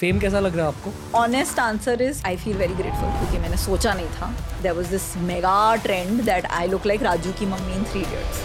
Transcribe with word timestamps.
Fame 0.00 0.18
कैसा 0.18 0.40
लग 0.40 0.56
रहा 0.56 0.66
है 0.66 0.72
आपको? 0.72 1.18
Honest 1.18 1.58
answer 1.58 2.02
is 2.02 2.22
I 2.26 2.36
feel 2.36 2.56
very 2.56 2.74
grateful 2.74 3.08
क्योंकि 3.10 3.38
मैंने 3.38 3.56
सोचा 3.56 3.92
नहीं 3.94 4.06
था। 4.10 4.26
There 4.62 4.72
was 4.72 4.90
this 4.90 5.16
mega 5.16 5.74
trend 5.76 6.22
that 6.24 6.46
I 6.46 6.66
look 6.68 6.86
like 6.86 7.02
Raju 7.02 7.32
की 7.38 7.46
mummy 7.46 7.72
in 7.72 7.84
Three 7.84 8.00
Idiots 8.00 8.38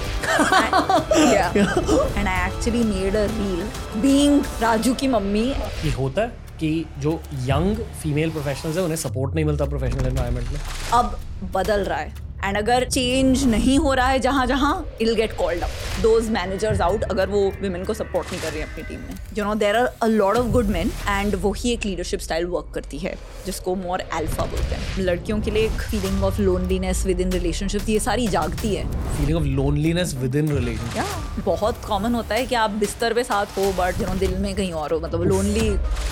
and 2.17 2.27
I 2.27 2.47
actually 2.47 2.83
made 2.83 3.15
a 3.15 3.25
reel 3.25 3.63
being 4.01 4.43
Raju 4.61 4.93
की 4.93 5.07
मम्मी. 5.07 5.47
ये 5.85 5.91
होता 5.91 6.21
है 6.21 6.57
कि 6.59 6.85
जो 6.99 7.19
यंग 7.45 7.77
फीमेल 8.01 8.31
प्रोफेशनल्स 8.31 8.77
है 8.77 8.83
उन्हें 8.83 8.97
सपोर्ट 8.97 9.35
नहीं 9.35 9.45
मिलता 9.45 9.65
प्रोफेशनल 9.65 10.07
एनवायरनमेंट 10.07 10.49
में। 10.49 10.59
अब 10.93 11.19
बदल 11.55 11.83
रहा 11.83 11.99
है। 11.99 12.24
एंड 12.45 12.57
अगर 12.57 12.83
चेंज 12.89 13.43
नहीं 13.49 13.77
हो 13.79 13.93
रहा 13.93 14.07
है 14.07 14.19
जहाँ 14.19 14.45
जहाँ 14.47 14.73
I'll 15.01 15.13
get 15.15 15.31
called 15.37 15.63
up 15.63 15.69
those 16.01 16.29
managers 16.31 16.81
out 16.81 17.03
अगर 17.03 17.29
वो 17.29 17.39
वुमेन 17.61 17.83
को 17.85 17.93
सपोर्ट 17.93 18.31
नहीं 18.31 18.41
कर 18.41 18.49
रही 18.49 18.59
है 18.59 18.67
अपनी 18.71 18.83
टीम 18.83 18.99
में. 18.99 19.15
You 19.37 19.45
know 19.45 19.55
there 19.55 19.75
are 19.75 19.85
a 19.85 20.07
lot 20.07 20.37
of 20.37 20.47
good 20.51 20.69
man 20.69 20.91
and 21.09 21.35
वही 21.43 21.71
एक 21.71 21.85
लीडरशिप 21.85 22.19
स्टाइल 22.19 22.45
वर्क 22.47 22.71
करती 22.75 22.97
है 22.97 23.15
जिसको 23.45 23.75
मोर 23.75 24.01
एल्फा 24.17 24.45
बोलते 24.45 24.75
हैं. 24.75 25.05
लड़कियों 25.05 25.39
के 25.41 25.51
लिए 25.51 25.65
एक 25.65 25.81
feeling 25.81 26.23
of 26.23 26.41
loneliness 26.41 27.05
within 27.21 27.31
relationship 27.31 27.89
ये 27.89 27.99
सारी 27.99 28.27
जागती 28.27 28.73
है. 28.75 28.85
Feeling 29.17 29.37
of 29.37 29.45
loneliness 29.59 30.15
within 30.35 30.51
relation 30.55 30.97
या 30.97 31.05
बहुत 31.45 31.83
कॉमन 31.87 32.15
होता 32.15 32.35
है 32.35 32.45
कि 32.45 32.55
आप 32.55 32.71
बिस्तर 32.85 33.13
पे 33.13 33.23
साथ 33.23 33.57
हो 33.57 33.71
बट 33.79 34.01
यू 34.01 34.07
नो 34.07 34.15
दिल 34.19 34.37
में 34.37 34.53
कहीं 34.55 34.71
और 34.73 34.93
हो. 34.93 34.99
मतलब 34.99 35.23
lonely 35.23 35.69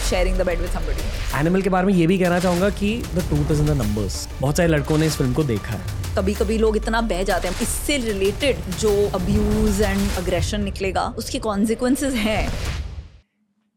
sharing 0.10 0.38
the 0.38 0.46
bed 0.46 0.60
with 0.62 0.72
somebody 0.72 1.40
Animal 1.40 1.62
के 1.62 1.70
बारे 1.70 1.88
में 1.88 1.94
ये 1.94 2.08
भी 2.08 2.18
कहना 2.20 2.40
चाहूँगा 2.40 2.70
कि 2.82 2.96
the 3.16 3.28
truth 3.30 3.52
is 3.52 3.62
in 3.62 3.68
the 3.68 3.82
numbers 3.82 4.28
बहुत 4.40 4.58
सारे 4.58 4.70
लड़कों 4.70 4.98
ने 4.98 5.06
इस 5.08 5.18
फ़िल्म 5.18 5.34
को 5.34 5.44
देखा 5.44 5.74
है. 5.74 6.02
कभी 6.24 6.34
कभी 6.34 6.58
लोग 6.58 6.76
इतना 6.78 7.00
बह 7.02 7.24
जाते 7.24 7.48
हैं। 7.48 7.62
इससे 7.62 7.98
रिलेटेड 7.98 8.58
जो 8.80 8.90
अब्यूज 9.10 9.82
एंड 9.82 10.12
अग्रेशन 10.12 10.64
निकलेगा, 10.64 11.02
उसके 11.18 11.40
कॉन्सिक्वेंसेज 11.40 12.14
हैं। 12.14 12.54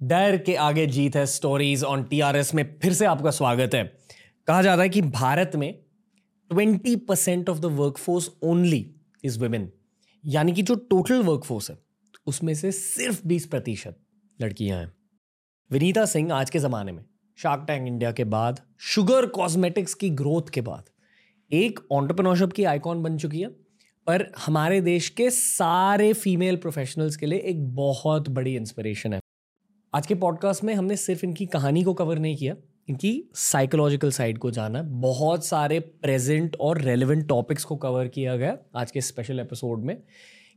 डर 0.00 0.36
के 0.36 0.54
आगे 0.54 0.86
जीत 0.86 1.16
है 1.16 1.26
स्टोरीज 1.26 1.82
ऑन 1.84 2.04
टीआरएस 2.04 2.54
में। 2.54 2.64
फिर 2.82 2.92
से 2.92 3.06
आपका 3.06 3.30
स्वागत 3.30 3.74
है। 3.74 3.82
कहा 4.46 4.62
जाता 4.62 4.82
है 4.82 4.88
कि 4.88 5.02
भारत 5.02 5.52
में 5.56 5.78
20 6.50 6.96
percent 7.08 7.48
of 7.48 7.58
the 7.58 7.64
workforce 7.64 8.30
only 8.42 8.94
is 9.24 9.38
women 9.40 9.70
यानी 10.24 10.52
कि 10.52 10.62
जो 10.62 10.74
टोटल 10.74 11.22
वर्कफोर्स 11.22 11.70
है, 11.70 11.78
उसमें 12.26 12.54
से 12.54 12.72
सिर्फ़ 12.72 13.20
20 13.26 13.46
प्रतिशत 13.46 13.98
लड़कियाँ 14.40 14.78
हैं। 14.80 14.92
विनीता 15.70 16.04
सिंह 16.06 16.32
आज 16.32 16.50
के 16.50 16.58
ज़माने 16.58 16.92
में 16.92 17.04
शार्क 17.38 17.64
टैंक 17.66 17.86
इंडिया 17.86 18.12
के 18.12 18.24
बाद 18.24 18.60
शुगर 18.78 19.26
कॉस्मेटिक्स 19.26 19.94
की 19.94 20.10
ग्रोथ 20.10 20.50
के 20.54 20.60
बाद 20.60 20.84
एक 21.52 21.80
ऑन्टरप्रनोरशिप 21.92 22.52
की 22.52 22.64
आइकॉन 22.64 23.02
बन 23.02 23.18
चुकी 23.18 23.40
है, 23.40 23.48
पर 24.06 24.32
हमारे 24.46 24.80
देश 24.80 25.08
के 25.08 25.30
सारे 25.30 26.12
फीमेल 26.12 26.56
प्रोफेशनल्स 26.56 27.16
के 27.16 27.26
लिए 27.26 27.38
एक 27.38 27.74
बहुत 27.74 28.28
बड़ी 28.28 28.56
इंस्पिरेशन 28.56 29.12
है। 29.12 29.20
आज 29.94 30.06
के 30.06 30.14
पॉडकास्ट 30.14 30.64
में 30.64 30.74
हमने 30.74 30.96
सिर्फ़ 30.96 31.26
इनकी 31.26 31.46
कहानी 31.46 31.82
को 31.82 31.94
कवर 31.94 32.18
नहीं 32.18 32.36
किया, 32.36 32.56
इनकी 32.88 33.30
साइकोलॉजिकल 33.34 34.10
साइड 34.10 34.38
को 34.38 34.50
जाना 34.50 34.82
बहुत 34.82 35.44
सारे 35.44 35.80
प्रेजेंट 35.80 36.56
और 36.60 36.80
रेलिवेंट 36.80 37.28
टॉपिक्स 37.28 37.64
को 37.64 37.76
कवर 37.76 38.08
किया 38.08 38.36
गया 38.36 38.58
आज 38.76 38.90
के 38.90 39.00
स्पेशल 39.00 39.40
एपिसोड 39.40 39.84
में। 39.84 40.02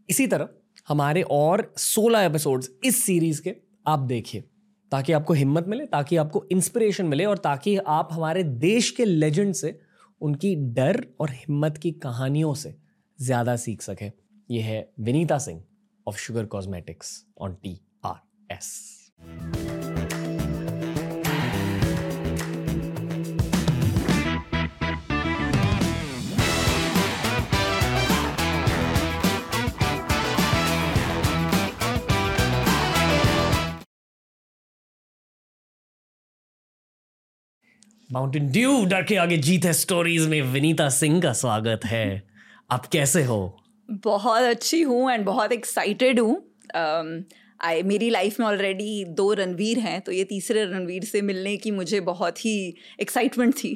इसी 0.10 0.28
तरह, 0.28 0.50
हमारे 0.88 1.22
और 1.22 1.74
16 1.78 2.20
एपिसोड्स 2.20 2.70
इस 2.84 3.04
सीरीज़ 3.04 3.42
के, 3.42 3.56
आप 3.88 4.00
देखिए, 4.00 4.44
ताकि 4.92 5.14
आपको 5.14 5.34
हिम्मत 5.34 5.66
मिले, 5.68 5.86
ताकि 5.86 6.16
आपको 6.16 6.46
इंस्पिरेशन 6.52 7.06
मिले, 7.06 7.26
और 7.26 7.38
ताकि 7.38 7.78
आप 7.78 8.10
हमारे 8.12 8.44
देश 8.44 8.92
के 8.92 9.06
लेजेंड 9.06 9.54
से 9.54 9.89
उनकी 10.22 10.56
डर 10.76 11.06
और 11.20 11.32
हिम्मत 11.32 11.78
की 11.78 11.92
कहानियों 11.92 12.54
से 12.54 12.76
ज़्यादा 13.20 13.56
सीख 13.56 13.82
सके। 13.82 14.12
यह 14.50 14.66
है 14.66 14.90
Vineeta 15.00 15.38
Singh 15.38 15.62
of 16.08 16.18
Sugar 16.18 16.46
Cosmetics 16.46 17.26
on 17.42 17.54
T 17.64 17.80
R 18.06 18.54
S 18.54 18.72
Mountain 38.10 38.48
Dew 38.52 38.86
डर 38.86 39.04
के 39.04 39.16
आगे 39.16 39.38
जीत 39.38 39.66
है 39.66 39.74
स्टोरीज 39.74 40.28
में। 40.28 40.42
विनीता 40.42 40.90
सिंह 40.90 41.22
का 41.22 41.34
स्वागत 41.34 41.86
है। 41.86 42.24
आप 42.72 42.86
कैसे 42.86 43.24
हो? 43.24 43.60
बहुत 43.90 44.42
अच्छी 44.42 44.82
हूँ 44.82 45.12
एंड 45.12 45.26
बहुत 45.26 45.52
एक्साइटेड 45.52 46.20
हूँ। 46.20 46.36
आई 46.76 47.82
um, 47.82 47.88
मेरी 47.88 48.10
लाइफ 48.10 48.40
में 48.40 48.48
ऑलरेडी 48.48 49.06
दो 49.06 49.34
रणवीर 49.34 49.80
हैं 49.80 50.02
तो 50.02 50.12
ये 50.12 50.24
तीसरे 50.24 50.64
रणवीर 50.66 51.04
से 51.04 51.22
मिलने 51.22 51.56
की 51.58 51.72
मुझे 51.72 52.00
बहुत 52.00 52.46
ही 52.46 52.76
एक्साइटमेंट 53.02 53.54
थी। 53.56 53.72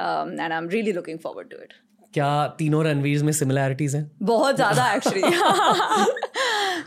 And 0.00 0.40
I 0.40 0.58
am 0.58 0.68
really 0.68 0.92
looking 0.92 1.18
forward 1.18 1.50
to 1.50 1.56
it 1.56 1.72
क्या 2.14 2.46
तीनों 2.58 2.84
रणवीर 2.84 3.22
में 3.22 3.32
सिमिलैरिटीज 3.32 3.94
हैं? 3.96 4.10
बहुत 4.22 4.56
ज़्यादा 4.56 4.92
actually 4.92 5.20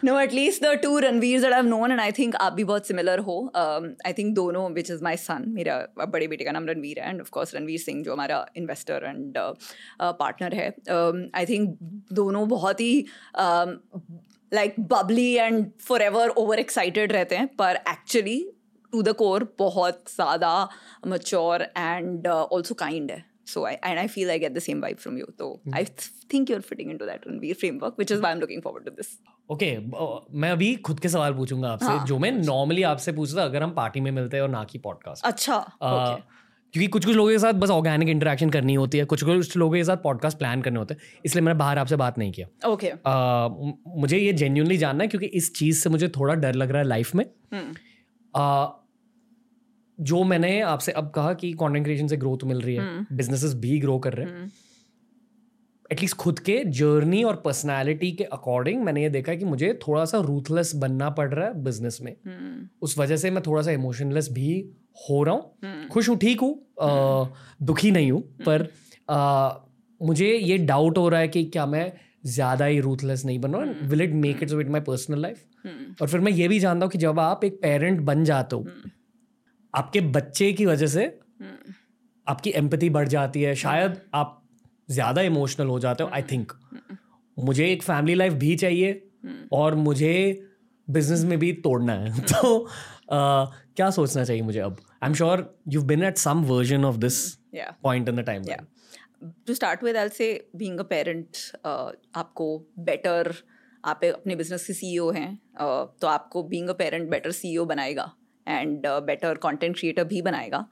no 0.03 0.19
at least 0.19 0.64
the 0.64 0.72
two 0.84 0.97
Ranveer 1.00 1.41
that 1.41 1.53
I 1.53 1.62
known 1.64 1.91
and 1.91 2.00
I 2.00 2.12
think 2.12 2.36
आप 2.36 2.53
भी 2.53 2.64
बहुत 2.64 2.88
सिमिलर 2.88 3.19
हो. 3.19 3.36
आई 3.56 4.14
थिंक 4.14 4.34
दोनों 4.36 4.69
विच 4.74 4.91
इज़ 4.91 5.03
माई 5.03 5.18
सन 5.18 5.44
मेरा 5.50 5.78
बड़े 5.97 6.28
बेटे 6.28 6.44
का 6.46 6.52
नाम 6.52 6.68
रणवीर 6.68 7.00
है 7.00 7.09
एंड 7.09 7.22
ऑफकोर्स 7.22 7.56
रणवीर 7.56 7.80
सिंह, 7.80 8.03
जो 8.03 8.13
हमारा 8.13 8.46
इन्वेस्टर 8.58 9.03
एंड 9.06 9.38
पार्टनर 10.02 10.53
है. 10.53 10.68
आई 11.36 11.46
थिंक 11.46 11.78
दोनों 12.13 12.47
बहुत 12.50 12.81
ही 12.81 13.06
like 14.52 14.80
bubbly 14.80 15.31
and 15.34 15.66
for 15.81 16.02
ever 16.02 16.30
over 16.30 16.59
excited 16.59 17.12
रहते 17.12 17.36
हैं, 17.36 17.47
पर 17.47 17.75
एक्चुअली 17.90 18.40
टू 18.94 19.02
द 19.02 19.13
कोर 19.19 19.47
बहुत 19.59 20.03
ज़्यादा 20.09 20.69
मच्योर 21.08 21.62
एंड 21.78 22.28
ऑल्सो 22.28 22.75
काइंड 22.75 23.12
है. 23.12 23.24
So 23.46 23.66
I 23.66 23.78
and 23.84 24.00
I 24.00 24.08
feel 24.08 24.31
I 24.31 24.38
get 24.38 24.54
the 24.54 24.62
same 24.62 24.81
vibe 24.81 25.00
from 25.00 25.18
you. 25.18 25.28
So 25.38 25.46
mm-hmm. 25.48 25.76
I 25.76 25.84
th- 25.84 26.09
think 26.30 26.50
you're 26.50 26.62
fitting 26.62 26.90
into 26.90 27.06
that 27.06 27.26
Ranveer 27.26 27.58
framework, 27.58 27.98
which 27.98 28.12
is 28.12 28.22
why 28.22 28.31
I'm 28.31 28.40
looking 28.40 28.62
forward 28.62 28.86
to 28.86 28.92
this. 28.92 29.18
Okay 29.52 29.70
okay, 29.76 30.36
मैं 30.42 30.52
अभी 30.52 30.76
खुद 30.88 31.00
के 31.00 31.09
सवाल 31.09 31.34
पूछूँगा 31.34 31.70
आपसे 31.70 31.86
हाँ. 31.86 32.06
जो 32.08 32.18
मैं 32.20 32.31
नॉर्मली 32.31 32.84
आपसे 32.90 33.12
पूछता 33.12 33.44
अगर 33.44 33.64
हम 33.64 33.72
पार्टी 33.76 34.02
में 34.02 34.12
मिलते 34.12 34.38
हैं 34.38 34.44
और 34.44 34.50
ना 34.50 34.64
की 34.64 34.80
पॉडकास्ट 34.80 35.26
अच्छा 35.26 35.58
uh, 35.84 36.22
क्योंकि 36.74 36.88
कुछ 36.88 37.06
कुछ 37.06 37.16
लोगों 37.16 37.31
के 37.31 37.40
साथ 37.40 37.54
बस 37.54 37.70
ऑर्गेनिक 37.70 38.09
इंटरेक्शन 38.09 38.50
करनी 38.50 38.74
होती 38.74 38.98
है 38.98 39.06
कुछ 39.06 39.24
कुछ 39.24 39.58
लोगों 39.58 39.74
के 39.74 39.84
साथ 39.84 39.98
पॉडकास्ट 40.04 40.38
प्लान 40.38 40.62
करने 40.62 40.80
होते 40.80 40.94
हैं 40.94 41.22
इसलिए 41.25 41.44
मैंने 41.44 41.58
बाहर 41.60 41.80
आपसे 41.80 41.96
बात 41.96 42.18
नहीं 42.18 42.31
किया 42.31 42.48
ओके 42.70 42.92
okay. 42.92 42.98
uh, 42.98 44.00
मुझे 44.02 44.18
ये 44.18 44.34
जेन्यूनली 44.34 44.78
जानना 44.78 45.04
है 45.04 45.08
क्योंकि 45.10 45.28
इस 45.42 45.54
चीज़ 45.56 45.81
से 45.84 45.90
मुझे 45.90 46.10
थोड़ा 46.20 46.34
डर 46.36 46.56
लग 46.56 46.72
रहा 46.72 46.81
है 46.81 46.88
लाइफ 46.88 47.16
में 47.16 47.25
uh, 47.25 48.82
जो 50.00 50.24
मैंने 50.24 50.59
आपसे 50.62 50.92
अब 50.92 51.09
कहा 51.09 51.34
कि 51.34 51.54
कॉन्टेंट 51.54 51.86
क्रिएशन 51.86 52.08
से 52.08 52.18
ग्रोथ 52.18 52.44
मिल 52.44 52.62
रही 52.62 52.76
है 52.76 53.06
बिजनेसेस 53.12 53.52
हम्म। 53.52 53.62
भी 53.62 53.80
ग्रो 53.80 54.00
कर 54.00 54.14
रहे 54.14 54.28
हैं। 54.28 54.52
एटलीस्ट 55.92 56.16
खुद 56.16 56.40
के 56.40 56.64
जर्नी 56.66 57.24
और 57.24 57.36
पर्सनालिटी 57.36 58.12
के 58.12 58.24
अकॉर्डिंग 58.24 58.84
मैंने 58.84 59.04
ये 59.04 59.09
देखा 59.09 59.36
कि 59.36 59.46
मुझे 59.46 59.80
थोड़ा 59.88 60.06
सा 60.06 60.20
रूथलेस 60.20 60.76
बनना 60.76 61.09
पड़ 61.09 61.34
रहा 61.34 61.48
है 61.48 61.64
बिज़नेस 61.64 62.00
में। 62.02 62.16
hmm. 62.16 62.81
उस 62.81 62.98
वजह 62.98 63.18
से 63.18 63.31
मैं 63.31 63.44
थोड़ा 63.48 63.62
सा 63.62 63.72
इमोशनलेस 63.72 64.30
भी 64.31 64.72
हो 65.09 65.24
रहा 65.24 65.36
हूँ. 65.36 65.88
खुश 65.88 66.10
हूँ 66.10 66.18
ठीक 66.18 66.42
हूँ. 66.42 66.68
दुखी 67.64 67.92
नहीं 67.92 68.12
हूँ 68.12 68.22
पर 68.46 68.68
आ, 69.10 69.52
मुझे 70.02 70.34
ये 70.34 70.58
डाउट 70.58 70.98
हो 70.98 71.10
रहा 71.10 71.20
है 71.20 71.28
कि 71.28 71.44
क्या 71.44 71.66
मैं 71.66 71.92
ज़्यादा 72.25 72.66
ही 72.66 72.80
रूथलेस 72.80 73.25
नहीं 73.25 73.40
बन 73.40 73.54
रहा 73.54 73.88
will 73.88 74.02
it 74.02 74.14
make 74.14 74.44
its 74.44 74.54
with 74.54 74.70
my 74.70 74.81
personal 74.81 75.22
life 75.22 75.46
और 76.02 76.08
फिर 76.08 76.20
मैं 76.20 76.31
ये 76.31 76.48
भी 76.48 76.60
जानता 76.60 76.86
हूँ 76.86 76.92
कि 76.92 76.98
जब 76.98 77.20
आप 77.20 77.44
एक 77.44 77.60
पेरेंट 77.62 78.00
बन 78.00 78.24
जाते 78.24 78.56
हो 78.56 78.66
आपके 79.73 80.01
बच्चे 80.01 80.51
की 80.53 80.66
वजह 80.66 80.88
से 80.88 81.06
आपकी 82.28 82.51
एम्पति 82.56 82.89
बढ़ 82.89 83.07
जाती 83.07 83.41
है। 83.41 83.56
शायद 83.56 84.00
आप 84.13 84.39
ज़्यादा 84.91 85.22
इमोशनल 85.22 85.67
हो 85.67 85.79
जाते 85.79 86.03
हो 86.03 86.09
आई 86.13 86.22
थिंक 86.22 86.51
मुझे 87.38 87.72
एक 87.72 87.83
फैमिली 87.83 88.16
लाइफ 88.16 88.33
भी 88.33 88.56
चाहिए 88.56 89.09
और 89.53 89.75
मुझे 89.75 90.13
बिज़नेस 90.88 91.23
में 91.23 91.38
भी 91.39 91.51
तोड़ना 91.53 91.94
है। 91.94 92.22
तो 92.31 92.57
uh, 92.59 93.47
क्या 93.75 93.89
सोचना 93.89 94.23
चाहिए 94.23 94.41
मुझे 94.41 94.59
अब? 94.59 94.78
I 95.03 95.09
am 95.09 95.13
sure 95.13 95.59
you 95.68 95.81
been 95.81 96.03
at 96.03 96.18
some 96.18 96.44
version 96.44 96.86
of 96.86 96.98
this 96.98 97.19
point 97.56 98.09
in 98.09 98.15
the 98.15 98.19
time 98.19 98.44
to 99.48 99.53
start 99.53 99.83
with 99.83 99.98
I 99.98 100.09
say 100.09 100.50
being 100.56 100.80
a 100.80 100.83
parent 100.83 101.38
आपको 101.65 102.57
बेटर 102.80 103.33
आप 103.86 104.03
अपने 104.06 104.36
बिज़नेस 104.36 104.68
के 104.68 104.74
सीईओ 104.74 105.12
हैं 105.12 105.39
uh, 105.39 106.01
तो 106.01 106.07
आपको 106.07 106.44
being 106.44 106.69
a 106.69 106.74
parent 106.74 107.09
better 107.09 107.31
CEO 107.31 107.65
बनाएगा। 107.65 108.12
And 108.48 108.88
better 109.06 109.38
content 109.44 109.78
creator 109.80 110.04
भी 110.04 110.22
बनाएगा। 110.22 110.66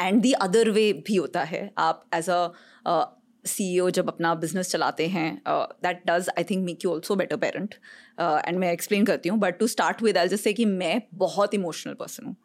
एंड 0.00 0.20
दी 0.22 0.32
अदर 0.32 0.70
वे 0.70 0.92
भी 1.06 1.16
होता 1.16 1.42
है। 1.44 1.70
आप 1.78 2.04
एज 2.14 2.30
अ 2.30 3.04
सी 3.44 3.64
ई 3.74 3.78
ओ 3.78 3.88
जब 3.90 4.08
अपना 4.08 4.34
बिज़नेस 4.34 4.70
चलाते 4.70 5.06
हैं 5.08 5.30
that 5.48 6.02
does 6.06 6.28
I 6.38 6.44
think 6.44 6.64
make 6.64 6.84
you 6.84 6.90
also 6.90 7.16
better 7.16 7.36
parent 7.36 7.74
and 8.20 8.58
मैं 8.58 8.72
एक्सप्लेन 8.72 9.04
करती 9.06 9.28
हूँ 9.28 9.38
but 9.38 9.58
to 9.58 9.66
start 9.66 10.02
with 10.02 10.16
L 10.16 10.28
जैसे 10.28 10.52
कि 10.52 10.64
मैं 10.64 11.00
बहुत 11.14 11.54
इमोशनल 11.54 11.94
पर्सन 11.94 12.26
हूँ। 12.26 12.36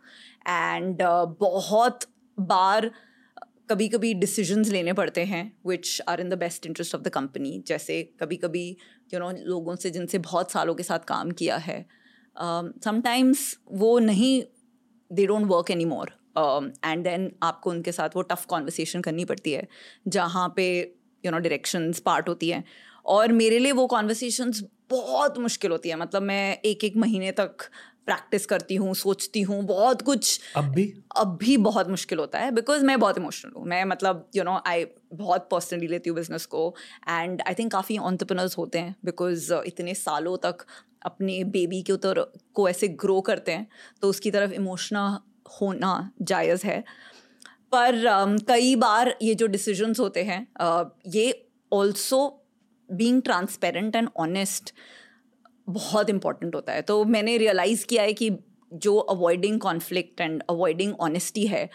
एंड 0.47 1.01
uh, 1.01 1.35
बहुत 1.39 2.05
बार 2.37 2.91
कभी 3.69 3.87
कभी 3.89 4.13
डिसीजंस 4.13 4.69
लेने 4.69 4.93
पड़ते 4.93 5.23
हैं 5.25 5.51
which 5.67 6.01
are 6.09 6.21
in 6.21 6.29
the 6.29 6.37
best 6.37 6.65
interest 6.65 6.95
of 6.95 7.01
the 7.01 7.09
company 7.09 7.63
जैसे 7.67 8.01
कभी 8.19 8.35
कभी 8.37 8.65
यू 9.13 9.19
नो 9.19 9.31
लोगों 9.45 9.75
से 9.75 9.89
जिनसे 9.89 10.17
बहुत 10.19 10.51
सालों 10.51 10.75
के 10.75 10.83
साथ 10.83 11.05
काम 11.07 11.31
किया 11.31 11.57
है 11.57 11.85
समटाइम्स 12.35 13.53
um, 13.53 13.79
वो 13.79 13.97
नहीं 13.99 14.41
they 15.13 15.25
don't 15.27 15.45
work 15.47 15.71
any 15.71 15.85
more 15.85 16.11
and 16.37 17.03
then 17.03 17.31
आपको 17.43 17.69
उनके 17.69 17.91
साथ 17.91 18.15
वो 18.15 18.21
टफ 18.23 18.45
कॉन्वर्सेशन 18.45 19.01
करनी 19.01 19.25
पड़ती 19.25 19.51
है 19.51 19.67
जहाँ 20.09 20.53
पे 20.55 20.67
यू 21.23 21.31
नो 21.31 21.37
डायरेक्शंस 21.39 21.99
पार्ट 22.01 22.29
होती 22.29 22.49
हैं। 22.49 22.63
और 23.05 23.31
मेरे 23.33 23.57
लिए 23.59 23.71
वो 23.71 23.85
कॉन्वर्सेशंस 23.87 24.63
बहुत 24.89 25.37
मुश्किल 25.39 25.71
होती 25.71 25.89
है। 25.89 25.95
मतलब 25.95 26.21
मैं 26.21 26.57
एक 26.65 26.83
एक 26.83 26.95
महीने 26.97 27.31
तक 27.31 27.69
प्रैक्टिस 28.05 28.45
करती 28.45 28.75
हूँ 28.75 28.93
सोचती 28.95 29.41
हूँ 29.41 29.61
बहुत 29.65 30.01
कुछ 30.01 30.39
अब 30.57 30.63
भी? 30.65 30.83
अब 31.17 31.37
भी 31.41 31.55
बहुत 31.57 31.89
मुश्किल 31.89 32.19
होता 32.19 32.39
है 32.39 32.51
बिकॉज़ 32.51 32.83
मैं 32.85 32.99
बहुत 32.99 33.17
इमोशनल 33.17 33.51
हूँ। 33.57 33.65
मैं 33.67 33.83
मतलब 33.85 34.27
यू 34.35 34.43
नो 34.43 34.59
आई 34.67 34.85
बहुत 35.13 35.47
पर्सनली 35.51 35.87
लेती 35.87 36.09
हूँ 36.09 36.15
बिज़नेस 36.15 36.45
को। 36.45 36.73
एंड 37.09 37.41
आई 37.47 37.53
थिंक 37.53 37.71
काफ़ी 37.71 37.97
ऑन्टरप्रनर्स 37.99 38.57
होते 38.57 38.79
हैं 38.79 38.95
बिकॉज़ 39.05 39.53
इतने 39.65 39.93
सालों 39.95 40.37
तक 40.45 40.65
अपने 41.05 41.43
बेबी 41.43 41.81
के 41.81 41.93
उतर 41.93 42.19
को 42.53 42.69
ऐसे 42.69 42.87
ग्रो 42.87 43.19
करते 43.21 43.51
हैं 43.51 43.67
तो 44.01 44.09
उसकी 44.09 44.31
तरफ़ 44.31 44.53
इमोशनल 44.53 45.17
होना 45.61 46.11
जायज़ 46.21 46.65
है। 46.65 46.83
पर 47.71 47.95
um, 48.05 48.39
कई 48.47 48.75
बार 48.75 49.15
ये 49.21 49.35
जो 49.35 49.47
डिसीजंस 49.47 49.99
होते 49.99 50.23
हैं 50.23 50.47
uh, 50.61 50.85
ये 51.07 51.47
also 51.71 52.45
being 52.89 53.21
transparent 53.21 53.95
and 53.95 54.09
honest 54.17 54.73
बहुत 55.69 56.09
इंपॉर्टेंट 56.09 56.55
होता 56.55 56.73
है। 56.73 56.81
तो 56.81 57.03
मैंने 57.05 57.37
रियलाइज़ 57.37 57.85
किया 57.85 58.03
है 58.03 58.13
कि 58.13 58.29
जो 58.73 58.95
avoiding 58.97 59.59
conflict 59.59 60.21
and 60.21 60.43
avoiding 60.49 60.93
honesty 60.99 61.45
है 61.47 61.69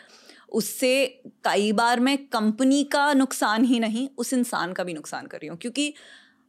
उससे 0.52 1.20
कई 1.44 1.72
बार 1.72 2.00
मैं 2.00 2.16
कंपनी 2.26 2.82
का 2.84 3.12
नुकसान 3.12 3.64
ही 3.64 3.80
नहीं 3.80 4.08
उस 4.19 4.32
इंसान 4.32 4.72
का 4.72 4.84
भी 4.84 4.94
नुकसान 4.94 5.26
कर 5.26 5.38
रही 5.38 5.48
हूँ। 5.48 5.58
क्योंकि 5.58 5.92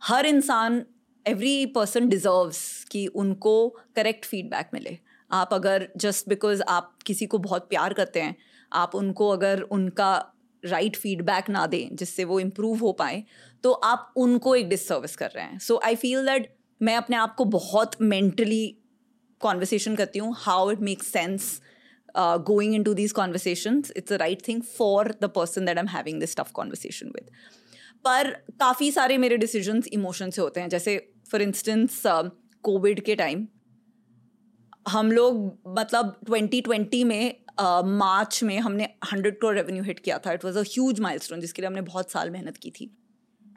हर 0.02 0.26
इंसान 0.26 0.84
एवरी 1.26 1.66
पर्सन 1.76 2.10
डिज़र्व्स 2.10 2.84
कि 2.92 3.06
उनको 3.08 3.70
करेक्ट 3.96 4.26
फीडबैक 4.26 4.70
मिले। 4.74 4.98
आप 5.32 5.54
अगर 5.54 5.88
जस्ट 5.98 6.30
बिकॉज़ 6.30 6.62
आप 6.70 6.98
किसी 7.06 7.26
को 7.26 7.38
बहुत 7.40 7.70
प्यार 7.70 7.94
करते 7.94 8.22
हैं, 8.22 8.36
आप 8.72 8.96
उनको 8.96 9.30
अगर 9.30 9.62
उनका 9.62 10.14
राइट 10.64 10.84
right 10.84 11.02
फीडबैक 11.02 11.50
ना 11.50 11.66
दें, 11.68 11.96
जिससे 11.96 12.24
वो 12.24 12.40
इम्प्रूव 12.40 12.78
हो 12.78 12.92
पाए 12.94 13.24
तो 13.64 13.72
आप 13.72 14.14
उनको 14.18 14.56
एक 14.56 14.70
डिसर्विस 14.70 15.16
कर 15.16 15.32
रहे 15.36 15.46
हैं। 15.46 15.60
सो 15.60 15.80
आई 15.84 15.96
फील 15.96 16.26
दैट 16.26 16.54
मैं 16.82 16.96
अपने 16.96 17.16
आप 17.18 17.36
को 17.36 17.46
बहुत 17.48 17.96
मेंटली 18.02 18.66
कॉन्वर्सेशन 19.42 19.96
करती 19.96 20.20
हूँ 20.20 20.34
how 20.38 20.72
it 20.72 20.80
make 20.82 21.04
sense 21.04 21.60
going 22.18 22.76
into 22.84 22.94
these 22.94 23.12
conversation 23.12 23.84
it's 23.98 24.12
a 24.12 24.16
right 24.18 24.48
thing 24.48 24.62
for 24.78 25.14
the 25.22 25.30
person 25.36 25.66
that 25.66 25.78
I 25.78 25.82
am 25.82 25.88
having 25.88 26.20
this 26.20 26.36
tough 26.38 26.52
conversation 26.54 27.08
with 27.08 27.32
पर 28.06 28.30
काफ़ी 28.60 28.92
सारे 28.92 29.18
मेरे 29.18 29.38
डिसीजंस 29.38 29.88
इमोशन 29.88 30.30
से 30.30 30.42
होते 30.42 30.62
हैं। 30.62 30.70
जैसे 30.70 31.14
फॉर 31.32 31.42
इंस्टेंस 31.42 32.02
कोविड 32.64 33.00
के 33.00 33.16
टाइम 33.16 33.48
हम 34.88 35.12
लोग 35.12 35.60
मतलब 35.68 36.20
2020 36.30 37.04
में 37.04 37.36
मार्च 37.60 38.38
uh, 38.38 38.44
में 38.44 38.60
हमने 38.60 38.90
100 39.06 39.32
करोड़ 39.32 39.56
रेवेन्यू 39.56 39.84
हिट 39.84 40.00
किया 40.00 40.18
था। 40.18 40.32
It 40.32 40.46
was 40.46 40.58
a 40.58 40.62
huge 40.62 41.00
milestone 41.00 41.42
जिसके 41.42 41.62
लिए 41.62 41.68
हमने 41.68 41.82
बहुत 41.82 42.12
साल 42.12 42.30
मेहनत 42.30 42.58
की 42.58 42.72
थी। 42.72 42.86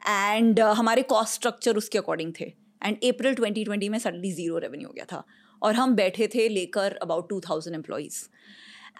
एंड 0.07 0.59
uh, 0.59 0.73
हमारे 0.73 1.01
कॉस्ट 1.01 1.33
स्ट्रक्चर 1.33 1.77
उसके 1.77 1.97
अकॉर्डिंग 1.97 2.33
थे। 2.39 2.53
एंड 2.85 2.97
अप्रैल 3.03 3.35
2020 3.35 3.89
में 3.89 3.99
सडनली 3.99 4.31
ज़ीरो 4.31 4.57
रेवेन्यू 4.57 4.87
हो 4.87 4.93
गया 4.93 5.05
था। 5.05 5.23
और 5.61 5.73
हम 5.73 5.95
बैठे 5.95 6.27
थे 6.27 6.47
लेकर 6.49 6.95
about 7.01 7.29
two 7.29 7.39
thousand 7.39 7.75
employees 7.75 8.23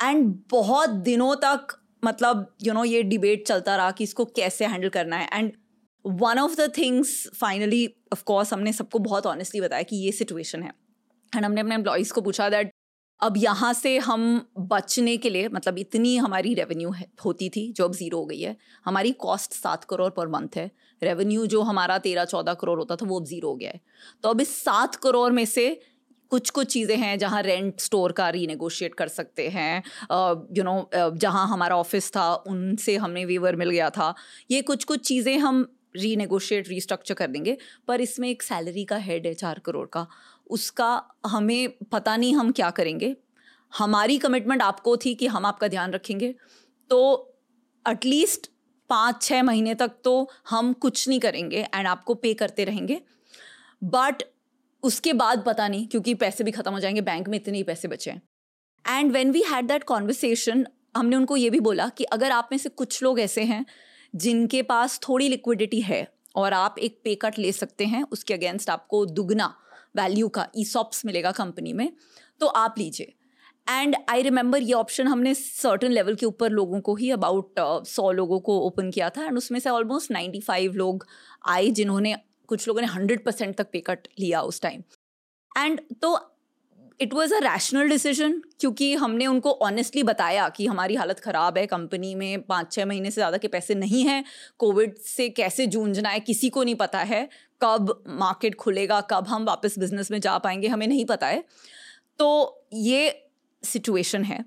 and 0.03 0.39
बहुत 0.51 0.89
दिनों 0.89 1.35
तक 1.35 1.82
मतलब 2.03 2.37
यू 2.61 2.65
you 2.65 2.73
नो 2.73 2.79
know, 2.79 2.91
ये 2.93 3.03
डिबेट 3.03 3.47
चलता 3.47 3.75
रहा 3.75 3.91
कि 3.91 4.03
इसको 4.03 4.25
कैसे 4.35 4.65
हैंडल 4.65 4.89
करना 4.89 5.17
है। 5.17 5.29
And 5.33 5.51
one 6.05 6.39
of 6.39 6.55
the 6.55 6.71
things 6.77 7.27
finally 7.35 7.85
of course 8.13 8.53
हमने 8.53 8.73
सबको 8.73 8.99
बहुत 9.01 9.25
ऑनेस्टली 9.27 9.61
बताया 9.61 9.83
कि 9.83 9.95
ये 9.95 10.11
सिचुएशन 10.11 10.63
है। 10.63 10.71
एंड 11.33 11.45
हमने 11.45 11.61
अपने 11.61 11.75
एम्प्लॉयज़ 11.75 12.13
को 12.13 12.21
पूछा 12.21 12.49
दैट 12.49 12.71
अब 13.19 13.37
यहाँ 13.37 13.71
से 13.73 13.97
हम 13.99 14.23
बचने 14.59 15.15
के 15.17 15.29
लिए 15.29 15.49
मतलब 15.49 15.77
इतनी 15.79 16.15
हमारी 16.17 16.53
रेवेन्यू 16.53 16.93
होती 17.25 17.49
थी 17.49 17.71
जो 17.71 17.85
अब 17.85 17.93
ज़ीरो 17.93 18.17
हो 18.17 18.25
गई 18.25 18.39
है 18.39 18.55
हमारी 18.85 19.11
कॉस्ट 19.19 19.53
सात 19.53 19.83
करोड़ 19.83 20.09
पर 20.11 20.27
मंथ 20.27 20.57
है। 20.57 20.69
रेवेन्यू 21.01 21.45
जो 21.47 21.61
हमारा 21.61 21.97
तेरह 21.99 22.25
चौदह 22.25 22.53
करोड़ 22.53 22.77
होता 22.79 22.95
था 22.95 23.05
वो 23.05 23.19
अब 23.19 23.25
ज़ीरो 23.25 23.49
हो 23.49 23.55
गया 23.55 23.69
है। 23.69 23.79
तो 24.23 24.29
अब 24.29 24.41
इस 24.41 24.55
सात 24.63 24.95
करोड़ 24.95 25.31
में 25.31 25.45
से 25.45 25.69
कुछ 26.33 26.49
कुछ 26.49 26.67
चीज़ें 26.67 26.95
हैं 26.97 27.17
जहाँ 27.19 27.41
रेंट 27.43 27.79
स्टोर 27.79 28.11
का 28.11 28.29
रीनेगोशिएट 28.31 28.93
कर 28.95 29.07
सकते 29.09 29.47
हैं। 29.49 29.83
यू 30.57 30.63
नो 30.63 30.89
जहाँ 30.93 31.47
हमारा 31.47 31.77
ऑफ़िस 31.77 32.09
था, 32.11 32.33
उनसे 32.33 32.95
हमें 32.97 33.25
वीवर 33.25 33.55
मिल 33.55 33.69
गया 33.69 33.89
था। 33.89 34.13
ये 34.51 34.61
कुछ 34.63 34.83
कुछ 34.83 35.07
चीज़ें 35.07 35.37
हम 35.39 35.65
रीनेगोशिएट 35.95 36.67
रीस्ट्रक्चर 36.69 37.13
कर 37.13 37.27
देंगे, 37.27 37.57
पर 37.87 38.01
इसमें 38.01 38.29
एक 38.29 38.43
सैलरी 38.43 38.85
का 38.85 38.97
हेड 38.99 39.27
है 39.27 39.33
चार 39.35 39.59
करोड़ 39.65 39.87
का। 39.87 40.05
उसका 40.49 40.89
हमें 41.27 41.69
पता 41.91 42.15
नहीं 42.17 42.33
हम 42.35 42.51
क्या 42.51 42.69
करेंगे। 42.71 43.15
हमारी 43.73 44.17
कमिटमेंट 44.19 44.61
आपको 44.61 44.97
थी 44.97 45.15
कि 45.15 45.27
हम 45.27 45.45
आपका 45.45 45.67
ध्यान 45.67 45.93
रखेंगे। 45.93 46.33
तो 46.89 46.99
एटलीस्ट 47.85 48.51
पाँच 48.89 49.21
छः 49.21 49.43
महीने 49.43 49.75
तक 49.75 49.91
तो 50.03 50.29
हम 50.49 50.73
कुछ 50.75 51.07
नहीं 51.07 51.19
करेंगे 51.19 51.65
एंड 51.65 51.87
आपको 51.87 52.13
पे 52.15 52.33
करते 52.35 52.63
रहेंगे। 52.65 53.01
बट 53.81 54.23
उसके 54.83 55.13
बाद 55.13 55.43
पता 55.45 55.67
नहीं 55.67 55.87
क्योंकि 55.87 56.13
पैसे 56.13 56.43
भी 56.43 56.51
ख़त्म 56.51 56.71
हो 56.71 56.79
जाएँगे 56.79 57.01
बैंक 57.01 57.29
में 57.29 57.37
इतने 57.37 57.57
ही 57.57 57.63
पैसे 57.63 57.87
बचे 57.87 58.11
हैं। 58.11 58.21
And 58.89 59.11
when 59.11 59.31
we 59.31 59.41
had 59.41 59.65
that 59.65 59.83
conversation 59.83 60.67
हमने 60.97 61.15
उनको 61.15 61.37
ये 61.37 61.49
भी 61.49 61.59
बोला 61.59 61.89
कि 61.89 62.03
अगर 62.03 62.31
आप 62.31 62.49
में 62.51 62.57
से 62.57 62.69
कुछ 62.69 63.03
लोग 63.03 63.19
ऐसे 63.19 63.43
हैं 63.43 63.65
जिनके 64.15 64.61
पास 64.61 64.99
थोड़ी 65.09 65.29
लिक्विडिटी 65.29 65.81
है 65.81 66.13
और 66.35 66.53
आप 66.53 66.75
एक 66.79 67.01
पे 67.03 67.15
कट 67.15 67.39
ले 67.39 67.51
सकते 67.51 67.85
हैं 67.85 68.03
उसके 68.11 68.33
अगेंस्ट 68.33 68.69
आपको 68.69 69.05
दुगना 69.05 69.55
वैल्यू 69.95 70.27
का 70.27 70.47
ई 70.57 70.65
मिलेगा 71.05 71.31
कंपनी 71.31 71.73
में 71.73 71.93
तो 72.39 72.47
आप 72.47 72.75
लीजिए। 72.77 73.13
एंड 73.69 73.95
आई 74.09 74.21
रिमेंबर 74.21 74.61
ये 74.61 74.73
ऑप्शन 74.73 75.07
हमने 75.07 75.33
सर्टन 75.33 75.91
लेवल 75.91 76.15
के 76.15 76.25
ऊपर 76.25 76.49
लोगों 76.49 76.81
को 76.81 76.95
ही 76.95 77.11
अबाउट 77.11 77.55
सौ 77.87 78.09
uh, 78.09 78.13
लोगों 78.13 78.39
को 78.39 78.59
ओपन 78.59 78.91
किया 78.91 79.09
था 79.09 79.25
एंड 79.25 79.37
उसमें 79.37 79.59
से 79.59 79.69
ऑलमोस्ट 79.69 80.11
नाइन्टी 80.11 80.39
फाइव 80.39 80.73
लोग 80.73 81.07
आए 81.47 81.69
जिन्होंने 81.69 82.15
कुछ 82.49 82.67
लोगों 82.67 82.81
ने 82.81 82.87
हंड्रेड 82.87 83.23
परसेंट 83.25 83.55
तक 83.55 83.67
पे 83.71 83.79
कट 83.79 84.07
लिया 84.19 84.41
उस 84.41 84.61
टाइम 84.61 84.83
एंड 85.51 85.81
तो 86.01 86.17
it 86.99 87.13
was 87.13 87.33
a 87.33 87.37
rational 87.39 87.89
decision 87.89 88.41
क्योंकि 88.59 88.93
हमने 88.95 89.27
उनको 89.27 89.51
ऑनेस्टली 89.61 90.03
बताया 90.03 90.47
कि 90.49 90.65
हमारी 90.67 90.95
हालत 90.95 91.19
ख़राब 91.19 91.57
है 91.57 91.65
कंपनी 91.67 92.13
में 92.15 92.41
पाँच 92.41 92.71
छः 92.71 92.85
महीने 92.85 93.11
से 93.11 93.15
ज़्यादा 93.15 93.37
के 93.37 93.47
पैसे 93.47 93.75
नहीं 93.75 94.03
हैं 94.05 94.23
कोविड 94.59 94.95
से 94.97 95.29
कैसे 95.29 95.65
जूझना 95.67 96.09
है, 96.09 96.19
किसी 96.19 96.49
को 96.49 96.63
नहीं 96.63 96.75
पता 96.75 96.99
है 96.99 97.27
कब 97.61 98.03
मार्केट 98.09 98.55
खुलेगा, 98.55 99.01
कब 99.01 99.27
हम 99.27 99.45
वापस 99.45 99.77
बिज़नेस 99.79 100.11
में 100.11 100.19
जा 100.21 100.37
पाएँगे, 100.37 100.67
हमें 100.67 100.87
नहीं 100.87 101.05
पता 101.05 101.27
है। 101.27 101.43
तो 102.19 102.65
ये 102.73 103.29
सिचुएशन 103.63 104.23
है। 104.23 104.43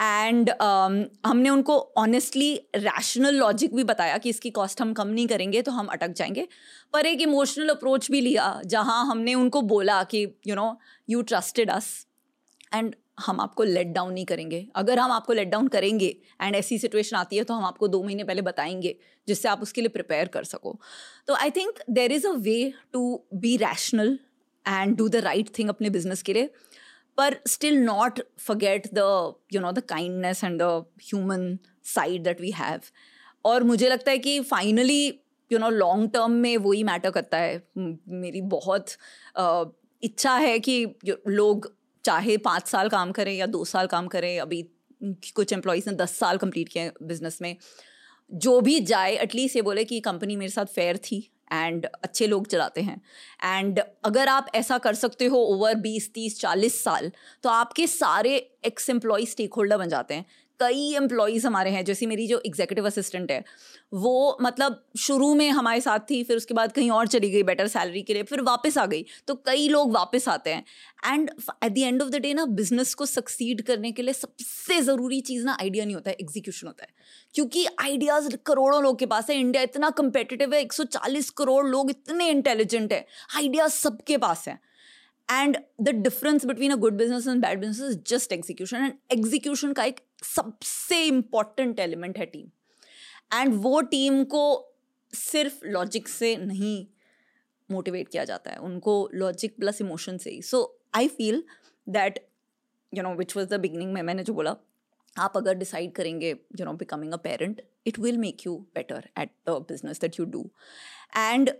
एंड 0.00 0.50
um, 0.50 1.04
हमने 1.26 1.50
उनको 1.50 1.76
ऑनेस्टली 1.98 2.54
रैशनल 2.76 3.34
लॉजिक 3.34 3.74
भी 3.74 3.84
बताया 3.84 4.18
कि 4.18 4.28
इसकी 4.28 4.50
कॉस्ट 4.50 4.80
हम 4.80 4.92
कम 4.92 5.08
नहीं 5.08 5.26
करेंगे 5.28 5.62
तो 5.62 5.72
हम 5.72 5.86
अटक 5.86 6.12
जाएँगे। 6.12 6.46
पर 6.92 7.06
एक 7.06 7.20
इमोशनल 7.20 7.68
अप्रोच 7.68 8.10
भी 8.10 8.20
लिया 8.20 8.60
जहाँ 8.66 9.04
हमने 9.06 9.34
उनको 9.34 9.62
बोला 9.62 10.02
कि 10.04 10.22
you 10.46 10.54
know 10.54 10.76
you 11.08 11.22
trusted 11.22 11.70
us 11.70 12.06
and 12.74 12.94
हम 13.20 13.40
आपको 13.40 13.64
लेट 13.64 13.86
डाउन 13.86 14.12
नहीं 14.12 14.24
करेंगे। 14.24 14.66
अगर 14.76 14.98
हम 14.98 15.10
आपको 15.12 15.32
लेट 15.32 15.48
डाउन 15.48 15.68
करेंगे 15.68 16.06
एंड 16.42 16.56
ऐसी 16.56 16.78
सिचुएशन 16.78 17.16
आती 17.16 17.36
है 17.36 17.44
तो 17.44 17.54
हम 17.54 17.64
आपको 17.64 17.88
दो 17.88 18.02
महीने 18.02 18.24
पहले 18.24 18.42
बताएँगे 18.42 18.96
जिससे 19.28 19.48
आप 19.48 19.62
उसके 19.62 19.80
लिए 19.80 19.88
प्रिपेयर 19.90 20.28
कर 20.28 20.44
सको। 20.44 20.78
तो 21.26 21.34
I 21.34 21.50
think 21.50 21.82
there 21.90 22.12
is 22.12 22.26
a 22.26 22.32
way 22.40 22.72
to 22.92 23.22
be 23.34 23.56
rational 23.56 24.18
and 24.66 24.96
do 24.96 25.08
the 25.08 25.16
right 25.24 25.50
thing 25.58 25.68
अपने 25.68 25.90
बिज़नेस 25.90 26.22
के 26.22 26.32
लिए। 26.32 26.50
पर 27.20 27.36
still 27.46 27.76
not 27.76 28.20
forget 28.38 28.86
the 28.94 28.98
you 29.52 29.60
know 29.60 29.72
the 29.72 29.80
kindness 29.88 30.44
and 30.44 30.60
the 30.62 30.62
human 31.02 31.58
side 31.84 32.22
that 32.24 32.40
we 32.40 32.50
have 32.50 32.80
और 33.44 33.62
मुझे 33.62 33.88
लगता 33.88 34.10
है 34.10 34.18
कि 34.18 34.40
finally 34.40 35.06
you 35.50 35.58
know 35.58 35.68
long 35.70 36.10
term 36.10 36.30
में 36.30 36.56
वही 36.56 36.82
मैटर 36.84 37.10
करता 37.10 37.38
है। 37.38 37.62
मेरी 37.78 38.40
बहुत 38.40 38.88
uh, 39.40 39.66
इच्छा 40.02 40.34
है 40.36 40.58
कि 40.58 40.86
लोग 41.28 41.72
चाहे 42.04 42.36
पाँच 42.36 42.66
साल 42.66 42.88
काम 42.88 43.12
करें 43.12 43.32
या 43.34 43.46
दो 43.46 43.64
साल 43.64 43.86
काम 43.86 44.06
करें 44.06 44.38
अभी 44.40 44.62
कुछ 45.34 45.52
एम्प्लॉयज़ 45.52 45.88
ने 45.90 45.96
दस 45.96 46.18
साल 46.18 46.36
कंप्लीट 46.36 46.68
किए 46.68 46.90
बिज़नेस 47.02 47.38
में 47.42 47.56
जो 48.30 48.60
भी 48.60 48.80
जाए 48.80 49.16
एटलीस्ट 49.16 49.56
ये 49.56 49.62
बोले 49.62 49.84
कि 49.84 50.00
कंपनी 50.00 50.36
मेरे 50.36 50.50
साथ 50.50 50.66
फेयर 50.74 50.96
थी। 50.96 51.18
एंड 51.52 51.86
अच्छे 51.86 52.26
लोग 52.26 52.46
चलाते 52.46 52.82
हैं। 52.82 53.00
एंड 53.44 53.80
अगर 54.04 54.28
आप 54.28 54.50
ऐसा 54.54 54.78
कर 54.78 54.94
सकते 54.94 55.26
हो 55.26 55.38
ओवर 55.46 55.74
बीस, 55.74 56.12
तीस, 56.14 56.40
चालीस 56.40 56.82
साल 56.84 57.10
तो 57.42 57.48
आपके 57.48 57.86
सारे 57.86 58.36
एक्स 58.64 58.90
एम्प्लॉय 58.90 59.24
स्टेक 59.24 59.54
होल्डर 59.54 59.78
बन 59.78 59.88
जाते 59.88 60.14
हैं। 60.14 60.24
कई 60.60 60.92
एम्प्लॉयज़ 60.94 61.46
हमारे 61.46 61.70
हैं, 61.70 61.84
जैसे 61.84 62.06
मेरी 62.06 62.26
जो 62.26 62.40
एग्जीक्यूटिव 62.46 62.86
असिस्टेंट 62.86 63.30
है, 63.30 63.42
वो 63.94 64.38
मतलब 64.42 64.82
शुरू 64.98 65.34
में 65.34 65.48
हमारे 65.50 65.80
साथ 65.80 65.98
थी, 66.10 66.22
फिर 66.24 66.36
उसके 66.36 66.54
बाद 66.54 66.72
कहीं 66.72 66.90
और 66.90 67.06
चली 67.06 67.30
गई 67.30 67.42
बेटर 67.42 67.68
सैलरी 67.68 68.02
के 68.02 68.14
लिए, 68.14 68.22
फिर 68.22 68.40
वापस 68.42 68.78
आ 68.78 68.86
गई। 68.86 69.04
तो 69.26 69.34
कई 69.46 69.68
लोग 69.68 69.92
वापस 69.92 70.28
आते 70.28 70.50
हैं। 70.50 70.64
And 71.06 71.30
at 71.64 71.72
the 71.72 71.78
end 71.78 72.02
of 72.02 72.08
the 72.10 72.16
day 72.16 72.32
ना 72.34 72.44
बिज़नेस 72.54 72.94
को 72.94 73.06
सक्सीड 73.06 73.62
करने 73.62 73.92
के 73.92 74.02
लिए 74.02 74.14
सबसे 74.14 74.80
ज़रूरी 74.80 75.20
चीज़ 75.20 75.44
ना 75.44 75.56
आइडिया 75.60 75.84
नहीं 75.84 75.94
होता 75.94 76.10
है 76.10 76.16
एग्जीक्यूशन 76.20 76.66
होता 76.66 76.84
है। 76.84 76.92
क्योंकि 77.34 77.66
आइडियाज़ 77.80 78.34
करोड़ों 78.46 78.82
लोग 78.82 78.98
के 78.98 79.06
पास 79.06 79.30
है 79.30 79.36
इंडिया 79.36 79.62
इतना 79.62 79.90
कंपेटिटिव 79.98 80.54
है 80.54 80.60
140 80.60 81.30
करोड़ 81.36 81.66
लोग 81.66 81.90
इतने 81.90 82.28
इंटेलिजेंट 82.28 82.92
है 82.92 83.06
आइडियाज़ 83.36 83.72
सबके 83.72 84.16
पास 84.18 84.48
हैं। 84.48 84.60
And 85.28 85.56
the 85.80 85.88
difference 85.96 86.44
between 86.46 86.72
a 86.72 86.76
good 86.76 86.94
business 86.94 87.26
and 87.26 87.42
bad 87.42 87.60
business 87.60 87.90
is 87.90 87.98
just 88.06 88.32
execution 88.32 88.84
and 88.84 88.92
execution 89.12 89.72
का 89.72 89.84
एक 89.84 90.00
सबसे 90.22 91.02
इंपॉर्टेंट 91.06 91.80
एलिमेंट 91.80 92.18
है 92.18 92.26
टीम 92.26 92.48
एंड 93.32 93.54
वो 93.62 93.80
टीम 93.90 94.22
को 94.24 94.42
सिर्फ़ 95.12 95.64
लॉजिक 95.66 96.08
से 96.08 96.36
नहीं 96.36 96.86
मोटिवेट 97.68 98.08
किया 98.08 98.24
जाता 98.24 98.50
है। 98.50 98.56
उनको 98.58 99.08
लॉजिक 99.14 99.56
प्लस 99.56 99.80
इमोशन 99.80 100.16
से 100.18 100.30
ही। 100.30 100.42
So 100.42 100.80
I 100.94 101.08
feel 101.08 101.42
that 101.86 102.18
you 102.92 103.02
know 103.02 103.14
which 103.14 103.36
was 103.36 103.48
the 103.48 103.60
beginning 103.60 103.92
में 103.92 104.02
मैंने 104.02 104.22
जो 104.22 104.34
बोला, 104.34 104.56
आप 105.16 105.36
अगर 105.36 105.54
डिसाइड 105.54 105.92
करेंगे 105.92 106.30
you 106.30 106.64
know 106.64 106.72
becoming 106.74 107.12
a 107.12 107.16
parent 107.16 107.62
it 107.86 107.98
will 107.98 108.18
make 108.18 108.46
you 108.46 108.56
better 108.74 109.08
at 109.18 109.30
the 109.48 109.50
business 109.68 110.00
that 110.00 110.18
you 110.20 110.26
do 110.26 110.50
and 111.16 111.50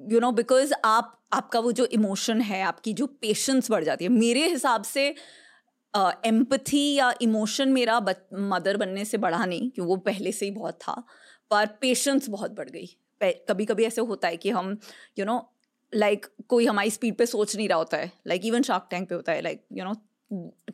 you 0.00 0.20
know 0.20 0.30
because 0.32 0.72
आप, 0.84 1.16
आपका 1.32 1.60
वो 1.60 1.72
जो 1.72 1.84
इमोशन 1.86 2.40
है, 2.40 2.62
आपकी 2.62 2.92
जो 2.92 3.06
पेशेंस 3.06 3.70
बढ़ 3.70 3.84
जाती 3.84 4.04
है, 4.04 4.10
मेरे 4.10 4.46
हिसाब 4.48 4.82
से 4.84 5.14
एम्पथी 5.96 6.92
uh, 6.92 6.98
या 6.98 7.14
इमोशन 7.22 7.68
मेरा 7.68 8.00
मदर 8.34 8.76
बनने 8.76 9.04
से 9.04 9.18
बढ़ा 9.18 9.46
नहीं 9.46 9.70
क्योंकि 9.70 9.88
वो 9.88 9.96
पहले 9.96 10.32
से 10.32 10.44
ही 10.46 10.50
बहुत 10.50 10.74
था 10.74 11.02
पर 11.50 11.66
पेशेंस 11.66 12.28
बहुत 12.28 12.50
बढ़ 12.50 12.70
गई। 12.70 12.86
कभी 13.22 13.64
कभी 13.64 13.84
ऐसे 13.84 14.00
होता 14.00 14.28
है 14.28 14.36
कि 14.36 14.50
हम 14.50 14.78
यू 15.18 15.24
नो 15.24 15.54
लाइक 15.94 16.26
कोई 16.48 16.66
हमारी 16.66 16.90
स्पीड 16.90 17.16
पे 17.16 17.26
सोच 17.26 17.56
नहीं 17.56 17.68
रहा 17.68 17.78
होता 17.78 17.96
है 17.96 18.12
लाइक 18.26 18.46
इवन 18.46 18.62
शार्क 18.62 18.86
टैंक 18.90 19.08
पे 19.08 19.14
होता 19.14 19.32
है 19.32 19.40
लाइक 19.40 19.64
यू 19.72 19.84
नो 19.84 19.94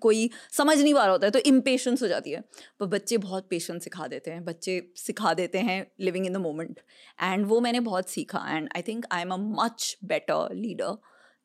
कोई 0.00 0.30
समझ 0.52 0.78
नहीं 0.78 0.94
पा 0.94 1.02
रहा 1.02 1.12
होता 1.12 1.26
है 1.26 1.30
तो 1.30 1.38
इम्पेशंस 1.38 2.02
हो 2.02 2.08
जाती 2.08 2.30
है। 2.30 2.40
पर 2.80 2.86
बच्चे 2.86 3.16
बहुत 3.16 3.46
पेशेंस 3.50 3.84
सिखा 3.84 4.06
देते 4.06 4.30
हैं 4.30 4.44
बच्चे 4.44 4.92
सिखा 4.96 5.34
देते 5.34 5.58
हैं 5.58 5.86
living 6.00 6.26
in 6.26 6.32
the 6.32 6.36
moment 6.36 6.80
and 7.22 7.46
वो 7.46 7.60
मैंने 7.60 7.80
बहुत 7.80 8.08
सीखा 8.08 8.44
and 8.48 8.68
I 8.76 8.82
think 8.82 9.06
I 9.12 9.22
am 9.22 9.30
a 9.30 9.36
much 9.36 9.96
better 10.04 10.54
leader 10.54 10.94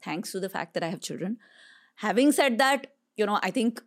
thanks 0.08 0.34
to 0.34 0.40
the 0.40 0.48
fact 0.48 0.74
that 0.74 0.84
I 0.84 0.90
have 0.90 1.00
children 1.00 1.38
having 2.04 2.34
set 2.34 2.52
that 2.54 2.88
you 3.18 3.26
know 3.26 3.40
I 3.44 3.52
think 3.52 3.80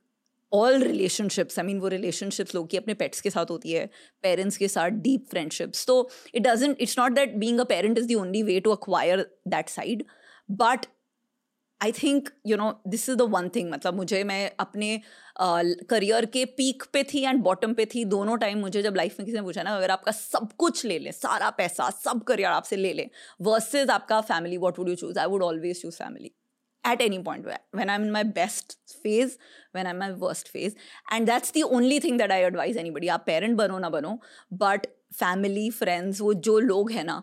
all 0.52 0.82
relationships 0.82 1.58
I 1.58 1.64
mean 1.64 1.78
वो 1.80 1.88
relationships 1.88 2.54
लोग 2.54 2.68
की 2.70 2.76
अपने 2.76 2.94
pets 2.94 3.20
के 3.20 3.30
साथ 3.30 3.50
होती 3.50 3.72
है 3.72 3.86
पेरेंट्स 4.22 4.56
के 4.56 4.68
साथ 4.68 5.00
डीप 5.06 5.26
फ्रेंडशिप्स 5.30 5.86
तो 5.86 5.96
it 6.34 6.42
doesn't 6.42 6.76
it's 6.80 6.98
not 6.98 7.12
that 7.12 7.34
being 7.36 7.60
a 7.60 7.64
parent 7.70 7.98
is 7.98 8.08
the 8.08 8.16
only 8.16 8.42
way 8.42 8.60
to 8.60 8.70
acquire 8.72 9.26
that 9.48 9.68
side 9.68 10.04
but 10.48 10.86
I 11.80 11.92
think 11.92 12.28
you 12.46 12.56
know 12.56 12.70
this 12.86 13.08
is 13.08 13.16
the 13.16 13.22
one 13.30 13.48
thing 13.56 13.70
मतलब 13.70 13.94
मुझे 13.94 14.22
मैं 14.24 14.50
अपने 14.60 15.00
करियर 15.38 16.24
uh, 16.24 16.30
के 16.32 16.44
peak 16.52 16.82
पे 16.92 17.02
थी 17.04 17.22
and 17.22 17.42
bottom 17.42 17.74
पे 17.74 17.86
थी 17.86 18.04
दोनों 18.04 18.36
टाइम 18.36 18.58
मुझे 18.58 18.82
जब 18.82 18.96
लाइफ 18.96 19.18
में 19.18 19.26
किसी 19.26 19.36
ने 19.38 19.42
पूछा 19.42 19.62
ना 19.62 19.74
अगर 19.76 19.90
आपका 19.90 20.12
सब 20.12 20.48
कुछ 20.58 20.84
ले 20.84 20.98
लें 20.98 21.10
सारा 21.12 21.50
पैसा 21.58 21.90
सब 21.98 22.22
करियर 22.24 22.50
आपसे 22.52 22.76
ले 22.76 22.92
लें 22.92 23.08
वर्सेज 23.42 23.90
आपका 23.90 24.20
family 24.22 24.56
what 24.58 24.78
would 24.78 24.88
you 24.88 24.94
choose 24.96 25.18
I 25.18 25.26
would 25.26 25.42
always 25.42 25.82
choose 25.82 25.96
family 25.96 26.32
at 26.84 27.00
any 27.00 27.18
point 27.18 27.46
when 27.72 27.90
i'm 27.90 28.02
in 28.02 28.10
my 28.12 28.22
best 28.22 28.76
phase 29.04 29.36
when 29.72 29.86
i'm 29.86 29.96
in 29.96 30.02
my 30.02 30.12
worst 30.24 30.48
phase 30.48 30.74
and 31.10 31.28
that's 31.28 31.52
the 31.52 31.62
only 31.78 32.00
thing 32.00 32.16
that 32.16 32.30
i 32.30 32.40
advise 32.48 32.76
anybody 32.76 33.08
आप 33.08 33.24
parent 33.26 33.56
बनो 33.58 33.78
ना 33.78 33.90
बनो 33.90 34.18
but 34.64 34.86
family 35.20 35.70
friends 35.70 36.20
वो 36.20 36.34
जो 36.48 36.58
लोग 36.58 36.90
हैं 36.92 37.04
ना 37.04 37.22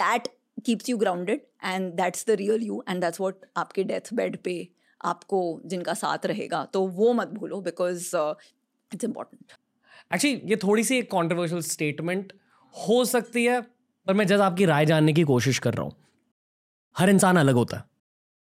that 0.00 0.28
keeps 0.68 0.88
you 0.88 0.98
grounded 0.98 1.40
and 1.72 1.96
that's 1.96 2.24
the 2.24 2.36
real 2.36 2.62
you 2.62 2.82
and 2.86 3.02
that's 3.02 3.24
what 3.26 3.44
आपके 3.56 3.84
death 3.84 4.14
bed 4.20 4.36
पे 4.44 4.56
आपको 5.04 5.40
जिनका 5.66 5.94
साथ 5.94 6.26
रहेगा 6.26 6.64
तो 6.72 6.86
वो 6.96 7.12
मत 7.12 7.28
भूलो 7.38 7.60
बिकॉज़ 7.60 8.10
इट्स 8.92 9.04
इंपॉर्टेंट 9.04 9.52
एक्चुअली 10.14 10.40
ये 10.50 10.56
थोड़ी 10.64 10.84
सी 10.84 10.98
एक 10.98 11.10
कॉन्ट्रोवर्शियल 11.10 11.60
स्टेटमेंट 11.62 12.32
हो 12.74 13.04
सकती 13.04 13.44
है 13.44 13.60
पर 14.06 14.14
मैं 14.14 14.26
जस्ट 14.26 14.42
आपकी 14.42 14.64
राय 14.64 14.86
जानने 14.86 15.12
की 15.12 15.22
कोशिश 15.32 15.58
कर 15.58 15.74
रहा 15.74 15.84
हूँ 15.84 15.96
हर 16.96 17.10
इंसान 17.10 17.36
अलग 17.36 17.54
होता 17.54 17.76
है 17.76 17.84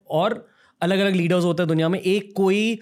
और 0.09 0.48
अलग 0.81 0.99
अलग 0.99 1.15
लीडर्स 1.15 1.43
होते 1.43 1.63
हैं 1.63 1.67
दुनिया 1.67 1.89
में 1.89 1.99
एक 1.99 2.33
कोई 2.35 2.79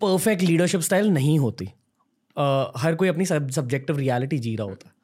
परफेक्ट 0.00 0.42
लीडरशिप 0.42 0.80
स्टाइल 0.80 1.10
नहीं 1.10 1.38
होती। 1.38 1.64
uh, 1.64 2.72
हर 2.76 2.94
कोई 2.94 3.08
अपनी 3.08 3.26
सब 3.26 3.50
सब्जेक्टिव 3.50 3.98
रियलिटी 3.98 4.38
जी 4.38 4.56
रहा 4.56 4.66
होता। 4.66 4.88
है 4.88 4.94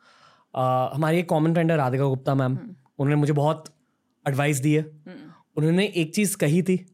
uh, 0.55 0.95
हमारी 0.95 1.19
एक 1.19 1.29
कॉमन 1.29 1.53
फ्रेंड 1.53 1.71
है 1.71 1.77
राधिका 1.77 2.05
गुप्ता 2.05 2.35
मैम 2.35 2.57
hmm. 2.57 2.69
उन्होंने 2.99 3.15
मुझे 3.15 3.33
बहुत 3.33 3.65
एडवाइस 4.29 4.59
दी 4.59 4.73
है। 4.73 4.85
hmm. 4.85 5.19
उन्होंने 5.57 5.87
एक 5.87 6.15
चीज़ 6.15 6.37
कही 6.37 6.63
थी 6.63 6.87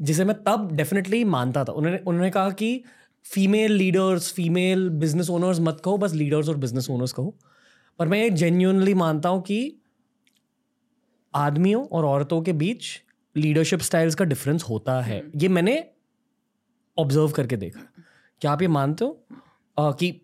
जिसे 0.00 0.24
मैं 0.24 0.36
तब 0.44 0.68
डेफिनेटली 0.72 1.24
मानता 1.24 1.64
था। 1.64 1.72
उन्होंने 1.72 1.98
उन्होंने 1.98 2.30
कहा 2.30 2.50
कि 2.50 2.84
female 3.24 3.72
leaders 3.72 4.32
female 4.32 4.88
business 4.88 5.30
owners 5.30 5.60
मत 5.60 5.80
कहो 5.84 5.98
बस 5.98 6.12
लीडर्स 6.12 6.48
और 6.48 6.56
बिज़नेस 6.56 6.90
ओनर्स 6.90 7.12
कहो। 7.12 7.38
पर 7.98 8.08
मैं 8.08 8.22
ये 8.22 8.30
जेन्यूनली 8.30 8.94
मानता 8.94 9.28
हूँ 9.28 9.42
कि 9.42 9.80
आदमियों 11.34 11.84
और 11.86 12.04
औरतों 12.04 12.42
के 12.42 12.52
बीच 12.52 12.86
लीडरशिप 13.36 13.80
स्टाइल्स 13.80 14.14
का 14.14 14.24
डिफरेंस 14.24 14.64
होता 14.64 15.00
है। 15.00 15.22
hmm. 15.22 15.42
ये 15.42 15.48
मैंने 15.48 15.84
ऑब्ज़र्व 16.98 17.30
करके 17.30 17.56
देखा। 17.56 17.80
क्या 18.40 18.52
आप 18.52 18.62
ये 18.62 18.68
मानते 18.68 19.04
हो? 19.04 19.24
uh, 19.76 19.94
कि 19.98 20.20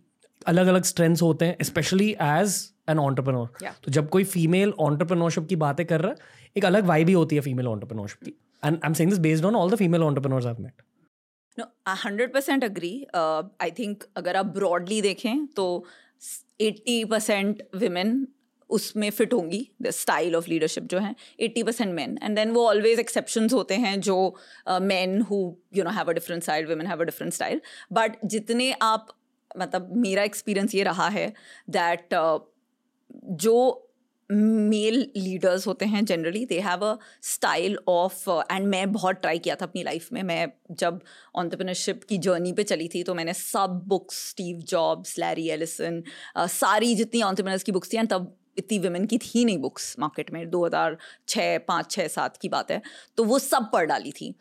अलग 0.46 0.66
अलग 0.66 0.82
स्ट्रेंथ्स 0.82 1.22
होते 1.22 1.44
हैं 1.44 1.56
स्पेशली 1.62 2.10
एज 2.12 2.72
एन 2.88 2.98
ऑन्टरप्रनोर 2.98 3.48
तो 3.84 3.92
जब 3.92 4.08
कोई 4.08 4.24
फीमेल 4.24 4.72
ऑन्टरप्रनोरशिप 4.80 5.46
की 5.48 5.56
बातें 5.56 5.84
कर 5.86 6.00
रहा 6.00 6.10
है 6.10 6.52
एक 6.56 6.64
अलग 6.64 6.84
वाई 6.84 7.04
भी 7.04 7.12
होती 7.12 7.36
है 7.36 7.42
फीमेल 7.42 7.68
ऑन्टरप्रनोरशिप 7.68 8.24
की। 8.24 8.30
And 8.64 8.76
I 8.76 8.88
am 8.88 8.92
saying 8.92 9.10
this 9.10 9.18
based 9.18 9.44
on 9.44 9.56
all 9.56 9.70
the 9.70 9.76
female 9.76 10.02
entrepreneurs 10.02 10.46
I 10.46 10.54
met 10.60 10.82
no 11.58 11.64
hundred 12.04 12.32
percent 12.32 12.64
agree 12.64 12.92
I 13.14 13.70
think 13.70 14.04
अगर 14.16 14.36
आप 14.36 14.46
ब्रॉडली 14.46 15.00
देखें 15.02 15.46
तो 15.46 15.84
एट्टी 16.60 17.04
परसेंट 17.04 17.62
विमेन 17.74 18.26
उसमें 18.70 19.08
फिट 19.10 19.32
होंगी। 19.32 19.60
द 19.82 19.90
स्टाइल 19.90 20.37
ऑफ़ 20.37 20.48
लीडरशिप 20.50 20.84
जो 20.84 20.98
है 20.98 21.14
eighty 21.40 21.62
percent 21.62 21.94
man 21.94 22.18
and 22.22 22.37
then 22.37 22.50
वो 22.50 22.66
always 22.68 23.00
exception 23.00 23.48
होते 23.52 23.75
हैं 23.76 24.00
जो 24.00 24.18
man 24.82 25.20
who 25.22 25.40
you 25.76 25.84
know 25.84 25.90
have 25.90 26.10
a 26.10 26.12
different 26.12 26.42
style 26.42 26.66
women 26.66 26.87
have 26.87 27.00
a 27.00 27.04
different 27.04 27.32
style 27.32 27.60
but 27.92 28.16
जितने 28.25 28.72
आप 28.82 29.08
मतलब 29.58 29.92
मेरा 29.96 30.22
एक्सपीरियंस 30.22 30.75
ये 30.75 30.82
रहा 30.82 31.08
है 31.08 31.32
दैट 31.70 32.14
uh, 32.14 32.38
जो 33.25 33.84
मेल 34.30 34.98
लीडर्स 35.16 35.66
होते 35.66 35.84
हैं 35.84 36.04
generally 36.04 36.44
they 36.46 36.58
have 36.60 36.84
a 36.87 36.96
style 37.25 37.78
of 37.88 38.28
and 38.30 38.66
मैं 38.66 38.92
बहुत 38.92 39.20
ट्राई 39.20 39.38
किया 39.38 39.54
था 39.54 39.64
अपनी 39.64 39.82
लाइफ 39.82 40.08
में। 40.12 40.22
मैं 40.22 40.46
जब 40.70 41.00
ऑन्टरप्रनरशिप 41.34 42.02
की 42.04 42.18
जर्नी 42.18 42.52
पे 42.52 42.62
चली 42.62 42.88
थी 42.88 43.02
तो 43.02 43.14
मैंने 43.14 43.32
सब 43.34 43.80
books 43.88 44.18
Steve 44.30 44.58
Jobs 44.68 45.18
Larry 45.18 45.48
Ellison 45.50 46.02
सारी 46.38 46.94
जितनी 46.94 47.22
ऑन्टरप्रनर्स 47.22 47.62
की 47.62 47.72
बुक्स 47.72 47.92
थी 47.92 47.96
एंड 47.96 48.08
तब 48.08 48.34
इतनी 48.58 48.78
वुमेन 48.78 49.06
की 49.06 49.18
थी 49.18 49.44
नहीं 49.44 49.58
बुक्स 49.58 49.94
मार्केट 49.98 50.32
में, 50.32 50.48
दो 50.50 50.64
हज़ार 50.66 50.96
छः 51.28 51.58
पाँच 51.68 51.90
छः 51.90 52.08
सात 52.08 52.36
की 52.36 52.48
बात 52.48 52.70
है 52.70 52.80
तो 53.18 53.24
वो 53.24 53.38
सब 53.40 53.70
पढ़ 53.72 53.86
डाली 53.86 54.12
थी। 54.12 54.34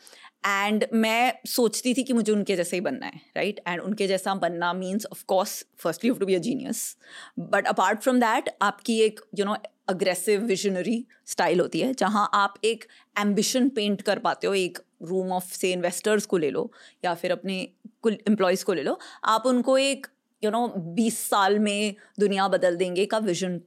एंड 0.45 0.86
मैं 0.95 1.33
सोचती 1.47 1.93
थी 1.93 2.03
कि 2.03 2.13
मुझे 2.13 2.31
उनके 2.31 2.55
जैसे 2.55 2.75
ही 2.77 2.81
बनना 2.81 3.05
है 3.05 3.21
राइट 3.38 3.59
एंड 3.67 3.81
उनके 3.81 4.07
जैसा 4.07 4.36
बनना 4.38 4.74
means 4.74 5.05
of 5.05 5.24
course 5.27 5.63
firstly 5.79 6.12
to 6.12 6.25
be 6.25 6.36
a 6.36 6.39
genius 6.41 6.95
but 7.39 7.67
apart 7.67 8.01
from 8.01 8.19
that 8.19 8.50
आपकी 8.62 9.00
एक 9.01 9.19
you 9.39 9.45
know 9.45 9.55
aggressive 9.89 10.41
visionary 10.45 11.05
style 11.25 11.59
होती 11.59 11.79
है, 11.79 11.93
जहाँ 11.93 12.29
आप 12.33 12.53
एक 12.63 12.83
एम्बिशन 13.15 13.69
पेंट 13.69 14.01
कर 14.01 14.19
पाते 14.19 14.47
हो, 14.47 14.53
एक 14.53 14.79
रूम 15.03 15.31
ऑफ़ 15.31 15.53
से 15.53 15.71
इन्वेस्टर्स 15.71 16.25
को 16.25 16.38
ले 16.38 16.50
लो, 16.50 16.71
या 17.05 17.13
फिर 17.13 17.31
अपने 17.31 17.59
एम्प्लॉयज़ 18.07 18.65
को 18.65 18.74
ले 18.74 18.83
लो, 18.83 18.97
आप 19.25 19.45
उनको 19.45 19.77
एक 19.77 20.07
यू 20.43 20.51
नो 20.51 20.67
बीस 20.95 21.19
साल 21.19 21.57
में 21.59 21.95
दुनिया 22.19 22.47
बदल 22.47 22.75
देंगे 22.75 23.05
का 23.05 23.17
विजन 23.19 23.59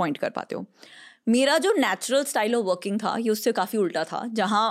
पॉइंट 0.00 0.18
कर 0.18 0.30
पाते 0.30 0.54
हो। 0.54 0.64
मेरा 1.28 1.58
जो 1.58 1.72
नेचुरल 1.78 2.24
स्टाइल 2.24 2.54
ऑफ़ 2.54 2.66
वर्किंग 2.66 2.98
था 2.98 3.16
ये 3.20 3.30
उससे 3.30 3.52
काफ़ी 3.52 3.78
उल्टा 3.78 4.04
था 4.04 4.22
जहाँ 4.32 4.66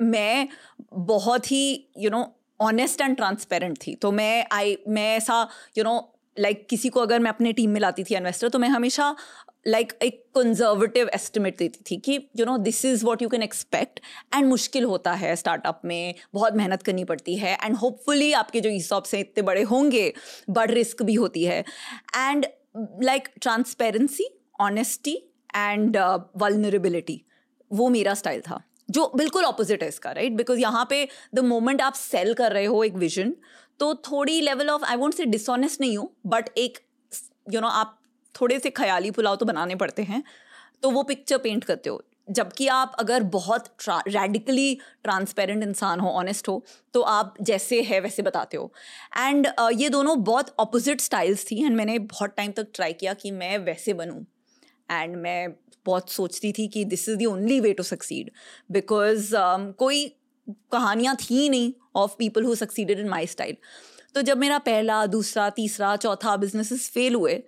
मैं 0.00 0.48
बहुत 0.94 1.50
ही 1.52 1.64
you 1.98 2.10
know 2.10 2.24
honest 2.60 3.00
and 3.00 3.16
transparent 3.16 3.76
थी। 3.86 3.94
तो 3.94 4.10
मैं 4.12 4.46
आई 4.52 4.76
मैं 4.88 5.16
ऐसा 5.16 5.46
यू 5.78 5.84
नो 5.84 5.94
लाइक 6.36 6.66
किसी 6.68 6.88
को 6.88 7.00
अगर 7.00 7.18
मैं 7.18 7.30
अपने 7.30 7.52
टीम 7.52 7.70
में 7.70 7.80
लाती 7.80 8.04
थी 8.04 8.14
इन्वेस्टर 8.16 8.48
तो 8.48 8.58
मैं 8.58 8.68
हमेशा 8.68 9.14
लाइक 9.66 9.88
like, 9.88 10.02
एक 10.02 10.24
कंजर्वेटिव 10.34 11.08
एस्टिमेट 11.14 11.56
देती 11.58 11.80
थी 11.90 11.96
कि 11.96 12.12
you 12.38 12.44
know 12.46 12.56
this 12.58 12.84
is 12.84 13.04
what 13.04 13.22
you 13.22 13.28
can 13.28 13.42
expect 13.42 14.00
and 14.34 14.46
मुश्किल 14.48 14.84
होता 14.84 15.12
है 15.12 15.34
स्टार्टअप 15.36 15.80
में 15.84 16.14
बहुत 16.34 16.54
मेहनत 16.54 16.82
करनी 16.82 17.04
पड़ती 17.04 17.36
है 17.36 17.56
एंड 17.64 17.76
होपफुली 17.76 18.32
आपके 18.32 18.60
जो 18.60 18.70
ईसॉप 18.70 19.04
से 19.04 19.20
इतने 19.20 19.42
बड़े 19.42 19.62
होंगे 19.62 20.12
बट 20.50 20.70
रिस्क 20.70 21.02
भी 21.02 21.14
होती 21.14 21.44
है। 21.44 21.64
And 22.16 22.46
like 23.02 23.28
transparency 23.42 24.28
honesty 24.60 25.14
and 25.56 25.96
vulnerability 26.36 27.22
वो 27.70 27.88
मेरा 27.88 28.14
स्टाइल 28.14 28.40
था 28.40 28.62
जो 28.88 29.10
बिल्कुल 29.16 29.44
ऑपोजिट 29.44 29.82
है 29.82 29.88
इसका 29.88 30.12
राइट 30.12 30.32
बिकॉज़ 30.32 30.60
यहाँ 30.60 30.86
पे 30.90 31.06
द 31.34 31.40
मोमेंट 31.46 31.80
आप 31.82 31.94
सेल 31.94 32.34
कर 32.34 32.52
रहे 32.52 32.64
हो 32.66 32.82
एक 32.84 32.94
विजन 32.96 33.34
तो 33.80 33.94
थोड़ी 34.10 34.40
level 34.40 34.70
of 34.70 34.84
I 34.84 34.96
won't 34.96 35.14
say 35.14 35.24
dishonest 35.26 35.80
नहीं 35.80 35.96
हो 35.96 36.12
बट 36.26 36.48
एक 36.58 36.78
यू 36.78 37.52
you 37.52 37.60
नो 37.60 37.66
know, 37.66 37.72
आप 37.72 37.98
थोड़े 38.34 38.58
से 38.58 38.70
ख्याली 38.70 39.10
पुलाव 39.10 39.36
तो 39.36 39.46
बनाने 39.46 39.74
पड़ते 39.74 40.02
हैं 40.02 40.22
तो 40.82 40.90
वो 40.90 41.02
पिक्चर 41.02 41.38
पेंट 41.38 41.64
करते 41.64 41.90
हो। 41.90 42.02
जबकि 42.28 42.66
आप 42.68 42.92
अगर 42.98 43.22
बहुत 43.30 43.68
रेडिकली 43.86 44.74
ट्रांसपेरेंट 45.04 45.62
इंसान 45.62 46.00
हो 46.00 46.10
ऑनेस्ट 46.18 46.48
हो 46.48 46.62
तो 46.94 47.00
आप 47.12 47.34
जैसे 47.42 47.80
है 47.82 48.00
वैसे 48.00 48.22
बताते 48.22 48.56
हो। 48.56 48.72
एंड 49.18 49.46
uh, 49.48 49.70
ये 49.72 49.88
दोनों 49.88 50.22
बहुत 50.24 50.54
अपोजिट 50.60 51.00
स्टाइल्स 51.00 51.44
थी 51.50 51.64
एंड 51.64 51.76
मैंने 51.76 51.98
बहुत 52.00 52.34
टाइम 52.36 52.52
तक 52.52 52.68
ट्राई 52.74 52.92
किया 52.92 53.14
कि 53.14 53.30
मैं 53.32 53.56
वैसे 53.60 53.94
बनूँ। 53.94 54.24
एंड 54.90 55.16
मैं 55.16 55.52
बहुत 55.86 56.10
सोचती 56.10 56.52
थी 56.52 56.66
कि 56.68 56.84
this 56.84 57.08
is 57.08 57.16
the 57.16 57.26
only 57.26 57.60
way 57.60 57.72
to 57.72 57.82
succeed 57.82 58.30
because 58.70 59.30
कोई 59.78 60.06
कहानियाँ 60.72 61.16
थी 61.16 61.48
नहीं 61.48 61.72
of 61.96 62.16
people 62.18 62.44
who 62.44 62.54
succeeded 62.54 62.98
in 63.00 63.08
my 63.08 63.26
style 63.26 63.56
तो 64.14 64.22
जब 64.22 64.38
मेरा 64.38 64.58
पहला 64.58 65.04
दूसरा 65.06 65.48
तीसरा 65.50 65.94
चौथा 65.96 66.36
बिजनेसेस 66.36 66.88
फेल 66.90 67.14
हुए 67.14 67.42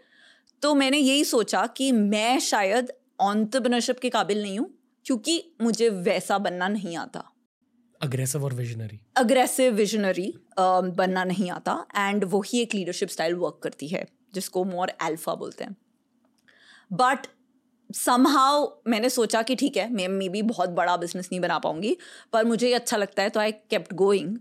तो 0.62 0.74
मैंने 0.74 0.98
यही 0.98 1.24
सोचा 1.24 1.66
कि 1.76 1.90
मैं 1.92 2.38
शायद 2.40 2.92
ऑन्टरप्रनरशिप 3.20 3.98
के 3.98 4.10
काबिल 4.10 4.42
नहीं 4.42 4.58
हूँ 4.58 4.68
क्योंकि 5.06 5.42
मुझे 5.62 5.88
वैसा 5.88 6.38
बनना 6.38 6.68
नहीं 6.68 6.96
आता. 6.96 7.22
अग्रेसिव 8.00 8.44
और 8.44 8.54
विजनरी 8.54 9.00
अग्रेसिव 9.16 9.72
विजनरी 9.74 10.32
बनना 10.58 11.24
नहीं 11.24 11.50
आता. 11.50 11.74
एंड 11.96 12.24
वही 12.24 12.60
एक 12.60 12.74
लीडरशिप 12.74 13.08
स्टाइल 13.08 13.34
वर्क 13.34 13.60
करती 13.62 13.88
है 13.88 14.06
जिसको 14.34 14.64
मोर 14.64 14.92
एल्फा 15.02 15.34
बोलते 15.34 15.64
हैं. 15.64 15.76
बट 16.90 17.26
समहाउ 17.90 18.66
मैंने 18.88 19.08
सोचा 19.10 19.42
कि 19.42 19.54
ठीक 19.56 19.76
है, 19.76 19.90
मैं, 19.90 20.08
मे 20.08 20.28
बी 20.28 20.42
बहुत 20.44 20.70
बड़ा 20.70 20.96
बिज़नेस 20.96 21.28
नहीं 21.32 21.40
बना 21.40 21.58
पाऊँगी, 21.58 21.96
पर 22.32 22.44
मुझे 22.44 22.68
ये 22.68 22.74
अच्छा 22.74 22.96
लगता 22.96 23.22
है 23.22 23.28
तो 23.28 23.40
I 23.40 23.52
kept 23.52 23.92
going 23.94 24.36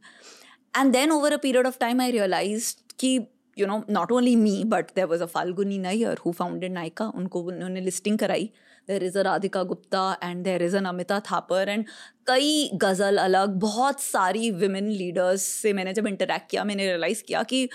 and 0.73 0.91
then 0.93 1.11
over 1.11 1.33
a 1.33 1.37
period 1.37 1.67
of 1.67 1.77
time 1.79 2.01
I 2.01 2.11
realise 2.11 2.73
कि 2.99 3.15
you 3.57 3.67
know 3.67 3.83
not 3.89 4.11
only 4.11 4.35
me 4.35 4.63
but 4.65 4.91
there 4.95 5.05
was 5.05 5.23
a 5.23 5.25
Falguni 5.27 5.77
Nayar 5.79 6.17
who 6.25 6.31
founded 6.31 6.73
Nykaa 6.73 7.07
उनको 7.15 7.41
उन्होंने 7.43 7.81
लिस्टिंग 7.81 8.17
कराई. 8.19 8.49
There 8.87 9.03
is 9.03 9.17
a 9.19 9.21
Radhika 9.21 9.63
Gupta 9.63 10.17
and 10.23 10.43
there 10.43 10.63
is 10.63 10.75
a 10.77 10.79
Namita 10.81 11.19
Thapar 11.21 11.69
and 11.69 11.85
कई 12.27 12.69
गज़ल 12.75 13.17
अलग, 13.17 13.49
बहुत 13.59 13.99
सारी 14.01 14.51
women 14.53 14.87
leaders 14.89 15.41
से 15.41 15.73
मैंने 15.73 15.93
जब 15.93 16.07
इंटरेक्ट 16.07 16.49
किया, 16.51 16.63
मैंने 16.63 16.85
रियलाइज़ 16.85 17.23
किया 17.23 17.43
कि 17.43 17.67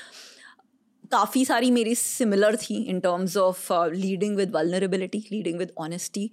काफ़ी 1.12 1.44
सारी 1.44 1.70
मेरी 1.70 1.94
सिमिलर 1.94 2.56
थी 2.56 2.82
in 2.82 3.00
terms 3.00 3.36
of 3.36 3.72
leading 3.72 4.36
with 4.36 4.50
vulnerability 4.50 5.18
leading 5.32 5.58
with 5.58 5.72
honesty 5.78 6.30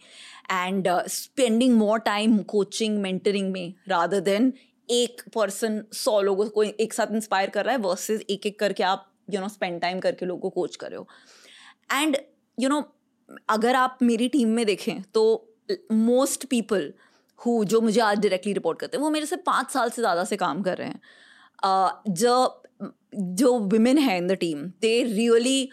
and 0.52 0.90
spending 1.08 1.76
more 1.78 2.00
time 2.00 2.38
coaching 2.38 2.98
mentoring 2.98 3.52
में 3.52 3.74
रादर 3.88 4.20
देन 4.20 4.54
एक 4.90 5.22
पर्सन 5.36 5.84
सौ 5.94 6.22
लोगों 6.22 6.50
को 6.50 6.64
एक 6.64 6.94
साथ 6.94 7.08
इंस्पायर 7.12 7.50
कर 7.50 7.66
रहा 7.66 7.76
है 7.76 7.82
वर्सेस 7.82 8.22
एक 8.30 8.46
एक 8.46 8.60
करके 8.60 8.84
आप 8.84 9.12
यू 9.30 9.42
नो 9.42 9.48
स्पेंड 9.48 9.82
टाइम 9.82 10.00
करके 10.00 10.26
लोगों 10.26 10.42
को 10.42 10.50
कोच 10.50 10.76
कर 10.76 10.90
रहे 10.90 10.98
हो। 10.98 11.08
एंड 11.92 12.18
यू 12.60 12.70
नो 12.70 12.84
अगर 13.50 13.76
आप 13.76 13.98
मेरी 14.02 14.28
टीम 14.30 14.50
में 14.50 14.66
देखें 14.66 15.02
तो 15.14 15.54
मोस्ट 15.92 16.46
पीपल 16.46 16.94
हु 17.46 17.64
जो 17.66 17.82
मुझे 17.82 18.02
आज 18.02 18.20
डायरेक्टली 18.20 18.54
रिपोर्ट 18.54 18.80
करते 18.80 18.98
हैं 18.98 19.04
वो 19.04 19.10
मेरे 19.10 19.26
से 19.26 19.36
पाँच 19.36 19.72
साल 19.72 19.90
से 19.90 20.02
ज़्यादा 20.02 20.24
से 20.24 20.36
काम 20.38 20.62
कर 20.62 20.78
रहे 20.78 20.88
हैं। 20.88 21.00
Uh, 21.66 21.92
जो 22.10 22.63
जो 23.16 23.60
विमेन 23.60 23.98
है 23.98 24.18
in 24.18 24.28
the 24.28 24.32
team 24.32 24.64
they 24.82 25.04
really 25.04 25.70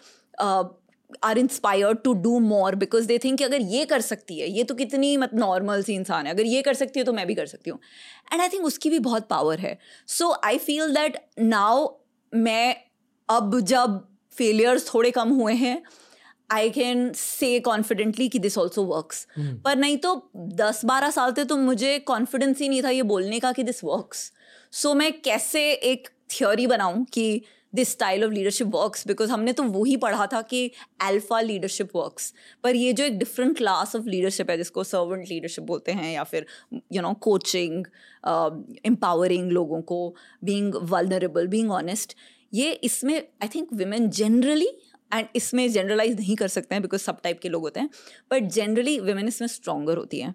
are 1.25 1.39
inspired 1.39 1.99
to 2.05 2.13
do 2.13 2.39
more 2.39 2.75
because 2.75 3.07
they 3.07 3.19
think 3.19 3.43
अगर 3.43 3.61
ये 3.61 3.85
कर 3.85 4.01
सकती 4.01 4.39
है 4.41 4.51
ये 4.51 4.65
तो 4.65 4.75
कितनी 4.75 5.17
मत 5.17 5.31
नॉर्मल 5.35 5.83
सी 5.83 5.95
इंसान 5.95 6.27
है 6.27 6.33
अगर 6.33 6.45
ये 6.45 6.63
कर 6.63 6.75
सकती 6.75 7.01
है 7.01 7.05
तो 7.05 7.13
मैं 7.13 7.27
भी 7.27 7.35
कर 7.35 7.47
सकती 7.47 7.71
हूँ। 7.71 7.79
एंड 8.33 8.43
आई 8.43 8.49
थिंक 8.49 8.65
उसकी 8.65 8.91
भी 8.91 8.99
बहुत 8.99 9.29
पावर 9.29 9.59
है। 9.59 9.79
So 10.07 10.41
I 10.45 10.59
feel 10.59 10.95
that 10.95 11.27
now 11.39 11.89
मैं 12.35 12.77
अब 13.29 13.61
जब 13.61 14.09
फेलियर्स 14.33 14.95
थोड़े 14.95 15.11
कम 15.11 15.29
हुए 15.29 15.55
हैं 15.55 15.83
आई 16.51 16.71
कैन 16.71 17.13
से 17.13 17.61
कॉन्फिडेंटली 17.61 18.29
कि 18.29 18.39
दिस 18.39 18.59
ऑल्सो 18.59 18.85
वर्क्स 18.85 19.27
पर 19.39 19.77
नहीं 19.77 19.97
तो 19.97 20.31
दस 20.37 20.85
बारह 20.85 21.11
साल 21.11 21.33
थे 21.33 21.45
तो 21.45 21.57
मुझे 21.57 21.99
कॉन्फिडेंस 21.99 22.59
ही 22.59 22.69
नहीं 22.69 22.83
था 22.83 22.91
ये 22.91 23.03
बोलने 23.03 23.41
का 23.41 23.53
कि 23.53 23.63
दिस 23.63 23.85
वर्क्स 23.85 24.33
सो 24.73 24.95
मैं 24.95 25.21
कैसे 25.21 25.73
एक 25.73 26.09
थ्योरी 26.31 26.67
बनाऊँ 26.67 27.05
कि 27.13 27.43
this 27.73 27.91
style 27.91 28.25
of 28.25 28.33
leadership 28.33 28.67
works 28.75 29.07
because 29.07 29.31
हमने 29.31 29.53
तो 29.53 29.63
वही 29.65 29.97
पढ़ा 29.97 30.27
था 30.27 30.41
कि 30.43 30.71
अल्फ़ा 31.01 31.41
लीडरशिप 31.41 31.97
वर्क्स 31.97 32.33
पर 32.65 32.77
ये 32.77 32.93
जो 32.93 33.05
एक 33.05 33.19
डिफरेंट 33.19 33.57
क्लास 33.57 33.95
ऑफ़ 33.97 34.07
लीडरशिप 34.07 34.51
है 34.51 34.57
जिसको 34.57 34.85
सर्वेंट 34.85 35.29
लीडरशिप 35.29 35.65
बोलते 35.65 35.93
हैं 35.93 36.13
या 36.13 36.25
फिर 36.25 36.47
यू 36.93 37.03
नो 37.03 37.13
कोचिंग 37.21 37.87
एम्पावरिंग 38.87 39.51
लोगों 39.53 39.81
को 39.83 39.99
बींग 40.45 40.75
वलनरेबल 40.91 41.47
बींग 41.47 41.71
ऑनेस्ट 41.71 42.17
ये 42.55 42.71
इसमें 42.85 43.17
I 43.17 43.49
think 43.49 43.69
women 43.73 44.09
generally 44.13 44.69
and 45.15 45.27
इसमें 45.37 45.71
जनरलाइज 45.73 46.17
नहीं 46.17 46.37
कर 46.37 46.49
सकते 46.49 46.75
हैं 46.75 46.83
बिकॉज़ 46.83 47.03
सब 47.03 47.21
टाइप 47.23 47.41
के 47.41 47.49
लोग 47.49 47.63
होते 47.63 47.81
हैं 47.81 47.91
बट 48.31 48.51
जनरली 48.53 48.99
वुमेन 49.01 49.29
इसमें 49.29 49.49
स्ट्रोंगर 49.49 49.97
होती 49.97 50.21
हैं 50.21 50.35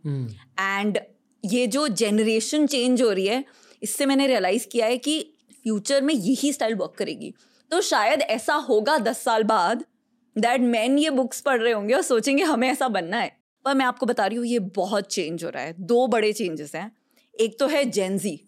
एंड 0.60 0.98
hmm. 0.98 1.04
ये 1.44 1.66
जो 1.68 1.88
जनरेशन 1.88 2.66
चेंज 2.68 3.02
हो 3.02 3.10
रही 3.12 3.28
है 3.28 3.44
इससे 3.84 4.06
मैंने 4.06 4.28
रियलाइज़ 4.28 4.68
किया 4.68 4.86
है 4.86 4.98
कि 4.98 5.20
फ्यूचर 5.66 6.02
में 6.02 6.14
यही 6.14 6.52
स्टाइल 6.54 6.76
वर्क 6.76 6.94
करेगी। 6.98 7.34
तो 7.72 7.82
शायद 7.82 8.22
ऐसा 8.22 8.56
होगा 8.64 8.98
दस 9.00 9.24
साल 9.24 9.44
बाद 9.44 9.84
दैट 10.36 10.62
मैन 10.62 10.98
ये 11.00 11.10
बुक्स 11.12 11.42
पढ़ 11.42 11.62
रहे 11.62 11.74
होंगे 11.74 11.94
और 11.94 12.02
सोचेंगे 12.04 12.44
हमें 12.44 12.68
ऐसा 12.70 12.88
बनना 12.90 13.18
है। 13.18 13.32
पर 13.66 13.74
मैं 13.74 13.86
आपको 13.86 14.06
बता 14.06 14.26
रही 14.26 14.38
हूँ, 14.38 14.46
ये 14.46 14.60
बहुत 14.60 15.08
चेंज 15.08 15.44
हो 15.44 15.50
रहा 15.50 15.64
है। 15.64 15.74
दो 15.80 16.06
बड़े 16.08 16.32
चेंजेस 16.34 16.76
हैं। 16.76 16.92
एक 17.34 17.60
तो 17.60 17.68
है 17.68 17.84
जेंजी 17.86 18.40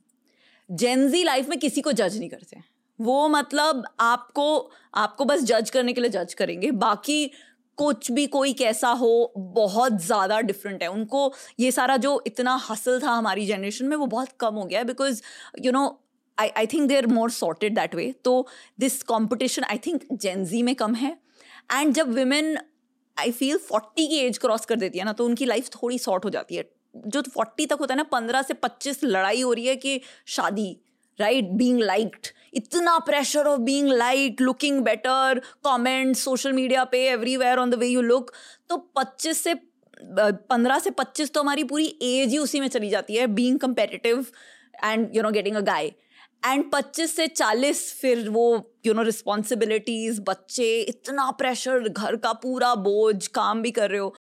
जेंजी 0.70 1.24
लाइफ 1.24 1.50
में 1.50 1.58
किसी 1.60 1.82
को 1.82 1.92
जज 1.94 2.18
नहीं 2.18 2.30
करते 2.30 2.58
वो 3.00 3.28
मतलब 3.30 3.84
आपको 4.00 4.46
आपको 4.96 5.26
बस 5.26 5.44
जज 5.44 5.70
करने 5.70 5.94
के 5.94 6.02
लिए 6.02 6.10
जज 6.10 6.34
करेंगे। 6.34 6.72
बाकी 6.74 7.30
कुछ 7.78 8.12
भी 8.12 8.26
कोई 8.28 8.54
कैसा 8.54 8.90
हो, 8.92 9.34
बहुत 9.38 10.02
ज़्यादा 10.02 10.40
डिफरेंट 10.42 10.84
है। 10.84 10.90
उनको 10.90 11.32
ये 11.60 11.72
सारा 11.72 11.98
जो 11.98 12.22
इतना 12.28 12.56
हसल 12.70 13.00
था 13.02 13.12
हमारी 13.12 13.46
जनरेशन 13.46 13.86
में, 13.86 13.96
वो 13.98 14.06
बहुत 14.06 14.30
कम 14.40 14.56
हो 14.56 14.64
गया 14.66 14.80
है। 14.80 14.86
Because 14.86 15.22
you 15.62 15.72
know 15.72 15.88
I 16.40 16.50
I 16.58 16.68
think 16.68 16.88
they 16.90 16.98
are 16.98 17.08
more 17.08 17.32
sorted 17.32 17.76
that 17.76 17.96
way 17.96 18.12
तो 18.26 18.48
this 18.80 19.02
competition 19.04 19.64
I 19.64 19.78
think 19.88 20.04
Gen Z 20.14 20.64
में 20.64 20.74
कम 20.76 20.96
है. 20.96 21.18
एंड 21.74 21.94
जब 21.94 22.14
विमेन 22.14 22.58
आई 23.18 23.32
फील 23.32 23.58
फोर्टी 23.58 24.08
की 24.08 24.18
एज 24.18 24.38
क्रॉस 24.38 24.66
कर 24.66 24.76
देती 24.76 25.00
है 25.00 25.06
ना 25.06 25.14
तो 25.14 25.26
उनकी 25.26 25.46
लाइफ 25.46 25.70
थोड़ी 25.70 25.98
शॉर्ट 25.98 26.26
हो 26.26 26.30
जाती 26.30 26.56
है. 26.56 26.70
जो 26.96 27.22
फोर्टी 27.24 27.66
तक 27.66 27.78
होता 27.80 27.94
है 27.94 27.98
ना, 27.98 28.04
पंद्रह 28.04 28.42
से 28.42 28.54
पच्चीस 28.54 29.04
लड़ाई 29.04 29.42
हो 29.42 29.54
रही 29.54 29.66
है 29.68 29.76
कि 29.76 30.02
शादी 30.28 30.76
राइट 31.20 31.50
बींग 31.58 31.80
लाइक्ड 31.80 32.28
इतना 32.54 32.98
pressure 33.00 33.48
of 33.48 33.60
being 33.60 33.88
like 33.88 34.42
looking 34.42 34.82
better 34.82 35.42
comment 35.64 36.16
social 36.16 36.54
media 36.54 36.84
पे 36.84 37.04
everywhere 37.10 37.58
on 37.58 37.70
the 37.70 37.76
way 37.76 37.88
you 37.88 38.02
look 38.02 38.32
तो 38.70 38.78
पच्चीस 38.78 39.44
से 39.44 39.54
पंद्रह 40.50 40.80
से 40.80 40.90
पच्चीस 40.90 41.34
तो 41.34 41.42
हमारी 41.42 41.64
पूरी 41.64 41.86
एज 42.02 42.30
ही 42.30 42.38
उसी 42.38 42.60
में 42.60 42.68
चली 42.68 42.90
जाती 42.90 43.16
है 43.16 43.28
being 43.28 43.60
competitive 43.60 44.26
and 44.84 45.16
you 45.16 45.24
know 45.24 45.32
getting 45.32 45.56
a 45.56 45.62
guy 45.62 45.92
and 46.46 46.72
पच्चीस 46.72 47.16
से 47.16 47.28
चालीस 47.28 47.94
फिर 48.02 48.30
वो 48.30 48.74
यू 48.86 48.94
नो 48.94 49.02
रिस्पॉन्सिबिलिटीज 49.02 50.20
बच्चे 50.20 50.82
इतना 50.82 51.32
प्रेशर 51.32 51.90
घर 51.90 52.16
का 52.16 52.34
पूरा 52.34 52.76
बोझ 52.76 53.28
काम 53.28 53.62
भी 53.62 53.72
कर 53.72 53.90
रहे 53.90 54.00
हो। 54.00 54.16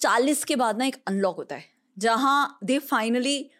चालीस 0.00 0.44
के 0.44 0.56
बाद 0.56 0.78
ना 0.78 0.86
एक 0.86 0.96
अनलॉक 1.06 1.36
होता 1.36 1.56
है 1.56 1.64
जहाँ 1.98 2.58
they 2.64 2.78
finally 2.78 3.50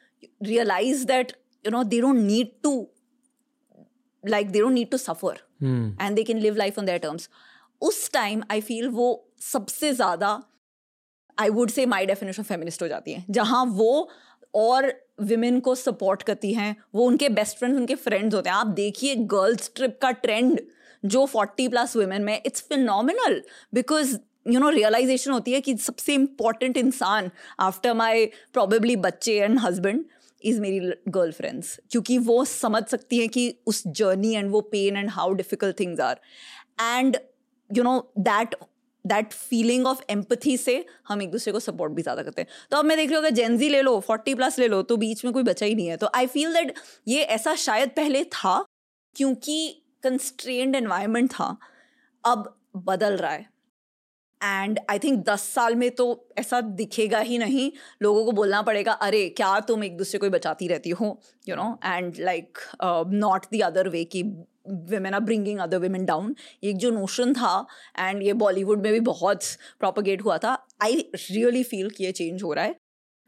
realise 0.43 1.07
that 1.07 1.33
you 1.67 1.71
know 1.71 1.85
they 1.85 2.01
don't 2.01 2.17
need 2.17 2.51
to 2.63 2.89
like 4.29 4.51
they 4.51 4.61
don't 4.61 4.73
need 4.73 4.91
to 4.91 4.97
suffer 4.97 5.33
and 6.03 6.17
they 6.17 6.23
can 6.23 6.39
live 6.39 6.57
life 6.57 6.79
on 6.79 6.87
their 6.87 6.99
terms 6.99 7.29
उस 7.83 8.13
टाइम 8.13 8.43
आई 8.51 8.61
फील 8.61 8.89
वो 8.89 9.33
सबसे 9.41 9.93
ज़्यादा 9.93 10.43
आई 11.39 11.49
वुड 11.49 11.71
से 11.71 11.87
माई 11.87 12.07
डेफिनेशन 12.07 12.43
फेमिनिस्ट 12.43 12.83
हो 12.83 12.89
जाती 12.89 13.13
है 13.13 13.25
जहाँ 13.31 13.65
वो 13.65 14.11
और 14.57 14.93
विमेन 15.23 15.59
को 15.61 15.75
सपोर्ट 15.75 16.23
करती 16.23 16.53
हैं, 16.55 16.75
वो 16.95 17.05
उनके 17.07 17.29
बेस्ट 17.31 17.59
फ्रेंड्स 17.59 17.79
उनके 17.79 17.95
फ्रेंड्स 17.95 18.35
होते 18.35 18.51
हैं। 18.51 18.57
आप 18.57 18.67
देखिए 18.77 19.15
गर्ल्स 19.27 19.71
ट्रिप 19.77 19.99
का 20.03 20.11
ट्रेंड 20.25 20.61
जो 21.05 21.25
फोर्टी 21.27 21.69
प्लस 21.69 21.97
वुमेन 21.97 22.23
में 22.23 22.41
it's 22.47 22.63
phenomenal 22.69 23.43
because 23.75 24.17
you 24.49 24.61
know 24.61 24.69
realisation 24.71 25.31
होती 25.31 25.53
है 25.53 25.61
कि 25.61 25.77
सबसे 25.77 26.15
इंपॉर्टेंट 26.15 26.77
इंसान 26.77 27.31
आफ्टर 27.61 27.95
माई 27.95 28.27
प्रॉबेबली 28.53 28.97
बच्चे 29.07 29.39
एंड 29.39 29.59
हस्बैंड 29.61 30.05
इज़ 30.43 30.61
मेरी 30.61 30.93
गर्ल 31.09 31.33
फ्रेंड्स 31.33 31.79
क्योंकि 31.91 32.19
वो 32.19 32.45
समझ 32.45 32.83
सकती 32.87 33.19
हैं 33.19 33.29
कि 33.29 33.49
उस 33.67 33.83
जर्नी 33.87 34.35
एंड 34.35 34.51
वो 34.51 34.61
pain 34.73 34.97
and 34.97 35.11
how 35.11 35.33
difficult 35.35 35.79
things 35.81 36.01
are 36.01 36.21
and 36.81 37.17
you 37.71 37.83
know 37.83 37.99
that 38.19 38.55
that 39.07 39.33
feeling 39.33 39.87
of 39.87 40.03
empathy 40.11 40.57
से 40.57 40.85
हम 41.09 41.23
एक 41.23 41.31
दूसरे 41.31 41.53
को 41.53 41.61
सपोर्ट 41.61 41.93
भी 41.93 42.03
ज़्यादा 42.03 42.23
करते 42.23 42.43
हैं। 42.43 42.49
तो 42.71 42.77
अब 42.77 42.85
मैं 42.85 42.97
देख 42.97 43.09
रही 43.09 43.17
हूँ, 43.17 43.25
अगर 43.25 43.35
जेंजी 43.35 43.69
ले 43.69 43.83
लो 43.83 43.99
फोर्टी 44.03 44.35
प्लस 44.35 44.59
ले 44.59 44.69
लो 44.69 44.83
तो 44.83 44.97
बीच 44.97 45.25
में 45.25 45.33
कोई 45.35 45.43
बचा 45.45 45.67
ही 45.67 45.75
नहीं 45.75 45.89
है। 45.89 45.97
तो 45.97 46.11
आई 46.15 46.27
फील 46.29 46.53
दैट 46.55 46.75
ये 47.09 47.23
ऐसा 47.23 47.55
शायद 47.57 47.91
पहले 47.97 48.25
था, 48.27 48.65
क्योंकि 49.17 49.83
कंस्ट्रेंड 50.03 50.77
एनवायरमेंट 50.77 51.31
था, 51.31 51.57
अब 52.25 52.57
बदल 52.79 53.17
रहा 53.17 53.33
है। 53.33 53.55
एंड 54.41 54.79
आई 54.91 54.99
थिंक 54.99 55.25
दस 55.27 55.43
साल 55.51 55.75
में 55.75 55.91
तो 55.91 56.05
ऐसा 56.39 56.61
दिखेगा 56.61 57.19
ही 57.21 57.39
नहीं, 57.39 57.71
लोगों 58.03 58.25
को 58.25 58.33
बोलना 58.33 58.61
पड़ेगा, 58.63 58.93
अरे, 58.93 59.29
क्या 59.31 59.59
तुम 59.61 59.85
एक 59.85 59.97
दूसरे 59.97 60.19
को 60.19 60.31
बचाती 60.31 60.69
रहती 60.69 60.91
हो? 60.91 61.07
You 61.49 61.57
know 61.57 61.79
and 61.85 62.15
like 62.21 62.59
not 63.15 63.47
the 63.55 63.63
other 63.65 63.89
way 63.89 64.05
की 64.07 64.23
women 64.91 65.15
are 65.15 65.21
bringing 65.21 65.59
other 65.59 65.79
women 65.79 66.05
down 66.05 66.35
एक 66.65 66.77
जो 66.77 66.91
नोशन 66.91 67.33
था 67.35 67.67
एंड 67.99 68.23
ये 68.23 68.33
बॉलीवुड 68.33 68.83
में 68.83 68.93
भी 68.93 69.01
बहुत 69.01 69.45
प्रोपोगेट 69.79 70.25
हुआ 70.25 70.39
था 70.39 70.55
आई 70.83 71.11
रियली 71.15 71.63
फील 71.63 71.91
कि 71.91 72.05
ये 72.05 72.13
चेंज 72.13 72.43
हो 72.43 72.53
रहा 72.53 72.65
है. 72.65 72.75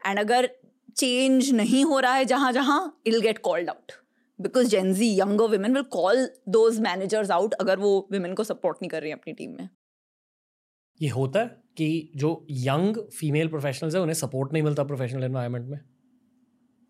एंड 0.05 0.19
अगर 0.19 0.49
चेंज 0.97 1.51
नहीं 1.53 1.83
हो 1.85 1.99
रहा 1.99 2.13
है 2.13 2.25
जहाँ 2.25 2.51
जहाँ 2.51 3.01
I'll 3.07 3.19
get 3.21 3.37
called 3.37 3.69
out 3.69 3.91
because 4.39 4.67
Gen Z 4.67 5.09
younger 5.19 5.49
women 5.49 5.73
will 5.73 5.83
call 5.83 6.27
those 6.49 6.79
managers 6.79 7.31
out 7.31 7.53
अगर 7.53 7.79
वो 7.79 8.07
वेमेन 8.11 8.33
को 8.33 8.43
सपोर्ट 8.43 8.77
नहीं 8.81 8.89
कर 8.89 9.01
रही 9.01 9.11
अपनी 9.11 9.33
टीम 9.33 9.51
में. 9.51 9.69
ये 11.01 11.09
होता 11.09 11.39
है 11.39 11.47
कि 11.77 12.11
जो 12.15 12.45
यंग 12.51 12.97
फीमेल 13.19 13.47
प्रोफेशनल्स 13.47 13.95
है 13.95 14.01
उन्हें 14.01 14.13
सपोर्ट 14.13 14.53
नहीं 14.53 14.63
मिलता 14.63 14.83
प्रोफेशनल 14.83 15.23
एनवायरनमेंट 15.23 15.67
में. 15.67 15.79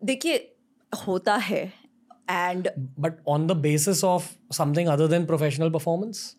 देखिए 0.04 0.56
होता 0.92 1.34
है 1.36 1.72
and 2.30 2.68
but 2.78 3.22
on 3.28 3.46
the 3.46 3.56
basis 3.62 4.04
of 4.04 4.30
something 4.54 4.88
other 4.88 5.08
than 5.08 5.26
professional 5.26 5.70
performance 5.70 6.34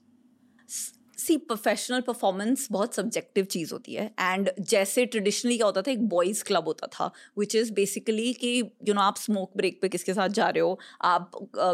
see 1.18 1.36
professional 1.38 2.02
performance 2.02 2.68
बहुत 2.72 2.96
सब्जेक्टिव 2.96 3.46
चीज़ 3.46 3.74
होती 3.74 3.94
है। 3.94 4.06
एंड 4.20 4.50
जैसे 4.60 5.06
ट्रेडिशनली 5.06 5.58
क्या 5.58 5.66
होता 5.66 5.82
था 5.82 5.92
एक 5.92 6.08
बॉयज़ 6.10 6.44
क्लब 6.44 6.68
होता 6.68 6.88
था 6.94 7.10
विच 7.40 7.56
इज़ 7.56 7.72
बेसिकली 7.74 8.32
कि 8.34 8.50
यू 8.88 8.94
नो 8.94 9.02
आप 9.02 9.18
स्मोक 9.18 9.52
ब्रेक 9.58 9.78
पे 9.82 9.90
किसके 9.90 10.14
साथ 10.14 10.30
जा 10.30 10.48
रहे 10.50 10.62
हो 10.62 10.80
आप 11.02 11.32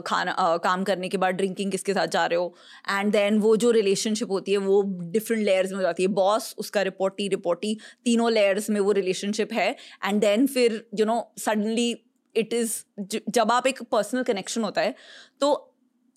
खाना 0.07 0.35
काम 0.63 0.83
करने 0.83 1.09
के 1.09 1.17
बाद 1.17 1.35
ड्रिंकिंग 1.35 1.71
किसके 1.71 1.93
साथ 1.93 2.07
जा 2.07 2.25
रहे 2.25 2.39
हो 2.39 2.53
एंड 2.89 3.11
देन 3.11 3.37
वो 3.39 3.55
जो 3.57 3.71
रिलेशनशिप 3.71 4.31
होती 4.31 4.51
है 4.51 4.57
वो 4.57 4.81
डिफरेंट 5.11 5.43
लेयर्स 5.43 5.71
में 5.71 5.77
हो 5.77 5.83
जाती 5.83 6.03
है। 6.03 6.09
बॉस 6.09 6.53
उसका 6.57 6.81
रिपोर्टी 6.81 7.27
रिपोर्टी 7.27 7.77
तीनों 8.05 8.31
लेयर्स 8.31 8.69
में 8.69 8.79
वो 8.79 8.91
रिलेशनशिप 8.91 9.53
है। 9.53 9.69
एंड 10.05 10.21
देन 10.21 10.47
फिर 10.47 10.85
you 10.99 11.05
know 11.05 11.17
suddenly 11.37 11.93
it 12.37 12.53
is 12.53 12.73
जब 13.29 13.51
आप 13.51 13.67
एक 13.67 13.81
पर्सनल 13.83 14.23
कनेक्शन 14.23 14.63
होता 14.63 14.81
है 14.81 14.95
तो 15.41 15.53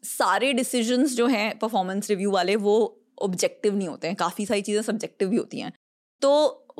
सारे 0.05 0.53
डिसीजंस 0.53 1.17
जो 1.17 1.27
हैं 1.27 1.59
परफॉर्मेंस 1.59 2.11
रिव्यू 2.11 2.31
वाले 2.31 2.57
वो 2.59 2.77
ऑब्जेक्टिव 3.23 3.77
नहीं 3.77 3.89
होते 3.89 4.09
हैं। 4.09 4.17
काफ़ी 4.17 4.47
सारी 4.47 4.63
चीज़ें 4.63 4.83
सब्जेक्टिव 4.83 5.29
भी 5.29 5.37
होती 5.37 5.61
हैं। 5.61 5.73
तो 6.23 6.31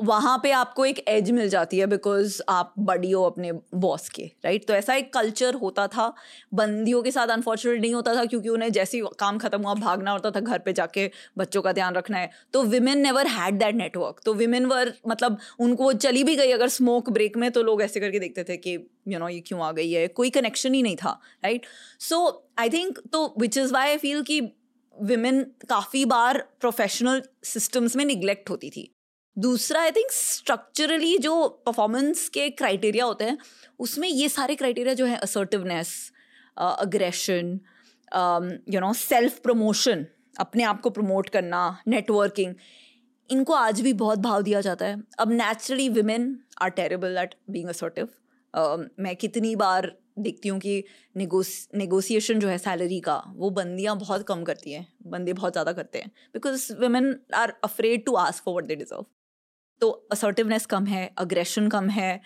वहाँ 0.01 0.37
पे 0.43 0.51
आपको 0.51 0.85
एक 0.85 0.99
एज 1.07 1.29
मिल 1.31 1.49
जाती 1.49 1.77
है 1.79 1.85
बिकॉज़ 1.87 2.41
आप 2.49 2.73
बड़ी 2.79 3.11
हो 3.11 3.23
अपने 3.23 3.51
बॉस 3.75 4.07
के 4.09 4.23
राइट 4.45 4.67
तो 4.67 4.73
ऐसा 4.73 4.95
एक 4.95 5.13
कल्चर 5.13 5.55
होता 5.55 5.87
था। 5.87 6.13
बंदियों 6.53 7.01
के 7.03 7.11
साथ 7.11 7.27
अनफॉर्चुनेट 7.27 7.81
नहीं 7.81 7.93
होता 7.93 8.15
था 8.15 8.25
क्योंकि 8.25 8.49
उन्हें 8.49 8.71
जैसे 8.71 8.97
ही 8.97 9.03
काम 9.19 9.37
खत्म 9.37 9.61
हुआ 9.61 9.73
भागना 9.75 10.11
होता 10.11 10.31
था 10.31 10.39
घर 10.39 10.59
पे 10.59 10.73
जाके 10.73 11.09
बच्चों 11.37 11.61
का 11.61 11.71
ध्यान 11.71 11.95
रखना 11.95 12.17
है। 12.17 12.29
तो 12.53 12.63
women 12.63 12.99
never 12.99 13.27
had 13.29 13.59
that 13.59 13.75
network 13.75 14.21
तो 14.25 14.33
विमेन 14.33 14.65
वर 14.65 14.93
मतलब 15.07 15.37
उनको 15.59 15.91
चली 15.95 16.23
भी 16.23 16.35
गई 16.35 16.51
अगर 16.51 16.69
स्मोक 16.69 17.09
ब्रेक 17.09 17.37
में 17.37 17.49
तो 17.51 17.63
लोग 17.63 17.81
ऐसे 17.81 17.99
करके 17.99 18.19
देखते 18.19 18.43
थे 18.43 18.57
कि 18.57 18.73
यू 18.73 18.79
you 19.07 19.19
नो 19.19 19.25
know, 19.25 19.35
ये 19.35 19.39
क्यों 19.39 19.61
आ 19.61 19.71
गई 19.71 19.91
है? 19.91 20.07
कोई 20.07 20.29
कनेक्शन 20.29 20.73
ही 20.73 20.81
नहीं 20.81 20.95
था 20.95 21.19
राइट 21.43 21.65
सो 21.99 22.47
आई 22.59 22.69
थिंक 22.69 22.99
तो 23.13 23.33
which 23.39 23.57
is 23.57 23.73
why 23.73 23.89
I 23.89 23.97
feel 23.97 24.21
कि 24.23 24.41
विमेन 24.95 25.43
काफ़ी 25.69 26.03
बार 26.05 26.37
प्रोफेशनल 26.59 27.21
सिस्टम्स 27.43 27.95
में 27.95 28.03
निग्लेक्ट 28.05 28.49
होती 28.49 28.69
थी। 28.69 28.91
दूसरा 29.37 29.81
आई 29.81 29.91
थिंक 29.91 30.11
स्ट्रक्चरली 30.11 31.17
जो 31.17 31.47
परफॉर्मेंस 31.65 32.27
के 32.29 32.49
क्राइटेरिया 32.51 33.05
होते 33.05 33.25
हैं, 33.25 33.37
उसमें 33.79 34.07
ये 34.07 34.29
सारे 34.29 34.55
क्राइटेरिया 34.55 34.93
जो 34.93 35.05
है 35.05 35.17
assertiveness 35.17 36.11
aggression 36.57 37.59
you 38.69 38.79
know 38.79 38.93
self 38.95 39.39
promotion 39.39 40.05
अपने 40.39 40.63
आप 40.63 40.81
को 40.81 40.89
प्रमोट 40.89 41.29
करना 41.29 41.61
नेटवर्किंग 41.87 42.53
इनको 43.29 43.53
आज 43.53 43.81
भी 43.81 43.93
बहुत 43.95 44.19
भाव 44.19 44.41
दिया 44.41 44.61
जाता 44.61 44.85
है। 44.85 45.01
अब 45.19 45.31
naturally 45.31 45.87
women 45.89 46.37
are 46.61 46.69
terrible 46.71 47.17
at 47.17 47.35
being 47.51 47.69
assertive 47.69 48.07
मैं 48.99 49.15
कितनी 49.15 49.55
बार 49.55 49.91
देखती 50.19 50.49
हूँ 50.49 50.59
कि 50.59 50.83
नेगोसिएशन 51.17 52.39
जो 52.39 52.47
है 52.47 52.57
सैलरी 52.57 52.99
का, 52.99 53.15
वो 53.27 53.49
बंदियाँ 53.51 53.97
बहुत 53.97 54.27
कम 54.27 54.43
करती 54.43 54.71
हैं, 54.71 54.85
बंदे 55.05 55.33
बहुत 55.33 55.53
ज़्यादा 55.53 55.73
करते 55.73 55.99
हैं 55.99 56.11
because 56.33 56.71
women 56.79 57.15
are 57.35 57.53
afraid 57.63 58.05
to 58.05 58.15
ask 58.17 58.43
for 58.45 58.55
what 58.55 58.65
they 58.65 58.75
deserve 58.75 59.05
तो 59.81 59.89
असर्टिवनेस 60.11 60.65
कम 60.65 60.85
है 60.85 61.09
अग्रेशन 61.17 61.67
कम 61.69 61.89
है 61.89 62.21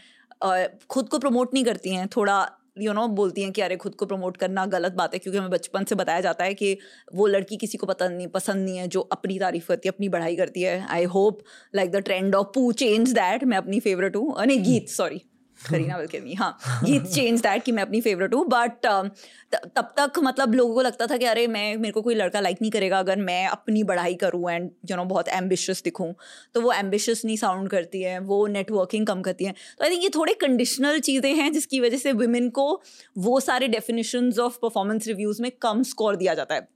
खुद 0.89 1.09
को 1.09 1.19
प्रमोट 1.19 1.53
नहीं 1.53 1.63
करती 1.65 1.89
हैं 1.89 2.07
थोड़ा 2.15 2.37
यू 2.77 2.83
you 2.83 2.95
नो 2.95 3.01
know, 3.01 3.15
बोलती 3.15 3.41
हैं 3.41 3.51
कि 3.51 3.61
अरे 3.61 3.75
खुद 3.77 3.93
को 3.95 4.05
प्रमोट 4.05 4.37
करना 4.37 4.65
गलत 4.65 4.93
बात 4.93 5.13
है 5.13 5.19
क्योंकि 5.19 5.37
हमें 5.37 5.49
बचपन 5.49 5.83
से 5.83 5.95
बताया 5.95 6.21
जाता 6.21 6.43
है 6.43 6.53
कि 6.53 6.77
वो 7.15 7.27
लड़की 7.27 7.57
किसी 7.57 7.77
को 7.77 7.87
पता 7.87 8.07
नहीं 8.07 8.27
पसंद 8.27 8.65
नहीं 8.65 8.77
है 8.77 8.87
जो 8.87 9.01
अपनी 9.11 9.37
तारीफ़ 9.39 9.67
करती 9.67 9.87
है 9.87 9.91
अपनी 9.91 10.09
बढ़ाई 10.09 10.35
करती 10.35 10.61
है। 10.61 10.75
I 10.87 11.03
hope 11.13 11.39
like 11.75 11.91
the 11.91 12.01
trend 12.01 12.35
of 12.35 12.47
पू 12.55 12.71
चेंज 12.73 13.13
दैट 13.13 13.43
मैं 13.43 13.57
अपनी 13.57 13.79
फेवरेट 13.79 14.15
हूँ। 14.15 14.45
नहीं 14.45 14.61
गीत 14.63 14.89
सॉरी 14.89 15.21
करीना 15.59 15.97
विल 15.97 16.21
मी 16.23 16.33
हाँ 16.33 16.57
गीत 16.83 17.05
चेंज 17.05 17.41
दैट 17.41 17.63
कि 17.63 17.71
मैं 17.71 17.83
अपनी 17.83 18.01
फेवरेट 18.01 18.33
हूँ 18.33 18.45
बट 18.49 18.87
um, 18.87 19.09
तब 19.55 19.93
तक 19.97 20.19
मतलब 20.19 20.53
लोगों 20.53 20.73
को 20.75 20.81
लगता 20.81 21.07
था 21.07 21.17
कि 21.17 21.25
अरे 21.25 21.45
मैं 21.47 21.75
मेरे 21.77 21.91
को 21.91 22.01
कोई 22.01 22.15
लड़का 22.15 22.39
लाइक 22.39 22.57
नहीं 22.61 22.71
करेगा 22.71 22.99
अगर 22.99 23.19
मैं 23.19 23.45
अपनी 23.47 23.83
बढ़ाई 23.83 24.15
करूँ 24.15 24.51
एंड 24.51 24.69
यू 24.91 24.97
नो 24.97 25.05
बहुत 25.05 25.27
एम्बिशियस 25.27 25.83
दिखूँ। 25.83 26.13
तो 26.53 26.61
वो 26.61 26.71
एम्बिशियस 26.73 27.23
नहीं 27.25 27.37
साउंड 27.37 27.69
करती 27.69 28.01
है 28.01 28.17
वो 28.21 28.45
नेटवर्किंग 28.47 29.07
कम 29.07 29.21
करती 29.21 29.45
है। 29.45 29.51
तो 29.51 29.83
आई 29.85 29.91
थिंक 29.91 30.03
ये 30.03 30.09
थोड़े 30.15 30.33
कंडीशनल 30.41 30.99
चीज़ें 30.99 31.33
हैं 31.35 31.51
जिसकी 31.53 31.79
वजह 31.79 31.97
से 31.97 32.11
वुमेन 32.13 32.49
को 32.49 32.69
वो 33.17 33.39
सारे 33.39 33.67
डेफिनेशन 33.67 34.31
ऑफ़ 34.41 34.57
परफॉर्मेंस 34.61 35.07
रिव्यूज़ 35.07 35.41
में 35.41 35.51
कम 35.61 35.83
स्कोर 35.83 36.15
दिया 36.15 36.33
जाता 36.33 36.55
है। 36.55 36.67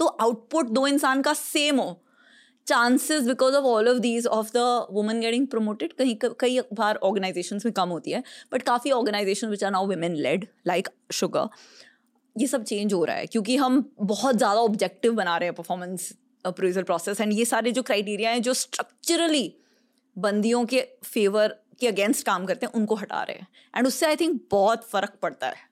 तो 0.00 0.06
आउटपुट 0.06 0.70
दो 0.70 0.86
इंसान 0.86 1.22
का 1.22 1.32
सेम 1.32 1.80
हो 1.80 1.90
chances 2.66 3.22
because 3.22 3.54
of 3.54 3.64
all 3.64 3.88
of 3.88 3.98
these 3.98 4.26
of 4.28 4.50
the 4.54 4.58
women 4.90 5.20
getting 5.20 5.46
promoted 5.46 5.92
कहीं 5.92 6.16
कई 6.40 6.60
बार 6.74 6.96
ऑर्गेनाइजेशन 7.02 7.60
में 7.64 7.72
कम 7.72 7.88
होती 7.88 8.10
है 8.10 8.22
बट 8.52 8.62
काफ़ी 8.62 8.90
organisation 8.90 9.48
which 9.48 9.64
are 9.64 9.70
now 9.70 9.86
women 9.86 10.14
led 10.18 10.46
like 10.66 10.88
Sugar 11.12 11.48
ये 12.36 12.46
सब 12.46 12.64
चेंज 12.64 12.92
हो 12.92 13.04
रहा 13.04 13.16
है 13.16 13.26
क्योंकि 13.26 13.56
हम 13.56 13.84
बहुत 14.00 14.36
ज़्यादा 14.36 14.60
ऑब्जेक्टिव 14.60 15.14
बना 15.14 15.36
रहे 15.36 15.48
हैं 15.48 15.54
परफॉर्मेंस 15.54 16.12
अप्रूवल 16.44 16.82
प्रोसेस 16.82 17.20
एंड 17.20 17.32
ये 17.32 17.44
सारे 17.44 17.72
जो 17.72 17.82
क्राइटेरिया 17.82 18.30
हैं 18.30 18.42
जो 18.42 18.54
स्ट्रक्चरली 18.54 19.46
बंदियों 20.16 20.64
के 20.64 20.80
फेवर 21.04 21.56
के 21.80 21.86
अगेंस्ट 21.86 22.26
काम 22.26 22.46
करते 22.46 22.66
हैं 22.66 22.72
उनको 22.72 22.94
हटा 22.94 23.22
रहे 23.22 23.36
हैं 23.36 23.46
एंड 23.74 23.86
उससे 23.86 24.06
आई 24.06 24.16
थिंक 24.16 24.40
बहुत 24.50 24.84
फ़र्क 24.90 25.18
पड़ता 25.22 25.46
है 25.46 25.64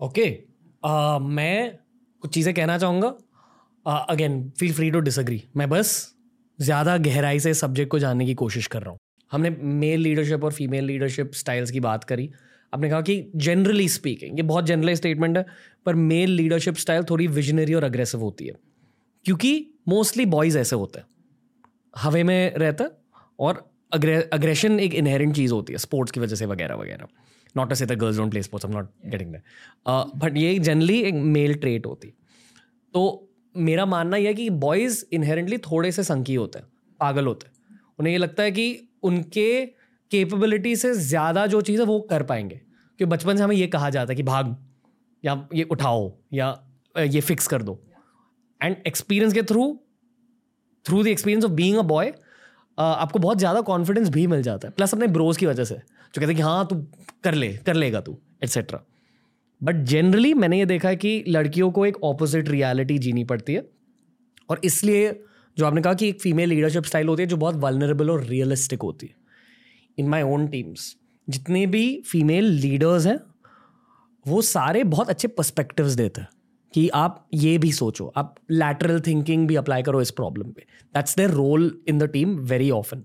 ओके 0.00 0.22
okay. 0.22 0.32
uh, 0.82 1.20
मैं 1.20 1.78
कुछ 2.22 2.34
चीज़ें 2.34 2.54
कहना 2.54 2.78
चाहूँगा 2.78 3.14
again 3.86 4.48
feel 4.58 4.72
free 4.72 4.90
to 4.90 5.00
disagree 5.00 5.42
मैं 5.56 5.68
बस 5.70 5.90
ज़्यादा 6.58 6.96
गहराई 6.98 7.40
से 7.40 7.52
सब्जेक्ट 7.54 7.90
को 7.90 7.98
जानने 7.98 8.26
की 8.26 8.34
कोशिश 8.34 8.66
कर 8.66 8.82
रहा 8.82 8.90
हूँ। 8.90 8.98
हमने 9.32 9.50
मेल 9.50 10.00
लीडरशिप 10.00 10.44
और 10.44 10.52
फीमेल 10.52 10.84
लीडरशिप 10.84 11.32
स्टाइल्स 11.34 11.70
की 11.70 11.80
बात 11.80 12.04
करी। 12.04 12.30
आपने 12.72 12.88
कहा 12.90 13.00
कि 13.00 13.30
जनरली 13.36 13.88
स्पीकिंग 13.88 14.38
ये 14.38 14.42
बहुत 14.42 14.64
जनरलाइज 14.66 14.98
स्टेटमेंट 14.98 15.36
है, 15.36 15.44
पर 15.86 15.94
मेल 15.94 16.30
लीडरशिप 16.30 16.76
स्टाइल 16.76 17.04
थोड़ी 17.10 17.26
विजनरी 17.28 17.74
और 17.74 17.84
अग्रेसिव 17.84 18.20
होती 18.20 18.46
है। 18.46 18.54
क्योंकि 19.24 19.66
मोस्टली 19.88 20.26
बॉयज़ 20.26 20.58
ऐसे 20.58 20.76
होते 20.76 20.98
हैं। 20.98 21.06
हवे 21.94 22.22
में 22.22 22.54
रहता 22.56 22.88
और 23.38 23.64
अग्रेशन 23.92 24.80
एक 24.80 24.94
इनहेरेंट 24.94 25.34
चीज़ 25.36 25.52
होती 25.52 25.72
है 25.72 25.78
स्पोर्ट्स 25.78 26.12
की 26.12 26.20
वजह 26.20 26.36
से 26.36 26.46
वगैरह 26.46 26.74
वगैरह। 26.74 27.06
Not 27.54 27.72
a 27.72 27.74
say 27.74 27.86
the 27.86 27.92
girls 27.92 28.16
don't 28.18 28.30
play 28.30 28.42
sports 28.42 28.66
I 28.66 28.72
am 28.72 28.78
not 28.78 28.90
getting 29.06 29.32
that 29.32 29.42
but 30.16 30.36
ये 30.36 30.58
जनरली 30.60 31.00
एक 31.02 31.14
मेल 31.14 31.54
ट्रेट 31.56 31.86
होती। 31.86 32.12
तो 32.94 33.25
मेरा 33.58 33.84
मानना 33.86 34.16
यह 34.16 34.28
है 34.28 34.34
कि 34.34 34.48
बॉयज़ 34.50 35.04
इनहेरेंटली 35.12 35.58
थोड़े 35.60 35.92
से 35.92 36.02
संकी 36.04 36.34
होते 36.34 36.58
हैं, 36.58 36.66
पागल 37.00 37.26
होते 37.26 37.46
हैं। 37.46 37.80
उन्हें 37.98 38.12
ये 38.12 38.18
लगता 38.18 38.42
है 38.42 38.50
कि 38.52 38.88
उनके 39.02 39.64
कैपेबिलिटी 40.10 40.74
से 40.76 40.92
ज़्यादा 40.94 41.46
जो 41.46 41.60
चीज़ 41.60 41.80
है 41.80 41.86
वो 41.86 41.98
कर 42.10 42.22
पाएँगे। 42.22 42.54
क्योंकि 42.54 43.04
बचपन 43.06 43.36
से 43.36 43.42
हमें 43.42 43.56
ये 43.56 43.66
कहा 43.66 43.90
जाता 43.90 44.12
है 44.12 44.16
कि 44.16 44.22
भाग, 44.22 44.56
या 45.24 45.48
ये 45.54 45.64
उठाओ, 45.64 46.12
या 46.34 46.58
ये 46.96 47.20
फिक्स 47.22 47.46
कर 47.46 47.62
दो। 47.62 47.78
एंड 48.60 48.76
एक्सपीरियंस 48.86 49.32
के 49.32 49.42
through 49.42 49.78
through 50.86 51.02
the 51.02 51.06
experience 51.06 51.44
of 51.44 51.52
being 51.52 51.76
a 51.76 51.82
boy 51.84 52.12
आपको 52.78 53.18
बहुत 53.18 53.38
ज़्यादा 53.38 53.60
कॉन्फिडेंस 53.62 54.08
भी 54.08 54.26
मिल 54.26 54.42
जाता 54.42 54.68
है। 54.68 54.74
प्लस 54.74 54.94
अपने 54.94 55.06
ब्रोज 55.08 55.36
की 55.36 55.46
वजह 55.46 55.64
से। 55.64 55.74
जो 55.74 56.20
कहते 56.20 56.26
हैं 56.26 56.36
कि 56.36 56.42
हाँ 56.42 56.66
तू 56.66 56.76
कर 57.24 57.34
ले, 57.34 57.52
कर 57.56 57.74
लेगा 57.74 58.00
तू 58.00 58.16
एट्सेट्रा 58.44 58.82
बट 59.60 59.76
जनरली 59.84 60.32
मैंने 60.34 60.58
ये 60.58 60.66
देखा 60.66 60.88
है 60.88 60.96
कि 60.96 61.24
लड़कियों 61.28 61.70
को 61.70 61.86
एक 61.86 62.02
ऑपोजिट 62.04 62.48
रियलिटी 62.48 62.98
जीनी 62.98 63.24
पड़ती 63.24 63.54
है। 63.54 63.68
और 64.50 64.60
इसलिए 64.64 65.20
जो 65.56 65.66
आपने 65.66 65.82
कहा 65.82 65.94
कि 65.94 66.08
एक 66.08 66.20
फीमेल 66.20 66.48
लीडरशिप 66.48 66.84
स्टाइल 66.84 67.08
होती 67.08 67.22
है, 67.22 67.28
जो 67.28 67.36
बहुत 67.36 67.56
वलनरेबल 67.56 68.10
और 68.10 68.24
रियलिस्टिक 68.24 68.82
होती 68.82 69.06
है। 69.06 69.14
इन 69.98 70.08
माई 70.08 70.22
ओन 70.22 70.46
टीम्स 70.48 70.94
जितने 71.28 71.66
भी 71.66 72.02
फीमेल 72.06 72.44
लीडर्स 72.44 73.06
हैं, 73.06 73.18
वो 74.26 74.42
सारे 74.42 74.84
बहुत 74.84 75.08
अच्छे 75.08 75.28
पर्सपेक्टिव्स 75.28 75.92
देते 75.92 76.20
हैं 76.20 76.28
कि 76.74 76.88
आप 76.88 77.28
ये 77.34 77.56
भी 77.58 77.72
सोचो, 77.72 78.06
आप 78.16 78.34
लैटरल 78.50 79.00
थिंकिंग 79.00 79.46
भी 79.48 79.56
अप्लाई 79.56 79.82
करो 79.82 80.00
इस 80.02 80.10
प्रॉब्लम 80.10 80.50
पे। 80.50 80.66
That's 80.94 81.16
their 81.16 81.30
role 81.30 81.70
in 81.88 81.98
the 81.98 82.08
team 82.08 82.36
very 82.44 82.70
often 82.70 83.04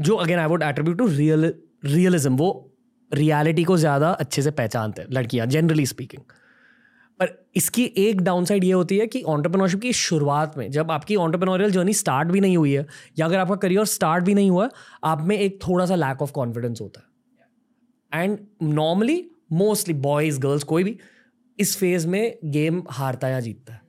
जो 0.00 0.14
again 0.14 0.38
I 0.38 0.46
would 0.46 0.62
attribute 0.62 0.98
to 0.98 1.06
real 1.06 1.54
realism 1.84 2.36
वो 2.36 2.71
रियलिटी 3.12 3.64
को 3.64 3.76
ज़्यादा 3.76 4.10
अच्छे 4.10 4.42
से 4.42 4.50
पहचानते 4.52 5.02
हैं, 5.02 5.08
लड़कियाँ 5.12 5.46
जनरली 5.46 5.86
स्पीकिंग 5.86 6.22
पर 7.20 7.28
इसकी 7.56 7.84
एक 7.98 8.20
डाउन 8.20 8.44
साइड 8.44 8.64
ये 8.64 8.72
होती 8.72 8.98
है 8.98 9.06
कि 9.06 9.22
ऑन्टरप्रनोरशिप 9.24 9.80
की 9.80 9.92
शुरुआत 9.94 10.56
में, 10.58 10.70
जब 10.70 10.90
आपकी 10.90 11.16
ऑन्टरप्रनोरियल 11.16 11.70
जर्नी 11.70 11.92
स्टार्ट 11.94 12.28
भी 12.28 12.40
नहीं 12.40 12.56
हुई 12.56 12.72
है, 12.72 12.86
या 13.18 13.26
अगर 13.26 13.38
आपका 13.38 13.56
करियर 13.56 13.84
स्टार्ट 13.86 14.24
भी 14.24 14.34
नहीं 14.34 14.50
हुआ, 14.50 14.68
आप 15.04 15.22
में 15.22 15.36
एक 15.38 15.58
थोड़ा 15.62 15.86
सा 15.86 15.94
लैक 15.96 16.22
ऑफ़ 16.22 16.32
कॉन्फिडेंस 16.32 16.80
होता 16.80 17.00
है. 17.00 18.22
And 18.22 18.38
normally 18.64 19.24
mostly 19.52 19.94
boys 19.96 20.40
girls 20.40 20.62
कोई 20.64 20.84
भी, 20.84 20.98
इस 21.58 21.76
फ़ेज़ 21.78 22.06
में 22.08 22.38
गेम 22.46 22.82
हारता 22.90 23.28
या 23.28 23.40
जीतता 23.40 23.72
है. 23.72 23.80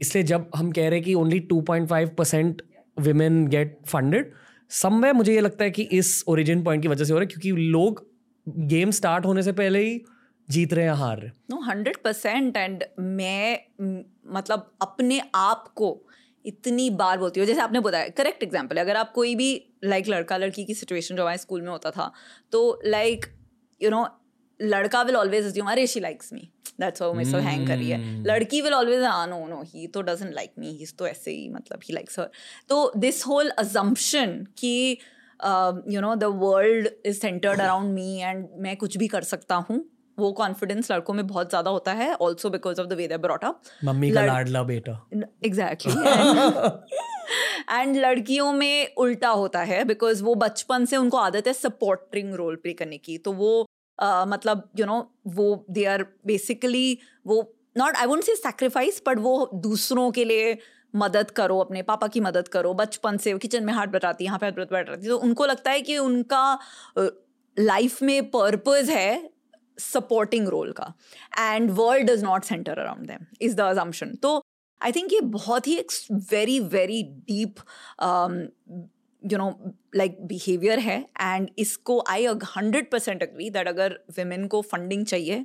इसलिए 0.00 0.24
जब 0.24 0.50
हम 0.56 0.70
कह 0.72 0.88
रहे 0.88 0.98
हैं 0.98 1.04
कि 1.04 1.14
only 1.14 1.38
two 1.42 1.60
point 1.62 1.88
five 1.88 2.08
percent 2.18 2.62
women 2.96 3.46
get 3.48 3.78
funded 3.86 4.32
समय 4.70 5.12
मुझे 5.12 5.34
ये 5.34 5.40
लगता 5.40 5.64
है 5.64 5.70
कि 5.70 5.82
इस 5.92 6.24
ओरिजिन 6.28 6.62
पॉइंट 6.64 6.82
की 6.82 6.88
वजह 6.88 7.04
से 7.04 7.12
हो 7.12 7.18
रहा 7.18 7.22
है, 7.22 7.26
क्योंकि 7.28 7.62
लोग 7.62 8.06
गेम 8.48 8.90
स्टार्ट 8.90 9.26
होने 9.26 9.42
से 9.42 9.52
पहले 9.52 9.78
ही 9.78 10.04
जीत 10.50 10.72
रहे 10.72 10.84
हैं 10.84 10.92
हार। 10.92 11.20
रहे 11.20 11.30
नो 11.50 11.60
हंड्रेड 11.60 11.96
परसेंट 11.96 12.56
एंड 12.56 12.84
मैं 13.00 13.60
मतलब 14.26 14.72
अपने 14.82 15.22
आप 15.34 15.68
को 15.68 16.06
इतनी 16.46 16.90
बार 16.90 17.18
बोलती 17.18 17.40
हो 17.40 17.46
जैसे 17.46 17.60
आपने 17.60 17.80
बताया 17.80 18.08
करेक्ट 18.08 18.42
एग्ज़ाम्पल 18.42 18.76
अगर 18.76 18.96
आप 18.96 19.12
कोई 19.12 19.34
भी 19.34 19.66
लाइक 19.84 20.08
लड़का 20.08 20.36
लड़की 20.36 20.64
की 20.64 20.74
सिचुएशन 20.74 21.16
जो 21.16 21.22
हमारे 21.22 21.38
स्कूल 21.38 21.62
में 21.62 21.68
होता 21.68 21.90
था 21.90 22.12
तो 22.52 22.80
लाइक 22.84 23.26
यू 23.82 23.90
नो 23.90 24.08
लड़का 24.62 25.02
विल 25.02 25.16
ऑलवेज 25.16 25.46
अज्यूम 25.46 25.70
अरे 25.70 25.86
she 25.86 26.00
likes 26.00 26.32
me 26.32 26.50
that's 26.80 27.02
why 27.02 27.16
मैं 27.16 27.24
सब 27.24 27.38
हैंग 27.38 27.68
कर 27.68 27.76
रही 27.76 27.90
है. 27.90 28.16
Hmm. 28.16 28.26
लड़की 28.26 28.60
विल 28.60 28.74
ऑलवेज 28.74 29.02
हाँ 29.02 29.26
नो 29.26 29.46
नो 29.46 29.62
ही 29.66 29.86
तो 29.86 30.02
डजंट 30.02 30.34
लाइक 30.34 30.52
मी 30.58 30.68
ही 30.68 30.86
तो 30.86 31.06
ऐसे 31.06 31.30
ही 31.30 31.48
मतलब 31.48 31.80
ही 31.84 31.94
लाइक्स 31.94 32.18
हर 32.18 32.30
तो 32.68 32.92
दिस 32.96 33.26
होल 33.26 33.48
अजम्पशन 33.48 34.46
कि 34.58 34.98
you 35.88 36.00
know 36.00 36.14
the 36.14 36.24
world 36.24 36.88
is 37.06 37.18
centred 37.20 37.60
around 37.60 37.92
me 37.94 38.20
and 38.20 38.46
मैं 38.58 38.76
कुछ 38.76 38.96
भी 38.96 39.08
कर 39.08 39.22
सकता 39.22 39.54
हूँ 39.54 39.84
वो 40.18 40.32
कॉन्फिडेंस 40.32 40.90
लड़कों 40.92 41.14
में 41.14 41.26
बहुत 41.26 41.48
ज़्यादा 41.48 41.70
होता 41.70 41.92
है 41.92 42.14
also 42.14 42.50
because 42.50 42.80
of 42.80 42.86
the 42.86 42.92
way 42.92 43.16
brought 43.16 43.44
up 43.44 43.62
mummy 43.84 44.10
का 44.10 44.24
लाडला 44.26 44.62
बेटा। 44.62 44.92
एग्जैक्टली 45.44 45.92
एंड 47.70 47.96
लड़कियों 47.96 48.52
में 48.52 48.94
उल्टा 48.94 49.28
होता 49.28 49.62
है 49.62 49.84
बिकॉज़ 49.84 50.22
वो 50.24 50.34
बचपन 50.34 50.84
से 50.84 50.96
उनको 50.96 51.16
आदत 51.16 51.46
है 51.46 51.52
सपोर्टिंग 51.52 52.34
रोल 52.34 52.56
प्ले 52.56 52.72
करने 52.72 52.98
की। 52.98 53.18
तो 53.18 53.32
वो 53.32 53.66
uh, 53.98 54.26
मतलब 54.28 54.70
यू 54.78 54.86
नो 54.86 54.98
वो 55.26 55.64
दे 55.70 55.84
आर 55.84 56.02
बेसिकली 56.26 56.98
वो 57.26 57.54
not 57.78 57.96
I 57.96 58.06
won't 58.06 58.22
say 58.24 58.34
sacrifice 58.36 59.02
but 59.06 59.18
वो 59.18 59.50
दूसरों 59.54 60.10
के 60.10 60.24
लिए 60.24 60.58
मदद 60.94 61.30
करो, 61.30 61.58
अपने 61.58 61.82
पापा 61.82 62.06
की 62.06 62.20
मदद 62.20 62.48
करो, 62.48 62.72
बचपन 62.74 63.16
से 63.16 63.32
किचन 63.38 63.64
में 63.64 63.72
हाथ 63.72 63.86
बटाती 63.88 64.24
यहाँ 64.24 64.38
पे 64.38 64.46
हाथ 64.46 64.52
बटाती 64.52 65.08
तो 65.08 65.18
उनको 65.18 65.46
लगता 65.46 65.70
है 65.70 65.80
कि 65.82 65.98
उनका 65.98 66.58
लाइफ 67.56 68.02
में 68.02 68.30
पर्पज 68.30 68.90
है 68.90 69.30
सपोर्टिंग 69.78 70.48
रोल 70.48 70.72
का। 70.72 70.92
And 71.38 71.70
world 71.72 72.10
does 72.10 72.22
not 72.24 72.44
centre 72.44 72.78
around 72.78 73.06
them 73.06 73.26
is 73.40 73.56
the 73.56 73.60
assumption 73.60 74.14
तो 74.22 74.40
आई 74.80 74.92
थिंक 74.92 75.12
ये 75.12 75.20
बहुत 75.32 75.66
ही 75.66 75.76
एक 75.78 75.92
very 76.30 76.58
very 76.60 77.02
deep 77.28 77.60
you 79.22 79.38
know 79.38 79.48
like 79.96 80.16
behaviour 80.26 80.78
है। 80.78 80.98
एंड 81.20 81.48
इसको 81.58 82.02
I 82.08 82.26
hundred 82.46 82.90
percent 82.90 83.22
agree 83.22 83.50
that 83.50 83.68
अगर 83.68 83.98
विमेन 84.16 84.46
को 84.46 84.60
फंडिंग 84.62 85.04
चाहिए 85.06 85.44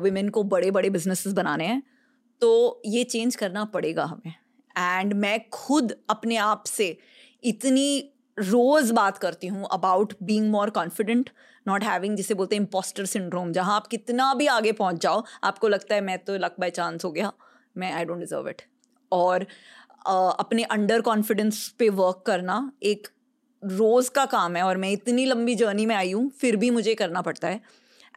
विमेन 0.00 0.28
को 0.28 0.42
बड़े 0.46 0.70
बड़े 0.70 0.90
बिजनेसेस 0.90 1.32
बनाने 1.32 1.66
हैं 1.66 1.82
तो 2.42 2.82
ये 2.86 3.04
चेंज 3.04 3.36
करना 3.36 3.64
पड़ेगा 3.66 4.04
हमें। 4.04 4.34
एंड 4.78 5.14
मैं 5.14 5.48
खुद 5.48 5.96
अपने 6.10 6.36
आप 6.36 6.64
से 6.66 6.98
इतनी 7.44 8.12
रोज 8.38 8.90
बात 8.90 9.18
करती 9.18 9.46
हूँ 9.46 9.68
about 9.72 10.14
being 10.22 10.50
more 10.50 10.70
confident 10.70 11.30
not 11.68 11.84
having 11.84 12.16
जिसे 12.16 12.34
बोलते 12.34 12.56
हैं 12.56 12.60
इम्पोस्टर 12.60 13.04
सिंड्रोम 13.04 13.52
जहाँ 13.52 13.76
आप 13.76 13.86
कितना 13.86 14.34
भी 14.34 14.46
आगे 14.46 14.72
पहुँच 14.72 15.02
जाओ 15.02 15.24
आपको 15.44 15.68
लगता 15.68 15.94
है 15.94 16.00
मैं 16.00 16.18
तो 16.18 16.36
लक 16.36 16.56
बाय 16.60 16.70
चांस 16.70 17.04
हो 17.04 17.12
गया 17.12 17.32
मैं 17.76 17.92
आई 17.92 18.04
डोंट 18.04 18.18
डिजर्व 18.18 18.48
इट 18.48 18.62
और 19.12 19.42
uh, 19.42 20.34
अपने 20.38 20.62
अंडर 20.62 21.00
कॉन्फिडेंस 21.00 21.68
पे 21.68 21.88
वर्क 21.88 22.22
करना 22.26 22.72
एक 22.82 23.08
रोज़ 23.64 24.10
का 24.10 24.26
काम 24.26 24.56
है 24.56 24.62
और 24.62 24.76
मैं 24.76 24.90
इतनी 24.90 25.24
लंबी 25.24 25.54
जर्नी 25.54 25.86
में 25.86 25.96
आई 25.96 26.12
हूँ 26.12 26.30
फिर 26.30 26.56
भी 26.56 26.70
मुझे 26.70 26.94
करना 26.94 27.22
पड़ता 27.22 27.48
है। 27.48 27.60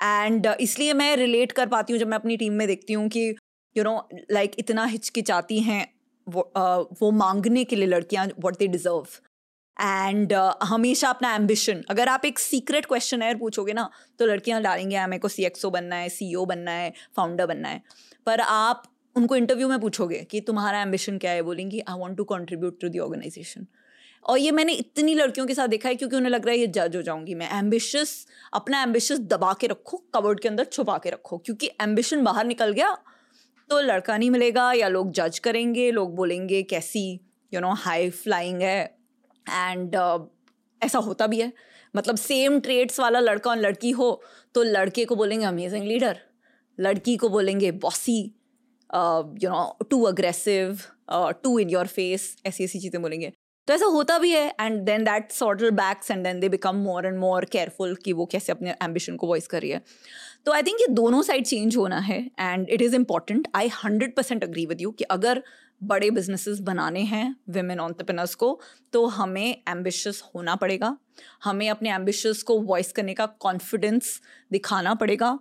एंड 0.04 0.48
uh, 0.48 0.54
इसलिए 0.54 0.93
मैं 0.93 1.17
रिलेट 1.17 1.52
कर 1.52 1.67
पाती 1.67 1.93
हूँ 1.93 2.00
जब 2.00 2.08
मैं 2.08 2.15
अपनी 2.15 2.38
टीम 2.38 2.54
में 2.54 2.67
देखती 2.67 2.93
हूँ 2.93 3.10
कि 3.10 3.36
यू 3.78 3.84
नो 3.84 4.10
लाइक 4.32 4.52
इतना 4.60 4.86
हिचकिचाती 4.86 5.60
हैं 5.60 5.98
वो 6.30 7.12
मांगने 7.12 7.63
के 7.63 7.76
लिए 7.76 7.88
लड़कियाँ 7.88 8.26
what 8.26 8.58
they 8.58 8.68
deserve 8.68 9.06
and 9.78 10.34
uh, 10.34 10.54
हमेशा 10.63 11.10
अपना 11.10 11.36
एम्बिशन 11.36 11.84
अगर 11.89 12.08
आप 12.10 12.26
एक 12.26 12.39
सीक्रेट 12.39 12.86
क्वेश्चन 12.86 13.22
एयर 13.22 13.38
पूछोगे 13.38 13.74
ना 13.74 13.89
तो 14.20 14.26
लड़कियाँ 14.26 14.62
डालेंगे 14.62 14.96
"हाँ, 14.96 15.08
मेरे 15.08 15.20
को 15.20 15.28
सी 15.28 15.44
एक्सओ 15.46 15.70
बनना 15.70 15.96
है 15.96 16.10
सीईओ 16.10 16.46
बनना 16.46 16.72
है 16.72 16.94
फाउंडर 17.18 17.46
बनना 17.46 17.70
है. 17.70 17.82
पर 18.26 18.42
आप 18.42 18.84
उनको 19.15 19.36
इंटरव्यू 19.36 19.68
में 19.70 19.80
पूछोगे 19.80 20.24
कि 20.32 20.42
तुम्हारा 20.42 20.82
एम्बिशन 20.82 21.18
क्या 21.18 21.32
है? 21.32 21.42
बोलेंगी 21.42 21.80
I 21.80 22.00
want 22.00 22.18
to 22.18 22.24
contribute 22.24 22.82
to 22.82 22.89
the 22.89 23.00
organisation 23.00 23.65
और 24.26 24.38
ये 24.38 24.52
मैंने 24.52 24.74
इतनी 24.74 25.13
लड़कियों 25.15 25.48
के 25.48 25.54
साथ 25.56 25.68
देखा 25.68 25.89
है 25.89 25.96
क्योंकि 25.96 26.15
उन्हें 26.15 26.32
लग 26.32 26.46
रहा 26.46 26.54
है 26.54 26.60
ये 26.60 26.68
जज 26.68 26.96
हो 26.96 27.02
जाऊँगी 27.02 27.36
मैं. 27.36 27.50
एम्बिशियस 27.60 28.28
अपना 28.54 28.82
एम्बिशियस 28.84 29.20
दबा 29.20 29.54
के 29.54 29.68
रखो 29.68 29.98
कवर्ड 30.13 30.39
के 30.39 30.48
अंदर 30.48 30.63
छुपा 30.65 30.98
के 30.98 31.10
रखो 31.10 31.38
क्योंकि 31.38 31.70
एम्बिशन 31.82 32.24
बाहर 32.24 32.46
निकल 32.46 32.72
गया 32.72 32.98
तो 33.69 33.79
लड़का 33.82 34.17
नहीं 34.17 34.29
मिलेगा 34.32 34.71
या 34.73 34.88
लोग 34.89 35.12
जज 35.13 35.39
करेंगे, 35.39 35.89
लोग 35.91 36.15
बोलेंगे 36.15 36.62
कैसी 36.65 37.19
यू 37.51 37.60
नो 37.62 37.73
हाई 37.77 38.10
फ्लाइंग 38.12 38.62
है 38.62 38.79
एंड 39.45 39.95
ऐसा 40.82 40.99
होता 40.99 41.27
भी 41.27 41.39
है। 41.41 41.51
मतलब 41.93 42.15
सेम 42.17 42.60
ट्रेड्स 42.60 42.99
वाला 42.99 43.19
लड़का 43.19 43.49
और 43.51 43.58
लड़की 43.58 43.91
हो 43.91 44.10
तो 44.55 44.63
लड़के 44.63 45.05
को 45.05 45.15
बोलेंगे 45.15 45.45
अमेजिंग 45.45 45.86
लीडर 45.86 46.17
लड़की 46.77 47.15
को 47.17 47.29
बोलेंगे 47.29 47.71
bossy 47.79 48.19
you 48.19 49.49
know 49.49 49.77
too 49.89 50.01
aggressive 50.05 50.79
too 51.43 51.58
in 51.60 51.69
your 51.69 51.88
face 51.88 52.36
ऐसी 52.45 52.63
ऐसी 52.63 52.79
चीज़ें 52.79 53.01
बोलेंगे। 53.01 53.32
तो 53.67 53.73
ऐसा 53.73 53.86
होता 53.88 54.17
भी 54.19 54.32
है 54.32 54.47
and 54.62 54.79
then 54.84 55.03
that 55.03 55.32
sort of 55.32 55.71
backs 55.71 56.12
and 56.12 56.23
then 56.23 56.39
they 56.39 56.49
become 56.49 56.75
more 56.84 57.05
and 57.05 57.17
more 57.19 57.45
careful 57.45 57.95
कि 58.03 58.13
वो 58.13 58.25
कैसे 58.25 58.51
अपने 58.51 58.73
एम्बिशन 58.84 59.15
को 59.15 59.27
वॉइस 59.27 59.47
कर 59.47 59.62
रही 59.62 59.71
है। 59.71 59.82
तो 60.45 60.52
आई 60.52 60.63
थिंक 60.63 60.82
ये 60.82 60.88
दोनों 60.88 61.21
साइड 61.21 61.45
चेंज 61.45 61.75
होना 61.78 61.97
है 61.99 62.19
and 62.39 62.69
it 62.69 62.82
is 62.82 62.95
important 62.95 63.47
I 63.56 63.67
hundred 63.75 64.15
percent 64.15 64.43
agree 64.43 64.65
with 64.65 64.82
you 64.82 64.91
कि 64.91 65.04
अगर 65.12 65.43
बड़े 65.82 66.10
बिजनेसेस 66.12 66.60
बनाने 66.60 67.02
हैं 67.02 67.36
विमेन 67.49 67.80
ऑन्टरप्रेनर्स 67.80 68.34
को 68.36 68.60
तो 68.93 69.06
हमें 69.08 69.62
एम्बिशियस 69.69 70.21
होना 70.36 70.56
पड़ेगा। 70.56 70.97
हमें 71.43 71.69
अपने 71.69 71.91
एम्बिशस 71.91 72.41
को 72.43 72.60
वॉइस 72.62 72.91
करने 72.91 73.13
का 73.13 73.25
कॉन्फिडेंस 73.25 74.19
दिखाना 74.52 74.93
पड़ेगा। 74.93 75.38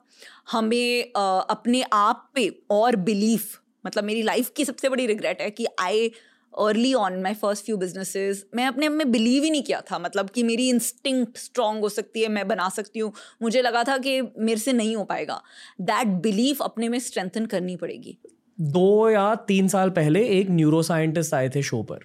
हमें 0.52 1.12
अपने 1.12 1.82
आप 1.92 2.30
पे 2.34 2.48
और 2.70 2.96
बिलीफ 2.96 3.58
मतलब 3.84 4.04
मेरी 4.04 4.22
लाइफ 4.22 4.50
की 4.56 4.64
सबसे 4.64 4.88
बड़ी 4.88 5.06
रिग्रेट 5.06 5.40
है 5.40 5.50
कि 5.50 5.66
I 5.80 6.10
early 6.58 6.92
on 6.94 7.20
my 7.22 7.34
first 7.34 7.64
few 7.64 7.76
businesses 7.76 8.44
मैं 8.54 8.66
अपने 8.66 8.86
आप 8.86 8.92
में 8.92 9.10
बिलीव 9.10 9.42
ही 9.42 9.50
नहीं 9.50 9.62
किया 9.62 9.80
था। 9.80 9.98
मतलब 9.98 10.30
कि 10.30 10.42
मेरी 10.42 10.68
इंस्टिंक्ट 10.68 11.38
स्ट्रांग 11.38 11.80
हो 11.80 11.88
सकती 11.88 12.22
है 12.22 12.28
मैं 12.28 12.46
बना 12.48 12.68
सकती 12.68 13.00
हूँ। 13.00 13.12
मुझे 13.42 13.62
लगा 13.62 13.84
था 13.84 13.98
कि 13.98 14.20
मेरे 14.20 14.60
से 14.60 14.72
नहीं 14.72 14.96
हो 14.96 15.04
पाएगा। 15.04 15.40
दैट 15.80 16.08
बिलीफ 16.22 16.62
अपने 16.62 16.88
में 16.88 16.98
स्ट्रेंथन 16.98 17.46
करनी 17.46 17.76
पड़ेगी। 17.76 18.18
दो 18.58 19.10
या 19.10 19.34
तीन 19.48 19.68
साल 19.68 19.90
पहले 19.90 20.24
एक 20.30 20.50
न्यूरो 20.50 20.82
साइंटिस्ट 20.82 21.34
आए 21.34 21.48
थे 21.48 21.62
शो 21.62 21.82
पर 21.82 22.00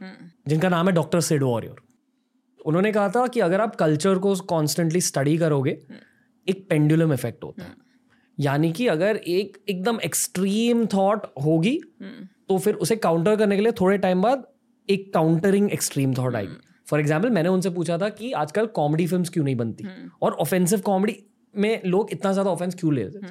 जिनका 0.47 0.69
नाम 0.69 0.87
है 0.87 0.93
डॉक्टर 0.93 1.21
सिड 1.21 1.43
वॉरियर 1.43 1.81
उन्होंने 2.65 2.91
कहा 2.91 3.09
था 3.09 3.25
कि 3.27 3.39
अगर 3.39 3.61
आप 3.61 3.75
कल्चर 3.75 4.17
को 4.17 4.35
कॉन्स्टेंटली 4.47 5.01
स्टडी 5.01 5.37
करोगे 5.37 5.71
एक 6.47 6.65
पेंडुलम 6.69 7.13
इफ़ेक्ट 7.13 7.43
होता 7.43 7.63
है। 7.63 7.73
यानी 8.37 8.71
कि 8.71 8.87
अगर 8.87 9.17
एक 9.17 9.57
एकदम 9.69 9.99
एक्सट्रीम 10.01 10.85
थॉट 10.85 11.25
होगी 11.43 11.79
तो 12.53 12.57
फिर 12.59 12.73
उसे 12.75 12.95
काउंटर 12.95 13.35
करने 13.35 13.55
के 13.55 13.61
लिए 13.61 13.71
थोड़े 13.71 13.97
टाइम 13.97 14.21
बाद 14.21 14.43
एक 14.89 15.13
काउंटरिंग 15.13 15.71
एक्सट्रीम 15.71 16.13
थॉट 16.13 16.35
आएगी 16.35 16.55
फॉर 16.87 16.99
एग्ज़ाम्पल 16.99 17.29
मैंने 17.29 17.49
उनसे 17.49 17.69
पूछा 17.69 17.97
था 17.97 18.09
कि 18.09 18.31
आजकल 18.31 18.65
कॉमेडी 18.75 19.07
फ़िल्म 19.07 19.23
क्यों 19.23 19.43
नहीं 19.45 19.55
बनती? 19.55 19.85
और 20.21 20.33
ऑफेंसिव 20.33 20.79
कॉमेडी 20.79 21.15
में 21.53 21.81
लोग 21.85 22.11
इतना 22.11 22.31
ज़्यादा 22.33 22.51
ऑफेंस 22.51 22.75
क्यों 22.75 22.93
ले 22.93 23.03
रहे 23.03 23.11
थे? 23.11 23.27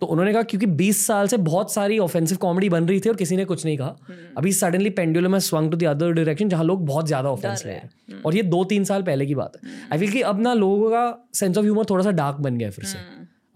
तो 0.00 0.06
उन्होंने 0.06 0.32
कहा 0.32 0.42
क्योंकि 0.42 0.66
20 0.66 1.06
साल 1.06 1.28
से 1.28 1.36
बहुत 1.36 1.72
सारी 1.72 1.98
ऑफेंसिव 1.98 2.38
कॉमेडी 2.38 2.68
बन 2.68 2.88
रही 2.88 3.00
थी 3.00 3.08
और 3.08 3.16
किसी 3.16 3.36
ने 3.36 3.44
कुछ 3.44 3.64
नहीं 3.64 3.76
कहा। 3.78 3.96
अभी 4.36 4.52
सडनली 4.52 4.90
पेंडुलम 4.90 5.34
है 5.34 5.40
swung 5.40 5.70
to 5.70 5.76
the 5.76 5.84
other 5.84 6.12
direction 6.12 6.48
जहाँ 6.48 6.64
लोग 6.64 6.84
बहुत 6.86 7.06
ज़्यादा 7.06 7.30
ऑफेंस 7.30 7.64
ले 7.66 7.72
रहे 7.72 7.80
हैं। 7.80 8.22
और 8.22 8.36
ये 8.36 8.42
दो 8.44 8.64
तीन 8.64 8.84
साल 8.84 9.02
पहले 9.02 9.26
की 9.26 9.34
बात 9.34 9.56
है। 9.56 9.72
आई 9.92 9.98
फील 9.98 10.10
कि 10.10 10.20
अब 10.22 10.40
ना 10.40 10.54
लोगों 10.54 10.90
का 10.90 11.28
सेंस 11.34 11.56
ऑफ़ 11.56 11.64
ह्यूमर 11.64 11.84
थोड़ा 11.90 12.04
सा 12.04 12.10
डार्क 12.12 12.36
बन 12.38 12.58
गया 12.58 12.70
फिर 12.70 12.84
से। 12.84 12.98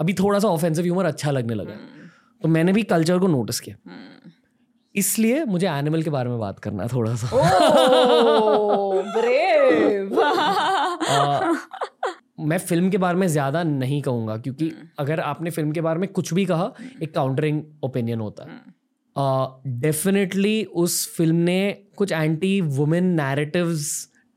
अभी 0.01 0.14
थोड़ा 0.14 0.38
सा 0.38 0.48
ऑफेंसिव 0.48 0.85
ह्यूमर 0.85 1.05
अच्छा 1.05 1.31
लगने 1.31 1.55
लगा 1.55 1.79
तो 2.42 2.48
मैंने 2.48 2.72
भी 2.72 2.83
कल्चर 2.85 3.18
को 3.18 3.27
नोटिस 3.27 3.61
किया। 3.61 3.77
इसलिए 4.99 5.45
मुझे 5.45 5.67
एनिमल 5.69 6.03
के 6.03 6.11
बारे 6.11 6.31
में 6.31 6.39
बात 6.39 6.59
करना 6.59 6.83
है 6.83 6.89
थोड़ा 6.89 7.15
सा। 7.15 7.31
ब्रेव 9.17 10.21
आ, 10.23 11.53
मैं 12.41 12.59
फ़िल्म 12.59 12.91
के 12.91 12.99
बारे 12.99 13.19
में 13.19 13.27
ज़्यादा 13.29 13.63
नहीं 13.63 14.01
कहूँगा 14.03 14.37
क्योंकि 14.37 14.73
अगर 14.99 15.21
आपने 15.21 15.51
फ़िल्म 15.51 15.73
के 15.73 15.81
बारे 15.81 16.01
में 16.01 16.09
कुछ 16.13 16.33
भी 16.35 16.45
कहा 16.47 16.73
एक 17.03 17.15
काउंटरिंग 17.15 17.63
ओपिनियन 17.85 18.21
होता 18.21 18.45
है। 18.45 18.61
डेफिनेटली 19.81 20.63
उस 20.77 21.07
फ़िल्म 21.17 21.37
ने 21.37 21.61
कुछ 21.97 22.13
anti 22.13 22.61
women 22.61 23.05
narratives 23.15 23.89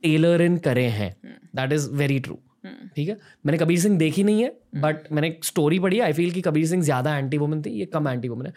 tailor 0.04 0.42
in 0.42 0.58
करे 0.60 0.86
हैं। 0.90 1.16
दैट 1.56 1.74
इज़ 1.74 1.90
वेरी 1.92 2.20
ट्रू 2.20 2.38
ठीक 2.96 3.10
है? 3.10 3.18
मैंने 3.46 3.58
कबीर 3.58 3.80
सिंह 3.80 3.98
देखी 3.98 4.24
नहीं 4.24 4.42
है 4.44 4.50
बट 4.76 5.12
मैंने 5.12 5.28
एक 5.28 5.46
स्टोरी 5.46 5.80
पढ़ी 5.80 6.00
आई 6.00 6.14
फील 6.14 6.32
कि 6.32 6.42
कबीर 6.42 6.66
सिंह 6.68 6.82
ज़्यादा 6.84 7.18
एंटी 7.18 7.38
वुमेन 7.38 7.62
थी 7.62 7.70
ये 7.70 7.86
कम 7.86 8.08
एंटी 8.08 8.28
वुमेन 8.28 8.48
है 8.48 8.54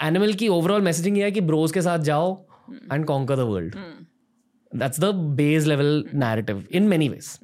एनिमल 0.00 0.32
की 0.32 0.48
ओवरऑल 0.48 0.82
मैसेजिंग 0.82 1.18
ये 1.18 1.24
है 1.24 1.30
कि 1.30 1.40
ब्रोज 1.40 1.72
के 1.72 1.82
साथ 1.82 1.98
जाओ 1.98 2.46
and 2.92 3.04
conquer 3.04 3.36
the 3.36 3.40
world 3.40 3.74
that's 4.76 5.00
the 5.00 5.04
base 5.04 5.64
level 5.64 6.04
narrative 6.14 6.66
in 6.70 6.82
many 6.82 7.08
ways 7.08 7.38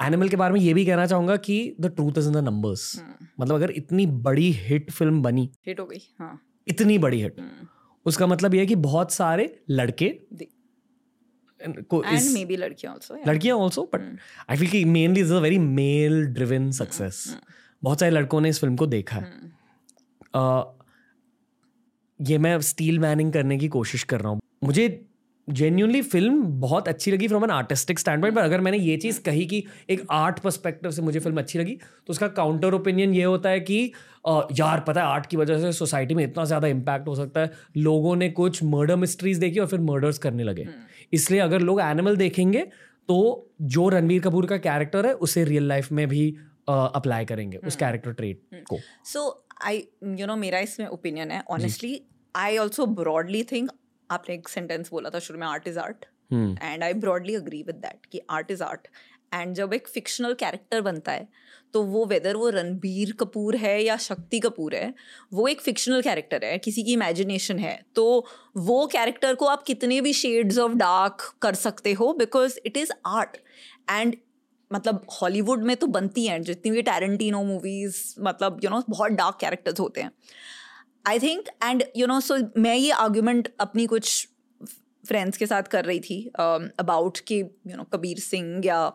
Animal 0.00 0.28
के 0.28 0.36
बारे 0.36 0.54
में 0.54 0.60
ये 0.60 0.74
भी 0.74 0.86
कहना 0.86 1.06
चाहूँगा 1.06 1.36
कि 1.36 1.76
the 1.80 1.86
truth 1.86 2.18
is 2.18 2.28
in 2.28 2.34
the 2.34 2.36
numbers 2.36 3.02
मतलब 3.40 3.54
अगर 3.54 3.70
इतनी 3.70 4.06
बड़ी 4.06 4.50
हिट 4.52 4.90
फ़िल्म 4.90 5.22
बनी 5.22 5.50
हिट 5.66 5.80
हो 5.80 5.86
गई 5.86 6.00
हाँ। 6.18 6.40
इतनी 6.68 6.98
बड़ी 6.98 7.22
हिट 7.22 7.36
hmm. 7.36 7.68
उसका 8.06 8.26
मतलब 8.26 8.54
ये 8.54 8.60
है 8.60 8.66
कि 8.66 8.74
बहुत 8.74 9.12
सारे 9.12 9.62
लड़के 9.70 10.08
को 11.60 12.02
इस 12.04 12.34
लड़कियाँ 13.26 13.56
ऑल्सो 13.56 13.90
बट 13.94 14.18
आई 14.50 14.56
फील 14.56 14.68
कि 14.68 14.84
mainly 14.84 15.20
is 15.20 15.32
a 15.32 15.38
very 15.38 15.58
male 15.58 16.26
driven 16.26 16.70
success 16.70 17.38
बहुत 17.82 18.00
सारे 18.00 18.12
लड़कों 18.12 18.40
ने 18.40 18.48
इस 18.48 18.60
फ़िल्म 18.60 18.76
को 18.76 18.86
देखा 18.86 19.16
है। 19.16 19.40
Uh, 19.40 19.48
ये 22.20 22.38
मैं 22.38 22.60
स्टील 22.62 22.98
मैनिंग 22.98 23.32
करने 23.32 23.58
की 23.58 23.68
कोशिश 23.70 24.02
कर 24.04 24.20
रहा 24.20 24.30
हूँ 24.30 24.40
मुझे 24.64 24.88
जेन्यूनली 25.48 26.00
फ़िल्म 26.02 26.42
बहुत 26.60 26.88
अच्छी 26.88 27.10
लगी 27.10 27.26
from 27.28 27.44
an 27.44 27.50
artistic 27.50 27.98
stand 27.98 28.20
point 28.20 28.36
पर 28.36 28.42
अगर 28.42 28.60
मैंने 28.60 28.78
ये 28.78 28.96
चीज़ 28.96 29.20
कही 29.20 29.44
कि 29.46 29.62
एक 29.90 30.06
आर्ट 30.12 30.38
परस्पेक्टिव 30.38 30.90
से 30.90 31.02
मुझे 31.02 31.20
फ़िल्म 31.20 31.38
अच्छी 31.38 31.58
लगी 31.58 31.74
तो 31.74 32.10
उसका 32.10 32.28
काउंटर 32.30 32.74
ओपिनियन 32.74 33.14
ये 33.14 33.24
होता 33.24 33.48
है 33.48 33.60
कि 33.60 33.80
यार 34.52 34.80
पता 34.80 35.00
है 35.00 35.06
आर्ट 35.06 35.26
की 35.26 35.36
वजह 35.36 35.60
से 35.60 35.72
सोसाइटी 35.72 36.14
में 36.14 36.24
इतना 36.24 36.44
ज़्यादा 36.44 36.68
इम्पैक्ट 36.68 37.08
हो 37.08 37.14
सकता 37.14 37.40
है 37.40 37.50
लोगों 37.78 38.14
ने 38.16 38.28
कुछ 38.30 38.62
मर्डर 38.64 38.96
मिस्ट्रीज 38.96 39.38
देखी 39.38 39.58
और 39.58 39.66
फिर 39.66 39.80
मर्डर्स 39.82 40.18
करने 40.18 40.44
लगे 40.44 40.62
हम्म। 40.62 41.06
इसलिए 41.12 41.40
अगर 41.40 41.60
लोग 41.60 41.80
एनिमल 41.80 42.16
देखेंगे 42.16 42.66
तो 43.08 43.20
जो 43.62 43.88
रणबीर 43.88 44.22
कपूर 44.22 44.46
का 44.46 44.56
कैरेक्टर 44.58 45.06
है 45.06 45.12
उसे 45.20 45.44
रियल 45.44 45.68
लाइफ 45.68 45.92
में 45.92 46.06
भी 46.08 46.28
अप्लाई 46.68 47.24
करेंगे 47.24 47.56
उस 47.58 47.76
कैरेक्टर 47.76 48.08
हम्म। 48.08 48.16
ट्रेट 48.16 48.40
हम्म। 48.52 48.62
को 48.64 48.78
सो 49.04 49.43
आई 49.60 49.86
यू 50.18 50.26
नो 50.26 50.36
मेरा 50.36 50.58
इसमें 50.60 50.86
ओपिनियन 50.88 51.30
है 51.30 51.42
honestly 51.50 52.00
I 52.34 52.56
also 52.58 52.86
broadly 52.94 53.42
think 53.52 53.70
आपने 54.10 54.34
एक 54.34 54.48
सेंटेंस 54.48 54.90
बोला 54.90 55.10
था 55.10 55.18
शुरू 55.18 55.38
में 55.38 55.46
art 55.46 55.68
is 55.68 55.78
art 55.78 56.04
and 56.32 56.84
I 56.84 56.92
broadly 56.92 57.34
agree 57.34 57.62
with 57.62 57.76
that 57.76 58.06
कि 58.12 58.20
आर्ट 58.30 58.50
इज़ 58.50 58.62
आर्ट 58.62 58.88
एंड 59.34 59.54
जब 59.54 59.74
एक 59.74 59.88
फिक्शनल 59.88 60.34
कैरेक्टर 60.34 60.80
बनता 60.80 61.12
है 61.12 61.28
तो 61.74 61.82
वो 61.82 62.04
वेदर 62.06 62.36
वो 62.36 62.48
रणबीर 62.50 63.12
कपूर 63.12 63.56
है 63.56 63.82
या 63.82 63.96
शक्ति 63.96 64.38
कपूर 64.40 64.74
है 64.74 64.92
वो 65.32 65.46
एक 65.48 65.60
फिक्शनल 65.60 66.02
कैरेक्टर 66.02 66.44
है 66.44 66.58
किसी 66.58 66.82
की 66.82 66.92
इमेजिनेशन 66.92 67.58
है 67.58 67.74
तो 67.94 68.04
वो 68.56 68.86
कैरेक्टर 68.86 69.34
को 69.34 69.46
आप 69.46 69.62
कितने 69.62 70.00
भी 70.00 70.12
शेड्स 70.12 70.58
ऑफ़ 70.58 70.72
डार्क 70.74 71.22
कर 71.42 71.54
सकते 71.54 71.92
हो 71.92 72.12
because 72.12 72.58
it 72.66 72.76
is 72.76 72.92
art 73.06 73.36
and 73.90 74.16
मतलब 74.74 75.06
हॉलीवुड 75.12 75.62
में 75.64 75.76
तो 75.76 75.86
बनती 75.86 76.26
हैं 76.26 76.42
जितनी 76.42 76.70
भी 76.70 76.82
टैरेंटिनो 76.82 77.42
मूवीज़ 77.42 78.02
मतलब 78.20 78.60
यू 78.64 78.68
you 78.68 78.70
नो 78.70 78.80
know, 78.80 78.90
बहुत 78.90 79.12
डार्क 79.12 79.36
कैरेक्टर्स 79.40 79.80
होते 79.80 80.02
हैं। 80.02 80.10
I 81.06 81.18
think 81.18 81.48
and 81.64 81.84
you 81.96 82.06
know 82.06 82.20
so 82.20 82.36
मैं 82.58 82.74
ये 82.76 82.90
आर्ग्यूमेंट 82.90 83.52
अपनी 83.60 83.86
कुछ 83.86 84.28
फ्रेंड्स 85.04 85.36
के 85.38 85.46
साथ 85.46 85.62
कर 85.62 85.84
रही 85.84 86.00
थी 86.00 86.20
अबाउट 86.38 87.16
um, 87.16 87.22
कि 87.28 87.40
यू 87.40 87.76
नो 87.76 87.84
कबीर 87.84 88.18
सिंह 88.18 88.66
या 88.66 88.92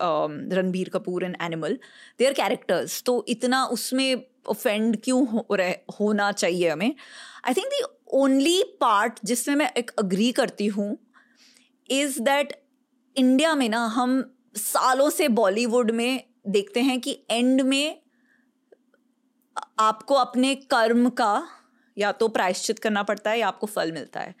Ranbir 0.00 0.88
Kapoor 0.88 1.24
and 1.24 1.36
Animal 1.42 1.78
their 2.18 2.32
characters 2.32 3.02
तो 3.02 3.24
इतना 3.28 3.64
उसमें 3.66 4.24
ऑफेंड 4.48 4.96
क्यों 5.04 5.26
हो 5.26 5.46
रहे 5.50 5.76
होना 6.00 6.30
चाहिए 6.32 6.68
हमें? 6.70 6.94
I 7.46 7.54
think 7.54 7.66
the 7.66 7.82
only 8.14 8.62
part 8.80 9.18
जिसमें 9.24 9.54
मैं 9.56 9.70
एक 9.76 9.90
अग्री 9.98 10.30
करती 10.32 10.66
हूँ 10.66 10.96
इज़ 11.90 12.20
दैट 12.20 12.52
इंडिया 13.16 13.54
में 13.54 13.68
ना 13.68 13.84
हम 13.86 14.33
सालों 14.56 15.08
से 15.10 15.28
बॉलीवुड 15.28 15.90
में 15.90 16.24
देखते 16.48 16.80
हैं 16.80 17.00
कि 17.00 17.18
एंड 17.30 17.60
में 17.60 18.02
आपको 19.78 20.14
अपने 20.14 20.54
कर्म 20.54 21.08
का 21.10 21.46
या 21.98 22.12
तो 22.12 22.28
प्रायश्चित 22.28 22.78
करना 22.78 23.02
पड़ता 23.02 23.30
है 23.30 23.38
या 23.38 23.48
आपको 23.48 23.66
फल 23.66 23.92
मिलता 23.92 24.20
है। 24.20 24.34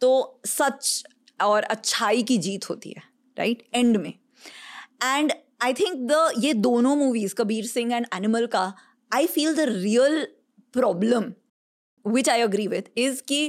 तो 0.00 0.40
सच 0.46 1.04
और 1.40 1.62
अच्छाई 1.62 2.22
की 2.22 2.38
जीत 2.38 2.68
होती 2.70 2.90
है 2.90 3.02
राइट 3.36 3.62
एंड 3.74 3.96
में। 3.96 4.12
एंड 5.04 5.32
आई 5.62 5.72
थिंक 5.72 5.94
द 6.10 6.32
ये 6.38 6.54
दोनों 6.54 6.96
मूवीज़ 6.96 7.34
कबीर 7.34 7.66
सिंह 7.66 7.94
एंड 7.94 8.06
एनिमल 8.14 8.46
का 8.46 8.72
I 9.14 9.26
feel 9.26 9.54
the 9.54 9.60
real 9.60 10.24
problem 10.72 11.32
which 12.04 12.28
I 12.28 12.40
agree 12.40 12.66
with 12.66 12.90
is 12.96 13.22
कि 13.22 13.44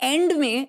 एंड 0.00 0.32
में 0.32 0.66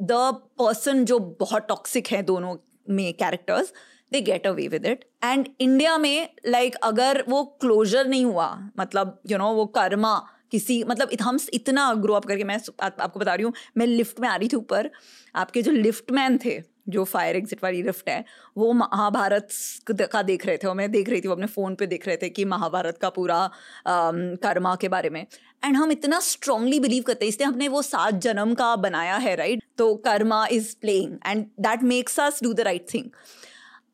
द 0.00 0.12
पर्सन 0.58 1.04
जो 1.04 1.18
बहुत 1.18 1.66
टॉक्सिक 1.68 2.06
है 2.06 2.22
दोनों 2.22 2.56
में 2.90 3.14
characters 3.14 3.72
they 4.12 4.20
get 4.20 4.46
away 4.46 4.68
with 4.68 4.86
it 4.86 5.04
and 5.24 5.48
India 5.60 5.98
में 5.98 6.28
लाइक 6.46 6.72
like, 6.72 6.84
अगर 6.84 7.24
वो 7.28 7.44
क्लोजर 7.44 8.06
नहीं 8.06 8.24
हुआ 8.24 8.70
मतलब 8.78 9.20
यू 9.26 9.30
you 9.30 9.38
नो 9.38 9.44
know, 9.44 9.56
वो 9.56 9.66
कर्मा 9.66 10.28
किसी 10.50 10.84
मतलब 10.84 11.08
हम 11.22 11.38
इतना 11.54 11.94
ग्रो 11.94 12.14
अप 12.14 12.24
करके 12.24 12.44
मैं 12.44 12.60
आ, 12.82 12.90
आपको 13.00 13.20
बता 13.20 13.34
रही 13.34 13.44
हूँ 13.44 13.52
मैं 13.76 13.86
लिफ्ट 13.86 14.20
में 14.20 14.28
आ 14.28 14.36
रही 14.36 14.48
थी 14.48 14.56
ऊपर 14.56 14.90
आपके 15.34 15.62
जो 15.62 15.72
लिफ्ट 15.72 16.12
मैन 16.12 16.38
थे 16.44 16.62
जो 16.88 17.04
फायर 17.04 17.36
एग्जिट 17.36 17.64
वाली 17.64 17.82
लिफ्ट 17.82 18.08
है 18.08 18.24
वो 18.56 18.72
महाभारत 18.72 19.48
का 19.90 20.22
देख 20.22 20.46
रहे 20.46 20.56
थे 20.56 20.66
और 20.66 20.74
मैं 20.74 20.90
देख 20.92 21.08
रही 21.08 21.20
थी 21.20 21.28
वो 21.28 21.34
अपने 21.34 21.46
फ़ोन 21.46 21.74
पे 21.74 21.86
देख 21.86 22.06
रहे 22.08 22.16
थे 22.16 22.28
कि 22.28 22.44
महाभारत 22.44 22.98
का 22.98 23.08
पूरा 23.08 23.50
कर्मा 23.88 24.76
के 24.76 24.88
बारे 24.88 25.10
में। 25.10 25.26
एंड 25.64 25.76
हम 25.76 25.92
इतना 25.92 26.20
स्ट्रांगली 26.20 26.80
बिलीव 26.80 27.02
करते 27.02 27.24
हैं 27.24 27.28
इसलिए 27.28 27.46
हमने 27.46 27.68
वो 27.68 27.82
सात 27.82 28.14
जन्म 28.14 28.54
का 28.54 28.76
बनाया 28.76 29.16
है 29.16 29.36
राइट 29.36 29.64
तो 29.78 29.94
karma 30.04 30.46
is 30.52 30.74
playing 30.80 31.18
and 31.26 31.44
that 31.60 31.82
makes 31.84 32.20
us 32.20 32.42
do 32.42 32.52
the 32.52 32.60
right 32.60 32.86
thing 32.94 33.10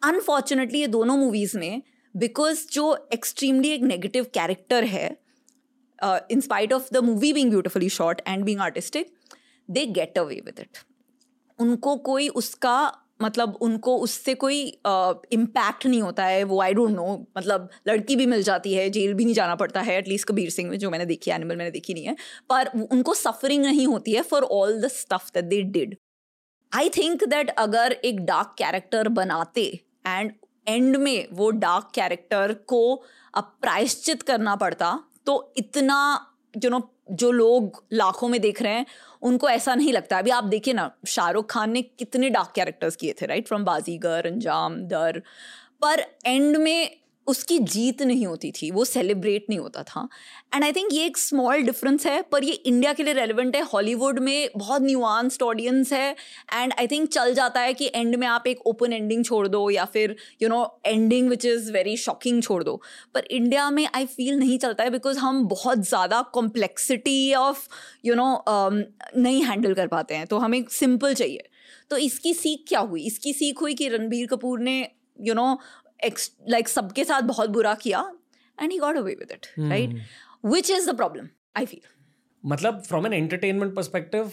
unfortunately 0.02 0.80
ये 0.80 0.86
दोनों 0.88 1.16
मूवीज़ 1.16 1.58
में 1.58 1.82
बिकॉज़ 2.14 2.66
जो 2.72 2.94
एक्सट्रीमली 3.12 3.68
एक 3.68 3.82
नेगेटिव 3.82 4.26
कैरेक्टर 4.34 4.84
है 4.84 5.06
in 6.30 6.40
spite 6.40 6.72
of 6.72 6.88
the 6.92 7.04
movie 7.04 7.32
being 7.32 7.50
beautifully 7.50 7.88
shot 7.90 8.20
and 8.28 8.44
being 8.44 8.60
artistic 8.60 9.12
they 9.68 9.86
get 9.88 10.18
away 10.18 10.40
with 10.46 10.60
it 10.60 10.78
उनको 11.58 11.96
कोई 12.04 12.28
उसका 12.36 12.76
मतलब 13.22 13.56
उनको 13.62 13.96
उससे 13.98 14.34
कोई 14.34 14.60
इम्पैक्ट 15.32 15.86
नहीं 15.86 16.00
होता 16.02 16.24
है, 16.24 16.42
वो 16.44 16.60
आई 16.62 16.74
डोंट 16.74 16.90
नो 16.90 17.06
मतलब 17.38 17.68
लड़की 17.88 18.16
भी 18.16 18.26
मिल 18.26 18.42
जाती 18.42 18.74
है, 18.74 18.88
जेल 18.90 19.14
भी 19.14 19.24
नहीं 19.24 19.34
जाना 19.34 19.54
पड़ता 19.54 19.80
है 19.80 19.96
एटलीस्ट 19.98 20.28
कबीर 20.28 20.50
सिंह 20.50 20.70
में, 20.70 20.78
जो 20.78 20.90
मैंने 20.90 21.06
देखी 21.06 21.30
एनिमल 21.30 21.56
मैंने 21.56 21.70
देखी 21.70 21.94
नहीं 21.94 22.04
है, 22.04 22.16
पर 22.50 22.70
उनको 22.90 23.14
सफरिंग 23.14 23.64
नहीं 23.64 23.86
होती 23.86 24.12
है 24.12 24.22
for 24.22 24.42
all 24.52 24.80
the 24.82 24.88
stuff 24.90 25.30
that 25.34 25.44
they 25.44 25.62
did 25.72 25.96
I 26.72 26.88
think 26.88 27.24
that 27.24 27.50
अगर 27.58 27.92
एक 28.04 28.24
डार्क 28.26 28.54
कैरेक्टर 28.58 29.08
बनाते 29.16 29.66
एंड 30.06 30.32
एंड 30.68 30.96
में 30.96 31.26
वो 31.32 31.50
डार्क 31.50 31.90
कैरेक्टर 31.94 32.52
को 32.66 32.82
प्रायश्चित 33.36 34.22
करना 34.22 34.54
पड़ता 34.56 34.98
तो 35.26 35.52
इतना 35.56 35.98
यू 36.64 36.70
नो 36.70 36.78
जो 37.12 37.30
लोग 37.30 37.84
लाखों 37.92 38.28
में 38.28 38.40
देख 38.40 38.62
रहे 38.62 38.72
हैं, 38.72 38.86
उनको 39.22 39.48
ऐसा 39.48 39.74
नहीं 39.74 39.92
लगता। 39.92 40.18
अभी 40.18 40.30
आप 40.30 40.44
देखिए 40.44 40.74
ना, 40.74 40.90
शाहरुख 41.06 41.50
खान 41.50 41.70
ने 41.70 41.82
कितने 41.82 42.30
डार्क 42.30 42.52
कैरेक्टर्स 42.54 42.96
किए 42.96 43.14
थे 43.22 43.26
राइट 43.26 43.48
फ्रॉम 43.48 43.64
बाजीगर 43.64 44.26
अंजाम 44.26 44.76
दर 44.76 45.22
पर 45.82 46.04
एंड 46.26 46.56
में 46.56 47.01
उसकी 47.26 47.58
जीत 47.58 48.02
नहीं 48.02 48.26
होती 48.26 48.50
थी 48.52 48.70
वो 48.70 48.84
सेलिब्रेट 48.84 49.46
नहीं 49.48 49.58
होता 49.58 49.82
था। 49.82 50.08
एंड 50.54 50.64
आई 50.64 50.72
थिंक 50.72 50.92
ये 50.92 51.04
एक 51.06 51.18
स्मॉल 51.18 51.62
डिफरेंस 51.62 52.06
है 52.06 52.20
पर 52.22 52.44
ये 52.44 52.52
इंडिया 52.52 52.92
के 52.92 53.02
लिए 53.02 53.14
रेलिवेंट 53.14 53.56
है 53.56 53.62
हॉलीवुड 53.64 54.18
में 54.18 54.48
बहुत 54.56 54.82
न्यूआंस्ड 54.82 55.42
ऑडियंस 55.42 55.92
है 55.92 56.10
एंड 56.52 56.72
आई 56.78 56.86
थिंक 56.86 57.08
चल 57.08 57.34
जाता 57.34 57.60
है 57.60 57.74
कि 57.74 57.90
एंड 57.94 58.16
में 58.16 58.26
आप 58.26 58.46
एक 58.46 58.66
ओपन 58.66 58.92
एंडिंग 58.92 59.24
छोड़ 59.24 59.46
दो 59.48 59.68
या 59.70 59.84
फिर 59.84 60.16
you 60.42 60.48
know 60.48 60.64
ending 60.86 61.28
which 61.28 61.44
is 61.46 61.70
very 61.72 61.96
shocking 61.96 62.42
छोड़ 62.42 62.62
दो। 62.64 62.80
पर 63.14 63.24
इंडिया 63.30 63.70
में 63.70 63.86
आई 63.86 64.06
फील 64.06 64.38
नहीं 64.38 64.58
चलता 64.58 64.84
है 64.84 64.90
बिकॉज़ 64.90 65.18
हम 65.18 65.44
बहुत 65.48 65.86
ज़्यादा 65.88 66.20
कॉम्प्लेक्सिटी 66.34 67.34
ऑफ़ 67.34 67.68
यू 68.04 68.14
नो 68.14 68.26
नहीं 68.44 69.42
हैंडल 69.44 69.74
कर 69.74 69.86
पाते 69.86 70.14
हैं 70.14 70.26
तो 70.26 70.38
हमें 70.38 70.64
सिंपल 70.70 71.14
चाहिए। 71.14 71.48
तो 71.90 71.96
इसकी 71.98 72.34
सीख 72.34 72.64
क्या 72.68 72.80
हुई? 72.80 73.02
इसकी 73.02 73.32
सीख 73.32 73.60
हुई 73.60 73.74
कि 73.74 73.88
रणबीर 73.88 74.26
कपूर 74.26 74.60
ने 74.60 74.80
you 75.20 75.26
you 75.26 75.34
know 75.36 75.42
know, 75.44 75.58
like 76.48 76.68
सबके 76.68 77.04
साथ 77.04 77.22
बहुत 77.22 77.50
बुरा 77.50 77.74
किया 77.74 78.14
and 78.62 78.72
he 78.72 78.78
got 78.78 78.96
away 78.96 79.14
with 79.14 79.32
it 79.32 79.46
right 79.58 79.90
which 80.44 80.70
is 80.70 80.90
the 80.90 80.96
problem 80.96 81.28
I 81.56 81.66
feel 81.66 81.80
मतलब 82.46 82.80
फ्रॉम 82.80 83.06
एन 83.06 83.12
एंटरटेनमेंट 83.12 83.74
परस्पेक्टिव 83.74 84.32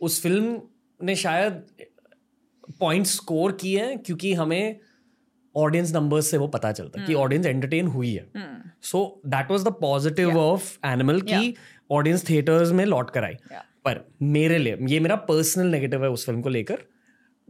उस 0.00 0.22
फ़िल्म 0.22 0.62
ने 1.02 1.16
शायद 1.16 1.66
पॉइंट 2.80 3.06
स्कोर 3.06 3.52
किए 3.52 3.80
हैं 3.80 3.98
क्योंकि 3.98 4.34
हमें 4.34 4.80
ऑडियंस 5.56 5.94
नंबर्स 5.94 6.26
से 6.26 6.38
वो 6.38 6.48
पता 6.48 6.72
चलता 6.72 7.00
है 7.00 7.06
कि 7.06 7.14
ऑडियंस 7.14 7.46
hmm. 7.46 7.54
एंटरटेन 7.54 7.86
हुई 7.86 8.14
है। 8.14 8.32
So 8.82 9.20
that 9.26 9.50
was 9.50 9.64
the 9.64 9.68
positive 9.68 10.38
of 10.38 10.86
Animal 10.86 11.20
की 11.20 11.54
ऑडियंस 11.90 12.28
थिएटर्स 12.28 12.70
में 12.70 12.84
लौट 12.84 13.10
कर 13.10 13.24
आई 13.24 13.34
पर 13.84 14.14
मेरे 14.22 14.58
लिए 14.58 14.76
ये 14.82 15.00
मेरा 15.00 15.16
पर्सनल 15.16 15.66
नेगेटिव 15.66 16.04
है 16.04 16.10
उस 16.10 16.26
फ़िल्म 16.26 16.42
को 16.42 16.48
लेकर 16.48 16.78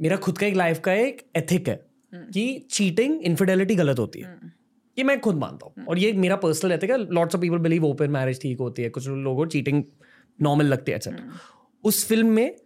मेरा 0.01 0.17
खुद 0.17 0.39
का 0.39 0.47
एक 0.47 0.55
लाइफ 0.55 0.79
का 0.79 0.93
एक 0.93 1.31
एथिक 1.37 1.69
है। 1.69 1.92
कि 2.15 2.67
चीटिंग 2.71 3.21
इनफिडेलिटी 3.23 3.75
गलत 3.75 3.99
होती 3.99 4.21
है। 4.21 4.39
ये 4.97 5.05
मैं 5.05 5.21
खुद 5.21 5.37
मानता 5.37 5.67
हूँ। 5.67 5.85
और 5.87 5.99
ये 5.99 6.13
मेरा 6.13 6.37
पर्सनल 6.37 6.71
रहता 6.71 6.87
है। 6.87 6.99
Lots 7.13 7.35
of 7.35 7.41
people 7.43 7.59
believe 7.59 7.85
open 7.85 8.11
marriage 8.11 8.41
ठीक 8.43 8.59
होती 8.59 8.83
है। 8.83 8.89
कुछ 8.91 9.09
लोगों 9.09 9.37
को 9.37 9.47
चीटिंग 9.47 9.83
नॉर्मल 10.39 10.67
लगती 10.67 10.93
है 10.93 10.97
एक्सेप्ट 10.97 11.21
हम्म। 11.21 11.33
उस 11.85 12.07
फ़िल्म 12.09 12.27
में 12.27 12.57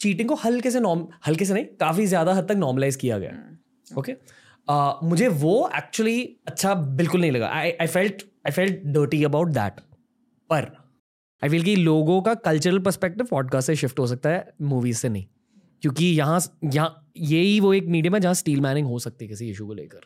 चीटिंग 0.00 0.28
को 0.28 0.34
हल्के 0.34 0.70
से 0.70 0.80
नॉर्म 0.80 1.06
हल्के 1.26 1.44
से 1.44 1.54
नहीं 1.54 1.64
काफ़ी 1.80 2.06
ज़्यादा 2.06 2.32
हद 2.34 2.48
तक 2.48 2.56
नॉर्मलाइज 2.56 2.96
किया 2.96 3.18
गया 3.18 3.98
ओके 3.98 4.12
हम्म। 4.12 4.24
uh, 4.68 5.08
मुझे 5.10 5.28
वो 5.28 5.70
एक्चुअली 5.76 6.20
अच्छा 6.46 6.74
बिल्कुल 6.74 7.20
नहीं 7.20 7.32
लगा। 7.32 7.48
I 7.48 7.70
I 7.70 7.86
felt 7.86 8.22
I 8.46 8.52
felt 8.52 8.84
dirty 8.86 9.22
about 9.24 9.48
that 9.50 9.80
पर 10.50 10.70
आई 11.42 11.48
फील 11.50 11.62
कि 11.64 11.76
लोगों 11.76 12.20
का 12.22 12.34
कल्चरल 12.34 12.78
परस्पेक्टिव 12.78 13.26
पॉडकास्ट 13.26 13.66
से 13.66 13.76
शिफ्ट 13.76 13.98
हो 13.98 14.06
सकता 14.06 14.30
है 14.30 14.54
मूवीज़ 14.62 14.98
से 14.98 15.08
नहीं। 15.08 15.26
क्योंकि 15.82 16.06
यहाँ 16.06 16.40
यहाँ 16.64 17.05
यही 17.18 17.58
वो 17.60 17.72
एक 17.74 17.86
मीडियम 17.86 18.14
है 18.14 18.20
जहाँ 18.20 18.34
स्टील 18.34 18.60
मैनिंग 18.60 18.86
हो 18.86 18.98
सकती 18.98 19.24
है 19.24 19.28
किसी 19.28 19.50
इशू 19.50 19.66
को 19.66 19.74
लेकर। 19.74 20.00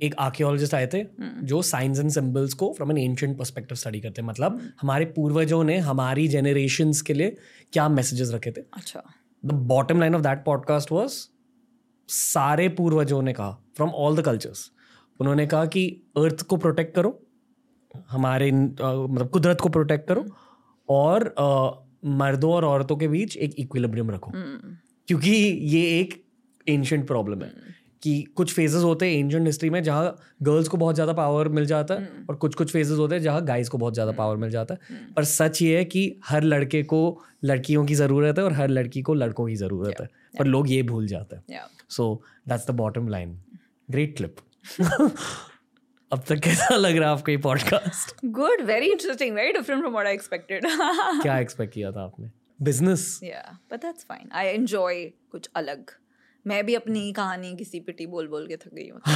एक 0.00 0.14
आर्कियोलॉजिस्ट 0.18 0.74
आए 0.74 0.86
थे 0.86 0.98
हम्म। 0.98 1.46
जो 1.46 1.60
साइंस 1.62 1.98
एंड 2.00 2.10
सिंबल्स 2.10 2.54
को 2.54 2.72
from 2.72 2.90
an 2.90 2.98
ancient 2.98 3.38
perspective 3.38 3.76
study 3.76 4.00
करते 4.00 4.22
हैं। 4.22 4.28
मतलब 4.28 4.52
हम्म। 4.52 4.70
हमारे 4.80 5.04
पूर्वजों 5.04 5.62
ने 5.64 5.78
हमारी 5.78 6.28
जेनरेशन 6.28 6.92
के 7.06 7.14
लिए 7.14 7.36
क्या 7.72 7.88
मैसेजेस 7.88 8.30
रखे 8.30 8.50
थे? 8.50 8.60
अच्छा। 8.60 9.02
The 9.44 9.52
bottom 9.52 10.00
line 10.00 10.14
of 10.14 10.22
that 10.22 10.44
podcast 10.44 10.92
was 10.92 11.12
सारे 12.08 12.68
पूर्वजों 12.68 13.22
ने 13.22 13.32
कहा 13.32 13.50
फ्रॉम 13.76 13.90
ऑल 13.90 14.16
द 14.16 14.20
कल्चर्स 14.20 14.70
उन्होंने 15.20 15.46
कहा 15.46 15.66
कि 15.66 15.88
अर्थ 16.16 16.42
को 16.42 16.56
प्रोटेक्ट 16.56 16.94
करो 16.94 17.26
हमारे 18.10 18.50
मतलब 18.52 19.28
कुदरत 19.28 19.60
को 19.60 19.68
प्रोटेक्ट 19.68 20.08
करो 20.08 20.24
और 20.88 21.26
अ, 21.38 21.86
मर्दों 22.04 22.52
और 22.52 22.64
औरतों 22.64 22.96
के 22.96 23.08
बीच 23.08 23.36
एक 23.36 23.54
इक्विलिब्रियम 23.58 24.10
रखो। 24.10 24.30
हम्म, 24.30 24.76
क्योंकि 25.08 25.30
ये 25.66 26.00
एक 26.00 26.29
एंशंट 26.68 27.06
प्रॉब्लम 27.06 27.42
है 27.42 27.78
कि 28.02 28.22
कुछ 28.36 28.52
फेजेस 28.54 28.82
होते 28.82 29.06
हैं 29.06 29.18
एंशंट 29.18 29.46
हिस्ट्री 29.46 29.70
में 29.70 29.82
जहाँ 29.82 30.16
गर्ल्स 30.42 30.68
को 30.68 30.76
बहुत 30.76 30.94
ज़्यादा 30.94 31.12
पावर 31.12 31.48
मिल 31.48 31.66
जाता 31.66 31.94
है 31.94 32.08
और 32.30 32.36
कुछ 32.36 32.54
कुछ 32.54 32.72
फेजेस 32.72 32.98
होते 32.98 33.14
हैं 33.14 33.22
जहाँ 33.22 33.44
गाइस 33.44 33.68
को 33.68 33.78
बहुत 33.78 33.94
ज़्यादा 33.94 34.12
पावर 34.12 34.36
मिल 34.36 34.50
जाता 34.50 34.74
है। 34.74 34.80
पर 35.16 35.24
सच 35.24 35.62
ये 35.62 35.78
है 35.78 35.84
कि 35.84 36.20
हर 36.24 36.42
लड़के 36.42 36.82
को 36.82 37.00
लड़कियों 37.44 37.84
की 37.86 37.94
ज़रूरत 37.94 38.38
है 38.38 38.44
और 38.44 38.52
हर 38.52 38.68
लड़की 38.68 39.02
को 39.02 39.14
लड़कों 39.14 39.46
की 39.46 39.56
ज़रूरत 39.56 40.00
है। 40.00 40.06
पर 40.38 40.46
लोग 40.46 40.70
ये 40.70 40.82
भूल 40.82 41.06
जाते 41.06 41.36
हैं। 41.36 41.60
So 41.90 42.22
that's 42.48 42.66
the 42.66 42.70
bottom 42.70 43.08
line 43.08 43.38
great 43.90 44.16
clip 44.16 44.36
अब 46.12 46.24
तक 46.28 46.38
कैसा 46.38 46.76
लग 46.76 46.96
रहा 46.96 47.08
है 47.08 47.16
आपको 47.16 47.30
ये 47.30 47.36
podcast 47.36 48.16
good 48.24 48.62
very 48.62 48.86
interesting 48.86 49.36
very 49.36 49.52
different 49.58 49.84
from 49.84 49.96
what 49.98 50.06
I 50.06 50.16
expected. 50.18 50.66
क्या 51.22 51.38
एक्सपेक्ट 51.46 51.74
किया 51.74 51.92
था 51.92 52.04
आपने? 52.04 52.30
Business 52.62 53.20
yeah, 53.24 53.54
but 53.72 53.84
that's 53.84 54.12
fine. 54.12 54.28
I 54.34 54.46
enjoy 54.58 54.94
कुछ 55.32 55.48
अलग. 55.56 55.99
मैं 56.46 56.66
भी 56.66 56.74
अपनी 56.74 57.12
कहानी 57.12 57.56
किसी 57.56 57.80
पिटी 57.80 58.06
बोल 58.06 58.28
बोल 58.28 58.46
के 58.46 58.56
थक 58.56 58.74
गई 58.74 58.88
हूँ। 58.88 59.00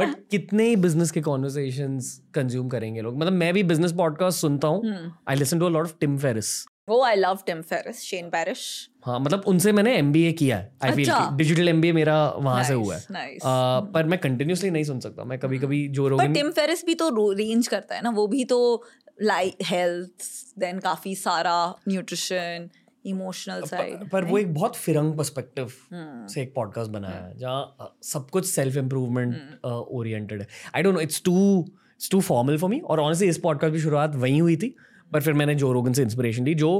बट 0.00 0.28
कितने 0.30 0.64
ही 0.64 0.76
बिज़नेस 0.76 1.10
के 1.10 1.20
कॉन्वर्सेशंस 1.20 2.22
कंज्यूम 2.34 2.68
करेंगे 2.68 3.00
लोग। 3.00 3.18
मतलब 3.18 3.32
मैं 3.32 3.54
भी 3.54 3.62
बिज़नेस 3.62 3.92
पॉडकास्ट 3.92 4.40
सुनता 4.40 4.68
हूँ। 4.68 5.12
I 5.28 5.36
listen 5.36 5.58
to 5.58 5.68
lot 5.68 5.84
of 5.84 5.94
Tim 6.00 6.18
Ferriss 6.18 6.66
Oh, 6.90 6.98
I 6.98 7.14
love 7.18 7.38
Tim 7.48 7.64
Ferriss, 7.64 7.96
Shane 7.96 8.30
Parrish. 8.30 8.60
हाँ 9.06 9.20
मतलब 9.20 9.44
उनसे 9.46 9.72
मैंने 9.72 9.96
एमबीए 9.96 10.32
किया 10.32 10.56
है। 10.56 10.72
आई 10.84 10.92
फील 10.92 11.10
अच्छा। 11.10 11.30
डिजिटल 11.36 11.68
एम 11.68 11.94
मेरा 11.94 12.28
वहाँ 12.28 12.64
से 12.64 12.74
हुआ 12.74 12.96
है। 12.96 13.02
nice. 13.02 13.46
आ, 13.46 13.80
पर 13.80 14.04
मैं 14.04 14.18
कंटिन्यूसली 14.18 14.70
नहीं 14.70 14.84
सुन 14.84 15.00
सकता। 15.00 15.24
मैं 15.24 15.38
कभी 15.38 15.58
कभी 15.58 15.88
जो 15.88 16.04
पर 16.04 16.10
रोगन 16.10 16.32
टिम 16.32 16.50
फेरिस 16.50 16.86
भी 16.86 16.94
तो 16.94 17.32
रेंज 17.32 17.68
करता 17.68 17.94
है 17.94 18.02
ना। 18.02 18.10
वो 18.10 18.26
भी 18.26 18.44
तो 18.44 18.84
लाइक 19.22 19.56
हेल्थ 19.62 20.24
देन 20.58 20.78
काफ़ी 20.78 21.14
सारा 21.14 21.74
न्यूट्रिशन 21.88 22.70
इमोशनल 23.06 23.62
साइड 23.64 24.08
पर 24.10 24.24
वो 24.24 24.38
एक 24.38 24.52
बहुत 24.54 24.76
फिरंग 24.76 25.16
पर्सपेक्टिव 25.18 25.72
हम्म। 25.92 26.26
से 26.26 26.42
एक 26.42 26.54
पॉडकास्ट 26.54 26.90
बनाया 26.90 27.24
है 27.24 27.36
जहाँ 27.38 27.96
सब 28.04 28.30
कुछ 28.30 28.46
सेल्फ 28.46 28.76
इम्प्रूवमेंट। 28.76 29.64
ओरिएंटेड 29.66 30.40
है। 30.40 30.46
I 30.74 30.82
don't 30.82 30.94
know 30.94 31.00
it's 31.00 31.22
too 31.24 31.36
it's 31.60 32.10
too 32.10 32.20
formal 32.20 32.58
for 32.58 32.70
me 32.70 32.80
और 32.80 33.00
ऑनेस्टली 33.00 33.28
इस 33.28 33.38
पॉडकास्ट 33.38 33.74
की 33.74 33.80
शुरुआत 33.80 34.16
वहीं 34.16 34.40
हुई 34.40 34.56
थी 34.56 34.74
पर 35.12 35.22
फिर 35.22 35.34
मैंने 35.34 35.54
जो 35.54 35.72
रोगन 35.72 35.92
से 35.92 36.02
इंस्पिरेशन 36.02 36.44
ली 36.44 36.54
जो 36.54 36.72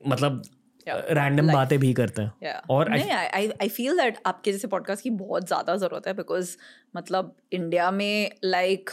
मतलब 0.00 0.42
रैंडम 0.86 1.52
बातें 1.52 1.78
भी 1.78 1.92
करते 1.92 2.22
हैं। 2.22 2.54
और 2.70 2.90
आई 2.92 3.68
फील 3.68 3.96
दैट 3.96 4.18
आपके 4.26 4.52
जैसे 4.52 4.68
पॉडकास्ट 4.68 5.02
की 5.02 5.10
बहुत 5.16 5.46
ज़्यादा 5.46 5.76
ज़रूरत 5.76 6.06
है 6.06 6.14
बिकॉज़ 6.14 6.56
मतलब 6.96 7.34
इंडिया 7.52 7.90
में 7.90 8.30
लाइक 8.44 8.90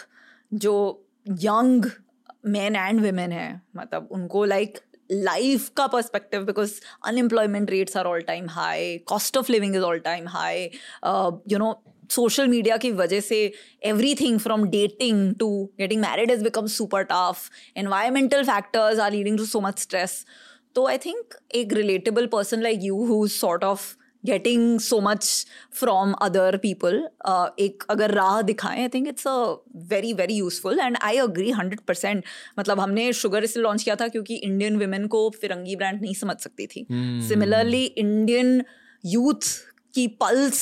जो 0.54 0.74
यंग 1.28 1.86
मैन 2.46 2.76
एंड 2.76 3.00
वेमेन 3.02 3.32
है 3.32 3.50
मतलब 3.76 4.08
उनको 4.12 4.44
लाइक 4.46 4.78
लाइफ 5.12 5.68
का 5.78 5.88
perspective 5.88 6.44
because 6.44 6.80
unemployment 7.06 7.70
rates 7.72 7.98
are 7.98 8.06
all 8.06 8.22
time 8.22 8.50
high 8.50 8.98
cost 9.08 9.38
of 9.38 9.52
living 9.52 9.76
is 9.76 9.84
all 9.84 10.00
time 10.00 10.28
high 10.28 10.64
you 11.52 11.58
know 11.58 11.74
social 12.12 12.48
media 12.48 12.78
की 12.78 12.92
वजह 12.94 13.20
से 13.20 13.40
everything 14.16 14.40
from 14.40 14.68
dating 14.70 15.34
to 15.40 15.50
getting 15.80 16.02
married 16.02 16.32
is 16.32 16.44
become 16.44 16.68
super 16.76 17.04
tough 17.04 17.50
environmental 17.78 18.44
factors 18.44 19.00
are 19.00 19.12
leading 19.12 19.38
to 19.38 19.46
so 19.46 19.62
much 19.62 19.80
stress 19.80 20.26
तो 20.76 20.88
I 20.88 20.98
think 20.98 21.34
एक 21.56 21.74
relatable 21.74 22.28
person 22.28 22.62
like 22.62 22.80
you 22.84 23.06
who 23.06 23.26
sort 23.34 23.64
of 23.64 23.96
getting 24.24 24.80
so 24.80 25.00
much 25.02 25.46
from 25.74 26.12
other 26.22 26.58
people 26.58 26.96
एक 27.60 27.84
अगर 27.90 28.12
राह 28.12 28.42
दिखाएँ 28.42 28.82
I 28.82 28.88
think 28.88 29.08
it's 29.08 29.28
a 29.28 29.36
very 29.90 30.14
very 30.14 30.36
useful 30.36 30.80
and 30.80 30.98
I 31.04 31.18
agree 31.18 31.52
hundred 31.52 31.80
percent 31.88 32.24
मतलब 32.60 32.80
हमने 32.80 33.12
sugar 33.14 33.44
इसलिए 33.44 33.64
launch 33.64 33.84
किया 33.84 33.96
था 33.96 34.08
क्योंकि 34.08 34.36
इंडियन 34.36 34.78
वुमेन 34.78 35.08
को 35.08 35.30
फिरंगी 35.42 35.76
ब्रांड 35.76 36.02
नहीं 36.02 36.14
समझ 36.16 36.38
सकती 36.38 36.68
थी। 36.68 36.86
सिमिलरली 37.30 37.84
इंडियन 37.86 38.62
यूथ 39.04 39.56
की 39.96 40.08
पल्स 40.22 40.62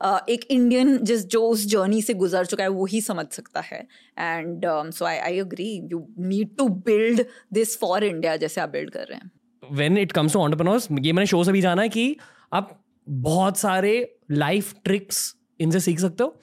uh, 0.00 0.18
एक 0.28 0.44
इंडियन 0.50 0.98
जिस 1.02 1.26
जो 1.26 1.42
उस 1.42 1.66
जर्नी 1.66 2.00
से 2.02 2.14
गुजर 2.14 2.46
चुका 2.46 2.62
है 2.64 2.70
वो 2.70 2.84
ही 2.84 3.00
समझ 3.00 3.26
सकता 3.26 3.60
है। 3.60 3.78
And 4.18 4.66
so 4.92 5.04
I 5.04 5.18
I 5.18 5.38
agree 5.38 5.70
you 5.92 6.06
need 6.18 6.56
to 6.56 6.68
build 6.68 7.24
this 7.52 7.78
for 7.78 8.04
India 8.04 8.36
जैसे 8.36 8.60
आप 8.60 8.68
बिल्ड 8.68 8.90
कर 8.90 9.06
रहे 9.10 9.18
हैं। 9.18 9.30
When 9.62 9.98
it 9.98 10.12
comes 10.12 10.32
to 10.32 10.44
entrepreneurs 10.44 10.88
ये 11.00 11.12
मैंने 11.12 11.26
शो 11.26 11.44
से 11.44 11.52
भी 11.52 11.60
जाना 11.60 11.82
है 11.82 11.88
कि 11.88 12.16
आप 12.52 12.78
बहुत 13.06 13.58
सारे 13.58 14.18
लाइफ 14.30 14.74
ट्रिक्स 14.84 15.34
इनसे 15.60 15.80
सीख 15.80 16.00
सकते 16.00 16.24
हो 16.24 16.36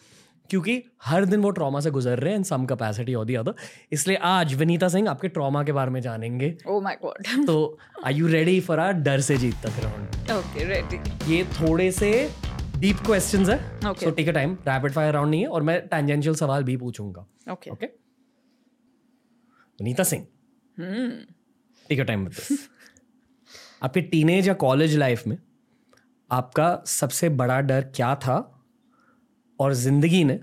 क्योंकि 0.50 0.82
हर 1.04 1.26
दिन 1.26 1.42
वो 1.42 1.50
ट्रॉमा 1.52 1.80
से 1.80 1.92
गुजर 1.92 2.20
रहे 2.20 2.32
हैं 2.32 2.38
इन 2.38 2.44
सम 2.44 2.66
कैपेसिटी 2.66 3.14
और 3.14 3.26
दी 3.26 3.36
अदर 3.36 3.54
इसलिए 3.92 4.18
आज 4.24 4.54
विनीता 4.56 4.88
सिंह 4.88 5.10
आपके 5.10 5.28
ट्रॉमा 5.28 5.64
के 5.64 5.72
बारे 5.72 5.92
में 5.92 6.00
जानेंगे। 6.02 6.56
ओ 6.68 6.80
माय 6.82 6.98
गॉड 7.04 7.46
तो 7.46 7.78
are 8.06 8.14
you 8.14 8.28
ready 8.28 8.60
for 8.60 8.80
are 8.80 8.94
डर 8.94 9.22
से 9.22 9.38
जीत 9.38 9.56
तक 9.66 9.80
राउंड 9.84 10.32
ओके 10.32 10.66
रेडी 10.66 11.34
ये 11.34 11.44
थोड़े 11.54 11.92
से 11.92 12.12
डीप 12.80 12.98
क्वेश्चंस 13.06 13.50
है। 13.50 13.94
So 13.94 14.12
take 14.12 14.28
a 14.30 14.32
time 14.32 14.54
rapid 14.68 14.92
fire 14.92 15.14
round 15.14 15.32
नहीं 15.32 15.42
है 15.42 15.48
और 15.48 15.62
मैं 15.62 15.80
टेंजेंशियल 15.88 16.36
सवाल 16.36 16.64
भी 16.64 16.78
पूछूँगा। 16.78 17.26
Okay 17.52 17.72
okay 17.72 17.86
Vinita 19.80 20.04
Singh 20.04 20.26
take 21.90 22.00
a 22.00 22.04
time 22.04 22.26
with 22.26 22.58
आपके 23.84 24.02
टीनेज 24.02 24.48
या 24.48 24.54
कॉलेज 24.60 24.96
लाइफ 24.98 25.28
में 25.28 25.38
आपका 26.34 26.84
सबसे 26.86 27.30
बड़ा 27.30 27.62
डर 27.62 27.82
क्या 27.96 28.16
था? 28.16 28.66
और 29.60 29.74
ज़िंदगी 29.74 30.24
ने 30.24 30.40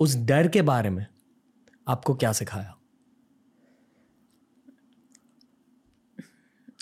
उस 0.00 0.16
डर 0.16 0.48
के 0.48 0.62
बारे 0.62 0.90
में 0.90 1.06
आपको 1.88 2.14
क्या 2.14 2.32
सिखाया? 2.32 2.76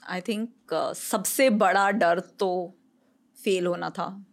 आई 0.09 0.21
थिंक 0.21 0.51
uh, 0.75 0.95
सबसे 0.95 1.51
बड़ा 1.51 1.91
डर 1.91 2.21
तो 2.21 2.75
फेल 3.45 3.67
होना 3.67 3.91
था। 3.91 4.25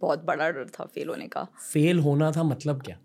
बहुत 0.00 0.24
बड़ा 0.24 0.50
डर 0.50 0.68
था 0.68 0.84
फेल 0.84 1.08
होने 1.08 1.28
का। 1.28 1.44
फेल 1.44 1.98
होना 1.98 2.32
था 2.32 2.42
मतलब 2.42 2.82
क्या? 2.82 2.98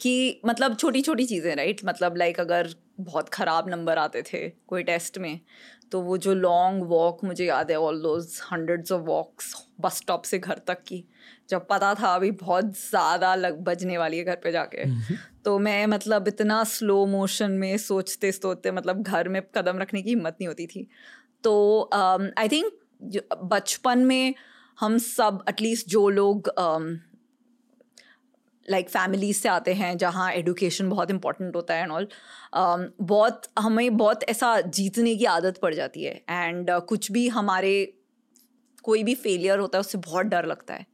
कि 0.00 0.40
मतलब 0.46 0.76
छोटी 0.76 1.02
छोटी 1.02 1.24
चीज़ें 1.26 1.56
राइट 1.56 1.80
मतलब 1.84 2.16
लाइक 2.16 2.40
अगर 2.40 2.68
बहुत 3.00 3.28
ख़राब 3.28 3.68
नंबर 3.68 3.98
आते 3.98 4.22
थे 4.22 4.48
कोई 4.50 4.82
टेस्ट 4.82 5.18
में 5.18 5.40
तो 5.92 6.00
वो 6.00 6.16
जो 6.18 6.34
लॉन्ग 6.34 6.84
वॉक 6.88 7.24
मुझे 7.24 7.44
याद 7.44 7.70
है 7.70 7.76
all 7.76 8.02
those 8.02 8.40
hundreds 8.52 8.92
of 8.92 9.02
walks 9.02 9.54
bus 9.80 9.96
stop 9.96 10.22
से 10.22 10.38
घर 10.38 10.60
तक 10.66 10.82
की 10.86 11.04
जब 11.50 11.66
पता 11.66 11.94
था 11.94 12.14
अभी 12.14 12.30
बहुत 12.30 12.64
ज़्यादा 12.78 13.34
लग 13.34 13.58
बजने 13.64 13.98
वाली 13.98 14.18
है 14.18 14.24
घर 14.24 14.36
पे 14.36 14.52
जाके। 14.52 14.84
तो 15.44 15.58
मैं 15.58 15.86
मतलब 15.86 16.28
इतना 16.28 16.62
स्लो 16.64 17.04
मोशन 17.06 17.50
में 17.52 17.76
सोचते 17.78 18.32
सोचते 18.32 18.70
मतलब 18.70 19.02
घर 19.02 19.28
में 19.28 19.42
कदम 19.54 19.78
रखने 19.78 20.02
की 20.02 20.10
हिम्मत 20.10 20.36
नहीं 20.40 20.48
होती 20.48 20.66
थी। 20.66 20.86
तो 21.44 21.90
आई 21.94 22.48
थिंक 22.48 22.72
बचपन 23.44 23.98
में 23.98 24.34
हम 24.78 24.98
सब 24.98 25.44
एटलीस्ट 25.48 25.88
जो 25.88 26.08
लोग 26.08 26.48
um, 26.60 26.96
लाइक 28.70 28.90
फैमिलीज़ 28.90 29.36
से 29.36 29.48
आते 29.48 29.74
हैं 29.74 29.98
जहाँ 29.98 30.32
एडुकेशन 30.32 30.88
बहुत 30.88 31.10
इंपॉर्टेंट 31.10 31.56
होता 31.56 31.74
है 31.74 31.82
एंड 31.82 31.92
ऑल 31.92 32.08
बहुत 33.00 33.42
हमें 33.58 33.96
बहुत 33.96 34.24
ऐसा 34.24 34.60
जीतने 34.60 35.16
की 35.16 35.24
आदत 35.24 35.58
पड़ 35.62 35.74
जाती 35.74 36.04
है 36.04 36.24
एंड 36.30 36.70
uh, 36.70 36.80
कुछ 36.80 37.12
भी 37.12 37.28
हमारे 37.28 37.94
कोई 38.82 39.02
भी 39.02 39.14
फेलियर 39.14 39.58
होता 39.58 39.78
है 39.78 39.80
उससे 39.80 39.98
बहुत 39.98 40.26
डर 40.26 40.46
लगता 40.46 40.74
है। 40.74 40.86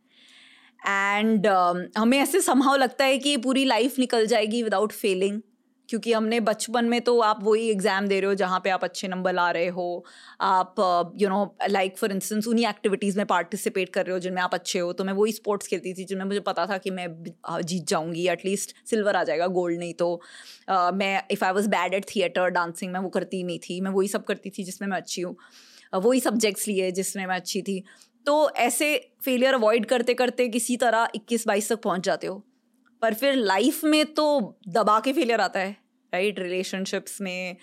एंड 0.86 1.46
uh, 1.46 1.98
हमें 1.98 2.18
ऐसे 2.18 2.40
संभाव 2.40 2.76
लगता 2.76 3.04
है 3.04 3.18
कि 3.18 3.36
पूरी 3.36 3.64
लाइफ 3.64 3.98
निकल 3.98 4.26
जाएगी 4.26 4.62
विदाउट 4.62 4.92
फेलिंग 4.92 5.40
क्योंकि 5.88 6.12
हमने 6.12 6.38
बचपन 6.40 6.84
में 6.84 7.00
तो 7.00 7.18
आप 7.20 7.42
वही 7.44 7.68
एग्ज़ाम 7.70 8.06
दे 8.08 8.18
रहे 8.20 8.28
हो 8.28 8.34
जहाँ 8.34 8.60
पे 8.64 8.70
आप 8.70 8.84
अच्छे 8.84 9.08
नंबर 9.08 9.32
ला 9.34 9.50
रहे 9.50 9.66
हो। 9.68 10.04
आप 10.42 10.74
you 11.18 11.28
know 11.28 11.56
like 11.70 11.98
for 11.98 12.12
instance 12.12 12.46
उन्हीं 12.48 12.66
एक्टिविटीज़ 12.66 13.16
में 13.18 13.26
पार्टिसिपेट 13.26 13.88
कर 13.88 14.06
रहे 14.06 14.12
हो 14.12 14.18
जिनमें 14.18 14.42
आप 14.42 14.54
अच्छे 14.54 14.78
हो। 14.78 14.92
तो 14.92 15.04
मैं 15.04 15.12
वही 15.12 15.32
स्पोर्ट्स 15.32 15.66
खेलती 15.66 15.92
थी 15.94 16.04
जिनमें 16.04 16.24
मुझे 16.24 16.40
पता 16.40 16.66
था 16.66 16.78
कि 16.78 16.90
मैं 16.90 17.06
जीत 17.62 17.86
जाऊँगी 17.88 18.26
एटलीस्ट 18.28 18.74
सिल्वर 18.86 19.16
आ 19.16 19.22
जाएगा 19.24 19.46
गोल्ड 19.58 19.78
नहीं 19.78 19.94
तो। 19.94 20.14
अ, 20.68 20.90
मैं 20.94 21.22
if 21.30 21.44
I 21.44 21.52
was 21.52 21.68
bad 21.68 21.94
at 21.94 22.06
theatre 22.14 22.48
dancing 22.50 22.92
मैं 22.92 23.00
वो 23.00 23.08
करती 23.08 23.42
नहीं 23.42 23.58
थी। 23.58 23.80
मैं 23.80 23.90
वही 23.90 24.08
सब 24.08 24.24
करती 24.24 24.50
थी 24.50 24.64
जिसमें 24.64 24.88
मैं 24.88 24.96
अच्छी 24.96 25.22
हूँ। 25.22 25.36
वही 25.94 26.20
सब्जेक्ट्स 26.20 26.66
लिए 26.68 26.90
जिसमें 26.92 27.24
मैं 27.26 27.36
अच्छी 27.36 27.62
थी। 27.62 27.82
तो 28.26 28.50
ऐसे 28.58 28.96
फेलियर 29.24 29.54
अवॉइड 29.54 29.86
करते 29.86 30.14
करते 30.14 30.48
किसी 30.48 30.76
तरह 30.76 31.08
इक्कीस 31.14 31.46
बाईस 31.46 31.72
तक 31.72 31.82
पहुँच 31.82 32.04
जाते 32.04 32.26
हो। 32.26 32.42
पर 33.04 33.14
फिर 33.14 33.34
लाइफ 33.36 33.82
में 33.84 34.04
तो 34.14 34.26
दबा 34.68 34.98
के 35.00 35.12
फेलियर 35.12 35.40
आता 35.40 35.60
है 35.60 35.70
राइट 36.12 36.38
रिलेशनशिप्स 36.38 37.20
में 37.20 37.56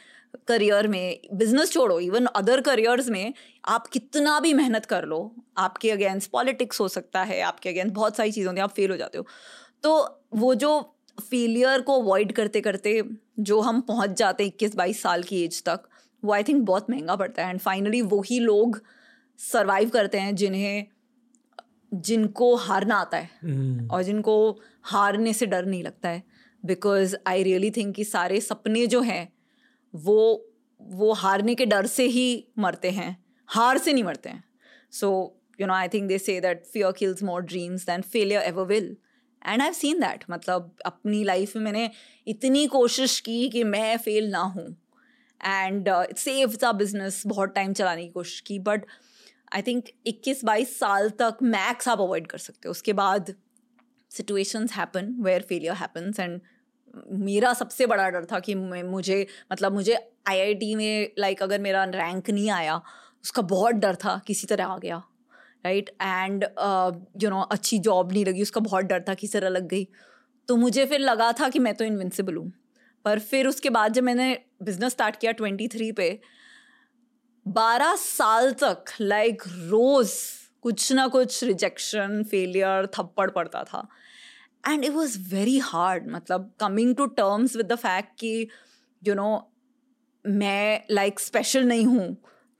करियर 0.47 0.87
में 0.87 1.21
बिज़नेस 1.33 1.71
छोड़ो 1.71 1.99
इवन 1.99 2.25
अदर 2.25 2.61
करियर्स 2.61 3.09
में 3.09 3.33
आप 3.65 3.87
कितना 3.87 4.39
भी 4.39 4.53
मेहनत 4.53 4.85
कर 4.85 5.05
लो, 5.05 5.19
आपके 5.57 5.91
अगेंस्ट 5.91 6.29
पॉलिटिक्स 6.31 6.79
हो 6.79 6.87
सकता 6.87 7.23
है, 7.23 7.41
आपके 7.41 7.69
अगेंस्ट 7.69 7.93
बहुत 7.93 8.17
सारी 8.17 8.31
चीज़ें 8.31 8.47
होती 8.47 8.59
हैं, 8.59 8.63
आप 8.63 8.73
फेल 8.73 8.91
हो 8.91 8.97
जाते 8.97 9.17
हो। 9.17 9.25
तो 9.83 10.21
वो 10.35 10.53
जो 10.55 10.79
फेलियर 11.19 11.81
को 11.81 11.99
अवॉइड 12.01 12.31
करते 12.31 12.61
करते 12.61 13.03
जो 13.39 13.59
हम 13.61 13.81
पहुँच 13.81 14.17
जाते 14.17 14.43
हैं 14.43 14.51
इक्कीस 14.51 14.75
बाईस 14.75 15.01
साल 15.01 15.23
की 15.23 15.43
एज 15.43 15.61
तक, 15.63 15.89
वो 16.23 16.33
आई 16.33 16.43
थिंक 16.43 16.65
बहुत 16.65 16.89
महँगा 16.89 17.15
पड़ता 17.15 17.43
है। 17.43 17.49
एंड 17.49 17.59
फाइनली 17.59 18.01
वही 18.01 18.39
लोग 18.39 18.81
सर्वाइव 19.39 19.89
करते 19.89 20.19
हैं 20.19 20.35
जिन्हें 20.35 20.87
जिनको 21.91 22.55
हारना 22.55 22.95
आता 22.95 23.17
है 23.17 23.87
और 23.87 24.03
जिनको 24.03 24.35
हारने 24.83 25.33
से 25.33 25.45
डर 25.45 25.65
नहीं 25.65 25.83
लगता 25.83 26.09
है। 26.09 26.23
बिकॉज़ 26.63 27.15
आई 27.27 27.43
रियली 27.43 27.71
थिंक 27.71 27.95
कि 27.95 28.03
सारे 28.03 28.39
सपने 28.41 28.85
जो 28.87 29.01
हैं 29.01 29.27
वो 29.93 30.47
वो 30.81 31.11
हारने 31.13 31.55
के 31.55 31.65
डर 31.65 31.85
से 31.85 32.05
ही 32.05 32.47
मरते 32.59 32.89
हैं। 32.91 33.17
हार 33.49 33.77
से 33.77 33.93
नहीं 33.93 34.03
मरते 34.03 34.29
हैं। 34.29 34.43
So 34.91 35.09
you 35.61 35.67
know 35.67 35.73
I 35.73 35.87
think 35.87 36.07
they 36.07 36.17
say 36.17 36.39
that 36.41 36.65
fear 36.65 36.91
kills 36.91 37.23
more 37.23 37.41
dreams 37.41 37.85
than 37.85 38.01
failure 38.01 38.41
ever 38.41 38.65
will 38.65 38.95
and 39.47 39.61
I 39.61 39.73
seen 39.73 39.99
that 39.99 40.23
मतलब 40.31 40.75
अपनी 40.85 41.23
लाइफ 41.23 41.55
में 41.55 41.63
मैंने 41.63 41.89
इतनी 42.27 42.65
कोशिश 42.67 43.19
की 43.19 43.47
कि 43.49 43.63
मैं 43.63 43.97
फेल 43.97 44.29
ना 44.29 44.39
हूँ। 44.39 44.65
एंड 45.41 45.89
सेव 46.17 46.55
द 46.63 46.75
बिज़नेस 46.75 47.23
बहुत 47.27 47.53
टाइम 47.55 47.73
चलाने 47.73 48.03
की 48.03 48.09
कोशिश 48.09 48.39
की 48.39 48.59
बट 48.59 48.85
आई 49.51 49.61
थिंक 49.61 49.89
इक्कीस 50.07 50.43
बाईस 50.45 50.77
साल 50.79 51.09
तक 51.19 51.37
मैक्स 51.43 51.87
आप 51.87 52.01
अवॉइड 52.01 52.27
कर 52.27 52.37
सकते 52.37 52.67
हो। 52.67 52.71
उसके 52.71 52.93
बाद 52.93 53.33
situations 54.11 54.73
happen 54.73 55.15
where 55.19 55.41
failure 55.41 55.73
happens 55.73 56.19
and 56.19 56.39
मेरा 57.19 57.53
सबसे 57.53 57.85
बड़ा 57.85 58.09
डर 58.09 58.25
था 58.25 58.39
कि 58.39 58.55
मुझे 58.55 59.25
मतलब 59.51 59.73
मुझे 59.73 59.95
आईआईटी 60.29 60.73
में 60.75 61.11
लाइक 61.19 61.37
like, 61.37 61.43
अगर 61.43 61.61
मेरा 61.61 61.83
रैंक 61.85 62.29
नहीं 62.29 62.49
आया 62.51 62.81
उसका 63.23 63.41
बहुत 63.41 63.75
डर 63.75 63.95
था 63.95 64.19
किसी 64.27 64.47
तरह 64.47 64.65
आ 64.65 64.77
गया 64.77 65.01
राइट 65.65 65.89
एंड 66.01 66.43
यू 67.23 67.29
नो 67.29 67.41
अच्छी 67.41 67.79
जॉब 67.79 68.11
नहीं 68.11 68.25
लगी 68.25 68.41
उसका 68.41 68.61
बहुत 68.61 68.85
डर 68.85 69.03
था 69.09 69.13
किसी 69.13 69.39
तरह 69.39 69.49
लग 69.49 69.67
गई। 69.67 69.87
तो 70.49 70.55
मुझे 70.55 70.85
फिर 70.85 70.99
लगा 70.99 71.31
था 71.31 71.49
कि 71.49 71.59
मैं 71.59 71.73
तो 71.75 71.85
इन्विंसिबल 71.85 72.35
हूँ। 72.35 72.51
पर 73.05 73.19
फिर 73.19 73.47
उसके 73.47 73.69
बाद 73.69 73.93
जब 73.93 74.03
मैंने 74.03 74.33
बिज़नेस 74.63 74.91
स्टार्ट 74.91 75.15
किया 75.15 75.31
ट्वेंटी 75.31 75.67
थ्री 75.67 75.91
पे 75.91 76.09
बारह 77.45 77.95
साल 77.95 78.51
तक 78.53 78.85
लाइक 79.01 79.43
like, 79.43 79.53
रोज 79.69 80.11
कुछ 80.61 80.91
ना 80.91 81.07
कुछ 81.07 81.43
रिजेक्शन 81.43 82.23
फेलियर 82.23 82.85
थप्पड़ 82.85 83.29
पड़ता 83.29 83.63
था। 83.63 83.87
And 84.67 84.83
it 84.85 84.91
was 84.91 85.17
very 85.29 85.57
hard 85.59 86.09
मतलब 86.11 86.51
coming 86.59 86.95
to 86.95 87.05
terms 87.05 87.55
with 87.55 87.65
the 87.65 87.75
fact 87.75 88.09
कि 88.19 88.47
यू 89.01 89.15
नो 89.15 89.29
मैं 90.25 90.83
लाइक 90.91 91.13
like, 91.13 91.25
स्पेशल 91.25 91.63
नहीं 91.63 91.85
हूँ 91.85 92.15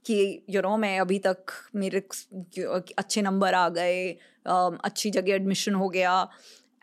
कि 0.05 0.45
यू 0.49 0.55
you 0.55 0.63
नो 0.63 0.69
know, 0.69 0.79
मैं 0.79 0.99
अभी 0.99 1.19
तक 1.19 1.51
मेरे 1.75 1.99
अच्छे 2.97 3.21
नंबर 3.21 3.53
आ 3.53 3.67
गए 3.69 4.09
अच्छी 4.45 5.09
जगह 5.09 5.33
एडमिशन 5.33 5.75
हो 5.75 5.89
गया 5.89 6.21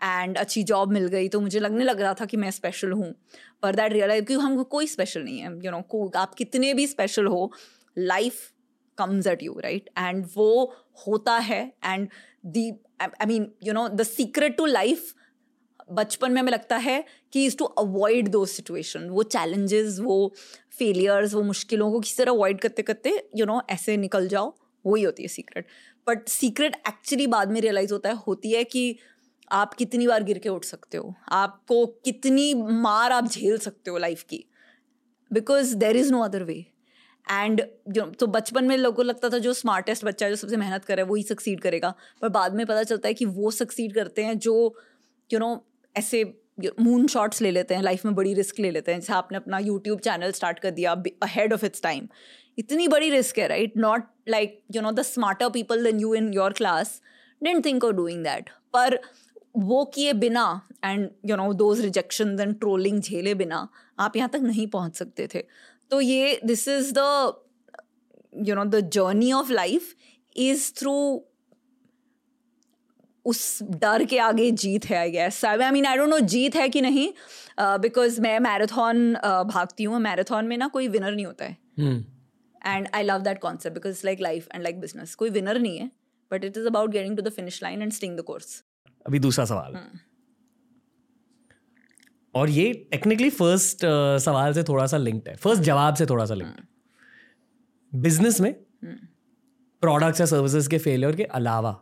एंड 0.02 0.38
अच्छी 0.38 0.62
जॉब 0.62 0.92
मिल 0.92 1.06
गई 1.06 1.28
तो 1.28 1.40
मुझे 1.40 1.60
लगने 1.60 1.84
लग 1.84 2.00
रहा 2.00 2.14
था 2.14 2.24
कि 2.24 2.36
मैं 2.36 2.50
स्पेशल 2.50 2.92
हूँ। 2.92 3.14
पर 3.62 3.74
दैट 3.74 3.92
रियलाइज़ 3.92 4.24
क्योंकि 4.24 4.44
हम 4.44 4.62
कोई 4.62 4.86
स्पेशल 4.86 5.22
नहीं 5.22 5.38
है 5.38 5.52
यू 5.64 5.70
नो 5.70 5.80
को 5.90 6.10
आप 6.16 6.34
कितने 6.34 6.72
भी 6.74 6.86
स्पेशल 6.86 7.26
हो 7.26 7.50
life 7.98 8.52
comes 8.98 9.26
at 9.26 9.42
you 9.42 9.58
right 9.58 9.90
and 9.98 10.26
वो 10.36 10.74
होता 11.06 11.38
है 11.38 11.72
and 11.84 12.08
the 12.46 12.72
I 13.00 13.26
mean 13.26 13.52
you 13.64 13.72
know 13.72 13.88
the 13.88 14.02
secret 14.02 14.56
to 14.56 14.66
life 14.66 15.14
बचपन 15.92 16.32
में 16.32 16.40
हमें 16.40 16.52
लगता 16.52 16.76
है 16.76 17.04
कि 17.32 17.46
इज़ 17.46 17.56
टू 17.56 17.64
अवॉइड 17.64 18.28
दो 18.28 18.46
सिचुएशन 18.46 19.08
वो 19.08 19.22
चैलेंजेस 19.22 19.98
वो 20.00 20.34
फेलियर्स 20.78 21.34
वो 21.34 21.42
मुश्किलों 21.42 21.92
को 21.92 22.00
किसी 22.00 22.22
तरह 22.22 22.32
अवॉइड 22.32 22.60
करते 22.60 22.82
करते 22.82 23.10
यू 23.10 23.44
you 23.44 23.46
नो 23.46 23.58
know, 23.58 23.70
ऐसे 23.70 23.96
निकल 23.96 24.28
जाओ 24.28 24.54
वही 24.86 25.02
होती 25.02 25.22
है 25.22 25.28
सीक्रेट 25.28 25.66
बट 26.06 26.28
सीक्रेट 26.28 26.76
एक्चुअली 26.88 27.26
बाद 27.26 27.50
में 27.50 27.60
रियलाइज़ 27.60 27.92
होता 27.92 28.08
है 28.08 28.14
होती 28.26 28.52
है 28.52 28.64
कि 28.64 28.98
आप 29.50 29.74
कितनी 29.74 30.06
बार 30.06 30.22
गिर 30.22 30.38
के 30.38 30.48
उठ 30.48 30.64
सकते 30.64 30.98
हो 30.98 31.14
आपको 31.28 31.86
कितनी 31.86 32.54
मार 32.54 33.12
आप 33.12 33.28
झेल 33.28 33.58
सकते 33.58 33.90
हो 33.90 33.98
लाइफ 33.98 34.22
की. 34.22 34.44
Because 35.32 35.76
there 35.76 35.96
is 35.96 36.12
no 36.12 36.20
other 36.20 36.42
way 36.42 36.66
and 37.30 37.62
जो 37.88 38.04
तो 38.20 38.26
बचपन 38.26 38.64
में 38.64 38.76
लोगों 38.76 38.96
को 38.96 39.02
लगता 39.02 39.28
था 39.28 39.38
जो 39.38 39.52
स्मार्टेस्ट 39.54 40.04
बच्चा 40.04 40.26
है, 40.26 40.32
जो 40.32 40.36
सबसे 40.36 40.56
मेहनत 40.56 40.84
करे 40.84 41.02
वही 41.04 41.22
सक्सीड 41.22 41.60
करेगा। 41.60 41.94
पर 42.22 42.28
बाद 42.30 42.54
में 42.54 42.64
पता 42.66 42.82
चलता 42.82 43.08
है 43.08 43.14
कि 43.14 43.24
वो 43.24 43.50
सक्सीड 43.52 43.94
करते 43.94 44.24
हैं 44.24 44.38
जो 44.38 44.54
यू 45.30 45.38
नो 45.38 45.50
ऐसे 45.94 46.24
मून 46.80 47.06
शॉट्स 47.06 47.42
ले 47.42 47.50
लेते 47.50 47.74
हैं 47.74 47.82
लाइफ 47.82 48.04
में 48.04 48.14
बड़ी 48.14 48.32
रिस्क 48.34 48.58
ले 48.60 48.70
लेते 48.70 48.92
हैं। 48.92 49.00
जैसे 49.00 49.12
आपने 49.12 49.38
अपना 49.38 49.58
यूट्यूब 49.58 50.00
चैनल 50.00 50.32
स्टार्ट 50.32 50.58
कर 50.58 50.70
दिया 50.70 50.92
अहेड 51.22 51.52
ऑफ़ 51.52 51.64
इट्स 51.64 51.82
टाइम 51.82 52.08
इतनी 52.58 52.88
बड़ी 52.88 53.10
रिस्क 53.10 53.38
है 53.38 53.46
right 53.48 53.76
not 53.76 54.04
like 54.28 54.60
you 54.74 54.82
know 54.82 54.92
the 54.92 55.02
smarter 55.02 55.48
people 55.50 55.84
than 55.84 56.00
you 56.00 56.14
in 56.14 56.32
your 56.34 56.52
class 56.52 57.00
don't 57.42 57.64
think 57.64 57.84
of 57.84 57.92
doing 57.96 58.24
that 58.24 58.50
पर 58.72 58.98
वो 59.56 59.84
किए 59.94 60.12
बिना 60.14 60.44
and 60.84 61.08
you 61.26 61.36
know 61.36 61.52
those 61.54 61.80
rejection 61.80 62.36
and 62.40 62.58
trolling 62.60 63.00
झेले 63.00 63.34
बिना 63.34 63.66
आप 63.98 64.16
यहाँ 64.16 64.28
तक 64.28 64.40
नहीं 64.42 64.66
पहुँच 64.66 64.96
सकते 64.96 65.28
थे। 65.34 65.44
तो 65.90 66.00
ये 66.00 66.40
this 66.44 66.66
is 66.68 66.92
the 66.98 67.00
you 68.48 68.54
know 68.54 68.64
the 68.64 68.80
journey 68.90 69.32
of 69.32 69.52
life 69.52 69.94
is 70.36 70.72
through 70.80 70.94
उस 73.26 73.62
डर 73.62 74.04
के 74.10 74.18
आगे 74.18 74.50
जीत 74.50 74.84
है 74.86 74.96
I 74.96 75.10
guess 75.10 75.44
I 75.44 75.70
mean 75.70 75.86
I 75.86 75.96
don't 75.96 76.08
know 76.10 76.18
जीत 76.34 76.56
है 76.56 76.68
कि 76.68 76.80
नहीं 76.80 77.08
बिकॉज़ 77.58 78.16
uh, 78.16 78.22
मैं 78.22 78.38
मैराथन 78.40 79.14
uh, 79.14 79.44
भागती 79.52 79.84
हूँ 79.84 79.98
मैराथन 80.00 80.44
में 80.44 80.56
ना 80.56 80.68
कोई 80.68 80.88
विनर 80.88 81.12
नहीं 81.12 81.26
होता 81.26 81.44
है. 81.44 81.56
And 82.66 82.88
I 82.94 83.02
love 83.02 83.22
that 83.22 83.40
concept 83.40 83.74
because 83.74 84.00
like 84.04 84.20
life 84.20 84.48
and 84.54 84.62
like 84.62 84.80
business 84.80 85.14
कोई 85.14 85.30
विनर 85.30 85.58
नहीं 85.58 85.78
है 85.78 85.90
but 86.30 86.44
it 86.44 86.56
is 86.56 86.66
about 86.66 86.90
getting 86.90 87.16
to 87.16 87.22
the 87.22 87.32
finish 87.32 87.62
line 87.62 87.82
and 87.82 87.92
staying 87.92 88.16
the 88.18 88.22
course 88.22 88.62
अभी 89.06 89.18
दूसरा 89.18 89.44
सवाल. 89.44 89.72
Hmm. 89.72 90.07
और 92.38 92.50
ये 92.50 92.72
टेक्निकली 92.90 93.30
फ़र्स्ट 93.30 93.78
uh, 93.78 94.18
सवाल 94.24 94.54
से 94.54 94.62
थोड़ा 94.62 94.86
सा 94.86 94.96
लिंक्ड 94.96 95.28
है। 95.28 95.36
फ़र्स्ट 95.36 95.62
जवाब 95.62 95.94
से 95.94 96.06
थोड़ा 96.06 96.24
सा 96.26 96.34
लिंक्ड 96.34 96.60
है 96.60 98.00
बिज़नेस 98.02 98.40
में 98.40 98.52
प्रोडक्ट्स 99.82 100.12
hmm. 100.12 100.20
या 100.20 100.26
सर्विसेज़ 100.26 100.68
के 100.68 100.78
फेलियर 100.78 101.16
के 101.16 101.24
अलावा 101.24 101.72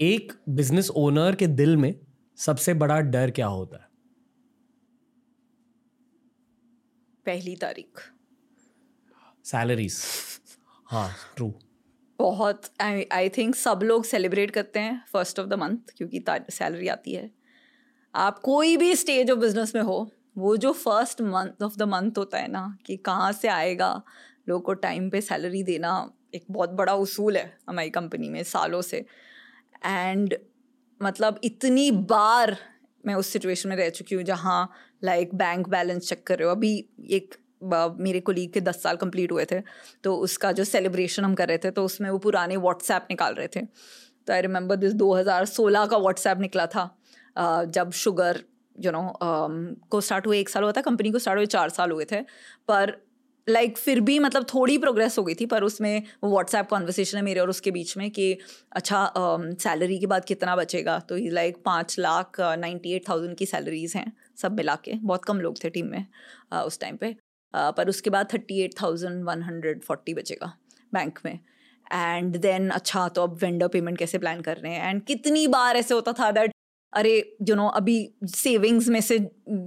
एक 0.00 0.32
बिज़नेस 0.48 0.90
ओनर 0.90 1.34
के 1.34 1.46
दिल 1.46 1.76
में 1.76 1.94
सबसे 2.36 2.74
बड़ा 2.74 3.00
डर 3.00 3.30
क्या 3.30 3.46
होता 3.46 3.76
है? 3.76 3.88
पहली 7.26 7.56
तारीख। 7.56 8.00
सैलरीज 9.44 10.02
हाँ 10.86 11.10
ट्रू 11.36 11.54
बहुत 12.18 12.70
आई 12.82 13.28
थिंक 13.28 13.54
सब 13.54 13.80
लोग 13.82 14.04
सेलिब्रेट 14.04 14.50
करते 14.50 14.80
हैं 14.80 15.04
फ़र्स्ट 15.08 15.40
ऑफ़ 15.40 15.46
द 15.46 15.54
मंथ 15.54 15.94
क्योंकि 15.96 16.24
सैलरी 16.30 16.88
आती 16.88 17.14
है। 17.14 17.30
आप 18.16 18.38
कोई 18.38 18.76
भी 18.76 18.94
स्टेज 18.96 19.30
ऑफ़ 19.30 19.38
बिज़नेस 19.38 19.74
में 19.74 19.82
हो, 19.82 20.08
वो 20.38 20.56
जो 20.56 20.72
first 20.74 21.20
month 21.22 21.62
of 21.62 21.76
the 21.78 21.82
month 21.84 22.18
होता 22.18 22.38
है 22.38 22.48
ना, 22.48 22.76
कि 22.86 22.96
कहाँ 22.98 23.32
से 23.32 23.48
आएगा, 23.48 24.02
लोगों 24.48 24.60
को 24.62 24.74
टाइम 24.76 25.08
पे 25.10 25.20
सैलरी 25.20 25.62
देना 25.62 26.10
एक 26.34 26.44
बहुत 26.50 26.70
बड़ा 26.72 26.94
उसूल 26.96 27.36
है 27.36 27.52
हमारी 27.68 27.90
कंपनी 27.90 28.28
में 28.28 28.42
सालों 28.44 28.80
से। 28.82 29.04
एंड 29.86 30.34
मतलब 31.00 31.40
इतनी 31.44 31.90
बार 31.90 32.56
मैं 33.04 33.14
उस 33.14 33.28
सिचुएशन 33.28 33.68
में 33.68 33.76
रह 33.76 33.88
चुकी 33.90 34.14
हूँ 34.14 34.22
जहाँ 34.24 34.70
लाइक 35.04 35.34
बैंक 35.34 35.68
बैलेंस 35.68 36.08
चेक 36.08 36.26
कर 36.26 36.38
रहे 36.38 36.48
हो। 36.48 36.54
अभी 36.54 36.76
एक 37.10 37.34
मेरे 37.98 38.20
कोलीग 38.20 38.52
के 38.52 38.60
दस 38.60 38.82
साल 38.82 38.96
कंप्लीट 38.96 39.32
हुए 39.32 39.44
थे 39.52 39.60
तो 40.04 40.14
उसका 40.18 40.52
जो 40.52 40.64
सेलिब्रेशन 40.64 41.24
हम 41.24 41.34
कर 41.34 41.48
रहे 41.48 41.58
थे 41.58 41.70
तो 41.70 41.84
उसमें 41.84 42.08
वो 42.10 42.18
पुराने 42.18 42.56
व्हाट्सएप 42.56 43.06
निकाल 43.10 43.34
रहे 43.34 43.48
थे। 43.48 43.60
तो 43.60 44.32
आई 44.32 44.40
रिमेंबर 44.42 44.76
दिस 44.76 44.92
2016 44.94 45.86
का 45.86 45.96
व्हाट्सएप 45.98 46.38
निकला 46.40 46.66
था। 46.66 46.84
जब 47.38 47.90
शुगर 47.94 48.42
यू 48.78 48.90
नो 48.92 49.16
को 49.90 50.00
स्टार्ट 50.00 50.26
हुए 50.26 50.38
एक 50.40 50.48
साल 50.48 50.62
हुआ 50.62 50.72
था 50.72 50.80
कंपनी 50.80 51.10
को 51.10 51.18
स्टार्ट 51.18 51.38
हुए 51.38 51.46
चार 51.46 51.68
साल 51.68 51.90
हुए 51.90 52.04
थे 52.04 52.20
पर 52.68 52.96
लाइक 53.48 53.70
like, 53.70 53.82
फिर 53.84 54.00
भी 54.00 54.18
मतलब 54.18 54.44
थोड़ी 54.44 54.76
प्रोग्रेस 54.78 55.18
हो 55.18 55.22
गई 55.24 55.34
थी 55.34 55.46
पर 55.46 55.64
उसमें 55.64 56.02
वो 56.24 56.30
व्हाट्सएप 56.30 56.68
कॉन्वर्सेशन 56.68 57.16
है 57.16 57.22
मेरे 57.24 57.40
और 57.40 57.50
उसके 57.50 57.70
बीच 57.70 57.96
में 57.96 58.10
कि 58.10 58.38
अच्छा 58.72 59.12
सैलरी 59.18 59.98
के 59.98 60.06
बाद 60.06 60.24
कितना 60.24 60.56
बचेगा? 60.56 60.98
तो 60.98 61.16
लाइक 61.32 61.62
पाँच 61.64 61.98
लाख 61.98 62.40
नाइन्टी 62.40 62.94
एट 62.94 63.08
थाउज़ेंड 63.08 63.36
की 63.36 63.46
सैलरीज 63.46 63.92
हैं 63.96 64.12
सब 64.42 64.56
मिला 64.56 64.74
के 64.84 64.94
बहुत 64.94 65.24
कम 65.24 65.40
लोग 65.40 65.62
थे 65.64 65.70
टीम 65.70 65.86
में 65.86 66.06
uh, 66.52 66.62
उस 66.62 66.80
टाइम 66.80 66.96
पे। 66.96 67.12
Uh, 67.12 67.72
पर 67.76 67.88
उसके 67.88 68.10
बाद 68.10 68.28
thirty 68.32 68.60
eight 68.62 68.74
thousand 68.82 69.24
one 69.24 69.42
hundred 69.42 69.82
forty 69.84 70.14
बचेगा 70.14 70.52
बैंक 70.92 71.18
में। 71.24 71.38
एंड 71.86 72.36
देन 72.36 72.68
अच्छा 72.70 73.08
तो 73.08 73.22
अब 73.22 73.38
वेंडर 73.42 73.68
पेमेंट 73.68 73.98
कैसे 73.98 74.18
प्लान 74.18 74.40
कर 74.40 74.56
रहे 74.56 74.72
हैं? 74.72 74.90
एंड 74.90 75.02
कितनी 75.04 75.46
बार 75.48 75.76
ऐसे 75.76 75.94
होता 75.94 76.12
था 76.12 76.30
दैट 76.30 76.52
अरे 76.96 77.12
यू 77.48 77.54
नो 77.54 77.66
अभी 77.68 77.96
सेविंग्स 78.26 78.88
में 78.88 79.00
से 79.00 79.18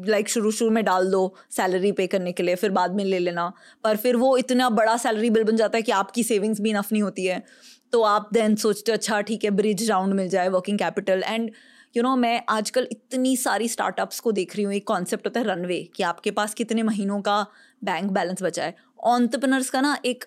लाइक 0.08 0.30
शुरू 0.30 0.52
शुरू 0.52 0.72
में 0.72 0.84
डाल 0.86 1.12
दो 1.12 1.34
सैलरी 1.52 1.92
पे 1.92 2.08
करने 2.08 2.32
के 2.32 2.44
लिए, 2.44 2.56
फिर 2.56 2.72
बाद 2.72 2.96
में 2.96 3.04
ले 3.06 3.20
लेना। 3.20 3.52
पर 3.84 3.98
फिर 3.98 4.16
वो 4.16 4.36
इतना 4.38 4.70
बड़ा 4.72 4.96
सैलरी 4.98 5.30
बिल 5.30 5.44
बन 5.44 5.56
जाता 5.56 5.78
है 5.78 5.82
कि 5.82 5.92
आपकी 5.94 6.24
सेविंग्स 6.24 6.62
भी 6.62 6.70
इनफ 6.70 6.92
नहीं 6.92 7.04
होती 7.04 7.26
है। 7.26 7.44
तो 7.94 8.02
आप 8.04 8.30
देन 8.34 8.56
सोचते 8.56 8.92
हो 8.92 8.98
अच्छा 8.98 9.22
ठीक 9.22 9.44
है 9.44 9.52
ब्रिज 9.52 9.90
राउंड 9.90 10.14
मिल 10.14 10.30
जाए 10.30 10.50
working 10.50 10.80
capital 10.80 11.24
and 11.26 11.52
you 11.98 12.04
know 12.04 12.16
मैं 12.16 12.42
आजकल 12.50 12.88
इतनी 12.92 13.36
सारी 13.38 13.68
स्टार्टअप्स 13.68 14.20
को 14.20 14.32
देख 14.32 14.56
रही 14.56 14.66
हूँ। 14.66 14.74
एक 14.74 14.88
कॉन्सेप्ट 14.88 15.26
होता 15.28 15.40
है 15.40 15.46
रनवे 15.46 15.82
कि 15.96 16.04
आपके 16.04 16.32
पास 16.32 16.54
कितने 16.54 16.84
महीनों 16.84 17.22
का 17.22 17.46
बैंक 17.84 18.12
बैलेंस 18.12 18.44
बचा 18.44 18.64
है। 18.64 18.76
ऑन्टरप्रनर्स 19.04 19.70
का 19.70 19.82
ना 19.82 19.98
एक 20.06 20.26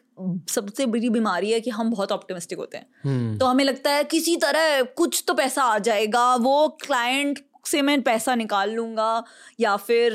सबसे 0.51 0.87
बड़ी 0.87 1.11
बीमारी 1.11 1.51
है 1.53 1.61
कि 1.61 1.71
हम 1.71 1.91
बहुत 1.91 2.13
ऑप्टिमिस्टिक 2.13 2.59
होते 2.59 2.77
हैं। 2.77 2.87
hmm. 2.87 3.41
तो 3.41 3.47
हमें 3.47 3.65
लगता 3.65 3.91
है 3.91 4.05
किसी 4.05 4.37
तरह 4.37 4.83
कुछ 4.83 5.25
तो 5.27 5.35
पैसा 5.35 5.63
आ 5.63 5.79
जाएगा 5.79 6.37
वो 6.37 6.69
क्लाइंट 6.69 7.39
से 7.67 7.83
मैं 7.83 8.03
पैसा 8.03 8.35
निकाल 8.35 8.71
लूँगा 8.71 9.25
या 9.61 9.77
फिर 9.77 10.13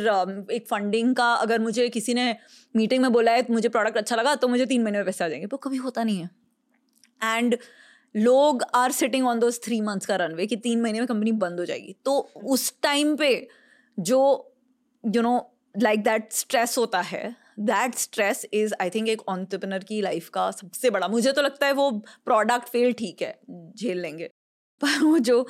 एक 0.51 0.67
फंडिंग 0.67 1.15
का 1.15 1.33
अगर 1.33 1.59
मुझे 1.59 1.89
किसी 1.89 2.13
ने 2.13 2.35
मीटिंग 2.75 3.01
में 3.01 3.13
बोला 3.13 3.31
है 3.31 3.41
तो 3.41 3.53
मुझे 3.53 3.69
प्रोडक्ट 3.69 3.97
अच्छा 3.97 4.15
लगा 4.15 4.35
तो 4.35 4.47
मुझे 4.47 4.65
तीन 4.65 4.83
महीने 4.83 4.97
में 4.97 5.05
पैसे 5.05 5.23
आ 5.23 5.27
जाएँगे। 5.27 5.45
वो 5.45 5.57
कभी 5.57 5.77
होता 5.77 6.03
नहीं 6.03 6.19
है। 6.19 6.29
एंड 7.23 7.57
लोग 8.15 8.63
are 8.73 8.91
sitting 8.91 9.27
on 9.27 9.39
those 9.39 9.59
three 9.63 9.81
months 9.81 10.05
का 10.05 10.15
रनवे 10.15 10.45
कि 10.45 10.55
तीन 10.55 10.81
महीने 10.81 10.99
में 10.99 11.07
कंपनी 11.07 11.31
बंद 11.31 11.59
हो 11.59 11.65
जाएगी। 11.65 11.95
तो 12.05 12.29
उस 12.45 12.73
टाइम 12.81 13.15
पे 13.15 13.47
जो 13.99 14.51
you 15.15 15.21
know 15.21 15.53
like 15.77 16.03
that 16.03 16.33
stress 16.33 16.77
होता 16.77 17.01
है 17.01 17.46
that 17.57 17.95
stress 17.95 18.45
is 18.53 18.73
I 18.81 18.89
think 18.89 19.07
एक 19.09 19.21
ऑन्टरप्रनर 19.29 19.83
की 19.83 20.01
लाइफ 20.01 20.29
का 20.29 20.49
सबसे 20.51 20.89
बड़ा 20.89 21.07
मुझे 21.07 21.31
तो 21.31 21.41
लगता 21.41 21.65
है 21.65 21.73
वो 21.73 21.89
प्रोडक्ट 22.25 22.67
फेल 22.69 22.93
ठीक 22.93 23.21
है 23.21 23.37
झेल 23.77 23.99
लेंगे। 23.99 24.29
पर 24.81 25.03
वो 25.03 25.17
जो 25.19 25.41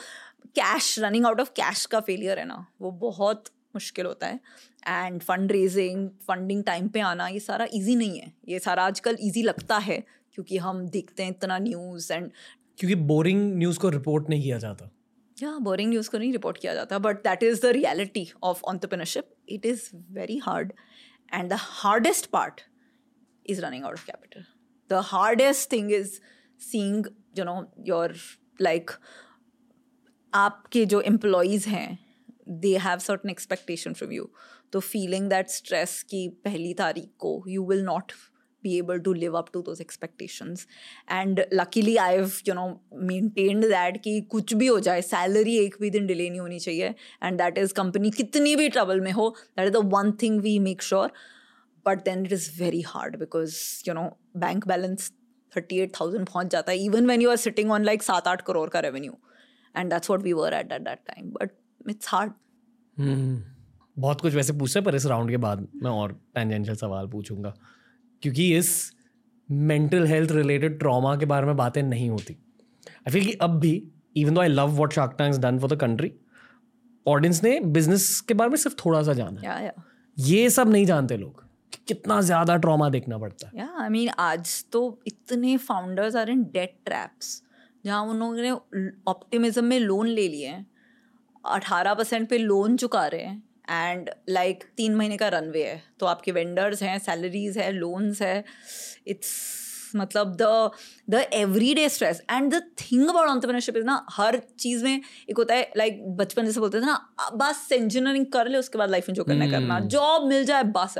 cash 0.55 0.97
running 0.99 1.26
out 1.26 1.41
of 1.41 1.49
cash 1.55 1.86
का 1.86 1.99
फेलियर 2.01 2.39
है 2.39 2.45
ना 2.45 2.66
वो 2.82 2.91
बहुत 3.01 3.49
मुश्किल 3.76 4.05
होता 4.05 4.28
है। 4.28 4.39
And 4.88 5.22
fund 5.22 5.51
raising 5.51 6.10
funding 6.28 6.64
time 6.64 6.88
पे 6.88 6.99
आना 7.01 7.28
ये 7.28 7.39
सारा 7.39 7.68
इजी 7.74 7.95
नहीं 7.95 8.20
है। 8.20 8.32
ये 8.49 8.60
सारा 8.60 8.84
आजकल 8.86 9.18
इजी 9.22 9.41
लगता 9.43 9.78
है 9.80 10.03
क्योंकि 10.34 10.58
हम 10.58 10.88
देखते 10.89 11.24
हैं 11.24 11.32
इतना 11.32 11.58
न्यूज़ 11.60 12.12
एंड 12.14 12.32
क्योंकि 12.78 12.95
बोरिंग 12.95 13.41
न्यूज़ 13.58 13.80
को 13.80 13.89
रिपोर्ट 13.89 14.30
नहीं 14.30 14.43
किया 14.43 14.58
जाता। 14.58 14.89
या 15.38 15.58
बोरिंग 15.60 15.89
न्यूज़ 15.89 16.10
को 16.10 16.18
नहीं 16.18 16.32
रिपोर्ट 16.32 16.58
किया 16.58 16.74
जाता 16.74 16.99
but 16.99 17.18
that 17.24 17.43
is 17.43 17.62
the 17.62 17.72
reality 17.74 18.28
of 18.43 18.62
entrepreneurship 18.64 19.30
it 19.49 19.66
is 19.66 19.89
very 20.12 20.38
hard 20.43 20.74
and 21.34 21.49
the 21.49 21.57
hardest 21.59 22.30
part 22.30 22.61
is 23.45 23.61
running 23.61 23.86
out 23.86 23.93
of 23.93 24.05
capital 24.05 24.45
the 24.89 25.01
hardest 25.05 25.71
thing 25.71 25.91
is 25.91 26.19
seeing 26.61 27.05
you 27.38 27.45
know 27.45 27.55
your 27.88 28.15
like 28.61 28.91
आपके 30.34 30.86
जो 30.86 31.01
employees 31.03 31.67
हैं 31.69 31.97
they 32.61 32.78
have 32.78 32.99
certain 32.99 33.30
expectation 33.30 33.93
from 33.93 34.11
you 34.11 34.30
तो 34.73 34.80
feeling 34.80 35.30
that 35.30 35.49
stress 35.49 36.01
की 36.03 36.28
पहली 36.45 36.73
तारीख 36.73 37.09
को 37.19 37.43
you 37.47 37.65
will 37.65 37.84
not 37.84 38.11
be 38.68 38.78
able 38.78 39.05
to 39.07 39.18
live 39.22 39.36
up 39.39 39.53
to 39.55 39.61
those 39.65 39.82
expectations. 39.84 40.68
And 41.18 41.45
luckily, 41.59 41.97
i've, 41.99 42.41
you 42.47 42.55
know, 42.57 42.68
maintained 43.11 43.68
that 43.72 43.97
कि 44.03 44.20
कुछ 44.32 44.53
भी 44.53 44.68
हो 44.68 44.80
जाए 44.88 45.01
सैलरी 45.01 45.57
एक 45.57 45.76
भी 45.82 45.89
दिन 45.89 46.07
डिले 46.07 46.30
नहीं 46.30 46.39
होनी 46.39 46.59
चाहिए। 46.59 46.93
एंड 47.24 47.38
दैट 47.38 47.57
इज़ 47.57 47.74
कंपनी 47.74 48.11
कितनी 48.11 48.55
भी 48.55 48.70
ट्रबल 48.70 49.01
में 49.01 49.11
हो 49.11 49.30
that 49.57 49.68
is 49.68 49.74
the 49.74 49.84
one 49.93 50.11
thing 50.22 50.39
we 50.41 50.57
make 50.59 50.82
sure 50.84 51.11
but 51.86 52.03
then 52.05 52.26
it 52.26 52.34
is 52.34 52.49
very 52.61 52.82
hard 52.88 53.15
because 53.20 53.55
you 53.88 53.93
know 53.93 54.05
bank 54.45 54.68
balance 54.68 55.11
thirty 55.53 55.80
eight 55.82 55.93
thousand 55.99 56.28
पहुँच 56.30 56.51
जाता 56.51 56.72
है 56.72 56.86
even 56.86 57.07
when 57.07 57.22
you 57.22 57.30
are 57.30 57.38
sitting 57.43 57.72
on 57.72 57.86
like 57.86 58.03
सात 58.03 58.28
आठ 58.28 58.41
करोड़ 58.47 58.70
का 58.70 58.80
revenue 58.89 59.18
and 59.76 59.89
that's 59.89 60.09
what 60.09 60.22
we 60.24 60.34
were 60.34 60.53
at 60.53 60.72
at 60.72 60.82
that 60.82 60.99
time 61.07 61.30
but 61.32 61.51
it's 61.89 62.07
hard 62.09 62.32
बहुत 63.97 64.22
कुछ 64.22 64.34
वैसे 64.34 64.53
पूछते 64.53 64.82
पर 64.82 64.95
इस 64.95 65.05
राउंड 65.05 65.30
के 65.30 65.38
बाद 65.43 65.68
मैं 65.84 65.91
और 65.91 66.11
टेंजेंशियल 66.36 66.76
सवाल 66.78 67.07
पूछूँगा। 67.09 67.53
क्योंकि 68.24 68.55
इस 68.57 68.70
मेंटल 69.49 70.05
हेल्थ 70.07 70.32
रिलेटेड 70.32 70.80
ट्रॉमा 70.80 71.15
के 71.15 71.26
बारे 71.26 71.45
में 71.45 71.55
बातें 71.57 71.82
नहीं 71.84 72.09
होती। 72.09 72.34
आई 72.34 73.11
फील 73.11 73.26
कि 73.26 73.34
अब 73.41 73.59
भी 73.59 73.72
even 74.18 74.34
though 74.34 74.41
I 74.41 74.47
love 74.47 74.70
what 74.78 74.93
Shark 74.93 75.15
Tank's 75.18 75.39
done 75.39 75.59
for 75.59 75.70
the 75.70 75.80
country 75.82 76.11
audience 77.05 77.43
ने 77.43 77.59
बिज़नेस 77.61 78.20
के 78.22 78.34
बारे 78.34 78.49
में 78.49 78.57
सिर्फ़ 78.57 78.76
थोड़ा 78.86 79.01
सा 79.03 79.13
जाना 79.13 79.41
yeah, 79.41 79.59
yeah. 79.61 79.84
ये 80.18 80.49
सब 80.49 80.70
नहीं 80.70 80.86
जानते 80.86 81.18
लोग 81.18 81.43
कि 81.74 81.80
कितना 81.88 82.20
ज़्यादा 82.22 82.55
ट्रॉमा 82.57 82.89
देखना 82.89 83.18
पड़ता 83.18 83.47
है। 83.47 83.68
आई 83.82 83.89
मीन 83.89 84.09
आज 84.09 84.63
तो 84.72 84.82
इतने 85.07 85.57
founders 85.57 86.15
are 86.15 86.30
in 86.30 86.43
debt 86.53 86.76
traps 86.86 87.41
जहाँ 87.86 88.01
उन 88.03 88.20
लोगों 88.20 88.36
ने 88.36 88.89
ऑप्टिमिज्म 89.07 89.63
में 89.65 89.80
लोन 89.80 90.07
ले 90.07 90.28
लिए 90.28 90.47
हैं। 90.47 90.65
अठारह 91.45 91.93
परसेंट 91.93 92.30
पे 92.30 92.38
लोन 92.38 92.78
चुका 92.78 93.05
रहे 93.07 93.22
हैं। 93.22 93.43
एंड 93.70 94.09
लाइक 94.30 94.57
like, 94.57 94.76
तीन 94.78 94.95
महीने 94.95 95.18
का 95.18 95.28
रनवे 95.30 95.63
है। 95.63 95.82
तो 95.99 96.05
आपके 96.05 96.32
वेंडर्स 96.32 96.84
हैं 96.84 96.97
सैलरीज 96.99 97.57
है 97.57 97.72
लोन्स 97.72 98.22
है। 98.22 98.43
इट्स 99.07 99.34
मतलब 99.95 100.36
the 100.36 100.72
the 101.09 101.24
every 101.34 101.74
day 101.74 101.88
stress 101.89 102.22
and 102.32 102.53
the 102.53 102.61
thing 102.82 103.07
about 103.09 103.28
entrepreneurship 103.28 103.78
is 103.78 103.86
ना 103.86 104.05
हर 104.11 104.41
चीज़ 104.59 104.84
में 104.84 105.01
एक 105.30 105.38
होता 105.38 105.55
है 105.55 105.72
लाइक 105.78 105.93
like, 105.93 106.18
बचपन 106.18 106.45
जैसे 106.45 106.59
बोलते 106.59 106.82
थे 106.82 106.86
ना 106.86 107.30
बस 107.36 107.68
इंजीनियरिंग 107.74 108.26
कर 108.34 108.47
ले 108.47 108.57
उसके 108.57 108.78
बाद 108.78 108.89
लाइफ 108.91 109.09
में 109.09 109.15
जो 109.15 109.24
करना 109.24 109.45
है। 109.45 109.51
करना 109.51 109.80
जॉब 109.88 110.28
मिल 110.28 110.45
जाए 110.45 110.63
बस। 110.76 110.97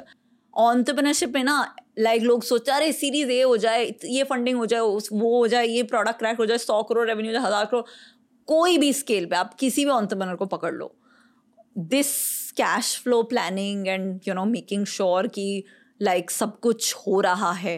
ऑन्टरप्रेन्योरशिप 0.54 1.34
में 1.36 1.44
ना 1.44 1.76
लाइक 2.00 2.22
लोग 2.24 2.44
सोचा 2.44 2.76
अरे 2.76 2.92
सीरीज़ 2.94 3.32
ए 3.32 3.42
हो 3.42 3.58
जाए 3.58 3.84
ये 4.06 4.24
फंडिंग 4.24 4.58
हो 4.58 4.66
जाए 4.66 4.80
वो 4.80 5.38
हो 5.38 5.48
जाए 5.48 5.68
ये 5.68 5.84
प्रोडक्ट 5.86 6.20
क्रैक 6.20 6.38
हो 6.38 6.46
जाए 6.46 6.58
सौ 6.58 6.82
करोड़ 6.84 7.08
रेवेन्यू 7.08 7.32
हो 7.32 7.34
जाए 7.34 7.46
हज़ार 7.46 7.66
करोड़ 7.66 7.84
कोई 8.48 8.78
भी 8.78 8.92
स्केल 8.94 9.26
पे 9.26 9.36
आप 9.36 9.54
किसी 9.60 9.86
भी 9.86 9.92
ऑन्टरप्रेन्योर 9.92 10.38
को 10.38 10.46
पकड़ 10.48 10.74
लो। 10.74 10.94
This 11.78 12.08
cash 12.58 12.96
flow 13.04 13.22
planning 13.24 13.88
and 13.88 14.20
you 14.28 14.34
know 14.34 14.46
making 14.46 14.86
sure 14.86 15.28
कि 15.28 15.64
लाइक 16.02 16.32
सब 16.32 16.60
कुछ 16.60 16.94
हो 16.98 17.20
रहा 17.22 17.52
है 17.52 17.78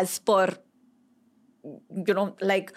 as 0.00 0.18
per 0.30 0.54
you 2.08 2.14
know 2.14 2.24
like 2.42 2.70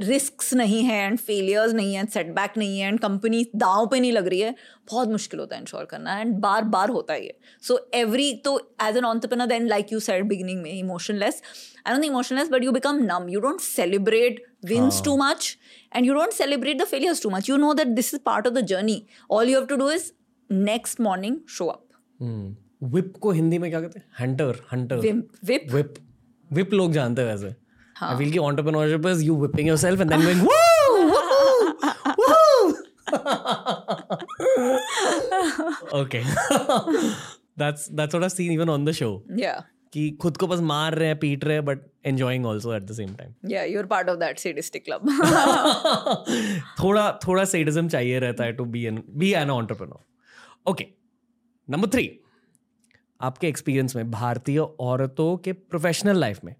risk 0.00 0.42
नहीं 0.54 0.82
है 0.82 0.96
एंड 1.04 1.18
फेलियर्स 1.18 1.72
नहीं 1.72 1.94
है 1.94 2.04
सेटबैक 2.06 2.56
नहीं 2.58 2.78
है 2.80 2.88
एंड 2.88 3.00
कंपनी 3.00 3.44
दाव 3.56 3.86
पे 3.86 4.00
नहीं 4.00 4.12
लग 4.12 4.28
रही 4.28 4.40
है 4.40 4.54
बहुत 4.90 5.08
मुश्किल 5.08 5.40
होता 5.40 5.56
है 5.56 5.60
इंश्योर 5.62 5.84
करना 5.84 6.18
एंड 6.18 6.34
बार 6.40 6.64
बार 6.74 6.90
होता 6.90 7.14
है 7.14 7.24
ये। 7.24 7.38
सो 7.62 7.78
एवरी 7.94 8.32
तो 8.44 8.58
as 8.82 8.96
an 8.96 9.04
entrepreneur 9.04 9.46
then 9.46 9.66
like 9.68 9.92
you 9.92 10.00
said 10.00 10.28
beginning 10.28 10.62
में 10.62 10.72
emotionless 10.72 11.42
I 11.86 11.94
don't 11.94 12.04
emotionless 12.04 12.48
but 12.48 12.64
you 12.64 12.72
become 12.72 13.02
numb 13.02 13.28
you 13.28 13.40
don't 13.40 13.60
celebrate 13.60 14.42
wins 14.64 15.02
too 15.04 15.16
much 15.16 15.56
and 15.91 16.05
you 16.05 16.13
don't 16.13 16.33
celebrate 16.41 16.77
the 16.83 16.85
failures 16.85 17.19
too 17.19 17.29
much. 17.37 17.47
You 17.47 17.57
know 17.57 17.73
that 17.73 17.95
this 17.95 18.13
is 18.13 18.19
part 18.19 18.47
of 18.47 18.53
the 18.59 18.63
journey. 18.73 18.99
All 19.29 19.43
you 19.43 19.55
have 19.55 19.67
to 19.73 19.77
do 19.77 19.87
is 19.87 20.13
next 20.49 21.03
morning 21.09 21.41
show 21.57 21.69
up. 21.69 21.83
Hmm. 22.19 22.45
whip 22.93 23.17
को 23.21 23.31
हिंदी 23.31 23.57
में 23.59 23.69
क्या 23.71 23.79
कहते 23.81 23.99
हैं 23.99 24.05
hunter 24.19 24.59
hunter 24.71 24.99
whip 25.49 25.71
whip 25.73 25.99
whip 26.57 26.73
लोग 26.73 26.91
जानते 26.93 27.21
हैं 27.21 27.27
वैसे 27.29 27.53
I 28.01 28.17
feel 28.17 28.31
कि 28.31 28.39
entrepreneurship 28.39 29.05
is 29.11 29.23
you 29.23 29.35
whipping 29.43 29.67
yourself 29.71 30.01
and 30.05 30.09
then 30.11 30.21
going 30.21 30.41
woo 30.47 30.95
woo 31.11 32.73
okay 36.01 36.23
that's 37.57 37.87
that's 37.87 38.13
what 38.13 38.23
I've 38.23 38.31
seen 38.33 38.51
even 38.57 38.73
on 38.75 38.85
the 38.89 38.93
show 39.01 39.13
yeah 39.45 39.61
कि 39.93 40.09
खुद 40.21 40.37
को 40.37 40.47
बस 40.47 40.59
मार 40.69 40.95
रहे 40.95 41.07
हैं 41.07 41.17
पीट 41.19 41.43
रहे 41.45 41.55
हैं 41.55 41.65
but 41.65 41.79
enjoying 42.04 42.46
also 42.46 42.74
at 42.74 42.82
the 42.82 42.92
same 42.92 43.14
time 43.14 43.34
या 43.50 43.64
you're 43.64 43.86
part 43.86 44.08
of 44.08 44.18
that 44.18 44.38
sadistic 44.38 44.84
club 44.84 45.08
थोड़ा 46.82 47.20
थोड़ा 47.26 47.44
सेडिज्म 47.44 47.88
चाहिए 47.88 48.18
रहता 48.18 48.44
है 48.44 48.52
to 48.52 48.64
be 48.64 48.84
an 48.84 49.02
be 49.10 49.32
an 49.32 49.50
entrepreneur 49.50 50.70
okay 50.70 50.86
number 51.70 51.88
three 51.88 52.20
आपके 53.20 53.48
एक्सपीरियंस 53.48 53.96
में 53.96 54.10
भारतीय 54.10 54.58
औरतों 54.58 55.36
के 55.36 55.52
प्रोफेशनल 55.52 56.16
लाइफ 56.16 56.40
में 56.44 56.54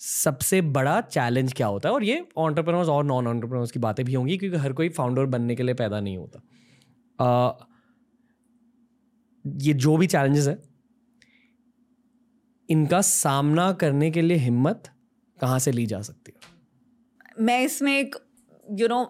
सबसे 0.00 0.60
बड़ा 0.60 1.00
चैलेंज 1.00 1.52
क्या 1.52 1.66
होता 1.66 1.88
है? 1.88 1.94
और 1.94 2.04
ये 2.04 2.28
ऑन्टरप्रेनर्स 2.36 2.88
और 2.88 3.04
नॉन 3.04 3.26
ऑन्टरप्रेनर्स 3.26 3.70
की 3.70 3.78
बातें 3.78 4.06
भी 4.06 4.14
होंगी 4.14 4.38
क्योंकि 4.38 4.56
हर 4.56 4.72
कोई 4.72 4.88
फाउंडर 4.88 5.24
बनने 5.24 5.54
के 5.54 5.62
लिए 5.62 5.74
पैदा 5.74 6.00
नहीं 6.00 6.16
होता। 6.16 6.40
uh, 7.20 7.66
ये 9.62 9.72
जो 9.74 9.96
भी 9.96 10.06
चैलेंजेस 10.06 10.48
है 10.48 10.67
इनका 12.68 13.00
सामना 13.00 13.72
करने 13.72 14.10
के 14.10 14.22
लिए 14.22 14.36
हिम्मत 14.36 14.90
कहाँ 15.38 15.58
से 15.58 15.72
ली 15.72 15.86
जा 15.86 16.00
सकती 16.02 16.32
है? 16.32 16.40
मैं 17.40 17.60
इसमें 17.62 17.98
एक 17.98 18.16
you 18.70 18.88
know 18.88 19.00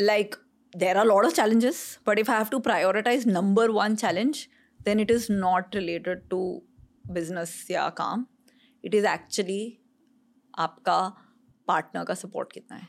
like 0.00 0.34
there 0.72 0.96
are 0.96 1.06
lot 1.06 1.24
of 1.24 1.34
challenges 1.34 1.98
but 2.06 2.18
if 2.18 2.30
I 2.30 2.38
have 2.38 2.48
to 2.50 2.58
prioritise 2.58 3.26
number 3.28 3.70
one 3.70 3.94
challenge 3.96 4.46
then 4.80 5.00
it 5.00 5.10
is 5.10 5.30
not 5.32 5.76
related 5.76 6.28
to 6.30 6.40
business 7.10 7.66
या 7.70 7.88
काम. 7.98 8.26
इट 8.84 8.94
इज़ 8.94 9.06
एक्चुअली 9.06 9.78
आपका 10.58 11.00
पार्टनर 11.68 12.04
का 12.04 12.14
सपोर्ट 12.14 12.52
कितना 12.52 12.76
है. 12.76 12.88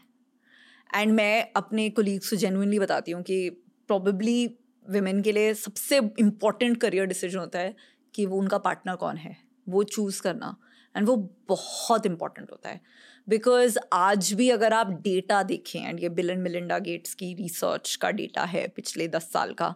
एंड 0.95 1.12
मैं 1.14 1.51
अपने 1.56 1.89
कोलीग्स 1.89 2.30
को 2.30 2.36
genuinely 2.36 2.80
बताती 2.80 3.12
हूँ 3.12 3.22
कि 3.24 3.49
प्रॉबेबली 3.88 4.45
वेमेन 4.86 5.22
के 5.22 5.32
लिए 5.32 5.53
सबसे 5.53 5.97
इंपॉर्टेंट 6.20 6.78
करियर 6.82 7.06
डिसीज़न 7.06 7.39
होता 7.39 7.60
है 7.60 7.76
कि 8.14 8.26
वो 8.26 8.38
उनका 8.38 8.58
पार्टनर 8.58 8.95
कौन 8.95 9.18
है. 9.18 9.45
वो 9.68 9.84
चूज़ 9.86 10.22
करना 10.22 10.55
एंड 10.95 11.07
वो 11.07 11.16
बहुत 11.49 12.05
इंपॉर्टेंट 12.05 12.51
होता 12.51 12.70
है। 12.70 12.82
बिकॉज़ 13.28 13.78
आज 13.93 14.32
भी 14.34 14.49
अगर 14.49 14.74
आप 14.74 14.89
डेटा 15.03 15.41
देखें 15.43 15.80
एंड 15.80 15.99
ये 15.99 16.09
बिल 16.11 16.30
एंड 16.30 16.41
मिलिंडा 16.41 16.80
गेट्स 16.80 17.13
की 17.13 17.34
रिसर्च 17.34 17.95
का 17.95 18.11
डेटा 18.11 18.43
है 18.45 18.68
पिछले 18.68 19.07
दस 19.07 19.32
साल 19.34 19.53
का, 19.53 19.74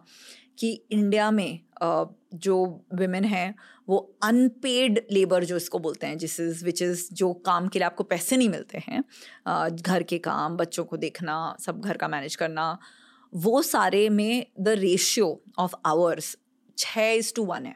कि 0.58 0.70
इंडिया 0.92 1.30
में 1.30 1.60
जो 2.34 2.56
वुमेन 2.94 3.24
हैं, 3.24 3.54
वो 3.88 3.98
अनपेड 4.22 5.00
लेबर 5.12 5.44
जो 5.44 5.56
इसको 5.56 5.78
बोलते 5.78 6.06
हैं, 6.06 6.18
जिस 6.18 6.38
इज़ 6.40 6.64
विच 6.64 6.82
इज़ 6.82 7.06
जो 7.12 7.32
काम 7.46 7.68
के 7.68 7.78
लिए 7.78 7.86
आपको 7.86 8.04
पैसे 8.04 8.36
नहीं 8.36 8.48
मिलते 8.48 8.82
हैं 8.88 9.02
घर 9.72 10.02
के 10.02 10.18
काम, 10.20 10.56
बच्चों 10.56 10.84
को 10.84 10.96
देखना, 10.96 11.56
सब 11.60 11.80
घर 11.80 11.96
का 11.96 12.08
मैनेज 12.08 12.36
करना, 12.36 12.78
वो 13.32 13.62
सारे 13.62 14.08
में 14.10 14.46
द 14.60 14.68
रेशियो 14.78 15.40
ऑफ़ 15.58 15.74
आवर्स 15.86 16.36
छः 16.78 17.10
इज़ 17.10 17.32
टू 17.34 17.44
वन 17.44 17.66
है। 17.66 17.74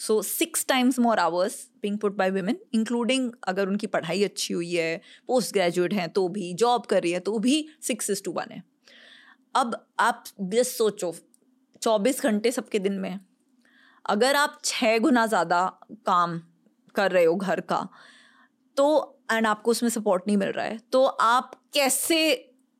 So 0.00 0.20
six 0.22 0.66
times 0.66 0.98
more 0.98 1.18
hours 1.18 1.54
being 1.82 1.98
put 1.98 2.16
by 2.16 2.30
women 2.30 2.58
including 2.74 3.30
अगर 3.48 3.68
उनकी 3.68 3.86
पढ़ाई 3.88 4.24
अच्छी 4.24 4.54
हुई 4.54 4.70
है 4.74 5.00
पोस्ट 5.28 5.52
ग्रेजुएट 5.54 5.94
हैं 5.94 6.08
तो 6.10 6.28
भी 6.28 6.52
जॉब 6.54 6.86
कर 6.86 7.02
रही 7.02 7.12
है 7.12 7.20
तो 7.20 7.38
भी 7.38 7.64
सिक्स 7.82 8.10
इज़ 8.10 8.22
टू 8.24 8.32
वन 8.32 8.52
है। 8.52 8.62
अब 9.54 9.74
आप 10.00 10.24
जस्ट 10.40 10.76
सोचो, 10.76 11.14
चौबीस 11.82 12.22
घंटे 12.22 12.50
सबके 12.52 12.78
दिन 12.78 12.92
में, 12.94 13.18
अगर 14.04 14.36
आप 14.36 14.58
छः 14.64 14.98
गुना 14.98 15.26
ज़्यादा 15.26 15.64
काम 16.06 16.40
कर 16.94 17.12
रहे 17.12 17.24
हो 17.24 17.34
घर 17.36 17.60
का 17.62 17.86
तो 18.76 18.88
एंड 19.32 19.46
आपको 19.46 19.70
उसमें 19.70 19.90
सपोर्ट 19.90 20.22
नहीं 20.26 20.36
मिल 20.36 20.48
रहा 20.48 20.66
है 20.66 20.78
तो 20.92 21.04
आप 21.04 21.54
कैसे 21.74 22.18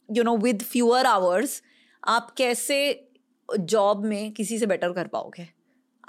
you 0.08 0.22
know 0.24 0.36
with 0.38 0.62
fewer 0.62 1.06
hours 1.06 1.62
आप 2.02 2.30
कैसे 2.38 2.78
जॉब 3.48 4.04
में 4.04 4.32
किसी 4.32 4.58
से 4.58 4.66
बेटर 4.66 4.92
कर 4.92 5.06
पाओगे? 5.08 5.48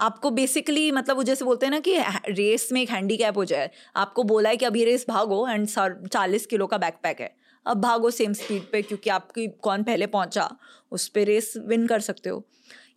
आपको 0.02 0.30
बेसिकली 0.32 0.92
मतलब 0.92 1.18
वो 1.18 1.24
जैसे 1.24 1.46
बोलते 1.46 1.66
हैं 1.66 1.72
ना 1.72 1.80
कि 1.80 1.98
रेस 2.30 2.70
में 2.72 2.82
एक 2.82 2.90
हैंडीकैप 2.90 3.38
हो 3.38 3.46
जाए। 3.46 3.70
आपको 3.96 4.24
बोला 4.24 4.50
है 4.50 4.58
कि 4.58 4.66
अभी 4.66 4.84
रेस 4.86 5.06
भागो 5.10 5.48
एंड 5.48 5.68
चालीस 5.68 6.46
किलो 6.46 6.68
का 6.68 6.78
बैकपैक 6.78 7.22
है। 7.22 7.36
अब 7.66 7.82
भागो 7.82 8.10
सेम 8.12 8.34
स्पीड 8.34 8.64
पे 8.72 8.82
क्योंकि 8.82 9.10
आपकी 9.10 9.48
कौन 9.62 9.84
पहले 9.84 10.08
पहुँचा 10.08 10.50
उस 10.92 11.08
पर 11.08 11.26
रेस 11.26 11.54
विन 11.68 11.88
कर 11.88 12.00
सकते 12.00 12.30
हो। 12.30 12.44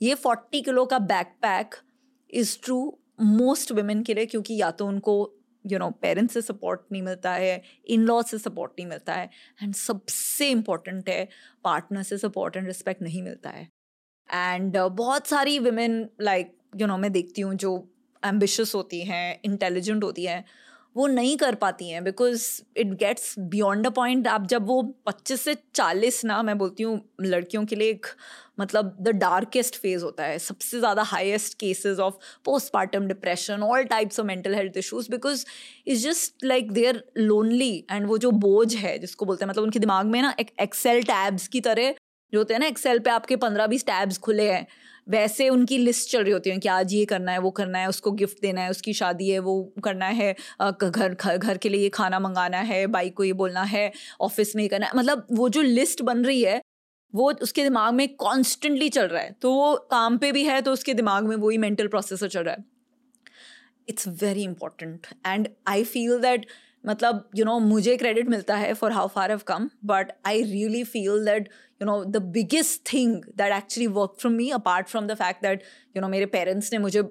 ये 0.02 0.14
फोर्टी 0.14 0.60
किलो 0.62 0.84
का 0.86 0.98
backpack 0.98 1.74
is 2.30 2.56
true 2.64 2.98
most 3.20 3.72
women 3.72 4.02
के 4.02 4.14
लिए 4.14 4.26
क्योंकि 4.26 4.60
या 4.60 4.70
तो 4.70 4.86
उनको 4.86 5.14
यू 5.64 5.78
नो 5.78 5.90
पेरेंट्स 6.02 6.34
से 6.34 6.40
सपोर्ट 6.42 6.80
नहीं 6.92 7.02
मिलता 7.02 7.32
है 7.32 7.62
इन 7.88 8.00
लॉ 8.00 8.20
से 8.22 8.38
सपोर्ट 8.38 8.72
नहीं 8.78 8.86
मिलता 8.88 9.14
है 9.14 9.30
एंड 9.62 9.74
सबसे 9.74 10.48
इम्पोर्टेंट 10.50 11.08
है 11.08 11.28
पार्टनर 11.64 12.02
से 12.02 12.18
सपोर्ट 12.18 12.56
एंड 12.56 12.66
रिस्पेक्ट 12.66 13.02
नहीं 13.02 13.22
मिलता 13.22 13.50
है। 13.50 13.68
एंड 14.28 14.76
uh, 14.76 14.90
बहुत 14.90 15.26
सारी 15.26 15.58
वुमेन 15.58 16.08
लाइक 16.20 16.56
यू 16.80 16.86
नो 16.86 16.96
मैं 16.98 17.12
देखती 17.12 17.42
हूँ 17.42 17.54
जो 17.56 17.72
एम्बिशस 18.22 18.74
होती 18.74 19.00
हैं 19.04 19.40
इंटेलिजेंट 19.44 20.04
होती 20.04 20.24
हैं, 20.24 20.44
वो 20.96 21.06
नहीं 21.06 21.36
कर 21.36 21.54
पाती 21.54 21.88
हैं 21.88 22.02
because 22.04 22.44
it 22.78 22.92
gets 22.98 23.34
beyond 23.38 23.86
a 23.86 23.90
point 23.90 24.26
आप 24.28 24.46
जब 24.48 24.66
वो 24.66 24.82
पच्चीस 25.06 25.40
से 25.40 25.54
चालीस 25.74 26.24
ना, 26.24 26.42
मैं 26.42 26.56
बोलती 26.58 26.82
हूँ, 26.82 27.00
लड़कियों 27.22 27.64
के 27.66 27.76
लिए 27.76 27.90
एक 27.90 28.06
मतलब 28.60 28.96
द 29.00 29.08
डार्केस्ट 29.16 29.76
फ़ेज़ 29.76 30.04
होता 30.04 30.24
है, 30.24 30.38
सबसे 30.38 30.78
ज़्यादा 30.78 31.02
highest 31.02 31.58
cases 31.60 31.98
of 31.98 32.14
postmortem 32.44 33.06
depression 33.08 33.62
all 33.62 33.84
types 33.86 34.20
of 34.20 34.26
mental 34.26 34.54
health 34.54 34.76
issues 34.78 35.10
because 35.10 35.44
is 35.86 36.06
just 36.08 36.44
like 36.44 36.72
they're 36.72 37.02
lonely 37.18 37.74
and 37.90 38.06
वो 38.06 38.18
जो 38.18 38.30
बोझ 38.30 38.74
है, 38.74 38.98
जिसको 38.98 39.24
बोलते 39.26 39.44
हैं 39.44 39.50
मतलब 39.50 39.62
उनके 39.64 39.78
दिमाग 39.78 40.06
में 40.06 40.20
ना 40.22 40.34
एक 40.40 40.50
एक्सेल 40.60 41.02
टैब्स 41.04 41.48
की 41.48 41.60
तरह, 41.60 41.94
जो 42.32 42.38
होते 42.38 42.54
हैं 42.54 42.60
ना 42.60 42.66
एक्सेल 42.66 42.98
पे 42.98 43.10
आपके 43.10 43.36
पंद्रह 43.38 43.66
बीस 43.66 43.84
टैब्स 43.86 44.18
खुले 44.20 44.50
हैं 44.52 44.66
वैसे 45.06 45.48
उनकी 45.48 45.78
लिस्ट 45.78 46.10
चल 46.10 46.22
रही 46.22 46.32
होती 46.32 46.50
है 46.50 46.58
कि 46.58 46.68
आज 46.68 46.92
ये 46.94 47.04
करना 47.04 47.32
है, 47.32 47.38
वो 47.38 47.50
करना 47.50 47.78
है, 47.78 47.88
उसको 47.88 48.10
गिफ्ट 48.12 48.40
देना 48.42 48.60
है, 48.60 48.70
उसकी 48.70 48.92
शादी 48.92 49.28
है, 49.30 49.38
वो 49.38 49.62
करना 49.84 50.06
है 50.08 50.34
घर 50.62 51.36
घर 51.36 51.58
के 51.58 51.68
लिए 51.68 51.80
ये 51.82 51.88
खाना 51.90 52.18
मंगाना 52.20 52.58
है 52.62 52.86
बाइक 52.88 53.16
को 53.16 53.24
ये 53.24 53.32
बोलना 53.34 53.62
है 53.64 53.90
ऑफ़िस 54.20 54.54
में 54.56 54.62
ये 54.62 54.68
करना 54.68 54.86
है। 54.86 54.92
मतलब 54.96 55.26
वो 55.32 55.48
जो 55.48 55.62
लिस्ट 55.62 56.02
बन 56.02 56.24
रही 56.24 56.42
है, 56.42 56.60
वो 57.14 57.32
उसके 57.42 57.62
दिमाग 57.62 57.94
में 57.94 58.08
कॉन्स्टेंटली 58.16 58.88
चल 58.88 59.06
रहा 59.06 59.22
है। 59.22 59.32
तो 59.42 59.52
वो 59.52 59.74
काम 59.90 60.18
पे 60.18 60.32
भी 60.32 60.44
है 60.44 60.60
तो 60.62 60.72
उसके 60.72 60.94
दिमाग 60.94 61.24
में 61.24 61.36
वही 61.36 61.58
मेंटल 61.58 61.88
प्रोसेसर 61.88 62.28
चल 62.28 62.42
रहा 62.42 62.54
है। 62.54 62.64
It's 63.88 64.08
very 64.22 64.42
important 64.42 65.06
and 65.26 65.48
I 65.66 65.84
feel 65.84 66.18
that 66.18 66.46
मतलब 66.86 67.28
यू 67.36 67.44
नो 67.44 67.58
मुझे 67.58 67.96
क्रेडिट 67.96 68.28
मिलता 68.28 68.56
है 68.56 68.72
for 68.74 68.92
how 68.92 69.08
far 69.14 69.30
have 69.30 69.40
come 69.46 69.68
but 69.84 70.12
I 70.26 70.42
really 70.42 70.82
feel 70.84 71.24
that 71.24 71.48
you 71.82 71.86
know 71.86 72.02
the 72.04 72.22
biggest 72.34 72.80
thing 72.92 73.22
that 73.36 73.52
actually 73.52 73.86
work 74.00 74.16
from 74.20 74.34
me 74.34 74.50
apart 74.58 74.88
from 74.88 75.06
the 75.06 75.14
fact 75.22 75.42
that 75.42 75.62
you 75.96 76.02
know 76.02 76.08
मेरे 76.08 76.26
parents 76.36 76.72
ने 76.72 76.78
मुझे 76.78 77.02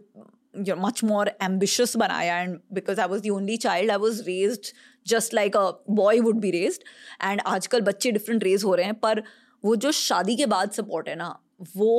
know, 0.53 0.75
much 0.75 1.03
more 1.03 1.27
ambitious 1.41 1.95
banaya 1.95 2.33
and 2.33 2.59
because 2.71 2.99
I 2.99 3.05
was 3.05 3.21
the 3.21 3.31
only 3.31 3.57
child 3.57 3.89
I 3.89 3.97
was 3.97 4.25
raised 4.27 4.73
just 5.05 5.33
like 5.33 5.55
a 5.55 5.73
boy 5.87 6.21
would 6.21 6.39
be 6.39 6.51
raised. 6.51 6.83
And 7.19 7.41
आजकल 7.45 7.81
बच्चे 7.81 8.11
different 8.11 8.43
raise 8.43 8.63
हो 8.63 8.75
रहे 8.75 8.85
हैं 8.85 8.99
पर 8.99 9.23
वो 9.63 9.75
जो 9.75 9.91
शादी 9.91 10.35
के 10.35 10.45
बाद 10.45 10.71
सपोर्ट 10.71 11.09
है 11.09 11.15
ना 11.15 11.27
वो 11.75 11.91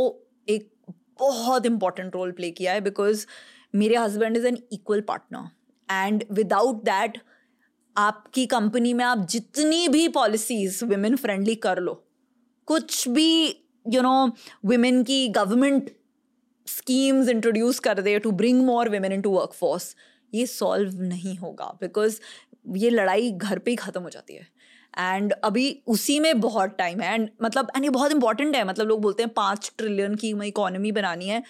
एक 0.48 0.70
बहुत 1.20 1.66
इंपॉर्टेंट 1.66 2.14
रोल 2.14 2.32
प्ले 2.32 2.50
किया 2.50 2.72
है 2.72 2.80
बिकॉज़ 2.80 3.26
मेरे 3.74 3.96
husband 3.96 4.36
is 4.36 4.46
an 4.46 4.58
equal 4.72 5.00
partner 5.08 5.48
and 5.88 6.24
without 6.32 6.82
that 6.84 7.18
आपकी 7.96 8.44
कंपनी 8.46 8.92
में 8.94 9.04
आप 9.04 9.26
जितनी 9.30 9.88
भी 9.88 10.06
पॉलिसीज़ 10.10 10.84
वुमेन 10.84 11.16
फ्रेंडली 11.16 11.54
कर 11.56 11.78
लो, 11.78 11.92
कुछ 12.68 13.08
भी 13.08 13.44
यू 13.86 14.02
नो 14.02 14.14
वुमेन 14.64 15.02
की 15.02 15.28
गवर्नमेंट 15.30 15.90
स्कीम्स 16.66 17.28
इंट्रोड्यूस 17.28 17.78
कर 17.80 18.00
दे 18.00 18.18
to 18.18 18.30
bring 18.32 18.64
more 18.66 18.88
women 18.88 19.12
into 19.20 19.30
workforce 19.52 19.94
ये 20.32 20.46
सॉल्व 20.46 21.00
नहीं 21.02 21.36
होगा 21.38 21.66
बिकॉज़ 21.80 22.18
ये 22.76 22.90
लड़ाई 22.90 23.30
घर 23.30 23.58
पे 23.58 23.70
ही 23.70 23.76
ख़त्म 23.76 24.02
हो 24.02 24.10
जाती 24.10 24.34
है। 24.34 24.46
एंड 24.98 25.32
अभी 25.44 25.66
उसी 25.86 26.18
में 26.20 26.40
बहुत 26.40 26.76
टाइम 26.78 27.00
है 27.00 27.14
एंड 27.14 27.28
मतलब 27.42 27.70
एंड 27.76 27.84
ये 27.84 27.90
बहुत 27.90 28.12
इंपॉर्टेंट 28.12 28.56
है 28.56 28.64
मतलब 28.64 28.88
लोग 28.88 29.00
बोलते 29.02 29.22
हैं 29.22 29.32
पाँच 29.34 29.72
ट्रिलियन 29.78 30.14
की 30.14 30.30
इकोनॉमी 30.46 30.92
बनानी 30.92 31.28
है। 31.28 31.42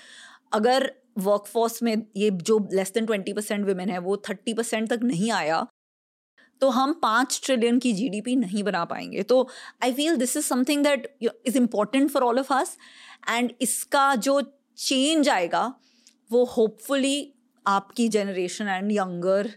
अगर 0.52 0.90
वर्कफोर्स 1.18 1.82
में 1.82 1.94
ये 2.16 2.30
जो 2.30 2.58
less 2.72 2.92
than 2.92 3.06
twenty 3.06 3.32
percent 3.32 3.66
women 3.66 3.90
है, 3.90 3.98
वो 3.98 4.16
थर्टी 4.28 4.54
परसेंट 4.54 4.88
तक 4.90 5.00
नहीं 5.02 5.30
आया 5.32 5.66
तो 6.60 6.68
हम 6.70 6.92
पाँच 7.02 7.40
ट्रिलियन 7.44 7.78
की 7.78 7.92
जीडीपी 7.92 8.36
नहीं 8.36 8.62
बना 8.64 8.84
पाएँगे। 8.84 9.22
तो 9.22 9.48
I 9.84 9.92
feel 9.92 10.16
this 10.16 10.36
is 10.36 10.44
something 10.44 10.84
that 10.84 11.06
is 11.22 11.56
important 11.58 12.10
for 12.10 12.22
all 12.22 12.38
of 12.38 12.52
us 12.54 12.76
and 13.28 13.52
इसका 13.60 14.14
जो 14.16 14.40
चेंज 14.78 15.28
आएगा, 15.28 15.72
वो 16.30 16.44
होपफुली 16.46 17.32
आपकी 17.66 18.08
generation 18.08 18.68
and 18.68 18.92
younger 18.92 19.50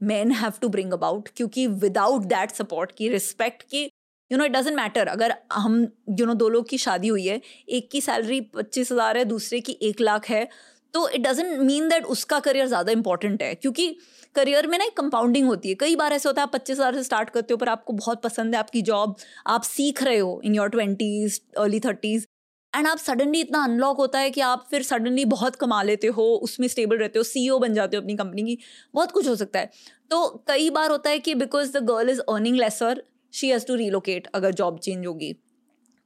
man 0.00 0.32
have 0.32 0.52
to 0.60 0.68
bring 0.68 0.92
about 0.92 1.28
क्योंकि 1.36 1.66
विदाउट 1.66 2.22
दैट 2.24 2.50
सपोर्ट 2.52 2.92
की 2.92 3.08
रिस्पेक्ट 3.08 3.62
की 3.62 3.82
you 4.30 4.38
know 4.38 4.44
it 4.44 4.52
doesn't 4.52 4.76
matter 4.76 5.06
अगर 5.08 5.34
हम 5.52 5.80
यू 6.20 6.26
नो 6.26 6.34
दो 6.34 6.48
लोग 6.48 6.68
की 6.68 6.78
शादी 6.78 7.08
हुई 7.08 7.26
है, 7.26 7.40
एक 7.68 7.88
की 7.90 8.00
सैलरी 8.00 8.40
पच्चीस 8.54 8.92
हज़ार 8.92 9.16
है, 9.16 9.24
दूसरे 9.24 9.60
की 9.60 9.72
एक 9.82 10.00
लाख 10.00 10.28
है 10.28 10.48
तो 10.96 11.08
इट 11.10 11.20
डजेंट 11.22 11.58
मीन 11.60 11.88
दैट 11.88 12.04
उसका 12.06 12.38
करियर 12.40 12.66
ज़्यादा 12.66 12.92
इंपॉर्टेंट 12.92 13.42
है, 13.42 13.54
क्योंकि 13.56 13.96
करियर 14.34 14.66
में 14.66 14.76
ना 14.78 14.84
एक 14.84 14.96
कंपाउंडिंग 14.96 15.46
होती 15.46 15.68
है। 15.68 15.74
कई 15.74 15.96
बार 15.96 16.12
ऐसे 16.12 16.28
होता 16.28 16.40
है, 16.40 16.46
आप 16.46 16.52
पच्चीस 16.52 16.78
हज़ार 16.78 16.94
से 16.94 17.02
स्टार्ट 17.02 17.30
करते 17.30 17.54
हो, 17.54 17.58
पर 17.58 17.68
आपको 17.68 17.92
बहुत 17.94 18.22
पसंद 18.22 18.54
है 18.54 18.58
आपकी 18.60 18.82
जॉब 18.84 19.16
आप 19.48 19.62
सीख 19.64 20.02
रहे 20.02 20.18
हो 20.18 20.40
in 20.44 20.54
your 20.54 20.68
twenties 20.70 21.38
early 21.58 21.80
thirties 21.80 22.26
and 22.72 22.86
आप 22.86 22.98
सडनली 22.98 23.40
इतना 23.40 23.62
अनलॉक 23.64 23.96
होता 23.96 24.18
है 24.18 24.30
कि 24.30 24.40
आप 24.42 24.66
फिर 24.70 24.82
सडनली 24.82 25.24
बहुत 25.26 25.56
कमा 25.56 25.82
लेते 25.82 26.06
हो, 26.08 26.24
उसमें 26.42 26.68
स्टेबल 26.68 26.98
रहते 26.98 27.18
हो 27.18 27.22
सीईओ 27.24 27.58
बन 27.58 27.74
जाते 27.74 27.96
हो 27.96 28.02
अपनी 28.02 28.16
कंपनी 28.16 28.42
की, 28.44 28.58
बहुत 28.94 29.12
कुछ 29.12 29.28
हो 29.28 29.36
सकता 29.36 29.58
है। 29.58 29.70
तो 30.10 30.44
कई 30.48 30.68
बार 30.72 30.90
होता 30.90 31.10
है 31.10 31.18
कि 31.18 31.34
because 31.36 31.72
the 31.72 31.84
girl 31.86 32.10
is 32.10 32.20
earning 32.20 32.56
lesser 32.56 33.02
she 33.32 33.48
has 33.48 33.66
to 33.66 33.74
relocate 33.76 34.26
अगर 34.34 34.52
जॉब 34.54 34.78
चेंज 34.78 35.06
होगी। 35.06 35.32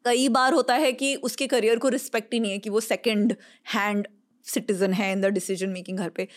कई 0.05 0.29
बार 0.31 0.53
होता 0.53 0.75
है 0.77 0.93
कि 0.93 1.15
उसके 1.23 1.47
करियर 1.49 1.79
को 1.79 1.89
रिस्पेक्ट 1.91 2.35
ही 2.35 2.41
नहीं 2.41 2.53
है 2.53 2.59
कि 2.59 2.71
वो 2.71 2.81
सेकेंड 2.83 3.35
हैंड 3.75 4.07
सिटीजन 4.45 4.93
है 4.93 5.13
इन 5.13 5.21
द 5.21 5.27
डिसीज़न 5.35 5.71
मेकिंग 5.71 5.99
घर 5.99 6.09
पे। 6.09 6.29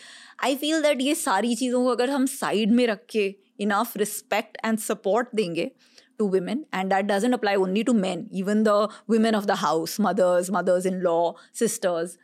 आई 0.44 0.56
फील 0.56 0.82
दैट 0.82 1.00
ये 1.00 1.14
सारी 1.14 1.54
चीज़ों 1.54 1.82
को 1.84 1.90
अगर 1.90 2.10
हम 2.10 2.26
साइड 2.26 2.72
में 2.72 2.86
रख 2.86 3.04
के 3.10 3.34
इनाफ 3.60 3.96
रिस्पेक्ट 3.96 4.58
एंड 4.64 4.78
सपोर्ट 4.78 5.28
देंगे 5.34 5.70
to 6.18 6.28
women 6.28 6.64
and 6.74 6.92
that 6.92 7.04
doesn't 7.04 7.34
apply 7.34 7.56
only 7.56 7.82
to 7.82 7.92
man 7.92 8.28
even 8.34 8.62
the 8.64 8.68
women 9.10 9.34
of 9.34 9.44
the 9.44 9.58
house 9.58 9.96
mothers 10.00 10.50
mothers 10.50 10.86
in 10.86 11.00
law 11.00 11.18
sisters 11.54 12.16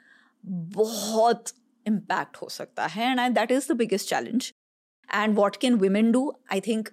बहुत 0.44 1.52
इम्पैक्ट 1.86 2.36
हो 2.36 2.48
सकता 2.48 2.86
है 2.86 3.10
and 3.10 3.20
I 3.20 3.28
that 3.30 3.52
is 3.52 3.72
the 3.72 3.76
biggest 3.76 4.08
challenge 4.08 4.52
and 5.08 5.34
what 5.36 5.56
can 5.56 5.74
women 5.78 6.12
do 6.12 6.32
I 6.52 6.60
think 6.60 6.88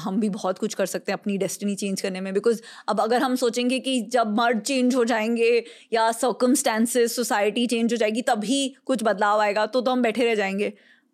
हम 0.00 0.20
भी 0.20 0.28
बहुत 0.30 0.58
कुछ 0.58 0.74
कर 0.74 0.86
सकते 0.86 1.12
हैं 1.12 1.18
अपनी 1.18 1.36
डेस्टिनी 1.38 1.74
चेंज 1.76 2.00
करने 2.00 2.20
में 2.20 2.32
बिकॉज़ 2.34 2.60
अब 2.88 3.00
अगर 3.00 3.22
हम 3.22 3.34
सोचेंगे 3.36 3.78
कि 3.80 4.00
जब 4.12 4.34
मर्द 4.36 4.60
चेंज 4.62 4.94
हो 4.96 5.04
जाएँगे 5.04 5.64
या 5.92 6.10
सर्कमस्टांसेस 6.12 7.16
सोसाइटी 7.16 7.66
चेंज 7.66 7.92
हो 7.92 7.96
जाएगी, 7.96 8.22
तभी 8.22 8.68
कुछ 8.86 9.02
बदलाव 9.04 9.40
आएगा 9.40 9.66
तो 9.66 9.80
तो 9.80 9.90
हम 9.90 10.02
बैठे 10.02 10.24
रह 10.24 10.34
जाएँगे। 10.34 10.72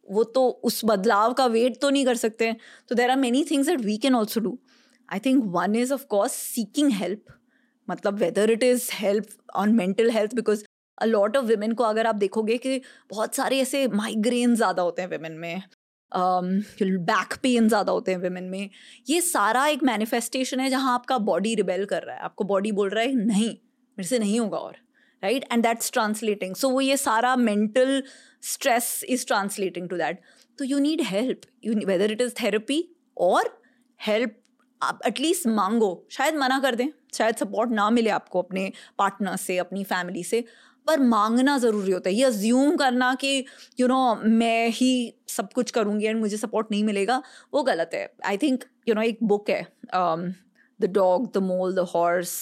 वो 0.09 0.25
तो 0.27 0.49
उस 0.65 0.81
बदलाव 0.85 1.33
का 1.35 1.47
वेट 1.49 1.81
तो 1.83 1.91
नहीं 1.91 2.05
कर 2.07 2.17
सकते। 2.17 2.53
तो 2.89 2.95
there 2.95 3.11
are 3.11 3.17
many 3.19 3.45
things 3.51 3.67
that 3.69 3.81
we 3.81 3.97
can 3.99 4.15
also 4.15 4.41
do 4.41 4.59
I 5.09 5.19
think 5.21 5.45
one 5.57 5.75
is 5.77 5.93
of 5.95 6.05
course 6.09 6.33
seeking 6.35 6.93
help 6.93 7.25
मतलब 7.89 8.19
whether 8.19 8.51
it 8.51 8.63
is 8.63 8.89
help 8.95 9.27
on 9.57 9.75
mental 9.75 10.11
health 10.11 10.35
because 10.35 10.65
a 10.99 11.05
lot 11.07 11.37
of 11.37 11.45
women 11.47 11.73
को 11.75 11.85
अगर 11.85 12.07
आप 12.07 12.15
देखोगे 12.17 12.57
कि 12.59 12.81
बहुत 13.11 13.35
सारे 13.35 13.59
ऐसे 13.61 13.87
माइग्रेन 13.89 14.55
ज़्यादा 14.57 14.83
होते 14.83 15.03
हैं 15.03 15.09
वेमेन 15.09 15.33
में। 15.35 15.63
बैक 16.13 17.35
पेन 17.43 17.69
ज़्यादा 17.69 17.93
होते 17.93 18.13
हैं 18.13 18.19
वेमेन 18.19 18.45
में। 18.45 18.69
ये 19.09 19.21
सारा 19.23 19.67
एक 19.67 19.83
मैनिफेस्टेशन 19.85 20.61
है 20.61 20.71
जहाँ 20.71 20.95
आपका 20.95 21.19
बॉडी 21.21 21.55
रिबेल 21.55 21.85
कर 21.87 22.03
रहा 22.03 22.17
है। 22.17 22.21
आपको 22.23 22.45
बॉडी 22.45 22.73
बोल 22.73 22.91
रहा 22.91 23.05
है, 23.05 23.15
नहीं, 23.17 23.49
मेरे 23.99 24.09
से 24.09 24.19
नहीं 24.19 24.41
होगा 24.41 24.59
और 24.59 24.77
right 25.23 25.45
and 25.53 25.63
that's 25.63 25.93
translating 25.93 26.55
so 26.55 26.69
वो 26.71 26.81
ये 26.81 26.97
सारा 26.97 27.35
mental 27.37 28.03
stress 28.45 29.05
is 29.09 29.27
translating 29.27 29.89
to 29.89 29.97
that 29.97 30.21
तो 30.59 30.65
you 30.65 30.79
need 30.79 31.03
help 31.05 31.41
you 31.65 31.75
whether 31.87 32.13
it 32.13 32.21
is 32.21 32.35
therapy 32.43 32.83
और 33.17 33.59
हेल्प 34.01 34.37
आप 34.81 35.01
एटलीस्ट 35.07 35.47
मांगो। 35.49 36.07
शायद 36.11 36.35
मना 36.37 36.59
कर 36.61 36.75
दें। 36.75 36.89
शायद 37.15 37.37
सपोर्ट 37.37 37.71
ना 37.71 37.89
मिले 37.91 38.11
आपको 38.11 38.43
अपने 38.43 38.71
पार्टनर 38.99 39.37
से, 39.37 39.57
अपनी 39.59 39.85
फैमिली 39.85 40.25
से। 40.25 40.45
पर 40.87 41.01
मांगना 41.01 41.57
ज़रूरी 41.59 41.93
होता 41.93 42.09
है। 42.09 42.15
ये 42.15 42.25
अज्यूम 42.25 42.77
करना 42.77 43.15
कि 43.15 43.37
यू 43.39 43.87
you 43.87 43.89
नो 43.89 44.15
know, 44.15 44.25
मैं 44.25 44.69
ही 44.71 45.15
सब 45.29 45.53
कुछ 45.53 45.71
करूँगी 45.71 46.07
एंड 46.07 46.21
मुझे 46.21 46.37
सपोर्ट 46.37 46.71
नहीं 46.71 46.85
मिलेगा 46.85 47.23
वो 47.55 47.63
गलत 47.63 47.91
है। 47.95 48.09
आई 48.27 48.37
थिंक 48.39 48.65
यू 48.89 48.95
नो 48.95 49.03
एक 49.03 49.19
बुक 49.25 49.51
है 49.51 49.63
the 50.81 50.91
dog 50.93 51.33
the 51.35 51.43
mole 51.43 51.75
the 51.75 51.87
horse 51.95 52.35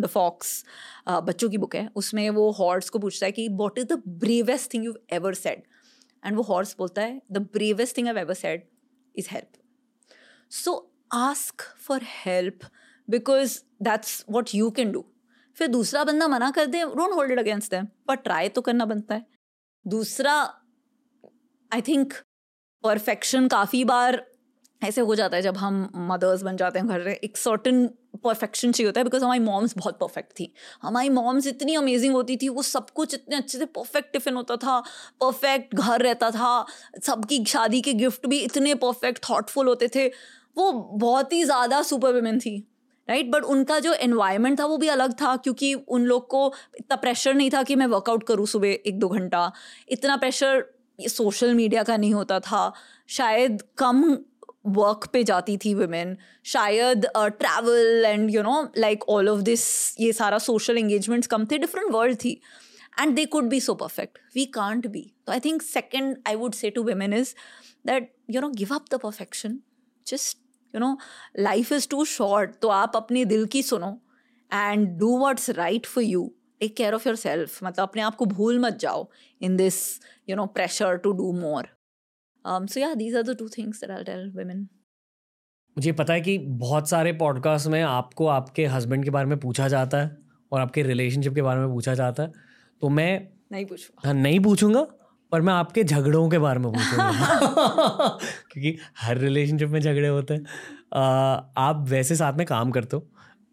the 0.00 0.06
fox 0.06 0.64
बच्चों 1.08 1.48
की 1.50 1.58
बुक 1.58 1.76
है। 1.76 1.88
उसमें 1.96 2.28
वो 2.30 2.50
हॉर्स 2.52 2.90
को 2.90 2.98
पूछता 2.98 3.26
है 3.26 3.32
कि 3.32 3.48
what 3.58 3.78
is 3.78 3.86
the 3.86 4.02
bravest 4.08 4.72
thing 4.74 4.84
you 4.84 4.94
ever 5.12 5.34
said 5.34 5.62
and 6.22 6.36
वो 6.36 6.42
हॉर्स 6.42 6.74
बोलता 6.78 7.02
है 7.02 7.20
the 7.32 7.38
bravest 7.52 7.96
thing 7.96 8.08
I 8.08 8.20
ever 8.20 8.34
said 8.34 8.64
is 9.14 9.28
help 9.30 9.62
so 10.52 10.74
ask 11.14 11.62
for 11.86 12.00
help 12.24 12.66
because 13.08 13.58
that's 13.82 14.24
what 14.30 14.54
you 14.54 14.70
can 14.70 14.92
do 14.92 15.04
फिर 15.56 15.68
दूसरा 15.68 16.04
बंदा 16.04 16.28
मना 16.28 16.50
कर 16.50 16.66
दे 16.66 16.84
don't 16.86 17.14
hold 17.14 17.32
it 17.32 17.38
against 17.38 17.70
them 17.70 17.86
पर 18.08 18.14
try 18.18 18.48
तो 18.48 18.60
करना 18.60 18.84
बनता 18.86 19.14
है। 19.14 19.26
दूसरा 19.86 20.34
आई 21.70 21.82
थिंक 21.82 22.12
परफेक्शन 22.84 23.48
काफ़ी 23.48 23.84
बार 23.86 24.24
ऐसे 24.82 25.00
हो 25.00 25.14
जाता 25.14 25.36
है 25.36 25.42
जब 25.42 25.56
हम 25.56 25.88
मदर्स 26.08 26.42
बन 26.42 26.56
जाते 26.56 26.78
हैं 26.78 26.88
घर 26.88 27.04
में। 27.04 27.12
एक 27.14 27.36
सर्टन 27.36 27.86
परफेक्शन 28.24 28.72
चाहिए 28.72 28.88
होता 28.88 29.00
है 29.00 29.04
बिकॉज़ 29.04 29.24
हमारी 29.24 29.40
मॉम्स 29.40 29.74
बहुत 29.76 29.98
परफेक्ट 30.00 30.32
थी। 30.32 30.52
हमारी 30.82 31.08
मॉम्स 31.10 31.46
इतनी 31.46 31.74
अमेजिंग 31.74 32.14
होती 32.14 32.36
थी, 32.36 32.48
वो 32.48 32.62
सब 32.62 32.90
कुछ 32.90 33.14
इतने 33.14 33.36
अच्छे 33.36 33.58
से 33.58 33.64
परफेक्ट 33.66 34.12
टिफ़िन 34.12 34.34
होता 34.34 34.56
था 34.56 34.78
परफेक्ट 35.20 35.74
घर 35.74 36.02
रहता 36.02 36.30
था, 36.30 36.66
सबकी 37.02 37.44
शादी 37.46 37.80
के 37.80 37.92
गिफ्ट 37.94 38.26
भी 38.26 38.38
इतने 38.40 38.74
परफेक्ट 38.76 39.24
थाटफुल 39.24 39.68
होते 39.68 39.88
थे। 39.94 40.06
वो 40.56 40.72
बहुत 40.72 41.32
ही 41.32 41.42
ज़्यादा 41.44 41.82
सुपर 41.82 42.14
वुमेन 42.14 42.38
थी। 42.38 42.56
राइट 43.08 43.30
बट 43.30 43.44
उनका 43.44 43.78
जो 43.78 43.92
एनवायरनमेंट 43.94 44.58
था 44.60 44.64
वो 44.66 44.76
भी 44.78 44.88
अलग 44.88 45.12
था 45.20 45.36
क्योंकि 45.36 45.72
उन 45.74 46.04
लोग 46.04 46.26
को 46.28 46.52
इतना 46.74 46.96
प्रेशर 46.96 47.34
नहीं 47.34 47.50
था 47.50 47.62
कि 47.62 47.74
मैं 47.76 47.86
वर्कआउट 47.86 48.26
करूँ 48.26 48.46
सुबह 48.46 48.68
एक 48.68 48.98
दो 48.98 49.08
घंटा। 49.08 49.50
इतना 49.88 50.16
प्रेशर 50.16 50.64
सोशल 50.98 51.54
मीडिया 51.54 51.82
का 51.82 51.96
नहीं 51.96 52.12
होता 52.14 52.40
था। 52.40 52.72
शायद 53.08 53.62
कम 53.78 54.02
वर्क 54.66 55.06
पे 55.12 55.22
जाती 55.24 55.56
थी 55.56 55.74
वुमेन 55.74 56.16
शायद 56.44 57.06
travel 57.16 58.04
and 58.06 58.30
you 58.30 58.42
know 58.42 58.62
like 58.78 59.04
all 59.08 59.28
of 59.28 59.40
this 59.40 59.64
ये 60.00 60.12
सारा 60.12 60.38
सोशल 60.38 60.78
एंगेजमेंट्स 60.78 61.28
कम 61.28 61.44
थे 61.44 61.58
डिफरेंट 61.58 61.90
वर्ल्ड 61.92 62.16
थी। 62.24 62.40
And 63.00 63.14
they 63.16 63.24
could 63.26 63.48
be 63.48 63.60
so 63.60 63.74
perfect 63.74 64.18
we 64.34 64.44
can't 64.54 64.86
be 64.86 65.10
तो 65.26 65.32
I 65.32 65.40
think 65.40 65.62
second 65.62 66.16
I 66.28 66.34
would 66.34 66.54
say 66.54 66.70
to 66.70 66.82
women 66.82 67.14
is 67.14 67.34
that 67.86 68.12
you 68.30 68.40
know 68.40 68.48
give 68.50 68.74
up 68.74 68.84
the 68.90 68.98
perfection 68.98 69.58
just 70.06 70.38
you 70.76 70.80
know 70.80 70.98
life 71.38 71.72
is 71.72 71.88
too 71.88 72.04
short 72.04 72.50
तो 72.62 72.68
आप 72.68 72.92
अपने 72.96 73.24
दिल 73.24 73.46
की 73.46 73.62
सुनो 73.62 74.02
and 74.54 74.88
do 74.88 75.26
what's 75.26 75.50
right 75.50 75.86
for 75.86 76.04
you 76.04 76.34
take 76.60 76.76
care 76.76 76.94
of 76.94 77.08
your 77.08 77.16
self 77.16 77.64
मतलब 77.64 77.82
अपने 77.82 78.02
आप 78.02 78.14
को 78.14 78.26
भूल 78.26 78.58
मत 78.58 78.78
जाओ 78.78 79.10
in 79.40 79.56
this 79.56 80.00
you 80.28 80.36
know 80.36 80.46
pressure 80.46 80.96
to 80.96 81.12
do 81.12 81.32
more 81.32 81.68
so 82.46 82.80
yeah 82.80 82.94
these 82.94 83.16
are 83.16 83.22
the 83.22 83.36
two 83.38 83.48
things 83.48 83.80
that 83.80 83.90
I 83.90 84.04
tell 84.04 84.30
women 84.30 84.68
मुझे 85.78 85.92
पता 85.92 86.12
है 86.12 86.20
कि 86.20 86.38
बहुत 86.38 86.88
सारे 86.88 87.12
पॉडकास्ट 87.12 87.66
में 87.66 87.82
आपको 87.82 88.26
आपके 88.26 88.66
हस्बैंड 88.66 89.04
के 89.04 89.10
बारे 89.10 89.26
में 89.26 89.38
पूछा 89.40 89.68
जाता 89.68 89.98
है 89.98 90.18
और 90.52 90.60
आपके 90.60 90.82
रिलेशनशिप 90.82 91.34
के 91.34 91.42
बारे 91.42 91.60
में 91.60 91.68
पूछा 91.68 91.94
जाता 91.94 92.22
है। 92.22 92.32
तो 92.80 92.88
मैं 92.88 93.28
नहीं 93.52 93.64
पूछूँगा। 93.64 94.08
हाँ 94.08 94.14
नहीं 94.14 94.40
पूछूँगा। 94.40 94.86
पर 95.32 95.40
मैं 95.40 95.52
आपके 95.52 95.84
झगड़ों 95.84 96.28
के 96.28 96.38
बारे 96.38 96.58
में 96.58 96.72
पूछूँगा। 96.72 97.10
क्योंकि 98.50 98.78
हर 99.00 99.18
रिलेशनशिप 99.18 99.68
में 99.68 99.80
झगड़े 99.80 100.08
होते 100.08 100.34
हैं। 100.34 100.44
आप 101.56 101.84
वैसे 101.88 102.16
साथ 102.16 102.32
में 102.32 102.46
काम 102.46 102.70
करते 102.70 102.96
हो। 102.96 103.06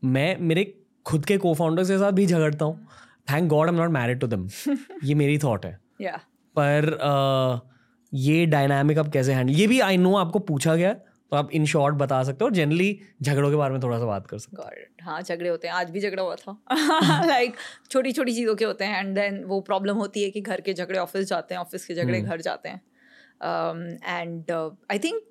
मैं 0.03 0.37
मेरे 0.39 0.75
खुद 1.05 1.25
के 1.25 1.37
को 1.37 1.53
फाउंडर्स 1.53 1.87
के 1.87 1.97
साथ 1.97 2.11
भी 2.11 2.25
झगड़ता 2.25 2.65
हूँ। 2.65 2.87
Thank 3.31 3.49
God 3.49 3.67
am 3.67 3.75
not 3.75 3.89
married 3.89 4.19
to 4.19 4.27
them 4.27 4.49
ये 5.03 5.15
मेरी 5.15 5.37
थॉट 5.37 5.65
है। 5.65 5.79
Yeah. 6.01 6.17
पर 6.57 6.97
आ, 7.01 7.69
ये 8.13 8.45
डायनामिक 8.45 8.97
आप 8.97 9.07
कैसे 9.07 9.33
हैंडल 9.33 9.53
ये 9.53 9.67
भी 9.67 9.79
आई 9.79 9.97
नो 9.97 10.15
आपको 10.15 10.39
पूछा 10.39 10.75
गया 10.75 10.95
तो 11.33 11.37
आप 11.37 11.51
इन 11.51 11.65
शॉर्ट 11.65 11.95
बता 11.95 12.21
सकते 12.23 12.37
हो 12.41 12.45
और 12.45 12.53
जनरली 12.53 12.99
झगड़ों 13.21 13.49
के 13.49 13.55
बारे 13.55 13.73
में 13.73 13.81
थोड़ा 13.83 13.97
सा 13.99 14.05
बात 14.05 14.27
कर 14.27 14.37
सकते 14.37 14.61
हो। 14.61 15.05
हाँ 15.05 15.21
झगड़े 15.21 15.49
होते 15.49 15.67
हैं। 15.67 15.75
आज 15.75 15.89
भी 15.89 15.99
झगड़ा 15.99 16.23
हुआ 16.23 16.35
था। 16.35 16.57
लाइक 17.25 17.55
छोटी 17.91 18.11
छोटी 18.11 18.33
चीज़ों 18.33 18.55
के 18.55 18.65
होते 18.65 18.85
हैं 18.85 18.99
एंड 18.99 19.15
देन 19.15 19.43
वो 19.43 19.59
प्रॉब्लम 19.61 19.95
होती 19.95 20.23
है 20.23 20.29
कि 20.29 20.41
घर 20.41 20.61
के 20.61 20.73
झगड़े 20.73 20.99
ऑफ़िस 20.99 21.27
जाते 21.27 21.55
हैं 21.55 21.61
ऑफ़िस 21.61 21.85
के 21.85 21.95
झगड़े 21.95 22.19
हम्म। 22.19 22.29
घर 22.29 22.41
जाते 22.41 22.69
हैं। 22.69 22.81
And 24.05 24.51
I 24.91 24.99
think 24.99 25.21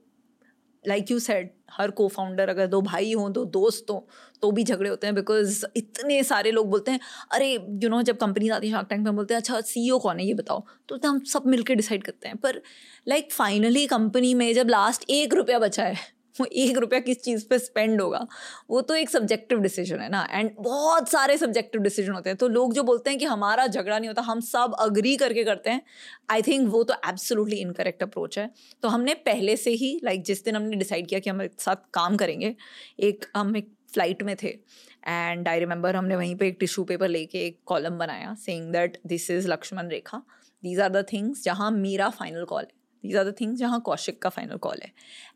like 0.88 1.10
you 1.10 1.18
said 1.18 1.50
her 1.70 1.90
cofounder 2.08 2.48
अगर 2.48 2.66
दो 2.66 2.80
भाई 2.80 3.12
हों 3.12 3.32
दो 3.32 3.44
दोस्त 3.44 3.86
हों 3.90 4.00
तो 4.42 4.50
भी 4.50 4.64
झगड़े 4.64 4.90
होते 4.90 5.06
हैं 5.06 5.14
बिकॉज़ 5.14 5.64
इतने 5.76 6.22
सारे 6.22 6.50
लोग 6.50 6.70
बोलते 6.70 6.90
हैं 6.90 7.00
अरे 7.32 7.52
यू 7.52 7.58
you 7.58 7.84
नो 7.84 7.88
know, 7.88 8.02
जब 8.02 8.16
कंपनी 8.16 8.48
आती 8.48 8.66
है 8.66 8.72
शार्क 8.72 8.88
टैंक 8.88 9.04
में 9.04 9.16
बोलते 9.16 9.34
हैं 9.34 9.40
अच्छा 9.40 9.60
सी 9.60 9.98
कौन 10.02 10.18
है? 10.18 10.26
ये 10.26 10.34
बताओ। 10.34 10.64
तो 10.88 11.08
हम 11.08 11.20
सब 11.20 11.42
मिलकर 11.46 11.74
डिसाइड 11.74 12.04
करते 12.04 12.28
हैं। 12.28 12.36
पर 12.36 12.62
लाइक 13.08 13.32
फाइनली 13.32 13.86
कंपनी 13.86 14.34
में 14.34 14.54
जब 14.54 14.68
लास्ट 14.68 15.04
एक 15.10 15.34
रुपया 15.34 15.58
बचा 15.58 15.84
है 15.84 16.21
वो 16.36 16.46
एक 16.46 16.78
रुपया 16.78 17.00
किस 17.00 17.22
चीज़ 17.22 17.46
पे 17.48 17.58
स्पेंड 17.58 18.00
होगा? 18.00 18.26
वो 18.70 18.80
तो 18.80 18.94
एक 18.94 19.10
सब्जेक्टिव 19.10 19.58
डिसीज़न 19.60 20.00
है 20.00 20.08
ना? 20.08 20.26
एंड 20.30 20.50
बहुत 20.60 21.08
सारे 21.08 21.36
सब्जेक्टिव 21.38 21.82
डिसीज़न 21.82 22.12
होते 22.12 22.30
हैं। 22.30 22.36
तो 22.38 22.48
लोग 22.48 22.72
जो 22.74 22.82
बोलते 22.82 23.10
हैं 23.10 23.18
कि 23.18 23.24
हमारा 23.24 23.66
झगड़ा 23.66 23.98
नहीं 23.98 24.08
होता 24.08 24.22
हम 24.22 24.40
सब 24.42 24.74
अग्री 24.80 25.16
करके 25.16 25.44
करते 25.44 25.70
हैं 25.70 25.82
आई 26.30 26.42
थिंक 26.42 26.68
वो 26.70 26.82
तो 26.84 26.94
एब्सोल्युटली 27.08 27.56
इनकरेक्ट 27.56 28.02
अप्रोच 28.02 28.38
है। 28.38 28.50
तो 28.82 28.88
हमने 28.88 29.14
पहले 29.26 29.56
से 29.56 29.70
ही 29.72 29.98
लाइक 30.04 30.16
like, 30.16 30.26
जिस 30.26 30.44
दिन 30.44 30.56
हमने 30.56 30.76
डिसाइड 30.76 31.08
किया 31.08 31.20
कि 31.20 31.30
हम 31.30 31.42
एक 31.42 31.60
साथ 31.60 31.76
काम 31.94 32.16
करेंगे 32.16 32.54
एक 33.00 33.24
हम 33.36 33.56
एक 33.56 33.72
फ़्लाइट 33.92 34.22
में 34.22 34.34
थे 34.42 34.48
एंड 34.48 35.48
आई 35.48 35.58
रिमेंबर 35.58 35.96
हमने 35.96 36.16
वहीं 36.16 36.34
पे 36.36 36.46
एक 36.48 36.56
टिश्यू 36.60 36.84
पेपर 36.84 37.08
लेके 37.08 37.46
एक 37.46 37.58
कॉलम 37.66 37.98
बनाया 37.98 38.34
saying 38.40 38.72
that 38.72 39.00
this 39.06 39.30
is 39.30 39.48
Lakshman 39.48 39.88
Rekha 39.88 40.22
these 40.62 40.80
are 40.80 40.88
the 40.90 41.04
things 41.12 41.42
जहाँ 41.44 41.70
मेरा 41.70 42.08
फाइनल 42.10 42.44
कॉल 42.44 42.62
है। 42.62 42.81
दीज 43.02 43.16
आर 43.16 43.24
द 43.24 43.34
थिंग्स 43.40 43.58
जहाँ 43.58 43.80
कौशिक 43.80 44.20
का 44.22 44.28
फाइनल 44.28 44.56
कॉल 44.58 44.80
है। 44.82 44.92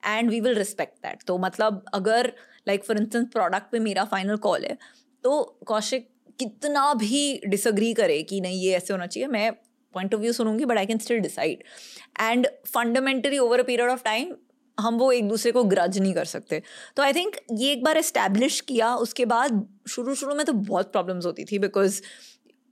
And 0.08 0.30
we 0.30 0.40
will 0.40 0.54
respect 0.54 0.96
that 0.96 1.22
तो 1.26 1.38
मतलब 1.38 1.84
अगर 1.94 2.32
लाइक 2.68 2.84
फॉर 2.84 3.00
इंस्टेंस 3.00 3.28
प्रोडक्ट 3.32 3.70
पे 3.72 3.78
मेरा 3.80 4.04
फाइनल 4.06 4.36
कॉल 4.46 4.64
है 4.64 4.76
तो 5.24 5.42
कौशिक 5.66 6.08
कितना 6.38 6.92
भी 6.94 7.40
डिसग्री 7.46 7.92
करे 7.94 8.22
कि 8.22 8.40
नहीं, 8.40 8.60
ये 8.62 8.76
ऐसे 8.76 8.92
होना 8.92 9.06
चाहिए, 9.06 9.28
मैं 9.28 9.52
पॉइंट 9.94 10.14
ऑफ़ 10.14 10.20
व्यू 10.20 10.32
सुनूँगी 10.32 10.64
but 10.64 10.78
I 10.78 10.86
can 10.86 10.98
still 10.98 11.20
decide 11.20 11.62
and 12.20 12.46
fundamentally 12.66 13.38
over 13.38 13.60
a 13.60 13.62
period 13.64 13.90
of 13.90 14.02
time 14.04 14.34
हम 14.78 14.96
वो 14.98 15.10
एक 15.12 15.28
दूसरे 15.28 15.52
को 15.52 15.62
ग्रज 15.64 15.98
नहीं 15.98 16.12
कर 16.14 16.24
सकते। 16.24 16.60
तो 16.96 17.02
आई 17.02 17.12
थिंक 17.12 17.36
ये 17.52 17.70
एक 17.72 17.84
बार 17.84 17.98
इस्टेब्लिश 17.98 18.60
किया, 18.60 18.94
उसके 18.96 19.24
बाद 19.24 19.66
शुरू 19.88 20.14
शुरू 20.14 20.34
में 20.34 20.44
तो 20.46 20.52
बहुत 20.52 20.90
प्रॉब्लम्स 20.92 21.26
होती 21.26 21.44
थी 21.44 21.58
बिकॉज़ 21.58 22.00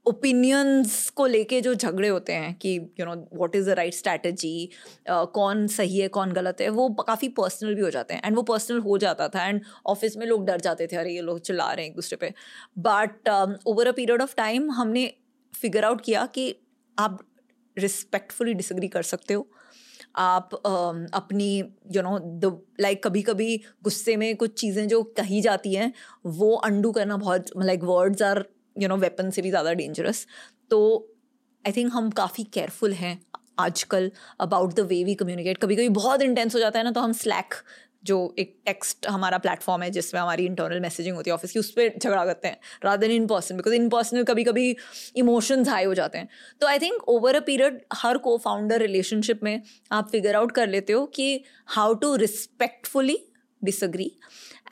ओपिनियंस 0.07 1.09
को 1.11 1.27
लेके 1.27 1.61
जो 1.61 1.75
झगड़े 1.75 2.09
होते 2.09 2.33
हैं 2.33 2.55
कि 2.55 2.75
you 3.01 3.07
know 3.07 3.15
what 3.15 3.57
is 3.57 3.71
the 3.71 3.75
right 3.75 3.95
strategy 3.95 4.69
कौन 5.09 5.67
सही 5.67 5.99
है 5.99 6.09
कौन 6.09 6.33
गलत 6.33 6.61
है 6.61 6.69
वो 6.71 6.89
काफ़ी 7.01 7.29
पर्सनल 7.39 7.75
भी 7.75 7.83
हो 7.83 7.91
जाते 7.91 8.15
हैं 8.15 8.23
एंड 8.25 8.37
वो 8.37 8.43
पर्सनल 8.43 8.79
हो 8.79 8.99
जाता 8.99 9.29
था 9.29 9.47
एंड 9.47 9.61
ऑफ़िस 9.87 10.17
में 10.17 10.27
लोग 10.27 10.47
डर 10.47 10.61
जाते 10.61 10.87
थे 10.87 10.97
अरे 10.97 11.15
ये 11.15 11.21
लोग 11.21 11.41
चिल्ला 11.41 11.73
रहे 11.73 11.85
हैं 11.85 11.91
एक 11.91 11.97
दूसरे 11.97 12.17
पे. 12.17 12.33
But 12.79 13.29
over 13.67 13.89
a 13.89 13.93
period 13.93 14.23
of 14.23 14.35
time 14.37 14.71
हमने 14.71 15.13
फिगर 15.55 15.85
आउट 15.85 16.01
किया 16.01 16.27
कि 16.35 16.55
आप 16.99 17.19
रिस्पेक्टफुली 17.77 18.55
डिसग्री 18.55 18.89
कर 18.89 19.03
सकते 19.03 19.35
हो। 19.35 19.49
आप 20.17 20.51
uh, 20.51 21.15
अपनी 21.15 21.59
यू 21.93 22.03
नो 22.03 22.19
द 22.19 22.59
लाइक 22.81 23.03
कभी 23.05 23.23
कभी 23.23 23.57
गुस्से 23.85 24.17
में 24.17 24.35
कुछ 24.37 24.61
चीज़ें 24.61 24.87
जो 24.89 25.03
कही 25.19 25.41
जाती 25.41 25.75
हैं 25.75 25.93
वो 26.27 26.55
अंडू 26.57 26.93
करना 26.93 27.17
बहुत 27.17 27.51
like 27.59 27.85
words 27.85 28.23
are 28.23 28.45
you 28.77 28.89
know 28.89 28.97
weapon 28.97 29.31
से 29.31 29.43
भी 29.43 29.51
ज़्यादा 29.51 29.73
डेंजरस 29.73 30.27
तो 30.71 30.81
आई 31.65 31.73
थिंक 31.73 31.93
हम 31.93 32.11
काफ़ी 32.11 32.45
केयरफुल 32.45 32.93
हैं 32.93 33.19
आजकल 33.59 34.11
about 34.41 34.75
the 34.75 34.81
way 34.81 35.03
we 35.05 35.15
communicate 35.15 35.59
कभी 35.59 35.77
कभी 35.77 35.89
बहुत 35.89 36.23
इंटेंस 36.23 36.55
हो 36.55 36.61
जाता 36.61 36.79
है 36.79 36.85
ना 36.85 36.91
तो 36.91 37.01
हम 37.01 37.13
स्लैक 37.13 37.55
जो 38.05 38.17
एक 38.39 38.57
टेक्स्ट 38.67 39.07
हमारा 39.07 39.37
प्लेटफॉर्म 39.39 39.83
है, 39.83 39.91
जिसमें 39.91 40.21
हमारी 40.21 40.47
इंटरनल 40.47 40.81
मैसेजिंग 40.81 41.17
होती 41.17 41.31
है 41.31 41.35
ऑफ़िस 41.35 41.53
की, 41.53 41.59
उस 41.59 41.71
पर 41.71 41.99
झगड़ा 41.99 42.25
करते 42.25 42.49
हैं 42.49 42.59
rather 42.85 43.11
in 43.11 43.27
person 43.27 43.57
because 43.57 43.75
in 43.75 43.89
person 43.89 44.17
में 44.17 44.25
कभी 44.25 44.45
कभी 44.45 44.77
इमोशंस 45.17 45.69
हाई 45.69 45.85
हो 45.85 45.95
जाते 45.95 46.19
हैं. 46.19 46.29
तो 46.61 46.67
I 46.67 46.79
think 46.79 47.09
over 47.09 47.37
a 47.37 47.41
period 47.41 47.81
her 47.93 48.19
cofounder 48.39 48.81
relationship 48.81 49.41
में 49.43 49.63
आप 49.93 50.11
फिगर 50.11 50.37
आउट 50.37 50.53
कर 50.53 50.69
लेते 50.69 50.93
हो 50.93 51.07
कि 51.07 51.45
how 51.67 51.95
to 51.95 52.15
respectfully 52.17 53.19
disagree 53.65 54.11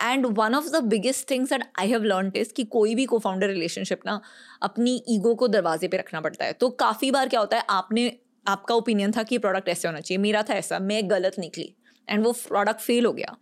and 0.03 0.27
one 0.29 0.55
of 0.55 0.69
the 0.69 0.83
biggest 0.85 1.31
things 1.31 1.51
that 1.51 1.63
I 1.79 1.89
have 1.89 2.05
learn 2.05 2.33
is 2.37 2.53
कि 2.53 2.65
कोई 2.67 2.95
भी 2.95 3.05
को 3.05 3.19
फाउंडर 3.19 3.49
रिलेशनशिप 3.49 4.01
ना 4.07 4.21
अपनी 4.63 5.03
ईगो 5.09 5.35
को 5.35 5.49
दरवाजे 5.49 5.89
पे 5.89 5.97
रखना 5.97 6.21
पड़ता 6.21 6.45
है। 6.45 6.53
तो 6.53 6.69
काफ़ी 6.81 7.11
बार 7.11 7.29
क्या 7.29 7.41
होता 7.41 7.57
है 7.57 7.65
आपने 7.71 8.11
आपका 8.47 8.75
ओपिनियन 8.75 9.13
था 9.13 9.23
कि 9.23 9.39
प्रोडक्ट 9.39 9.69
ऐसे 9.69 9.89
होना 9.89 10.01
चाहिए 10.01 10.23
मेरा 10.23 10.43
था 10.43 10.55
ऐसा 10.55 10.79
मैं 10.81 11.09
गलत 11.11 11.39
निकली 11.39 11.75
एंड 12.09 12.25
वो 12.25 12.33
प्रोडक्ट 12.39 12.81
फेल 12.81 13.07
हो 13.07 13.13
गया। 13.13 13.37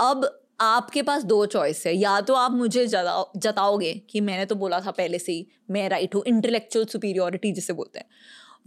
अब 0.00 0.28
आपके 0.60 1.02
पास 1.02 1.22
दो 1.24 1.44
चॉइस 1.46 1.82
है 1.86 1.94
या 1.94 2.20
तो 2.20 2.34
आप 2.34 2.52
मुझे 2.52 2.86
जता 2.86 3.24
जताओगे 3.36 3.92
कि 4.10 4.20
मैंने 4.20 4.44
तो 4.46 4.54
बोला 4.54 4.80
था 4.80 4.90
पहले 4.92 5.18
से 5.18 5.32
ही 5.32 5.46
मैं 5.70 5.88
राइट 5.88 6.14
हूँ 6.14 6.22
इंटेलेक्चुअल 6.26 6.86
सुपीरियोरिटी 6.86 7.52
जिसे 7.52 7.72
बोलते 7.72 7.98
हैं 7.98 8.06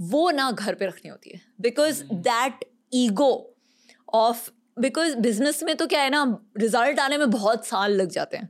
वो 0.10 0.30
ना 0.32 0.50
घर 0.52 0.76
पे 0.76 0.86
रखनी 0.86 1.10
होती 1.10 1.30
है। 1.30 1.42
Because 1.62 2.04
that 2.14 2.66
ego 2.94 3.32
of 4.14 4.50
because 4.80 5.16
business 5.18 5.64
में 5.64 5.76
तो 5.76 5.88
क्या 5.88 6.02
है 6.02 6.10
ना 6.10 6.24
रिज़ल्ट 6.58 7.00
आने 7.00 7.18
में 7.18 7.30
बहुत 7.32 7.66
साल 7.68 7.96
लग 7.96 8.10
जाते 8.12 8.38
हैं। 8.38 8.50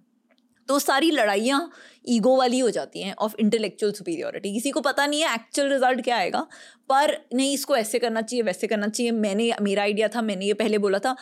तो 0.69 0.77
सारी 0.79 1.09
लड़ाइयाँ 1.11 1.69
ईगो 2.09 2.35
वाली 2.37 2.59
हो 2.59 2.69
जाती 2.69 3.01
हैं 3.01 3.13
ऑफ़ 3.17 3.35
इंटेलेक्चुअल 3.39 3.91
सुपीरियोरिटी 3.93 4.53
किसी 4.53 4.71
को 4.71 4.81
पता 4.81 5.05
नहीं 5.05 5.21
है 5.21 5.33
एक्चुअल 5.35 5.69
रिज़ल्ट 5.69 6.01
क्या 6.03 6.17
आएगा, 6.17 6.41
पर 6.89 7.17
नहीं, 7.33 7.53
इसको 7.53 7.75
ऐसे 7.77 7.99
करना 7.99 8.21
चाहिए, 8.21 8.43
वैसे 8.43 8.67
करना 8.67 8.87
चाहिए। 8.87 9.11
मैंने, 9.13 9.51
मेरा 9.61 9.83
आइडिया 9.83 10.07
था, 10.07 10.21
मैंने 10.21 10.45
ये 10.45 10.53
पहले 10.53 10.77
बोला 10.77 10.99
था, 10.99 11.15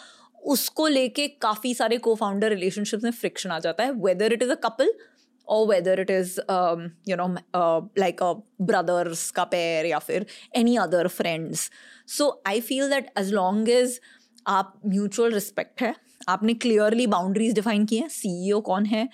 उसको 0.44 0.88
लेके 0.88 1.28
काफ़ी 1.42 1.74
सारे 1.74 1.98
को 1.98 2.16
फाउंडर 2.16 2.50
रिलेशनशिप 2.50 3.04
में 3.04 3.12
फ्रिक्शन 3.12 3.52
आ 3.52 3.60
जाता 3.60 3.84
है 3.84 3.92
whether 4.02 4.34
it 4.34 4.44
is 4.44 4.52
a 4.52 4.56
couple 4.66 4.94
और 5.48 5.68
whether 5.68 6.00
it 6.00 6.12
is 6.12 6.40
you 7.10 7.16
know 7.16 7.28
like 8.00 8.24
a 8.24 8.34
brothers 8.62 9.30
का 9.32 9.44
पेयर 9.46 9.86
या 9.86 10.00
फिर 10.00 10.26
any 10.56 10.76
other 10.78 11.08
friends 11.08 11.70
so 12.18 12.30
I 12.48 12.62
feel 12.62 12.90
that 12.90 13.12
as 13.18 13.34
long 13.34 13.70
as 13.70 14.00
आप 14.48 14.82
म्यूचुअल 14.86 15.32
रिस्पेक्ट 15.32 15.82
है। 15.82 15.96
आपने 16.30 16.54
क्लियरली 16.54 17.08
बाउंड्रीज 17.08 17.54
डिफाइन 17.54 17.86
की 17.86 17.98
हैं। 17.98 18.10
सीईओ 18.10 18.62
कौन 18.62 18.86
है? 18.86 19.10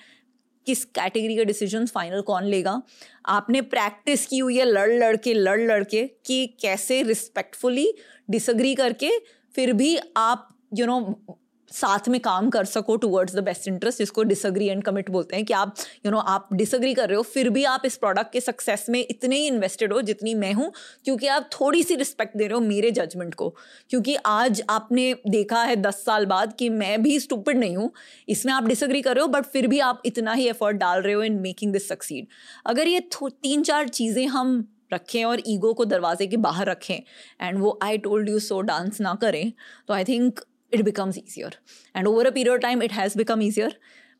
किस 0.66 0.84
कैटेगरी 0.84 1.36
का 1.36 1.44
डिसीज़न 1.44 1.86
फाइनल 1.86 2.20
कौन 2.20 2.44
लेगा? 2.44 2.82
आपने 3.26 3.60
प्रैक्टिस 3.60 4.26
की 4.26 4.38
हुई 4.38 4.58
है 4.58 4.64
लड़ 4.64 4.90
लड़ 4.90 5.16
के 5.16 5.34
लड़ 5.34 5.60
लड़ 5.60 5.84
के 5.84 6.06
कि 6.26 6.46
कैसे 6.60 7.02
रिस्पेक्टफुली 7.02 7.94
डिसग्री 8.30 8.74
करके 8.74 9.10
फिर 9.54 9.72
भी 9.72 9.98
आप 10.16 10.48
यू 10.74 10.86
you 10.86 10.94
नो 10.94 11.00
know, 11.00 11.34
साथ 11.74 12.08
में 12.08 12.20
काम 12.20 12.50
कर 12.50 12.64
सको 12.64 12.96
टूवर्ड्स 12.96 13.34
द 13.34 13.42
बेस्ट 13.44 13.68
इंटरेस्ट 13.68 13.98
जिसको 13.98 14.22
डिसग्री 14.24 14.66
एंड 14.68 14.82
कमिट 14.84 15.10
बोलते 15.10 15.36
हैं 15.36 15.44
कि 15.44 15.54
आप 15.54 15.74
यू 15.78 16.02
you 16.02 16.12
नो 16.12 16.18
know, 16.18 16.30
आप 16.30 16.48
डिसग्री 16.52 16.94
कर 16.94 17.08
रहे 17.08 17.16
हो 17.16 17.22
फिर 17.24 17.50
भी 17.50 17.64
आप 17.64 17.82
इस 17.86 17.96
प्रोडक्ट 17.96 18.32
के 18.32 18.40
सक्सेस 18.40 18.86
में 18.88 18.98
इतने 19.00 19.36
ही 19.36 19.46
इन्वेस्टेड 19.46 19.92
हो 19.92 20.00
जितनी 20.02 20.34
मैं 20.34 20.52
हूँ 20.52 20.72
क्योंकि 21.04 21.26
आप 21.26 21.48
थोड़ी 21.52 21.82
सी 21.82 21.94
रिस्पेक्ट 21.94 22.36
दे 22.36 22.46
रहे 22.46 22.54
हो 22.54 22.60
मेरे 22.60 22.90
जजमेंट 22.90 23.34
को। 23.34 23.48
क्योंकि 23.90 24.14
आज 24.26 24.62
आपने 24.70 25.14
देखा 25.28 25.62
है 25.62 25.76
दस 25.76 26.02
साल 26.04 26.26
बाद 26.26 26.54
कि 26.58 26.68
मैं 26.68 27.02
भी 27.02 27.18
स्टूपिड 27.20 27.58
नहीं 27.58 27.76
हूँ 27.76 27.90
इसमें 28.28 28.52
आप 28.52 28.66
डिसग्री 28.66 29.02
कर 29.02 29.14
रहे 29.14 29.22
हो 29.22 29.28
बट 29.28 29.44
फिर 29.46 29.66
भी 29.66 29.78
आप 29.80 30.02
इतना 30.06 30.32
ही 30.32 30.48
एफर्ट 30.48 30.76
डाल 30.76 31.02
रहे 31.02 31.14
हो 31.14 31.22
इन 31.22 31.40
मेकिंग 31.40 31.72
दिस 31.72 31.88
सक्सीड 31.88 32.26
अगर 32.66 32.88
ये 32.88 33.00
तीन 33.14 33.62
चार 33.62 33.88
चीज़ें 33.88 34.26
हम 34.26 34.56
रखें 34.92 35.24
और 35.24 35.40
ईगो 35.46 35.72
को 35.72 35.84
दरवाजे 35.84 36.26
के 36.26 36.36
बाहर 36.36 36.66
रखें 36.66 37.00
एंड 37.40 37.58
वो 37.58 37.78
I 37.82 37.98
told 37.98 38.28
you 38.28 38.38
so 38.38 38.60
dance 38.62 39.00
ना 39.00 39.14
करें 39.14 39.52
तो 39.88 39.94
I 39.94 40.04
think 40.04 40.40
it 40.74 40.84
becomes 40.84 41.18
easier. 41.18 41.52
And 41.94 42.08
over 42.08 42.26
a 42.28 42.32
period 42.32 42.54
of 42.54 42.62
time 42.62 42.82
it 42.82 42.98
has 43.00 43.20
become 43.24 43.46
easier. 43.50 43.70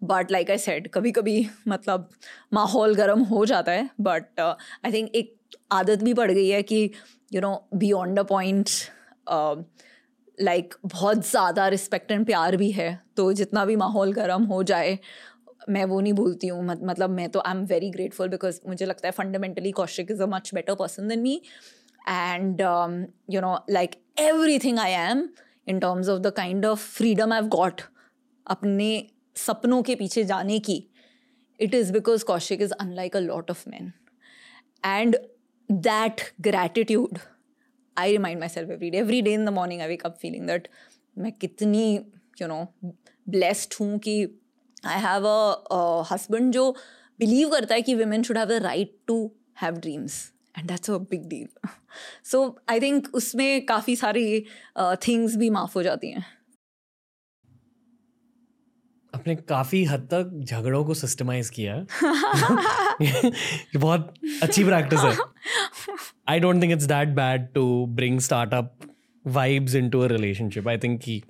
But 0.02 0.30
like 0.30 0.50
I 0.50 0.58
said 0.58 0.88
कभी 0.94 1.10
कभी 1.12 1.34
मतलब 1.68 2.08
माहौल 2.52 2.94
गर्म 2.94 3.20
हो 3.24 3.44
जाता 3.46 3.72
है। 3.72 3.88
बट 4.00 4.40
आई 4.40 4.92
थिंक 4.92 5.14
एक 5.16 5.36
आदत 5.72 6.02
भी 6.04 6.14
पड़ 6.14 6.30
गई 6.30 6.48
है 6.48 6.62
कि 6.62 6.90
you 7.32 7.40
know 7.40 7.52
beyond 7.74 8.18
a 8.18 8.22
point 8.30 8.70
like 10.38 10.74
बहुत 10.84 11.26
ज़्यादा 11.28 11.68
रिस्पेक्ट 11.68 12.12
एंड 12.12 12.26
प्यार 12.26 12.56
भी 12.56 12.70
है। 12.72 12.88
तो 13.16 13.32
जितना 13.32 13.64
भी 13.64 13.76
माहौल 13.76 14.12
गर्म 14.12 14.44
हो 14.44 14.62
जाए 14.62 14.98
मैं 15.68 15.84
वो 15.84 16.00
नहीं 16.00 16.12
भूलती 16.12 16.46
हूँ। 16.46 16.64
मत, 16.64 16.80
मतलब 16.82 17.10
मैं 17.10 17.28
तो 17.30 17.40
I 17.40 17.52
am 17.52 17.64
very 17.66 17.90
grateful 17.90 18.28
because 18.28 18.60
मुझे 18.68 18.86
लगता 18.86 19.08
है 19.08 19.12
fundamentally 19.12 19.72
Kaushik 19.72 20.10
is 20.10 20.22
a 20.22 20.26
much 20.26 20.50
better 20.54 20.74
person 20.74 21.08
than 21.08 21.20
me 21.20 21.40
and 22.08 22.60
you 23.30 23.40
know 23.40 23.56
like 23.70 23.94
everything 24.64 24.78
I 24.78 24.92
am 24.92 25.28
in 25.66 25.78
terms 25.80 26.08
of 26.08 26.20
the 26.22 26.32
kind 26.36 26.66
of 26.66 26.88
freedom 26.88 27.32
I 27.32 27.42
got 27.54 27.80
अपने 28.46 28.88
सपनों 29.36 29.82
के 29.82 29.94
पीछे 29.94 30.24
जाने 30.24 30.58
की 30.60 30.82
it 31.60 31.74
is 31.74 31.92
because 31.92 32.24
Kaushik 32.24 32.62
is 32.62 32.72
unlike 32.80 33.16
a 33.16 33.20
lot 33.20 33.50
of 33.50 33.68
man 33.68 33.92
and 34.84 35.16
that 35.68 36.20
gratitude 36.40 37.18
I 37.96 38.12
remind 38.12 38.40
myself 38.48 38.70
every 38.70 38.90
day 38.90 38.98
every 38.98 39.20
day 39.22 39.32
in 39.34 39.44
the 39.44 39.48
morning 39.52 39.80
I 39.80 39.88
wake 39.88 40.06
up 40.06 40.16
feeling 40.20 40.46
that 40.46 40.68
मैं 41.16 41.32
कितनी 41.32 41.84
you 42.40 42.48
know 42.48 42.64
blessed 43.26 43.74
हूँ 43.80 43.98
कि 43.98 44.16
I 44.86 45.00
have 45.00 45.26
a 45.26 46.04
husband 46.12 46.52
जो 46.52 46.70
believe 47.20 47.50
करता 47.50 47.74
है 47.74 47.82
कि 47.82 47.94
women 47.94 48.22
should 48.22 48.38
have 48.38 48.48
the 48.48 48.62
right 48.62 48.96
to 49.06 49.18
have 49.62 49.76
dreams 49.78 50.22
and 50.58 50.68
that's 50.68 50.90
a 50.90 50.98
big 50.98 51.28
deal 51.28 51.68
so 52.24 52.58
I 52.68 52.80
think 52.80 53.08
उसमें 53.14 53.66
काफ़ी 53.66 53.96
सारी 53.96 54.40
थिंग्स 54.78 55.32
uh, 55.32 55.38
भी 55.38 55.50
माफ़ 55.50 55.72
हो 55.74 55.82
जाती 55.82 56.10
हैं। 56.10 56.24
आपने 59.14 59.34
काफ़ी 59.36 59.84
हद 59.84 60.00
तक 60.00 60.40
झगड़ों 60.44 60.84
को 60.84 60.94
सिस्टमाइज 60.94 61.50
किया 61.50 61.74
ये 63.02 63.32
बहुत 63.78 64.14
अच्छी 64.42 64.64
प्रैक्टिस 64.64 65.00
है। 65.00 65.16
I 66.28 66.40
don't 66.40 66.62
think 66.62 66.72
it's 66.72 66.84
that 66.84 67.08
bad 67.08 67.52
to 67.52 67.86
bring 67.86 68.20
startup 68.20 68.76
vibes 69.26 69.74
into 69.74 70.00
a 70.00 70.06
relationship 70.06 70.68
I 70.68 70.78
think 70.78 71.00
की 71.00 71.22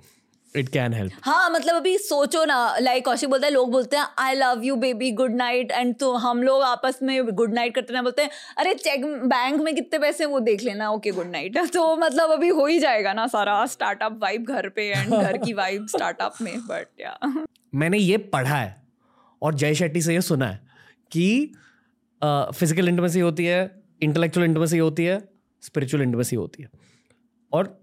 इट 0.56 0.68
कैन 0.68 0.92
हेल्प 0.92 1.12
हाँ 1.22 1.50
मतलब 1.50 1.74
अभी 1.76 1.96
सोचो 1.98 2.44
ना 2.44 2.56
लाइक 2.78 3.04
कौशिक 3.04 3.30
बोलता 3.30 3.46
है 3.46 3.52
लोग 3.52 3.70
बोलते 3.72 3.96
हैं 3.96 4.06
I 4.18 4.34
love 4.34 4.60
you 4.64 4.76
baby 4.76 5.10
good 5.10 5.34
night 5.34 5.72
and 5.72 5.94
तो 6.00 6.12
हम 6.16 6.42
लोग 6.42 6.62
आपस 6.62 6.98
में 7.02 7.26
गुड 7.26 7.54
नाइट 7.54 7.74
करते 7.74 7.92
ना 7.92 8.02
बोलते 8.02 8.22
हैं 8.22 8.30
अरे 8.58 8.74
चेक 8.74 9.04
बैंक 9.06 9.60
में 9.60 9.74
कितने 9.74 9.98
पैसे 9.98 10.24
वो 10.24 10.40
देख 10.40 10.62
लेना 10.62 10.90
ओके 10.90 11.10
गुड 11.10 11.26
नाइट 11.26 11.58
तो 11.72 11.96
मतलब 11.96 12.30
अभी 12.30 12.48
हो 12.48 12.66
ही 12.66 12.78
जाएगा 12.78 13.12
ना 13.12 13.26
सारा 13.26 13.66
स्टार्टअप 13.66 14.18
वाइब 14.22 14.44
घर 14.44 14.68
पे 14.68 14.88
एंड 14.90 15.14
घर 15.14 15.36
की 15.36 15.52
वाइब 15.52 15.86
स्टार्टअप 15.86 16.34
में 16.42 16.58
बट 16.60 16.86
या 17.00 17.18
मैंने 17.74 17.98
ये 17.98 18.16
पढ़ा 18.16 18.56
है 18.56 18.82
और 19.42 19.54
जय 19.54 19.74
शेट्टी 19.74 20.02
से 20.02 20.14
ये 20.14 20.20
सुना 20.20 20.46
है 20.46 20.60
कि 21.12 21.54
फ़िज़िकल 22.24 22.88
इंटीमेसी 22.88 23.20
होती 23.20 23.44
है 23.44 23.82
इंटेलेक्चुअल 24.02 24.46
इंटीमेसी 24.46 24.78
होती 24.78 25.04
है 25.04 25.18
स्पिरिचुअल 25.62 26.02
इंटीमेसी 26.02 26.36
होती 26.36 26.62
है। 26.62 26.68
और 27.52 27.80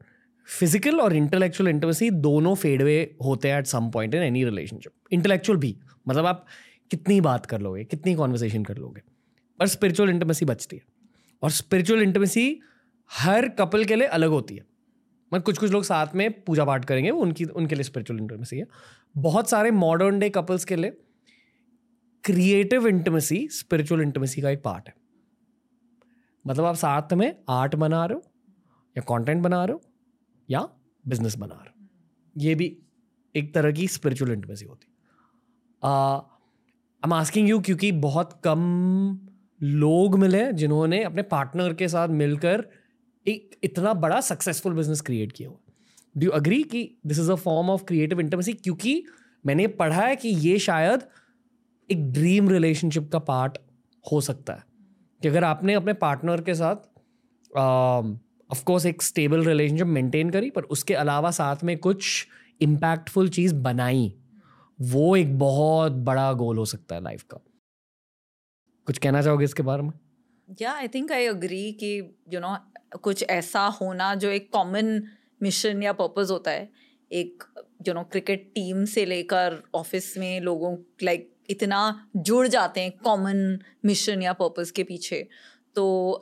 फ़िज़िकल 0.48 1.00
और 1.02 1.14
इंटेलेक्चुअल 1.16 1.70
इंटीमेसी 1.70 2.10
दोनों 2.12 2.54
फेडवे 2.56 3.16
होते 3.26 3.50
हैं 3.50 3.60
at 3.60 3.66
some 3.66 3.90
point 3.90 4.16
in 4.16 4.22
any 4.22 4.44
relationship 4.46 4.92
intellectual 5.12 5.58
भी 5.60 5.76
मतलब 6.08 6.26
आप 6.26 6.46
कितनी 6.92 7.20
बात 7.22 7.46
कर 7.46 7.62
लोगे, 7.62 7.84
कितनी 7.84 8.16
कॉन्वर्सेशन 8.16 8.64
कर 8.64 8.78
लोगे 8.78 9.02
पर 9.60 9.68
स्पिरिचुअल 9.68 10.10
इंटीमेसी 10.10 10.46
बचती 10.46 10.76
है। 10.76 10.84
और 11.44 11.50
स्पिरिचुअल 11.52 12.02
इंटीमेसी 12.02 12.60
हर 13.12 13.48
कपल 13.50 13.86
के 13.86 13.96
लिए 13.96 14.08
अलग 14.08 14.30
होती 14.30 14.56
है। 14.56 14.66
मतलब 15.32 15.44
कुछ 15.44 15.58
कुछ 15.58 15.72
लोग 15.72 15.84
साथ 15.84 16.16
में 16.16 16.32
पूजा 16.44 16.66
पाठ 16.66 16.86
करेंगे 16.86 17.10
उनकी, 17.10 17.46
उनके 17.46 17.76
लिए 17.76 17.84
स्पिरिचुअल 17.84 18.20
इंटीमेसी 18.20 18.58
है। 18.58 18.66
बहुत 19.18 19.50
सारे 19.50 19.72
मॉडर्न 19.72 20.20
डे 20.20 20.30
कपल्स 20.30 20.66
के 20.66 20.76
लिए 20.76 20.98
क्रिएटिव 22.24 22.88
इंटीमेसी 22.88 23.48
स्पिरिचुअल 23.52 24.02
इंटीमेसी 24.02 24.42
का 24.42 24.50
एक 24.50 24.64
पार्ट 24.64 24.88
है। 24.88 24.94
मतलब 26.46 26.66
आप 26.66 26.76
साथ 26.76 27.14
में 27.14 27.34
आर्ट 27.50 27.76
बना 27.76 28.06
रहे 28.06 28.16
हो, 28.16 28.24
या 28.96 29.04
कंटेंट 29.10 29.42
बना 29.44 29.64
रहे 29.66 29.74
हो 29.74 29.82
या 30.52 30.70
बिज़नेस 31.08 31.38
बना 31.38 31.56
रहे 31.56 31.88
ये 32.38 32.56
भी 32.56 32.78
एक 33.36 33.54
तरह 33.54 33.72
की 33.72 33.88
स्पिरिचुअल 33.88 34.32
इंटीमेसी 34.32 34.66
होती 34.66 34.88
आई 35.84 37.08
एम 37.08 37.14
आस्किंग 37.14 37.50
यू 37.50 37.60
क्योंकि 37.60 37.92
बहुत 37.92 38.42
कम 38.44 39.20
लोग 39.64 40.20
मिले 40.20 40.54
जिन्होंने 40.54 41.04
अपने 41.04 41.22
पार्टनर 41.22 41.74
के 41.74 41.88
साथ 41.88 42.08
मिलकर 42.08 42.68
एक 43.28 43.60
इतना 43.64 43.94
बड़ा 43.94 44.22
सक्सेसफुल 44.22 44.74
बिज़नेस 44.74 45.02
क्रिएट 45.02 45.32
किया 45.32 45.50
हुआ। 45.50 45.58
डू 46.18 46.26
यू 46.26 46.32
अग्री 46.32 46.64
कि 46.64 46.98
this 47.06 47.20
is 47.20 47.32
a 47.32 47.36
form 47.36 47.70
of 47.70 47.84
creative 47.84 48.20
intimacy 48.20 48.54
क्योंकि 48.54 49.04
मैंने 49.46 49.68
पढ़ा 49.68 50.02
है 50.02 50.16
कि 50.16 50.30
ये 50.30 50.60
शायद 50.60 51.02
एक 51.92 52.12
ड्रीम 52.12 52.50
रिलेशनशिप 52.50 53.10
का 53.12 53.20
पार्ट 53.20 53.58
हो 54.12 54.22
सकता 54.22 54.54
है। 54.54 54.64
कि 55.22 55.28
अगर 55.28 55.44
आपने 55.44 55.74
अपने 55.74 55.94
पार्टनर 55.94 56.42
के 56.42 56.54
साथ 56.54 56.76
ऑफ़ 58.52 58.64
कोर्स 58.64 58.86
एक 58.86 59.02
स्टेबल 59.02 59.46
रिलेशनशिप 59.46 59.88
मेंटेन 59.88 60.30
करी 60.30 60.50
पर 60.50 60.64
उसके 60.64 60.94
अलावा 60.94 61.32
साथ 61.32 61.56
में 61.64 61.78
कुछ 61.78 62.28
इम्पैक्टफुल 62.62 63.30
चीज़ 63.30 63.56
बनाई 63.56 64.18
वो 64.82 65.16
एक 65.16 65.40
बहुत 65.40 65.92
बड़ा 65.92 66.34
गोल 66.34 66.58
हो 66.58 66.66
सकता 66.66 66.96
है 66.96 67.04
लाइफ 67.04 67.24
का। 67.24 67.38
कुछ 68.86 68.98
कहना 68.98 69.22
चाहोगे 69.22 69.46
इसके 69.46 69.64
बारे 69.64 69.82
में? 69.82 69.92
या 70.62 70.74
आई 70.74 70.88
थिंक 70.88 71.12
आई 71.12 71.26
अग्री 71.26 71.72
कि 71.72 72.00
यू 72.00 72.32
you 72.32 72.42
नो 72.42 72.48
know, 72.48 73.02
कुछ 73.02 73.24
ऐसा 73.24 73.66
होना 73.68 74.16
जो 74.16 74.30
एक 74.30 74.54
कॉमन 74.54 75.04
मिशन 75.44 75.84
या 75.84 75.94
पर्पस 75.94 76.32
होता 76.32 76.52
है 76.52 76.70
एक 77.12 77.44
यू 77.88 77.94
नो 77.94 78.04
क्रिकेट 78.04 78.52
टीम 78.56 78.86
से 78.86 79.06
लेकर 79.06 79.64
ऑफ़िस 79.76 80.18
में 80.18 80.42
लोगों 80.42 80.78
लाइक 81.04 81.32
like, 81.32 81.52
इतना 81.52 82.10
जुड़ 82.16 82.48
जाते 82.48 82.82
हैं 82.82 82.92
कॉमन 82.92 83.60
मिशन 83.86 84.22
या 84.22 84.34
पर्पस 84.34 84.72
के 84.72 84.84
पीछे। 84.84 85.28
तो 85.76 86.20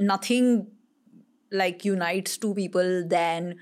nothing 0.00 0.60
uh, 0.60 0.66
like 1.52 1.84
unites 1.84 2.38
two 2.38 2.54
people 2.54 3.06
than 3.08 3.54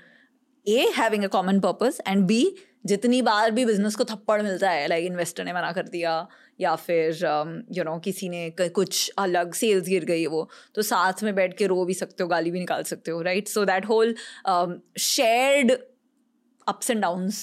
a 0.65 0.91
having 0.91 1.23
a 1.23 1.29
common 1.29 1.61
purpose 1.61 1.99
and 2.05 2.27
b 2.27 2.41
जितनी 2.85 3.21
बार 3.21 3.51
भी 3.51 3.65
बिज़नेस 3.65 3.95
को 3.95 4.03
थप्पड़ 4.03 4.41
मिलता 4.41 4.69
है 4.69 4.87
लाइक 4.87 5.01
like 5.01 5.11
इन्वेस्टर 5.11 5.43
ने 5.45 5.53
मना 5.53 5.71
कर 5.71 5.87
दिया 5.87 6.27
या 6.61 6.75
फिर 6.75 7.09
you 7.11 7.27
um, 7.27 7.47
know 7.47 7.73
you 7.73 7.85
know, 7.87 8.03
किसी 8.03 8.29
ने 8.29 8.49
कुछ 8.59 9.11
अलग 9.17 9.53
सेल्स 9.53 9.87
गिर 9.87 10.05
गई 10.05 10.25
वो 10.25 10.47
तो 10.75 10.81
साथ 10.81 11.23
में 11.23 11.33
बैठ 11.35 11.57
के 11.57 11.67
रो 11.67 11.85
भी 11.85 11.93
सकते 11.93 12.23
हो 12.23 12.29
गाली 12.29 12.51
भी 12.51 12.59
निकाल 12.59 12.83
सकते 12.83 13.11
हो 13.11 13.21
right 13.21 13.47
so 13.47 13.65
that 13.65 13.85
whole 13.85 14.15
shared 14.99 15.71
ups 16.67 16.91
and 16.91 17.01
downs 17.01 17.41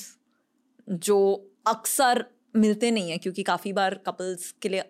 जो 0.89 1.19
अक्सर 1.67 2.25
मिलते 2.57 2.91
नहीं 2.91 3.11
हैं 3.11 3.19
क्योंकि 3.19 3.43
काफ़ी 3.43 3.73
बार 3.73 3.95
कपल्स 4.07 4.51
के 4.63 4.69
लिए 4.69 4.83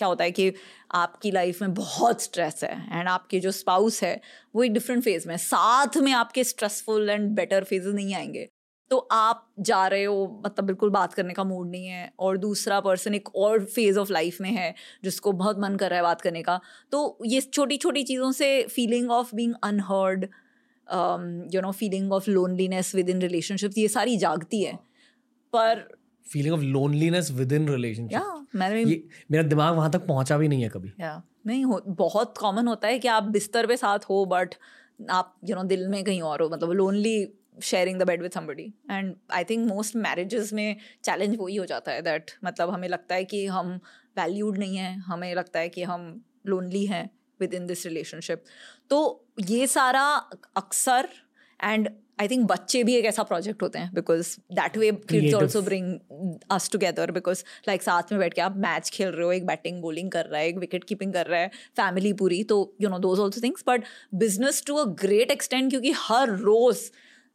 क्या 0.00 0.08
होता 0.08 0.24
है 0.24 0.30
कि 0.30 0.52
आपकी 0.96 1.30
लाइफ 1.30 1.62
में 1.62 1.74
बहुत 1.74 2.22
स्ट्रेस 2.22 2.60
है 2.64 2.74
एंड 2.92 3.08
आपके 3.08 3.40
जो 3.40 3.50
स्पाउस 3.52 4.02
है, 4.02 4.20
वो 4.54 4.62
एक 4.64 4.72
डिफरेंट 4.72 5.02
फ़ेज़ 5.04 5.28
में 5.28 5.36
साथ 5.38 5.96
में 5.98 6.12
आपके 6.14 6.44
स्ट्रेसफुल 6.44 7.10
एंड 7.10 7.30
बेटर 7.36 7.64
फेजेस 7.64 7.94
नहीं 7.94 8.14
आएँगे। 8.14 8.48
तो 8.90 8.96
आप 9.12 9.46
जा 9.60 9.86
रहे 9.88 10.04
हो 10.04 10.42
मतलब 10.46 10.64
बिल्कुल 10.66 10.90
बात 10.90 11.12
करने 11.14 11.34
का 11.34 11.44
मूड 11.44 11.70
नहीं 11.70 11.86
है 11.86 12.10
और 12.18 12.38
दूसरा 12.38 12.80
पर्सन 12.80 13.14
एक 13.14 13.28
और 13.36 13.64
फ़ेज़ 13.66 13.98
ऑफ़ 13.98 14.12
लाइफ 14.12 14.40
में 14.40 14.50
है, 14.50 14.74
जिसको 15.04 15.32
बहुत 15.34 15.58
मन 15.60 15.76
कर 15.76 15.90
रहा 15.90 15.96
है 15.98 16.02
बात 16.02 16.20
करने 16.20 16.42
का। 16.42 16.60
तो 16.92 17.18
ये 17.26 17.40
छोटी 17.42 17.76
छोटी 17.76 18.02
चीज़ों 18.02 18.32
से 18.32 18.62
feeling 18.66 19.10
of 19.10 19.34
being 19.36 19.54
unheard 19.64 20.24
you 21.54 21.60
know 21.60 21.70
feeling 21.72 22.12
of 22.12 22.30
loneliness 22.30 22.94
within 23.10 23.20
relationship 23.22 23.78
ये 23.78 23.88
सारी 23.88 24.16
जागती 24.18 24.62
है। 24.62 24.74
पर 25.52 25.88
feeling 26.26 26.54
of 26.54 26.60
loneliness 26.60 27.30
within 27.52 27.68
relationship 27.68 28.20
मेरा 29.30 29.42
दिमाग 29.42 29.74
वहाँ 29.76 29.90
तक 29.90 30.06
पहुँचा 30.06 30.38
भी 30.38 30.48
नहीं 30.48 30.62
है 30.62 30.68
कभी। 30.68 30.92
या 31.00 31.22
नहीं 31.46 31.64
हो 31.64 31.82
बहुत 31.88 32.38
कॉमन 32.38 32.68
होता 32.68 32.88
है 32.88 32.98
कि 32.98 33.08
आप 33.08 33.22
बिस्तर 33.22 33.66
पे 33.66 33.76
साथ 33.76 33.98
हो 33.98 34.24
बट 34.24 34.54
आप 35.10 35.36
यू 35.44 35.56
नो 35.56 35.62
दिल 35.62 35.88
में 35.88 36.04
कहीं 36.04 36.22
और 36.22 36.42
हो 36.42 36.48
मतलब 36.48 36.70
lonely 36.70 37.32
sharing 37.62 37.98
the 37.98 38.02
bed 38.02 38.22
with 38.22 38.30
somebody 38.30 38.74
and 38.90 39.14
I 39.32 39.44
think 39.44 39.68
most 39.68 39.96
marriages 39.96 40.52
में 40.52 40.76
चैलेंज 41.04 41.36
वही 41.40 41.56
हो 41.56 41.64
जाता 41.64 41.92
है 41.92 42.02
दैट 42.02 42.30
मतलब 42.44 42.70
हमें 42.70 42.88
लगता 42.88 43.14
है 43.14 43.24
कि 43.24 43.46
हम 43.46 43.80
वैल्यूड 44.18 44.58
नहीं 44.58 44.76
हैं 44.76 44.98
हमें 44.98 45.34
लगता 45.34 45.60
है 45.60 45.68
कि 45.68 45.82
हम 45.82 46.24
लोनली 46.46 46.86
हैं 46.86 47.10
विद 47.40 47.54
इन 47.54 47.66
दिस 47.66 47.86
रिलेशनशिप 47.86 48.44
तो 48.90 49.26
ये 49.40 49.66
सारा 49.66 50.02
अक्सर 50.56 51.08
एंड 51.64 51.88
आई 52.20 52.28
थिंक 52.28 52.46
बच्चे 52.48 52.82
भी 52.84 52.94
एक 52.94 53.04
ऐसा 53.04 53.22
प्रोजेक्ट 53.22 53.62
होते 53.62 53.78
हैं 53.78 53.92
because 53.94 54.36
that 54.54 54.76
way 54.76 54.90
kids 55.10 55.34
also 55.34 55.62
bring 55.62 56.40
us 56.50 56.68
together 56.72 57.10
because 57.10 57.42
like 57.68 57.82
साथ 57.82 58.12
में 58.12 58.18
बैठ 58.20 58.34
के 58.34 58.40
आप 58.42 58.56
मैच 58.64 58.90
खेल 58.90 59.08
रहे 59.08 59.24
हो 59.24 59.32
एक 59.32 59.46
बैटिंग 59.46 59.80
बॉलिंग 59.82 60.10
कर 60.10 60.26
रहा 60.26 60.40
है 60.40 60.48
एक 60.48 60.58
विकेट 60.58 60.84
कीपिंग 60.84 61.12
कर 61.12 61.26
रहा 61.26 61.40
है 61.40 61.48
फैमिली 61.76 62.12
पूरी 62.22 62.42
तो 62.44 62.58
you 62.82 62.88
know 62.88 62.98
those 62.98 63.20
also 63.20 63.40
things 63.42 63.64
but 63.66 63.84
business 64.24 64.62
to 64.66 64.76
a 64.76 64.84
great 65.04 65.30
extent 65.30 65.70
क्योंकि 65.70 65.92
हर 65.98 66.36
रोज 66.40 66.90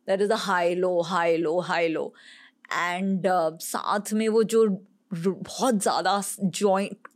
that 0.08 0.22
is 0.22 0.32
a 0.32 0.38
high 0.40 0.76
low 0.76 1.00
high 1.06 1.38
low 1.38 1.60
high 1.72 1.88
low 1.88 2.14
and 2.74 3.28
साथ 3.64 4.14
में 4.14 4.28
वो 4.30 4.44
जो 4.44 4.68
बहुत 5.14 5.82
ज़्यादा 5.82 6.22
joint 6.44 7.14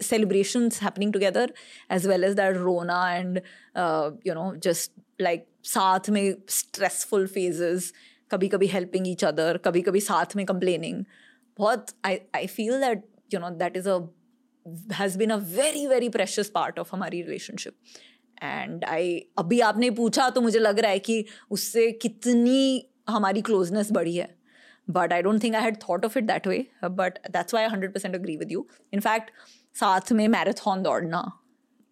celebrations 0.00 0.78
happening 0.78 1.12
together 1.12 1.48
as 1.90 2.06
well 2.06 2.24
as 2.24 2.34
that 2.36 2.56
rona 2.58 2.98
and 3.14 3.40
uh, 3.74 4.10
you 4.24 4.34
know 4.34 4.54
just 4.58 4.92
like 5.18 5.46
साथ 5.64 6.10
में 6.10 6.34
स्ट्रेसफुल 6.48 7.26
फेजेस 7.26 7.92
कभी 8.30 8.48
कभी 8.48 8.66
हेल्पिंग 8.66 9.08
ईच 9.08 9.24
अदर 9.24 9.56
कभी 9.56 9.80
कभी 9.80 10.00
साथ 10.00 10.36
में 10.36 10.46
कंप्लेनिंग 10.46 11.04
बहुत 11.58 11.86
I 12.04 12.18
I 12.34 12.46
feel 12.46 12.80
that 12.80 13.04
you 13.34 13.40
know 13.40 13.50
that 13.50 13.76
is 13.76 13.88
a 13.88 13.98
has 14.92 15.18
been 15.18 15.30
a 15.30 15.36
very 15.36 15.86
very 15.86 16.08
precious 16.08 16.48
part 16.48 16.78
of 16.78 16.88
हमारी 16.92 17.22
रिलेशनशिप 17.22 17.74
एंड 18.42 18.84
आई 18.84 19.26
अभी 19.38 19.60
आपने 19.60 19.90
पूछा 19.90 20.30
तो 20.30 20.40
मुझे 20.40 20.58
लग 20.58 20.78
रहा 20.78 20.90
है 20.90 20.98
कि 20.98 21.24
उससे 21.50 21.92
कितनी 21.92 22.86
हमारी 23.08 23.42
क्लोजनेस 23.42 23.92
बढ़ी 23.92 24.16
है. 24.16 24.36
But 24.90 25.12
I 25.12 25.22
don't 25.22 25.42
think 25.42 25.54
I 25.54 25.62
had 25.62 25.76
thought 25.76 26.04
of 26.04 26.18
it 26.18 26.24
that 26.24 26.46
way 26.46 26.66
but 26.84 27.18
that's 27.30 27.54
why 27.54 27.64
hundred 27.64 27.94
percent 27.94 28.14
agree 28.14 28.36
with 28.36 28.52
you 28.52 28.68
in fact 28.92 29.30
साथ 29.74 30.12
में 30.12 30.28
मैराथन 30.28 30.82
दौड़ना 30.82 31.39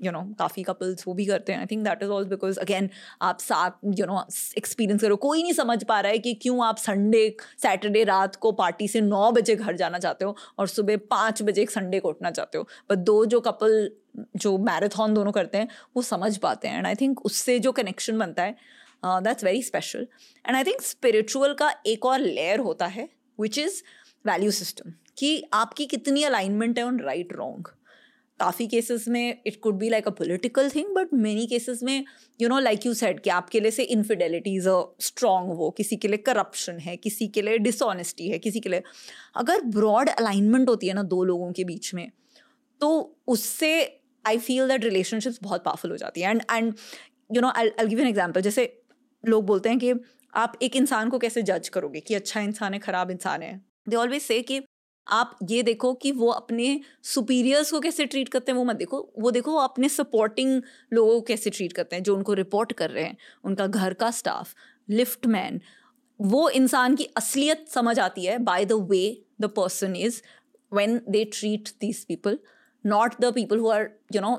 यू 0.00 0.12
नो 0.12 0.22
काफ़ी 0.38 0.62
कपल्स 0.62 1.04
वो 1.06 1.14
भी 1.14 1.24
करते 1.26 1.52
हैं। 1.52 1.58
I 1.60 1.66
think 1.66 1.84
that 1.84 2.02
is 2.02 2.10
all 2.10 2.24
because 2.28 2.58
again 2.60 2.88
आप 3.22 3.38
साथ 3.40 3.70
यू 3.98 4.06
नो 4.06 4.24
एक्सपीरियंस 4.58 5.00
करो। 5.02 5.16
कोई 5.18 5.42
नहीं 5.42 5.52
समझ 5.52 5.82
पा 5.84 6.00
रहा 6.00 6.12
है 6.12 6.18
कि 6.18 6.34
क्यों 6.42 6.64
आप 6.66 6.76
संडे 6.78 7.36
सैटरडे 7.62 8.04
रात 8.04 8.36
को 8.36 8.52
पार्टी 8.54 8.88
से 8.88 9.00
नौ 9.00 9.30
बजे 9.32 9.56
घर 9.56 9.76
जाना 9.76 9.98
चाहते 9.98 10.24
हो 10.24 10.36
और 10.58 10.68
सुबह 10.68 10.96
पाँच 11.10 11.42
बजे 11.42 11.62
एक 11.62 11.70
संडे 11.70 12.00
को 12.00 12.08
उठना 12.08 12.30
चाहते 12.30 12.58
हो। 12.58 12.66
बट 12.90 12.98
दो 13.00 13.24
जो 13.26 13.40
कपल 13.40 13.90
जो 14.36 14.56
मैराथन 14.58 15.14
दोनों 15.14 15.32
करते 15.32 15.58
हैं, 15.58 15.68
वो 15.96 16.02
समझ 16.02 16.36
पाते 16.38 16.68
हैं। 16.68 16.78
एंड 16.78 16.86
आई 16.86 16.94
थिंक 16.94 17.24
उससे 17.24 17.58
जो 17.58 17.72
कनेक्शन 17.72 18.18
बनता 18.18 18.42
है 18.42 18.56
that's 19.04 19.44
very 19.44 19.62
special 19.62 20.06
and 20.44 20.56
I 20.56 20.64
think 20.64 20.80
spiritual 20.82 21.54
का 21.54 21.72
एक 21.86 22.06
और 22.06 22.18
लेयर 22.20 22.60
होता 22.60 22.86
है 22.86 23.08
विच 23.38 23.58
इज़ 23.58 23.82
वैल्यू 24.26 24.50
सिस्टम 24.50 24.92
कि 25.18 25.42
आपकी 25.52 25.86
कितनी 25.86 26.22
अलाइनमेंट 26.24 26.78
है 26.78 26.84
ऑन 26.84 27.00
राइट 27.00 27.32
रॉन्ग 27.32 27.68
काफ़ी 28.40 28.66
केसेस 28.66 29.06
में 29.08 29.42
it 29.46 29.60
could 29.62 29.78
be 29.78 29.88
like 29.90 30.08
a 30.08 30.10
political 30.12 30.70
thing 30.70 30.94
but 30.94 31.12
many 31.14 31.46
cases 31.46 31.82
में 31.82 32.04
you 32.40 32.48
know 32.48 32.58
like 32.60 32.86
you 32.86 32.92
said 32.94 33.20
कि 33.20 33.30
आपके 33.30 33.60
लिए 33.60 33.70
से 33.70 33.82
इनफिडेलिटी 33.84 34.54
इज़ 34.56 34.68
अ 34.68 34.82
स्ट्रॉन्ग 35.00 35.52
वो, 35.52 35.70
किसी 35.70 35.96
के 35.96 36.08
लिए 36.08 36.18
करप्शन 36.18 36.78
है, 36.78 36.96
किसी 36.98 37.28
के 37.28 37.42
लिए 37.42 37.58
डिसऑनेस्टी 37.58 38.28
है, 38.28 38.38
किसी 38.38 38.60
के 38.60 38.68
लिए। 38.68 38.82
अगर 39.36 39.60
ब्रॉड 39.76 40.08
अलाइनमेंट 40.10 40.68
होती 40.68 40.88
है 40.88 40.94
ना 40.94 41.02
दो 41.04 41.22
लोगों 41.24 41.52
के 41.52 41.64
बीच 41.64 41.94
में 41.94 42.10
तो 42.80 42.90
उससे 43.28 43.70
आई 44.24 44.38
फील 44.38 44.68
दैट 44.68 44.84
रिलेशनशिप्स 44.84 45.38
बहुत 45.42 45.64
पावरफुल 45.64 45.90
हो 45.90 45.96
जाती 45.96 46.20
है। 46.20 46.30
And 46.30 46.42
and 46.52 46.72
you 47.34 47.40
know 47.40 47.48
I 47.50 47.86
give 47.86 48.00
an 48.00 48.06
example 48.06 48.40
जैसे 48.40 48.72
लोग 49.24 49.46
बोलते 49.46 49.68
हैं 49.68 49.78
कि 49.78 49.92
आप 50.32 50.58
एक 50.62 50.76
इंसान 50.76 51.10
को 51.10 51.18
कैसे 51.18 51.42
जज 51.42 51.68
करोगे 51.68 52.00
कि 52.00 52.14
अच्छा 52.14 52.40
इंसान 52.40 52.74
है, 52.74 52.78
खराब 52.80 53.10
इंसान 53.10 53.42
है? 53.42 53.60
दे 53.88 53.96
ऑलवेज 53.96 54.22
से 54.22 54.40
कि 54.42 54.60
आप 55.08 55.38
ये 55.50 55.62
देखो 55.62 55.92
कि 55.94 56.12
वो 56.12 56.28
अपने 56.28 56.80
सुपीरियर्स 57.04 57.70
को 57.70 57.80
कैसे 57.80 58.06
ट्रीट 58.06 58.28
करते 58.28 58.52
हैं, 58.52 58.58
वो 58.58 58.64
मत 58.64 58.76
देखो। 58.76 59.00
वो 59.18 59.30
देखो, 59.30 59.52
वो 59.52 59.58
अपने 59.58 59.88
सपोर्टिंग 59.88 60.62
लोगों 60.92 61.14
को 61.14 61.20
कैसे 61.20 61.50
ट्रीट 61.50 61.72
करते 61.72 61.96
हैं, 61.96 62.02
जो 62.02 62.16
उनको 62.16 62.34
रिपोर्ट 62.34 62.72
कर 62.72 62.90
रहे 62.90 63.04
हैं, 63.04 63.16
उनका 63.44 63.66
घर 63.66 63.94
का 63.94 64.10
स्टाफ 64.10 64.54
लिफ्ट 64.90 65.26
मैन 65.26 65.60
वो 66.20 66.48
इंसान 66.50 66.94
की 66.96 67.04
असलियत 67.16 67.68
समझ 67.68 67.98
आती 67.98 68.24
है। 68.24 68.38
By 68.38 68.64
the 68.64 68.72
way 68.90 69.22
the 69.40 69.44
person 69.46 69.96
is 69.96 70.20
when 70.72 71.00
they 71.08 71.24
treat 71.24 71.68
these 71.80 72.04
people 72.04 72.38
not 72.84 73.14
the 73.20 73.32
people 73.34 73.58
who 73.58 73.68
are 73.68 73.90
you 74.14 74.20
know 74.20 74.36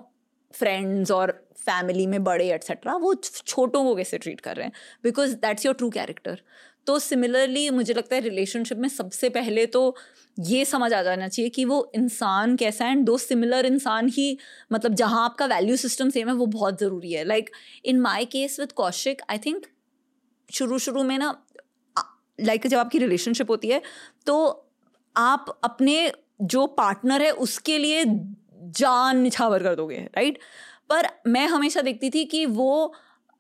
friends 0.54 1.12
और 1.12 1.32
फैमिली 1.58 2.06
में 2.08 2.24
बड़े 2.24 2.50
एट्सेट्रा 2.52 2.96
वो 2.96 3.14
छोटों 3.14 3.84
को 3.84 3.96
कैसे 3.96 4.18
ट्रीट 4.18 4.42
कर 4.42 4.56
रहे 4.56 4.66
हैं? 4.66 4.74
Because 5.04 5.36
that's 5.36 5.66
your 5.66 5.76
true 5.76 5.90
character 5.90 6.42
तो 6.90 7.00
सिमिलरली 7.00 7.70
मुझे 7.70 7.94
लगता 7.94 8.16
है 8.16 8.22
रिलेशनशिप 8.22 8.78
में 8.78 8.90
सबसे 8.90 9.30
पहले 9.30 9.66
तो 9.66 9.96
ये 10.40 10.66
समझ 10.66 10.94
आ 10.94 11.02
जाना 11.04 11.28
चाहिए 11.28 11.50
कि 11.50 11.66
वो 11.66 11.92
इंसान 11.96 12.56
कैसा 12.56 12.86
है 12.86 12.92
एंड 12.92 13.06
दो 13.06 13.18
सिमिलर 13.18 13.66
इंसान 13.66 14.10
ही 14.10 14.38
मतलब 14.72 14.94
जहाँ 14.94 15.26
आपका 15.26 15.46
वैल्यू 15.46 15.76
सिस्टम 15.76 16.10
सेम 16.10 16.28
है 16.28 16.34
वो 16.34 16.46
बहुत 16.46 16.80
ज़रूरी 16.80 17.12
है। 17.12 17.24
Like 17.24 17.50
in 17.86 18.00
my 18.00 18.26
case 18.26 18.60
with 18.60 18.72
Kaushik 18.72 19.22
I 19.30 19.38
think 19.38 19.68
शुरू 20.54 20.80
शुरू 20.80 21.04
में 21.04 21.18
ना 21.18 21.46
लाइक 22.42 22.60
like, 22.60 22.72
जब 22.72 22.78
आपकी 22.78 23.00
रिलेशनशिप 23.00 23.52
होती 23.52 23.68
है 23.68 23.82
तो 24.26 24.68
आप 25.18 25.60
अपने 25.64 26.12
जो 26.42 26.68
पार्टनर 26.68 27.22
है 27.22 27.32
उसके 27.32 27.78
लिए 27.78 28.04
जान 28.80 29.18
निछावर 29.18 29.64
कर 29.64 29.76
दोगे 29.76 29.98
राइट 29.98 30.40
पर 30.90 31.08
मैं 31.28 31.48
हमेशा 31.48 31.82
देखती 31.82 32.10
थी 32.10 32.26
कि 32.26 32.46
वो 32.46 32.94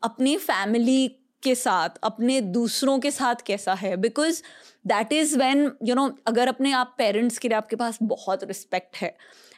अपनी 0.03 0.37
फैमिली 0.37 1.15
के 1.43 1.53
साथ 1.55 1.97
अपने 2.03 2.39
दूसरों 2.41 2.97
के 2.99 3.11
साथ 3.11 3.41
कैसा 3.47 3.73
है? 3.73 3.95
Because 3.97 4.41
that 4.87 5.13
is 5.13 5.37
when 5.39 5.71
you 5.83 5.95
know 5.95 6.09
अगर 6.27 6.47
अपने 6.47 6.71
आप 6.71 6.93
पेरेंट्स 6.97 7.37
के 7.37 7.47
लिए 7.47 7.57
आपके 7.57 7.75
पास 7.75 7.99
बहुत 8.03 8.43
रिस्पेक्ट 8.43 8.97
है 8.97 9.15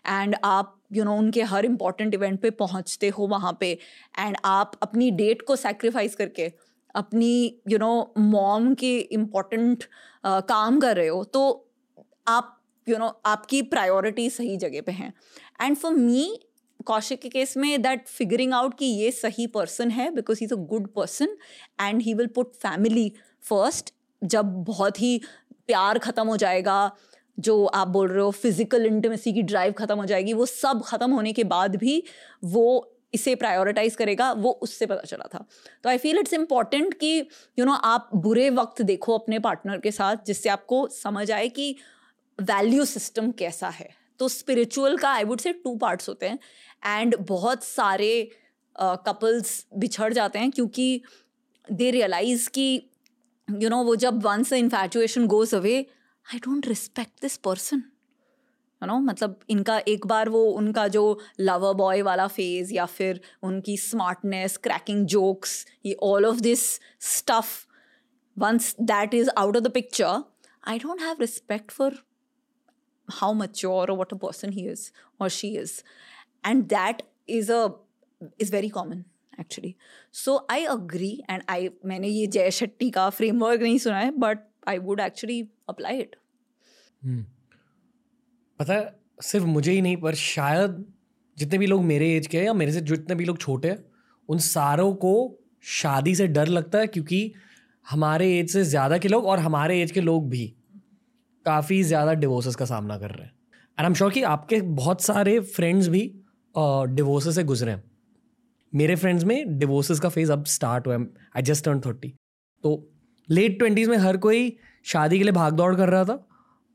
एंड 0.07 0.35
आप 0.43 0.77
यू 0.93 0.97
you 0.97 1.05
नो 1.05 1.11
know, 1.11 1.23
उनके 1.23 1.41
हर 1.43 1.65
इंपॉर्टेंट 1.65 2.13
इवेंट 2.13 2.39
पे 2.41 2.49
पहुँचते 2.49 3.09
हो 3.09 3.27
वहाँ 3.27 3.57
पे 3.59 3.71
एंड 4.19 4.37
आप 4.45 4.71
अपनी 4.81 5.09
डेट 5.11 5.41
को 5.41 5.55
सेक्रीफाइस 5.55 6.15
करके 6.15 6.51
अपनी 6.95 7.61
यू 7.69 7.77
नो 7.77 8.13
मॉम 8.17 8.73
के 8.73 8.97
इंपॉर्टेंट 8.99 9.83
काम 10.25 10.79
कर 10.79 10.95
रहे 10.95 11.07
हो 11.07 11.23
तो 11.23 11.43
आप 12.27 12.57
यू 12.87 12.95
you 12.95 13.01
नो 13.01 13.07
know, 13.07 13.19
आपकी 13.25 13.61
प्रायोरिटी 13.61 14.29
सही 14.29 14.57
जगह 14.57 14.81
पे 14.81 14.91
हैं। 14.91 15.13
एंड 15.61 15.77
फॉर 15.77 15.93
मी 15.93 16.23
कौशिक 16.81 17.21
के 17.21 17.29
केस 17.29 17.55
में 17.57 17.81
दैट 17.81 18.07
फिगरिंग 18.07 18.53
आउट 18.53 18.77
कि 18.77 18.85
ये 18.85 19.11
सही 19.11 19.47
पर्सन 19.47 19.91
है 19.91 20.09
because 20.11 20.39
he 20.39 20.45
is 20.45 20.53
a 20.53 20.57
good 20.69 20.87
person 20.95 21.37
and 21.81 22.01
he 22.01 22.13
will 22.13 22.27
put 22.35 22.53
family 22.55 23.11
first 23.43 23.93
जब 24.21 24.53
बहुत 24.63 25.01
ही 25.01 25.19
प्यार 25.67 25.99
ख़त्म 25.99 26.27
हो 26.27 26.37
जाएगा 26.37 26.79
जो 27.37 27.63
आप 27.65 27.87
बोल 27.87 28.07
रहे 28.09 28.21
हो 28.21 28.31
फ़िज़िकल 28.31 28.85
इंटीमेसी 28.85 29.33
की 29.33 29.41
ड्राइव 29.41 29.73
ख़त्म 29.73 29.97
हो 29.97 30.05
जाएगी 30.05 30.33
वो 30.33 30.45
सब 30.45 30.81
ख़त्म 30.85 31.11
होने 31.11 31.33
के 31.33 31.43
बाद 31.43 31.75
भी 31.75 32.03
वो 32.43 32.65
इसे 33.13 33.33
प्रायोरिटाइज 33.35 33.95
करेगा 33.95 34.31
वो 34.33 34.51
उससे 34.63 34.85
पता 34.85 35.01
चला 35.01 35.27
था। 35.33 35.45
तो 35.83 35.89
आई 35.89 35.97
फील 35.97 36.17
इट्स 36.19 36.33
इंपॉर्टेंट 36.33 36.93
कि 36.93 37.17
यू 37.17 37.23
you 37.57 37.65
नो 37.65 37.71
know, 37.71 37.81
आप 37.85 38.09
बुरे 38.15 38.49
वक्त 38.49 38.81
देखो 38.81 39.17
अपने 39.17 39.39
पार्टनर 39.39 39.77
के 39.77 39.91
साथ 39.91 40.25
जिससे 40.25 40.49
आपको 40.49 40.87
समझ 40.87 41.31
आए 41.31 41.47
कि 41.49 41.75
वैल्यू 42.39 42.85
सिस्टम 42.85 43.31
कैसा 43.31 43.69
है। 43.69 43.89
तो 44.21 44.27
स्पिरिचुअल 44.29 44.97
का 44.97 45.11
I 45.11 45.23
would 45.23 45.39
say 45.41 45.53
two 45.63 45.75
parts 45.77 46.09
होते 46.09 46.29
हैं। 46.29 46.39
एंड 46.99 47.15
बहुत 47.27 47.63
सारे 47.63 48.13
कपल्स 48.75 49.59
uh, 49.59 49.79
बिछड़ 49.79 50.13
जाते 50.13 50.39
हैं 50.39 50.51
क्योंकि 50.51 51.01
दे 51.67 51.89
रियलाइज़ 51.91 52.49
कि 52.49 52.67
यू 53.47 53.55
you 53.55 53.69
नो 53.69 53.75
know, 53.75 53.85
वो 53.85 53.95
जब 53.95 54.21
once 54.25 54.53
infatuation 54.53 55.25
goes 55.27 55.55
away 55.55 55.79
I 56.25 56.39
don't 56.39 56.67
respect 56.67 57.21
this 57.21 57.37
person 57.37 57.83
you 58.81 58.87
know 58.87 58.99
मतलब 58.99 59.39
इनका 59.49 59.77
एक 59.87 60.05
बार 60.07 60.29
वो 60.29 60.43
उनका 60.51 60.87
जो 60.87 61.03
लवर 61.39 61.73
बॉय 61.73 62.01
वाला 62.01 62.27
फ़ेज़ 62.27 62.73
या 62.73 62.85
फिर 62.93 63.19
उनकी 63.43 63.77
स्मार्टनेस 63.77 64.57
क्रैकिंग 64.63 65.05
जोक्स 65.15 65.65
ये 65.85 65.93
all 66.03 66.25
of 66.25 66.39
this 66.41 66.63
stuff 67.09 67.53
once 68.37 68.75
that 68.93 69.13
is 69.13 69.29
out 69.29 69.57
of 69.57 69.63
the 69.63 69.71
picture 69.71 70.23
I 70.67 70.79
don't 70.79 71.01
have 71.01 71.17
respect 71.21 71.71
for 71.71 71.97
how 73.19 73.33
mature 73.33 73.85
or 73.89 73.95
what 74.01 74.13
a 74.15 74.19
person 74.25 74.51
he 74.57 74.67
is 74.73 74.83
or 75.19 75.29
she 75.29 75.49
is. 75.63 75.73
And 76.43 76.69
that 76.69 77.03
is 77.27 77.49
a, 77.49 77.61
is 78.39 78.49
very 78.49 78.69
common, 78.69 79.03
actually. 79.37 79.75
So, 80.11 80.37
i 80.49 80.59
agree 80.69 81.13
and 81.27 81.43
i, 81.49 81.69
मैंने 81.85 82.07
ये 82.07 82.25
जय 82.27 82.51
शेट्टी 82.51 82.89
का 82.91 83.09
framework 83.09 83.61
नहीं 83.61 83.77
सुना 83.85 83.99
है 83.99 84.11
but 84.19 84.39
I 84.69 84.77
would 84.87 84.99
actually 84.99 85.41
apply 85.69 85.99
it 85.99 86.15
पता 88.59 88.73
है, 88.73 88.95
सिर्फ़ 89.21 89.45
मुझे 89.45 89.71
ही 89.71 89.81
नहीं, 89.81 89.97
पर 89.97 90.15
शायद 90.15 90.83
जितने 91.37 91.57
भी 91.57 91.67
लोग 91.67 91.83
मेरे 91.83 92.09
एज 92.15 92.27
के 92.27 92.37
हैं 92.37 92.45
या 92.45 92.53
मेरे 92.53 92.71
से 92.71 92.81
जितने 92.81 93.15
भी 93.15 93.25
लोग 93.25 93.37
छोटे 93.39 93.69
हैं, 93.69 93.83
उन 94.29 94.37
सारों 94.39 94.93
को 94.95 95.13
शादी 95.63 96.15
से 96.15 96.27
डर 96.27 96.47
लगता 96.47 96.79
है 96.79 96.87
क्योंकि 96.87 97.31
हमारे 97.85 98.27
एज 98.39 98.49
से 98.51 98.63
ज़्यादा 98.63 98.97
के 98.97 99.07
लोग 99.07 99.25
और 99.25 99.39
हमारे 99.39 99.81
एज 99.81 99.91
के 99.91 100.01
लोग 100.01 100.29
भी। 100.29 100.53
काफ़ी 101.45 101.81
ज़्यादा 101.83 102.13
डिवोर्सेस 102.15 102.55
का 102.55 102.65
सामना 102.65 102.97
कर 102.97 103.11
रहे 103.11 103.25
हैं। 103.25 103.31
एंड 103.31 103.79
आई 103.79 103.85
एम 103.85 103.93
श्योर 103.93 104.11
कि 104.11 104.21
आपके 104.23 104.61
बहुत 104.61 105.01
सारे 105.01 105.39
फ्रेंड्स 105.39 105.87
भी 105.87 106.01
डिवोर्सेस 106.55 107.35
से 107.35 107.43
गुजरे 107.43 107.71
हैं। 107.71 107.83
मेरे 108.73 108.95
फ्रेंड्स 108.95 109.23
में 109.23 109.57
डिवोर्सेस 109.59 109.99
का 109.99 110.09
फ़ेज़ 110.09 110.31
अब 110.31 110.45
स्टार्ट 110.47 110.87
हुआ 110.87 110.95
आई 110.95 111.41
जस्ट 111.41 111.65
टर्न 111.65 111.79
थर्टी 111.79 112.13
तो 112.63 112.75
लेट 113.29 113.57
ट्वेंटीज़ 113.59 113.89
में 113.89 113.97
हर 113.97 114.17
कोई 114.17 114.57
शादी 114.85 115.17
के 115.17 115.23
लिए 115.23 115.33
भाग 115.33 115.53
दौड़ 115.53 115.75
कर 115.75 115.89
रहा 115.89 116.03
था 116.05 116.25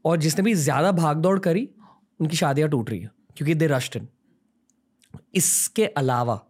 और 0.05 0.16
जिसने 0.16 0.44
भी 0.44 0.55
ज़्यादा 0.55 0.90
भाग 0.93 1.16
दौड़ 1.16 1.38
करी, 1.38 1.68
उनकी 2.20 2.36
शादियाँ 2.36 2.68
टूट 2.68 2.90
रही 2.90 3.01
हैं 3.01 3.10
क्योंकि 3.36 3.55
दे 3.55 3.66
रश्ड 3.66 3.97
इन 3.97 4.09
इसके 5.34 5.86
अलावा 5.86 6.40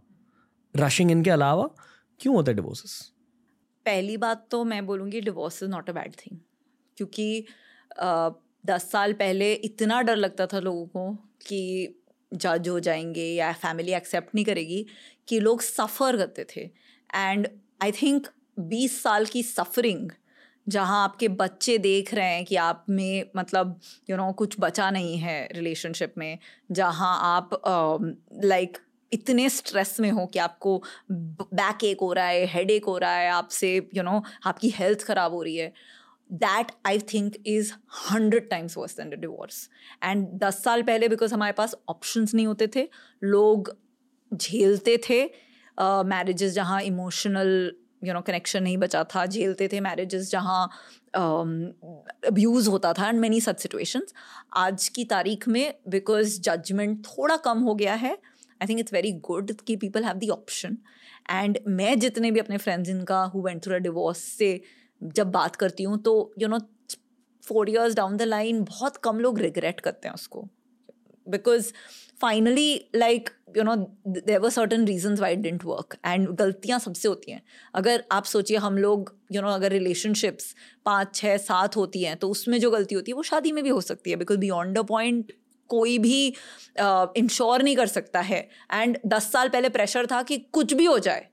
रशिंग 0.74 1.10
इनके 1.10 1.30
अलावा 1.30 1.68
क्यों 2.20 2.34
होते 2.36 2.50
हैं 2.50 2.56
डिवोर्सेस 2.56 3.00
पहली 3.86 4.16
बात 4.16 4.46
तो 4.50 4.62
मैं 4.64 4.84
बोलूँगी 4.86 5.20
divorce 5.20 5.62
is 5.62 5.70
not 5.70 5.90
a 5.90 5.92
bad 5.92 6.14
thing 6.16 6.38
क्योंकि 6.96 7.46
दस 8.66 8.90
साल 8.92 9.12
पहले 9.12 9.52
इतना 9.54 10.02
डर 10.02 10.16
लगता 10.16 10.46
था 10.46 10.58
लोगों 10.58 10.86
को 10.86 11.12
कि 11.46 11.94
जज 12.34 12.68
हो 12.68 12.80
जाएँगे 12.80 13.24
या 13.24 13.52
फैमिली 13.52 13.92
एक्सेप्ट 13.92 14.34
नहीं 14.34 14.44
करेगी 14.44 14.86
कि 15.28 15.40
लोग 15.40 15.62
सफ़र 15.62 16.16
करते 16.16 16.46
थे। 16.56 16.60
एंड 17.14 17.48
आई 17.82 17.92
थिंक 17.92 18.26
बीस 18.58 19.02
साल 19.02 19.26
की 19.26 19.42
सफरिंग 19.42 20.10
जहाँ 20.68 21.04
आपके 21.04 21.28
बच्चे 21.28 21.78
देख 21.78 22.14
रहे 22.14 22.26
हैं 22.26 22.44
कि 22.44 22.56
आप 22.56 22.86
में 22.88 23.30
मतलब 23.36 23.80
यू 24.10 24.16
you 24.16 24.16
नो 24.16 24.24
know, 24.24 24.36
कुछ 24.36 24.56
बचा 24.60 24.90
नहीं 24.90 25.18
है 25.18 25.48
रिलेशनशिप 25.52 26.14
में 26.18 26.38
जहाँ 26.72 27.18
आप 27.36 27.50
लाइक 28.44 28.68
uh, 28.68 28.74
like, 28.74 28.86
इतने 29.12 29.48
स्ट्रेस 29.48 30.00
में 30.00 30.10
हो 30.10 30.26
कि 30.26 30.38
आपको 30.38 30.82
बैक 31.12 31.84
एक 31.84 32.00
हो 32.00 32.12
रहा 32.12 32.26
है 32.26 32.46
हेड 32.46 32.70
एक 32.70 32.84
हो 32.84 32.98
रहा 32.98 33.16
है 33.16 33.30
आपसे 33.30 33.76
यू 33.76 33.82
you 33.94 34.04
नो 34.04 34.10
know, 34.10 34.22
आपकी 34.44 34.70
हेल्थ 34.70 35.02
ख़राब 35.02 35.32
हो 35.32 35.42
रही 35.42 35.56
है। 35.56 35.72
That 36.30 36.72
I 36.86 36.98
think 37.12 37.36
is 37.46 37.72
hundred 38.10 38.48
times 38.50 38.76
worse 38.78 38.96
than 38.96 39.10
the 39.10 39.20
divorce 39.20 39.68
and 40.04 40.26
दस 40.38 40.62
साल 40.64 40.82
पहले 40.82 41.08
बिकॉज़ 41.08 41.34
हमारे 41.34 41.52
पास 41.52 41.74
ऑप्शंस 41.88 42.34
नहीं 42.34 42.46
होते 42.46 42.66
थे 42.76 42.88
लोग 43.22 43.76
झेलते 44.32 44.96
थे 45.08 45.24
मैरिजेस 45.78 46.50
uh, 46.50 46.56
जहाँ 46.56 46.80
इमोशनल 46.82 47.72
यू 48.04 48.14
नो 48.14 48.20
कनेक्शन 48.20 48.62
नहीं 48.62 48.76
बचा 48.78 49.02
था 49.14 49.24
झेलते 49.26 49.68
थे 49.68 49.80
मैरिजेस 49.80 50.30
जहाँ 50.30 50.68
अब्यूज़ 51.14 52.64
um, 52.64 52.72
होता 52.72 52.92
था 52.92 53.08
एंड 53.08 53.20
मैनी 53.20 53.40
सच 53.40 53.60
सिचुएशंस 53.60 54.14
आज 54.56 54.88
की 54.88 55.04
तारीख 55.06 55.48
में 55.48 55.74
बिकॉज़ 55.88 56.40
जजमेंट 56.40 57.04
थोड़ा 57.06 57.36
कम 57.44 57.58
हो 57.60 57.74
गया 57.74 57.94
है 57.96 58.16
I 58.62 58.66
think 58.68 58.80
it's 58.80 58.92
very 58.92 59.12
good 59.24 59.52
कि 59.60 59.76
people 59.76 60.04
have 60.04 60.16
the 60.16 60.28
option 60.30 60.76
and 61.30 61.58
मैं 61.68 61.98
जितने 61.98 62.30
भी 62.30 62.40
अपने 62.40 62.56
फ्रेंड्स 62.58 62.90
इनका 62.90 63.22
who 63.34 63.42
went 63.42 63.62
through 63.64 63.74
a 63.74 63.78
divorce 63.80 64.18
से 64.30 64.50
जब 65.00 65.30
बात 65.32 65.56
करती 65.56 65.82
हूँ 65.82 65.98
तो 66.02 66.32
you 66.38 66.48
know 66.48 66.58
four 67.44 67.70
years 67.70 67.94
down 67.94 68.16
the 68.16 68.22
line 68.22 68.62
बहुत 68.64 68.96
कम 69.04 69.18
लोग 69.20 69.38
रिग्रेट 69.38 69.80
करते 69.80 70.08
हैं 70.08 70.14
उसको। 70.14 70.48
Because 71.26 71.72
finally 72.20 72.90
like 72.94 73.30
you 73.56 73.62
know 73.62 73.74
there 74.08 74.38
were 74.38 74.50
certain 74.50 74.84
reason 74.86 75.16
why 75.20 75.36
didn't 75.36 75.64
work 75.64 75.96
and 76.06 76.28
गलतियाँ 76.30 76.78
सबसे 76.78 77.08
होती 77.08 77.32
हैं। 77.32 77.42
अगर 77.74 78.04
आप 78.12 78.24
सोचिए 78.24 78.56
हम 78.56 78.78
लोग 78.78 79.14
यू 79.32 79.34
you 79.34 79.42
नो 79.42 79.48
know, 79.48 79.60
अगर 79.60 79.72
रिलेशनशिप्स 79.72 80.54
पाँच 80.84 81.14
छः 81.14 81.36
सात 81.36 81.76
होती 81.76 82.02
हैं 82.02 82.16
तो 82.16 82.30
उसमें 82.30 82.58
जो 82.60 82.70
गलती 82.70 82.94
होती 82.94 83.10
है 83.10 83.16
वो 83.16 83.22
शादी 83.22 83.52
में 83.52 83.62
भी 83.64 83.70
हो 83.70 83.80
सकती 83.80 84.10
है 84.10 84.16
बिकॉज़ 84.16 84.38
बियॉन्ड 84.38 84.78
अ 84.78 84.82
पॉइंट 84.82 85.32
कोई 85.70 85.98
भी 85.98 86.26
इंश्योर 86.26 87.58
uh, 87.58 87.64
नहीं 87.64 87.76
कर 87.76 87.86
सकता 87.86 88.20
है। 88.20 88.48
एंड 88.72 88.98
दस 89.06 89.30
साल 89.32 89.48
पहले 89.48 89.68
प्रेशर 89.68 90.06
था 90.06 90.22
कि 90.22 90.38
कुछ 90.52 90.74
भी 90.74 90.84
हो 90.84 90.98
जाए 90.98 91.28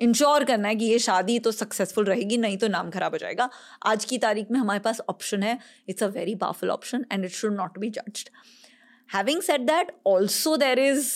इंश्योर 0.00 0.44
करना 0.44 0.68
है 0.68 0.74
कि 0.76 0.84
ये 0.84 0.98
शादी 0.98 1.38
तो 1.38 1.50
सक्सेसफुल 1.52 2.04
रहेगी 2.04 2.36
नहीं 2.38 2.56
तो 2.58 2.68
नाम 2.68 2.90
खराब 2.90 3.12
हो 3.12 3.18
जाएगा। 3.18 3.48
आज 3.86 4.04
की 4.04 4.18
तारीख 4.18 4.50
में 4.50 4.58
हमारे 4.58 4.80
पास 4.80 5.00
ऑप्शन 5.08 5.42
है। 5.42 5.58
It's 5.88 6.02
a 6.02 6.06
very 6.08 6.34
powerful 6.34 6.70
option 6.70 7.04
and 7.12 7.24
it 7.24 7.30
should 7.32 7.56
not 7.56 7.78
be 7.78 7.90
judged 7.90 8.28
having 9.08 9.42
set 9.42 9.60
that 9.62 9.92
also 10.06 10.56
there 10.56 10.78
is 10.78 11.10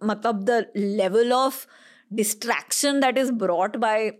मतलब 0.00 0.44
the 0.44 0.64
level 0.76 1.32
of 1.32 1.66
distraction 2.12 3.00
that 3.00 3.18
is 3.18 3.32
brought 3.34 3.76
by 3.76 4.10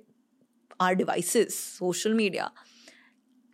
our 0.80 0.94
devices 0.94 1.54
social 1.54 2.14
media 2.14 2.50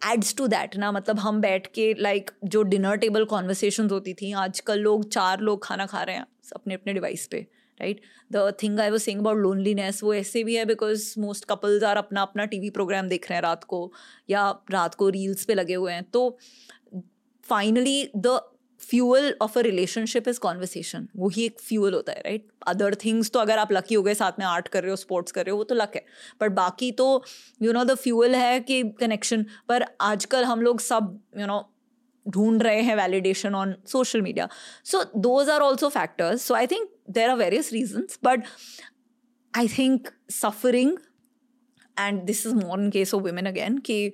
adds 0.02 0.34
to 0.36 0.46
that 0.46 0.76
ना। 0.76 0.90
मतलब 0.92 1.18
हम 1.18 1.40
बैठ 1.40 1.66
के 1.66 1.92
like 1.98 2.30
like, 2.30 2.50
जो 2.50 2.62
dinner 2.62 2.96
table 2.96 3.24
conversation 3.24 3.88
होती 3.90 4.14
थी 4.14 4.32
आजकल 4.34 4.78
लोग 4.78 5.08
चार 5.10 5.40
लोग 5.40 5.64
खाना 5.64 5.86
खा 5.86 6.02
रहे 6.02 6.16
हैं 6.16 6.26
अपने 6.54 6.74
अपने 6.74 6.92
डिवाइस 6.92 7.26
पे। 7.26 7.46
राइट 7.80 8.00
द 8.32 8.52
थिंग 8.62 8.80
आई 8.80 8.90
वो 8.90 8.98
सिंग 8.98 9.20
अबाउट 9.20 9.38
लोनलीनेस 9.38 10.02
वो 10.02 10.14
ऐसे 10.14 10.44
भी 10.44 10.56
है 10.56 10.64
बिकॉज़ 10.64 11.12
मोस्ट 11.20 11.44
कपल्स 11.44 11.84
आर 11.84 11.96
अपना 11.96 12.22
अपना 12.22 12.44
टी 12.44 12.60
वी 12.60 12.70
प्रोग्राम 12.70 13.08
देख 13.08 13.30
रहे 13.30 13.36
हैं 13.36 13.42
रात 13.42 13.64
को 13.64 13.90
या 14.30 14.50
रात 14.70 14.94
को 14.94 15.08
रील्स 15.10 15.44
पे 15.44 15.54
लगे 15.54 15.74
हुए 15.74 15.92
हैं। 15.92 16.02
तो 16.04 16.36
finally 17.44 18.10
the 18.16 18.38
fuel 18.80 19.34
of 19.42 19.58
a 19.58 19.60
relationship 19.62 20.26
is 20.28 20.38
conversation 20.40 21.06
वही 21.16 21.44
एक 21.44 21.60
फ्यूअल 21.60 21.94
होता 21.94 22.12
है 22.12 22.20
राइट 22.20 22.48
अदर 22.68 22.94
थिंग्स 23.04 23.30
तो 23.30 23.38
अगर 23.38 23.58
आप 23.58 23.72
लकी 23.72 23.94
हो 23.94 24.02
गए, 24.02 24.14
साथ 24.14 24.32
में 24.38 24.44
आर्ट 24.46 24.68
कर 24.68 24.82
रहे 24.82 24.90
हो 24.90 24.96
स्पोर्ट्स 24.96 25.32
कर 25.32 25.44
रहे 25.44 25.50
हो, 25.50 25.56
वो 25.58 25.64
तो 25.64 25.74
लक 25.74 25.92
है। 25.94 26.04
बट 26.40 26.50
बाकी 26.52 26.90
तो 26.92 27.22
यू 27.62 27.72
नो 27.72 27.84
द 27.84 27.94
फ्यूअल 27.96 28.34
है 28.34 28.58
कि 28.60 28.82
कनेक्शन 29.00 29.44
पर 29.68 29.84
आजकल 30.00 30.44
हम 30.44 30.62
लोग 30.62 30.80
सब 30.80 31.18
यू 31.38 31.46
नो 31.46 31.62
ढूंढ 32.26 32.62
रहे 32.62 32.80
हैं 32.82 32.96
validation 32.96 33.54
on 33.54 33.74
social 33.86 34.22
media 34.22 34.48
so 34.84 35.02
those 35.18 35.50
are 35.50 35.60
also 35.60 35.88
factors 35.88 36.42
so 36.42 36.54
I 36.54 36.66
think 36.66 36.88
there 37.10 37.30
are 37.30 37.36
various 37.36 37.72
reasons 37.72 38.18
but 38.24 38.42
I 39.56 39.68
think 39.68 40.08
suffering 40.30 40.96
and 41.96 42.26
this 42.26 42.44
is 42.46 42.54
more 42.54 42.78
in 42.78 42.90
case 42.90 43.12
of 43.12 43.22
women 43.22 43.46
again 43.46 43.78
ki 43.80 44.12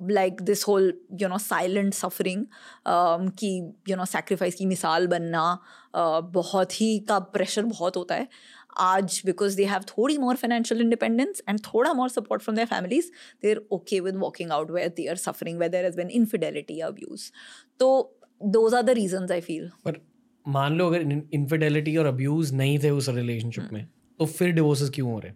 like 0.00 0.40
this 0.46 0.62
whole 0.62 0.86
you 1.18 1.28
know 1.28 1.38
silent 1.38 1.94
suffering 1.94 2.40
um, 2.86 3.30
कि 3.38 3.72
you 3.88 3.96
know 3.96 4.06
sacrifice 4.14 4.54
की 4.54 4.66
मिसाल 4.66 5.06
बनना 5.06 5.58
uh, 5.94 6.22
बहुत 6.32 6.80
ही 6.80 6.98
का 6.98 7.18
pressure 7.18 7.64
बहुत 7.64 7.96
होता 7.96 8.14
है। 8.14 8.28
आज 8.78 9.22
बिकॉज़ 9.26 9.56
दे 9.56 9.64
हैव 9.64 9.80
थोड़ी 9.80 10.18
मोर 10.18 10.36
फाइनेंशियल 10.36 10.80
इंडिपेंडेंस 10.80 11.42
एंड 11.48 11.60
थोड़ा 11.60 11.92
more 11.94 12.08
support 12.08 12.42
from 12.42 12.56
their 12.56 12.66
families 12.66 13.10
they 13.42 13.50
are 13.50 13.62
okay 13.72 14.00
with 14.00 14.16
walking 14.16 14.50
out 14.50 14.70
where 14.70 14.88
they 14.88 15.06
are 15.06 15.16
suffering 15.16 15.58
where 15.58 15.68
there 15.68 15.84
has 15.84 15.96
been 15.96 16.10
infidelity 16.10 16.80
abuse 16.80 17.32
तो 17.78 18.18
those 18.44 18.74
are 18.74 18.82
the 18.82 18.90
reason 18.90 19.32
I 19.32 19.40
feel 19.40 19.68
पर 19.84 20.09
मान 20.46 20.76
लो 20.78 20.86
अगर 20.86 21.00
infidelity 21.34 21.96
और 21.96 22.06
abuse 22.06 22.52
नहीं 22.54 22.78
थे 22.78 22.90
उस 22.90 23.08
relationship 23.08 23.68
में 23.72 23.86
तो 24.20 24.26
फिर 24.26 24.52
डिवोर्सेस 24.52 24.90
क्यों 24.90 25.10
हो 25.12 25.18
रहे? 25.18 25.32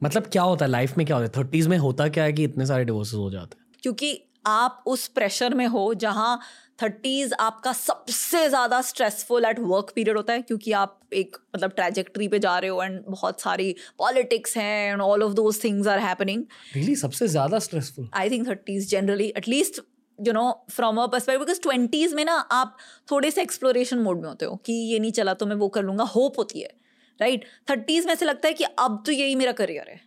मतलब 0.00 0.26
क्या 0.26 0.42
होता 0.42 0.64
है? 0.64 0.70
लाइफ 0.70 0.96
में 0.98 1.06
क्या 1.06 1.16
होता 1.16 1.26
है? 1.26 1.44
थर्टीज 1.44 1.66
में 1.68 1.76
होता 1.78 2.08
क्या 2.08 2.24
है 2.24 2.32
कि 2.32 2.44
इतने 2.44 2.66
सारे 2.66 2.84
डिवोर्सेस 2.84 3.14
हो 3.14 3.30
जाते 3.30 3.56
हैं? 3.58 3.66
क्योंकि 3.82 4.18
आप 4.46 4.82
उस 4.86 5.06
प्रेशर 5.08 5.54
में 5.54 5.66
हो 5.66 5.92
जहाँ 5.94 6.40
थर्टीज 6.82 7.32
आपका 7.40 7.72
सबसे 7.72 8.48
ज़्यादा 8.48 8.80
स्ट्रेसफुल 8.82 9.44
एट 9.44 9.58
वर्क 9.60 9.92
पीरियड 9.94 10.16
होता 10.16 10.32
है 10.32 10.42
क्योंकि 10.42 10.72
आप 10.72 11.00
एक 11.12 11.36
मतलब 11.56 11.70
ट्रैजेक्ट्री 11.70 12.28
पे 12.28 12.38
जा 12.38 12.58
रहे 12.58 12.70
हो 12.70 12.82
एंड 12.82 13.00
बहुत 13.08 13.40
सारी 13.40 13.74
पॉलिटिक्स 13.98 14.56
हैं 14.56 14.92
and 14.92 15.00
all 15.00 15.22
of 15.22 15.32
those 15.32 15.62
things 15.64 15.86
are 15.86 15.98
happening 15.98 16.44
really 16.74 16.94
सबसे 16.96 17.28
ज़्यादा 17.28 17.58
stressful 17.58 18.08
I 18.14 18.30
think 18.30 18.48
thirties 18.48 18.90
generally 18.90 19.26
at least 19.36 19.80
you 20.20 20.32
know 20.32 20.50
from 20.70 21.00
a 21.02 21.06
perspective 21.06 21.40
because 21.40 21.60
twenties 21.60 22.14
में 22.14 22.24
ना 22.24 22.34
आप 22.52 22.76
थोड़े 23.10 23.30
से 23.30 23.42
एक्सप्लोरेशन 23.42 23.98
मोड 23.98 24.20
में 24.20 24.28
होते 24.28 24.44
हो 24.44 24.56
कि 24.56 24.72
ये 24.72 24.98
नहीं 24.98 25.12
चला 25.12 25.34
तो 25.34 25.46
मैं 25.46 25.56
वो 25.56 25.68
कर 25.68 25.82
लूँगा 25.82 26.04
होप 26.04 26.38
होती 26.38 26.60
है 26.60 26.78
राइट 27.20 27.44
थर्टीज 27.70 28.06
में 28.06 28.12
ऐसे 28.12 28.24
लगता 28.24 28.48
है 28.48 28.54
कि 28.54 28.64
अब 28.64 29.02
तो 29.06 29.12
यही 29.12 29.34
मेरा 29.34 29.52
करियर 29.52 29.88
है। 29.88 30.00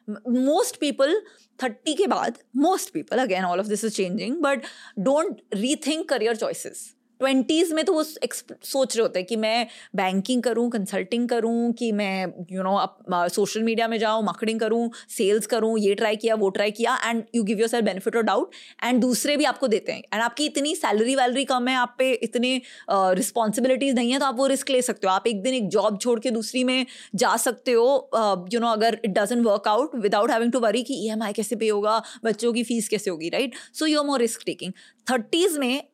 मोस्ट 0.45 0.79
पीपल 0.79 1.15
थर्टी 1.59 1.93
के 1.93 2.07
बाद 2.07 2.37
most 2.55 2.93
people 2.93 3.17
again 3.17 3.43
all 3.43 3.59
of 3.59 3.67
this 3.67 3.83
is 3.85 3.93
changing 3.93 4.35
but 4.37 4.61
don't 4.99 5.41
rethink 5.87 6.07
career 6.09 6.35
choices 6.35 6.93
twenties 7.23 7.73
में 7.73 7.83
तो 7.85 7.93
वो 7.93 8.03
सोच 8.03 8.95
रहे 8.95 9.01
होते 9.01 9.19
हैं 9.19 9.25
कि 9.27 9.35
मैं 9.37 9.67
बैंकिंग 9.95 10.41
करूँ 10.43 10.69
कंसल्टिंग 10.71 11.27
करूँ 11.29 11.71
कि 11.73 11.91
मैं 11.91 12.25
यू 12.51 12.63
नो 12.63 13.27
सोशल 13.29 13.63
मीडिया 13.63 13.87
में 13.87 13.97
जाऊँ 13.99 14.23
मार्केटिंग 14.23 14.59
करूँ 14.59 14.89
सेल्स 15.09 15.45
करूँ 15.47 15.77
ये 15.79 15.93
ट्राई 15.95 16.15
किया 16.15 16.35
वो 16.35 16.49
ट्राई 16.57 16.71
किया 16.71 16.97
and 17.05 17.23
you 17.35 17.43
give 17.43 17.59
yourself 17.69 17.85
benefit 17.85 18.15
और 18.15 18.23
डाउट 18.23 18.51
एंड 18.83 19.01
दूसरे 19.01 19.37
भी 19.37 19.45
आपको 19.45 19.67
देते 19.67 19.91
हैं। 19.91 20.01
एंड 20.03 20.21
आपकी 20.23 20.45
इतनी 20.45 20.75
सैलरी 20.75 21.15
वैलरी 21.15 21.45
कम 21.45 21.67
है 21.67 21.75
आप 21.75 21.95
पे 21.99 22.11
इतने 22.23 22.61
रिस्पॉन्सिबिलिटीज़ 22.89 23.93
uh, 23.93 23.99
नहीं 23.99 24.11
है 24.11 24.19
तो 24.19 24.25
आप 24.25 24.35
वो 24.37 24.47
रिस्क 24.47 24.69
ले 24.69 24.81
सकते 24.81 25.07
हो। 25.07 25.13
आप 25.13 25.27
एक 25.27 25.41
दिन 25.43 25.53
एक 25.53 25.67
जॉब 25.69 25.99
छोड़ 26.01 26.19
के 26.19 26.31
दूसरी 26.31 26.63
में 26.63 26.85
जा 27.15 27.35
सकते 27.37 27.71
हो 27.71 27.87
यू 28.13 28.59
uh, 28.59 28.65
नो 28.65 28.67
अगर 28.67 28.99
it 29.05 29.11
doesn't 29.11 29.45
work 29.45 29.67
out 29.67 29.95
without 29.95 30.31
having 30.31 30.51
to 30.51 30.59
worry 30.59 30.83
कि 30.83 30.99
ई 31.05 31.09
एम 31.11 31.23
आई 31.23 31.33
कैसे 31.33 31.55
पे 31.55 31.69
होगा 31.69 32.01
बच्चों 32.25 32.53
की 32.53 32.63
फ़ीस 32.63 32.89
कैसे 32.89 33.09
होगी 33.09 33.29
right 33.29 33.55
so 33.73 33.85
you 33.85 33.99
are 33.99 34.05
more 34.05 34.19
risk 34.19 34.41
taking 34.45 34.71
thirties 35.11 35.59
में 35.59 35.92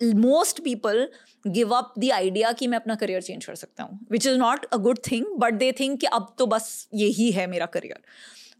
most 0.00 0.60
people 0.60 1.08
give 1.44 1.74
up 1.74 1.92
the 1.98 2.10
idea 2.12 2.52
कि 2.52 2.66
मैं 2.66 2.78
अपना 2.78 2.94
करियर 2.94 3.22
चेंज 3.22 3.44
कर 3.44 3.54
सकता 3.54 3.82
हूँ 3.82 3.98
which 4.10 4.26
is 4.26 4.36
not 4.38 4.64
a 4.64 4.76
good 4.76 4.98
thing 5.10 5.26
but 5.38 5.54
they 5.54 5.70
think 5.72 6.00
कि 6.00 6.06
अब 6.06 6.34
तो 6.38 6.46
बस 6.46 6.88
यही 6.94 7.30
है 7.30 7.46
मेरा 7.46 7.66
करियर 7.66 8.00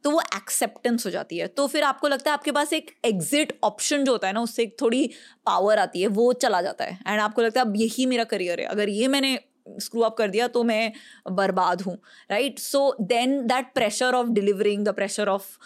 तो 0.04 0.10
वो 0.10 0.20
एक्सेप्टेंस 0.36 1.06
हो 1.06 1.10
जाती 1.10 1.38
है। 1.38 1.46
तो 1.46 1.66
फिर 1.66 1.82
आपको 1.82 2.08
लगता 2.08 2.30
है 2.30 2.34
आपके 2.34 2.52
पास 2.52 2.72
एक 2.72 2.90
एग्जिट 3.04 3.52
ऑप्शन 3.64 4.04
जो 4.04 4.12
होता 4.12 4.26
है 4.26 4.32
ना, 4.32 4.40
उससे 4.40 4.62
एक 4.62 4.76
थोड़ी 4.80 5.06
पावर 5.46 5.78
आती 5.78 6.00
है, 6.00 6.06
वो 6.08 6.32
चला 6.34 6.60
जाता 6.62 6.84
है। 6.84 6.98
एंड 7.06 7.20
आपको 7.20 7.42
लगता 7.42 7.60
है 7.60 7.66
अब 7.66 7.76
यही 7.76 8.06
मेरा 8.06 8.24
करियर 8.24 8.60
है। 8.60 8.66
अगर 8.66 8.88
ये 8.88 9.08
मैंने 9.08 9.38
स्क्रू 9.80 10.00
अप 10.02 10.16
कर 10.16 10.30
दिया 10.30 10.46
तो 10.48 10.62
मैं 10.64 10.92
बर्बाद 11.32 11.82
हूँ 11.82 11.96
right 12.30 12.58
so 12.58 12.94
then 13.00 13.40
that 13.46 13.72
pressure 13.74 14.14
of 14.14 14.28
delivering 14.28 14.84
the 14.84 14.94
pressure 14.94 15.28
of 15.28 15.56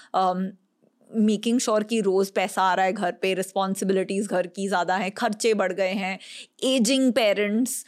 making 1.14 1.58
sure 1.60 1.82
कि 1.84 2.00
रोज 2.00 2.30
पैसा 2.30 2.62
आ 2.62 2.74
रहा 2.74 2.86
है 2.86 2.92
घर 2.92 3.12
पे 3.22 3.32
रिस्पॉन्सिबिलिटीज 3.34 4.26
घर 4.26 4.46
की 4.46 4.66
ज़्यादा 4.68 4.96
है, 4.96 5.10
खर्चे 5.10 5.54
बढ़ 5.54 5.72
गए 5.72 5.92
हैं 5.92 6.18
ageing 6.64 7.12
parents 7.12 7.84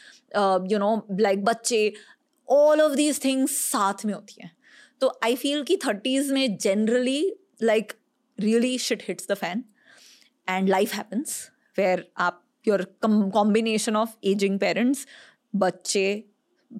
you 0.72 0.78
know 0.78 1.06
like 1.20 1.44
बच्चे 1.44 1.92
ऑल 2.48 2.80
ऑफ़ 2.80 2.94
दीज 2.96 3.24
थिंग्स 3.24 3.56
साथ 3.60 4.04
में 4.06 4.14
होती 4.14 4.34
हैं। 4.40 4.50
तो 5.00 5.18
आई 5.24 5.34
फील 5.36 5.62
कि 5.64 5.76
थर्टीज 5.86 6.30
में 6.32 6.56
generally 6.56 7.20
like 7.62 7.92
really 8.38 8.76
shit 8.78 9.02
hits 9.08 9.26
the 9.30 9.34
fan 9.34 9.64
and 10.48 10.68
life 10.68 10.94
happens 10.94 11.38
where 11.78 12.06
आप 12.18 12.42
your 12.66 12.86
come 13.02 13.28
combination 13.30 13.96
of 13.96 14.16
ageing 14.26 14.58
parents 14.60 15.06
बच्चे 15.54 16.24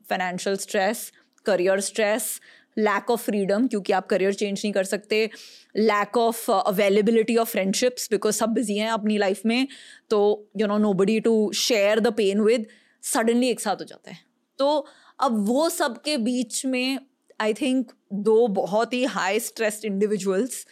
financial 0.08 0.56
stress 0.56 1.10
career 1.46 1.80
stress 1.80 2.40
lack 2.78 3.10
of 3.10 3.22
freedom 3.22 3.66
क्योंकि 3.66 3.92
आप 3.92 4.06
करियर 4.06 4.34
चेंज 4.34 4.60
नहीं 4.64 4.72
कर 4.72 4.84
सकते 4.84 5.30
lack 5.76 6.16
of 6.16 6.51
availability 6.52 7.36
of 7.36 7.51
friendships 7.51 8.09
because 8.10 8.34
सब 8.34 8.48
busy 8.48 8.76
हैं 8.76 8.90
अपनी 8.90 9.18
लाइफ 9.18 9.40
में 9.46 9.66
तो 10.10 10.20
you 10.56 10.66
know 10.66 10.78
no 10.78 10.92
buddy 10.92 11.20
to 11.20 11.52
share 11.52 12.01
the 12.01 12.12
pain 12.12 12.40
with 12.40 12.66
suddenly 13.02 13.48
एक 13.48 13.60
साथ 13.60 13.76
हो 13.76 13.84
जाता 13.84 14.10
है। 14.10 14.18
तो 14.59 14.86
अब 15.20 15.46
वो 15.48 15.68
सब 15.70 16.02
के 16.02 16.16
बीच 16.16 16.64
में 16.66 16.98
आई 17.40 17.55
थिंक 17.55 17.92
दो 18.12 18.46
बहुत 18.48 18.92
ही 18.94 19.05
हाई 19.05 19.40
स्ट्रेस्ड 19.40 19.84
इंडिविजुअल्स 19.84 20.66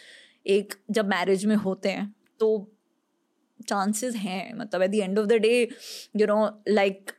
एक 0.47 0.75
जब 0.91 1.09
मैरिज 1.09 1.45
में 1.47 1.57
होते 1.57 1.89
हैं 1.89 2.15
तो 2.41 2.49
चांसेस 3.63 4.15
हैं। 4.17 4.55
मतलब 4.55 4.83
at 4.83 4.91
the 4.91 4.95
end 4.95 5.19
of 5.19 5.27
the 5.27 5.33
day 5.43 5.51
you 6.17 6.27
know 6.27 6.39
like 6.69 7.13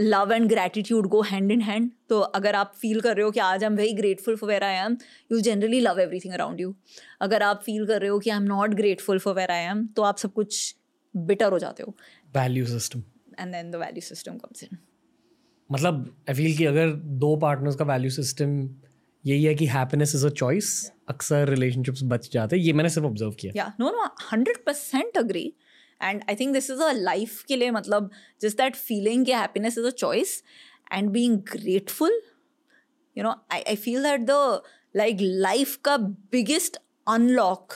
love 0.00 0.32
and 0.32 0.48
gratitude 0.48 1.06
go 1.08 1.20
hand 1.22 1.52
in 1.52 1.60
hand 1.62 1.90
तो 2.08 2.18
अगर 2.38 2.54
आप 2.54 2.72
फील 2.80 3.00
कर 3.00 3.16
रहे 3.16 3.24
हो 3.24 3.30
कि 3.30 3.40
आज 3.40 3.64
I 3.64 3.66
am 3.66 3.76
very 3.76 3.92
grateful 3.94 4.36
for 4.36 4.50
where 4.50 4.64
I 4.64 4.74
am 4.76 4.96
you 5.32 5.40
generally 5.42 5.80
love 5.80 6.00
everything 6.00 6.34
around 6.34 6.60
you 6.60 6.74
अगर 7.20 7.42
आप 7.42 7.62
फील 7.66 7.86
कर 7.86 8.00
रहे 8.00 8.10
हो 8.10 8.18
कि 8.18 8.30
I 8.30 8.36
am 8.36 8.44
not 8.44 8.74
grateful 8.74 9.18
for 9.18 9.34
where 9.34 9.50
I 9.50 9.64
am 9.66 9.86
तो 9.86 10.02
आप 10.02 10.18
सब 10.18 10.32
कुछ 10.32 10.74
बिटर 11.14 11.52
हो 11.52 11.58
जाते 11.58 11.82
हो। 11.82 11.94
Value 12.36 12.66
system 12.66 13.02
and 13.38 13.52
then 13.52 13.70
the 13.70 13.76
value 13.76 14.00
system 14.02 14.38
comes 14.38 14.62
in 14.62 14.78
मतलब 15.70 16.04
आई 16.28 16.34
फील 16.34 16.56
कि 16.56 16.64
अगर 16.64 16.90
दो 17.22 17.36
पार्टनर्स 17.36 17.76
का 17.76 17.84
वैल्यू 17.84 18.10
सिस्टम 18.10 18.58
यही 19.24 19.44
है 19.44 19.54
कि 19.54 19.66
हैप्पीनेस 19.66 20.14
इज़ 20.14 20.26
अ 20.26 20.28
चॉइस 20.30 20.68
अक्सर 21.08 21.48
रिलेशनशिप्स 21.48 22.00
बच 22.04 22.28
जाते 22.32 22.56
हैं। 22.56 22.62
ये 22.62 22.72
मैंने 22.72 22.90
सिर्फ़ 22.90 23.06
ऑब्ज़र्व 23.06 23.30
किया। 23.30 23.52
Yeah 23.56 23.72
no 23.80 23.90
no 23.90 24.04
hundred 24.32 24.56
percent 24.66 25.18
agree 25.18 25.52
and 26.02 26.22
I 26.28 26.36
think 26.36 26.52
this 26.52 26.70
is 26.70 26.82
a 26.82 26.92
life 26.92 27.42
के 27.42 27.56
लिए 27.56 27.70
मतलब 27.70 28.10
जिस 28.40 28.56
दैट 28.56 28.76
फीलिंग 28.76 29.26
के 29.26 29.34
happiness 29.34 29.78
is 29.78 29.86
a 29.86 29.90
choice 29.90 30.42
and 30.92 31.10
being 31.10 31.38
grateful 31.38 32.20
you 33.18 33.24
know 33.24 33.34
I 33.52 33.62
I 33.62 33.76
feel 33.76 34.02
that 34.02 34.20
the 34.20 34.62
like 34.96 35.16
life 35.20 35.76
का 35.76 35.96
biggest 35.96 36.76
unlock 37.08 37.72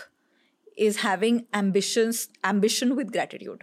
is 0.79 0.99
having 0.99 1.41
ambitions 1.57 2.29
ambition 2.47 2.93
with 2.93 3.09
gratitude. 3.09 3.63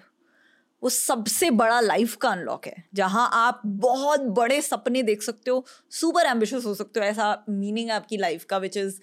वो 0.83 0.89
सबसे 0.89 1.51
बड़ा 1.51 1.79
life 1.79 2.15
का 2.15 2.29
अनलॉक 2.29 2.65
है, 2.67 2.83
जहाँ 2.93 3.29
आप 3.33 3.61
बहुत 3.65 4.21
बड़े 4.21 4.61
सपने 4.61 5.03
देख 5.03 5.21
सकते 5.21 5.51
हो 5.51 5.65
सुपर 5.89 6.25
एम्बिशियस 6.25 6.65
हो 6.65 6.73
सकते 6.73 6.99
हो, 6.99 7.05
ऐसा 7.05 7.45
मीनिंग 7.49 7.91
आपकी 7.91 8.17
लाइफ 8.17 8.43
का 8.43 8.57
which 8.57 8.77
is 8.77 8.99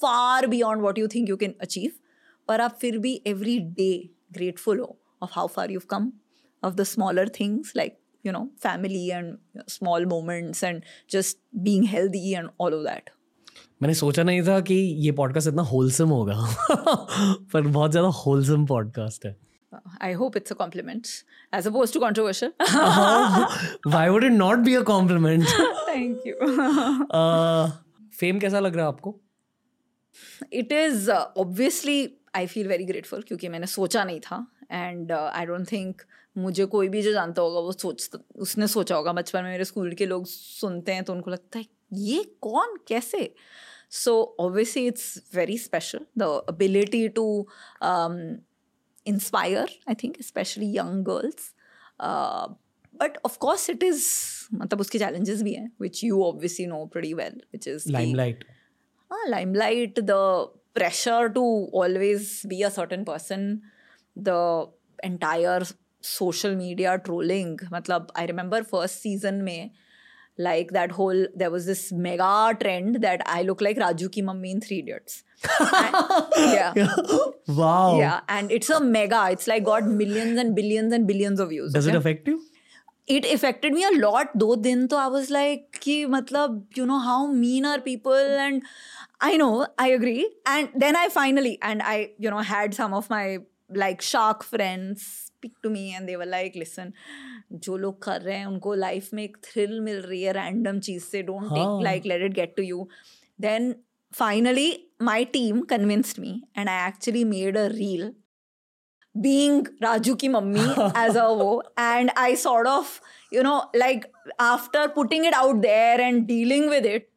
far 0.00 0.46
beyond 0.46 0.82
what 0.82 0.98
you 0.98 1.08
think 1.08 1.28
you 1.28 1.36
can 1.36 1.54
achieve 1.60 1.92
पर 2.48 2.60
आप 2.60 2.78
फिर 2.80 2.98
भी 2.98 3.22
every 3.26 3.58
day 3.58 4.10
ग्रेटफुल 4.33 4.79
हो 4.79 4.97
of 5.23 5.29
how 5.33 5.47
far 5.55 5.71
you 5.71 5.79
come 5.89 6.11
of 6.63 6.73
the 6.73 6.83
smaller 6.83 7.29
things 7.39 7.73
like 7.75 7.97
you 8.23 8.31
know 8.31 8.49
family 8.57 9.11
and 9.11 9.37
small 9.67 10.05
moments 10.05 10.63
and 10.63 10.83
just 11.07 11.37
being 11.63 11.83
healthy 11.83 12.33
and 12.35 12.49
all 12.57 12.73
of 12.73 12.83
that 12.83 13.09
मैंने 13.81 13.93
सोचा 13.93 14.23
नहीं 14.23 14.41
था 14.43 14.59
कि 14.61 14.75
ये 15.05 15.11
पॉडकास्ट 15.19 15.47
इतना 15.47 15.61
होलसम 15.63 16.09
होगा 16.09 16.35
पर 17.53 17.61
बहुत 17.61 17.91
ज़्यादा 17.91 18.07
होलसम 18.23 18.65
पॉडकास्ट 18.65 19.25
है 19.25 19.35
i 20.05 20.09
hope 20.19 20.37
it's 20.39 20.53
a 20.53 20.55
compliment 20.59 21.09
as 21.53 21.67
opposed 21.69 21.95
to 21.95 22.01
controversial 22.03 22.51
why 23.87 24.09
would 24.09 24.23
it 24.23 24.31
not 24.31 24.59
be 24.67 24.75
a 24.75 24.81
compliment 24.91 25.43
thank 25.89 26.27
you 26.29 26.51
fame 28.19 28.39
कैसा 28.39 28.59
लग 28.59 28.75
रहा 28.75 28.85
है 28.85 28.91
आपको 28.91 29.19
it 30.61 30.71
is 30.75 31.09
uh, 31.15 31.23
obviously 31.41 31.97
i 32.36 32.46
feel 32.46 32.68
very 32.68 32.84
grateful 32.84 33.22
क्योंकि 33.22 33.48
मैंने 33.48 33.66
सोचा 33.66 34.04
नहीं 34.04 34.20
था। 34.20 34.46
एंड 34.70 35.12
आई 35.12 35.46
डोंट 35.46 35.70
थिंक 35.72 36.02
मुझे 36.38 36.64
कोई 36.66 36.88
भी 36.88 37.02
जो 37.02 37.12
जानता 37.12 37.42
होगा 37.42 37.60
वो 37.60 37.72
सोच 37.72 38.10
उसने 38.36 38.66
सोचा 38.68 38.96
होगा। 38.96 39.12
बचपन 39.12 39.42
में 39.42 39.50
मेरे 39.50 39.64
स्कूल 39.64 39.92
के 39.94 40.06
लोग 40.06 40.26
सुनते 40.26 40.92
हैं 40.92 41.04
तो 41.04 41.12
उनको 41.12 41.30
लगता 41.30 41.58
है 41.58 41.64
ये 41.92 42.22
कौन? 42.40 42.78
कैसे? 42.88 43.34
So 43.90 44.36
obviously 44.40 44.86
it's 44.86 45.22
very 45.34 45.58
special 45.58 46.06
the 46.18 46.22
ability 46.48 47.08
to 47.08 47.26
inspire 49.06 49.78
I 49.88 49.94
think 49.94 50.22
specially 50.22 50.76
young 50.76 51.04
girls 51.04 51.52
but 53.00 53.18
of 53.24 53.38
course 53.38 53.70
it 53.70 53.82
is 53.82 54.06
मतलब 54.54 54.80
उसके 54.80 54.98
चैलेंजेस 54.98 55.42
भी 55.42 55.54
हैं 55.54 55.70
which 55.80 56.04
you 56.04 56.22
obviously 56.24 56.66
know 56.66 56.84
pretty 56.86 57.14
well 57.14 57.40
which 57.52 57.68
is 57.68 57.90
limelight 57.92 58.44
ah, 59.10 59.30
limelight, 59.30 59.94
the 59.94 60.46
pressure 60.74 61.28
to 61.28 61.40
always 61.72 62.44
be 62.48 62.62
a 62.62 62.70
certain 62.70 63.04
person, 63.04 63.62
the 64.16 64.66
entire 65.02 65.62
social 66.00 66.54
media 66.54 67.00
trolling. 67.04 67.58
Matlab, 67.72 68.10
I 68.14 68.26
remember 68.26 68.62
first 68.62 69.00
season 69.00 69.44
may 69.44 69.72
like 70.36 70.72
that 70.72 70.90
whole 70.90 71.26
there 71.34 71.50
was 71.50 71.64
this 71.64 71.92
mega 71.92 72.56
trend 72.60 73.02
that 73.02 73.22
I 73.24 73.42
look 73.42 73.60
like 73.60 73.76
Raju 73.76 74.10
ki 74.10 74.22
mummy 74.22 74.50
in 74.50 74.60
Three 74.60 74.80
Idiots. 74.80 75.22
yeah. 75.60 76.72
yeah. 76.76 76.96
Wow. 77.46 77.98
Yeah, 77.98 78.20
and 78.28 78.50
it's 78.50 78.70
a 78.70 78.80
mega. 78.80 79.28
It's 79.30 79.46
like 79.46 79.64
got 79.64 79.86
millions 79.86 80.38
and 80.38 80.54
billions 80.54 80.92
and 80.92 81.06
billions 81.06 81.38
of 81.38 81.50
views. 81.50 81.72
Does 81.72 81.86
okay? 81.86 81.96
it 81.96 81.98
affect 81.98 82.26
you? 82.28 82.42
It 83.08 83.26
affected 83.26 83.72
me 83.72 83.84
a 83.84 83.92
lot 83.96 84.36
दो 84.36 84.54
दिन 84.56 84.86
तो 84.86 84.96
I 84.96 85.08
was 85.14 85.30
like 85.30 85.80
कि 85.82 86.04
मतलब 86.06 86.66
you 86.76 86.86
know 86.86 86.98
how 86.98 87.26
mean 87.26 87.66
are 87.66 87.80
people 87.80 88.38
and 88.46 88.62
I 89.20 89.36
know 89.36 89.66
I 89.78 89.88
agree 89.88 90.28
and 90.46 90.68
then 90.74 90.96
I 90.96 91.08
finally 91.08 91.58
and 91.62 91.82
I 91.82 92.10
you 92.18 92.30
know 92.30 92.46
had 92.54 92.74
some 92.74 92.94
of 92.94 93.10
my 93.10 93.38
like 93.70 94.02
shark 94.02 94.42
friends 94.44 95.06
speak 95.26 95.60
to 95.62 95.70
me 95.70 95.94
and 95.94 96.08
they 96.08 96.16
were 96.16 96.30
like 96.36 96.56
listen 96.64 96.92
जो 97.52 97.76
लोग 97.76 98.02
कर 98.02 98.20
रहे 98.22 98.36
हैं 98.36 98.46
उनको 98.46 98.74
life 98.74 99.12
में 99.14 99.22
एक 99.22 99.36
thrill 99.44 99.80
मिल 99.80 100.00
रही 100.02 100.22
है 100.22 100.32
रैंडम 100.32 100.78
चीज़ 100.86 101.04
से 101.04 101.22
डोंट 101.22 101.42
हाँ। 101.42 101.58
Take 101.58 101.84
like 101.84 102.06
let 102.06 102.22
it 102.22 102.32
get 102.34 102.54
to 102.56 102.62
you 102.62 102.88
then 103.40 103.74
finally 104.12 104.86
my 105.00 105.24
team 105.24 105.64
convinced 105.66 106.18
me 106.24 106.32
and 106.54 106.70
I 106.70 106.74
actually 106.74 107.24
made 107.24 107.56
a 107.56 107.68
reel 107.70 108.12
being 109.21 109.65
Raju 109.81 110.17
ki 110.19 110.29
mummy 110.29 110.65
as 110.95 111.15
a 111.15 111.27
wo 111.33 111.61
and 111.77 112.11
I 112.15 112.35
sort 112.35 112.67
of 112.67 113.01
you 113.31 113.43
know 113.43 113.69
like 113.73 114.11
after 114.39 114.87
putting 114.89 115.25
it 115.25 115.33
out 115.33 115.61
there 115.61 115.99
and 116.01 116.27
dealing 116.27 116.69
with 116.69 116.85
it 116.85 117.09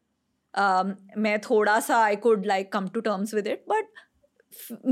um 0.54 0.94
मैं 1.18 1.38
थोड़ा 1.40 1.78
सा 1.80 2.00
I 2.06 2.16
could 2.16 2.46
like 2.46 2.70
come 2.70 2.88
to 2.96 3.02
terms 3.02 3.32
with 3.32 3.46
it 3.46 3.66
but 3.66 3.84
f- 3.84 4.05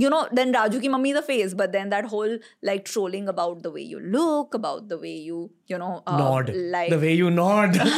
you 0.03 0.09
know 0.09 0.21
then 0.31 0.53
Raju 0.53 0.81
ki 0.81 0.89
mummy 0.89 1.13
the 1.13 1.21
face 1.21 1.53
but 1.53 1.71
then 1.71 1.89
that 1.89 2.05
whole 2.05 2.37
like 2.61 2.85
trolling 2.85 3.27
about 3.27 3.63
the 3.63 3.71
way 3.71 3.81
you 3.81 3.99
look 4.17 4.53
about 4.53 4.87
the 4.89 4.97
way 4.97 5.15
you 5.15 5.51
you 5.67 5.77
know 5.77 5.91
uh, 6.07 6.17
nod 6.17 6.51
like 6.77 6.89
the 6.89 6.99
way 6.99 7.13
you 7.13 7.31
nod 7.31 7.73
the 7.73 7.89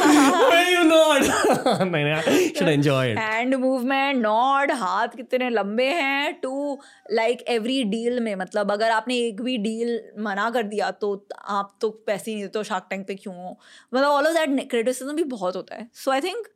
way 0.52 0.64
you 0.70 0.84
nod 0.92 1.30
नहीं 1.94 2.52
should 2.54 2.72
enjoy 2.76 3.04
it 3.12 3.56
movement 3.58 4.20
nod 4.22 4.72
हाथ 4.80 5.16
कितने 5.16 5.48
लंबे 5.50 5.86
हैं 6.00 6.32
to 6.40 6.78
like 7.12 7.44
every 7.48 7.82
deal 7.94 8.20
में 8.20 8.34
मतलब 8.36 8.72
अगर 8.72 8.90
आपने 8.90 9.16
एक 9.26 9.40
भी 9.42 9.56
डील 9.58 10.00
मना 10.26 10.48
कर 10.50 10.62
दिया 10.74 10.90
तो 11.02 11.12
आप 11.56 11.76
तो 11.80 11.90
पैसे 12.06 12.30
ही 12.30 12.36
नहीं 12.36 12.44
देते 12.44 12.64
शार्क 12.64 12.86
टैंक 12.90 13.06
पे 13.06 13.14
क्यों 13.14 13.34
हो 13.34 13.58
मतलब 13.94 14.08
ऑल 14.08 14.26
ऑफ़ 14.26 14.34
दैट 14.34 14.68
क्रिटिसिज्म 14.70 15.16
भी 15.16 15.24
बहुत 15.34 15.56
होता 15.56 15.76
है 15.76 15.88
so 16.04 16.10
I 16.10 16.20
think 16.20 16.48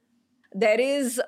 there 0.52 0.80
is 0.80 1.20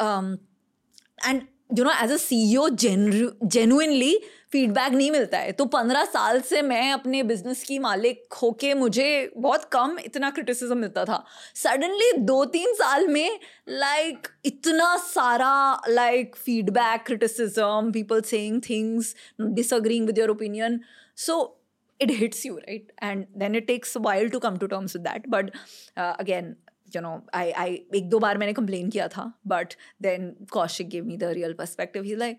and 1.27 1.43
you 1.79 1.85
know 1.85 1.91
as 2.05 2.13
a 2.13 2.17
C 2.17 2.57
O 2.57 2.69
genuinely 2.75 4.19
feedback 4.53 4.93
नहीं 4.93 5.11
मिलता 5.11 5.39
है। 5.39 5.53
तो 5.53 5.65
पंद्रह 5.67 6.05
साल 6.05 6.41
से 6.41 6.61
मैं 6.63 6.93
अपने 6.93 7.23
बिज़नेस 7.23 7.63
की 7.65 7.79
मालिक 7.79 8.35
होके 8.43 8.75
मुझे 8.75 9.09
बहुत 9.37 9.65
कम 9.73 9.97
इतना 10.05 10.31
क्रिटिसिज्म 10.31 10.79
मिलता 10.79 11.05
था। 11.05 11.25
सडनली 11.63 12.13
दो 12.19 12.45
तीन 12.45 12.75
साल 12.75 13.09
में 13.09 13.41
लाइक 13.69 14.17
like, 14.17 14.31
इतना 14.45 14.97
सारा 15.07 15.81
like 15.89 16.37
feedback 16.37 17.03
criticism 17.07 17.93
people 17.93 18.21
saying 18.31 18.61
things 18.69 19.15
disagreeing 19.41 20.07
with 20.07 20.19
your 20.19 20.31
opinion 20.31 20.81
so 21.17 21.61
you 22.01 22.55
right? 22.59 22.89
And 22.99 23.27
then 23.41 23.55
it 23.55 23.67
takes 23.67 23.93
a 23.97 24.01
while 24.01 24.29
to 24.31 24.39
come 24.41 24.57
to 24.59 24.69
terms 24.69 24.95
with 24.95 25.05
that. 25.05 25.29
But 25.35 25.51
uh, 25.97 26.15
again 26.19 26.57
you 26.97 27.03
know 27.03 27.21
I 27.35 27.51
I 27.51 27.75
एक 27.95 28.09
दो 28.11 28.19
बार 28.19 28.39
मैंने 28.39 28.53
complain 28.53 28.91
किया 28.91 29.09
था 29.09 29.33
but 29.47 29.75
then 30.03 30.31
Kaushik 30.53 30.89
give 30.89 31.05
me 31.05 31.17
the 31.17 31.25
real 31.33 31.53
perspective 31.53 32.03
he 32.03 32.15
like 32.17 32.39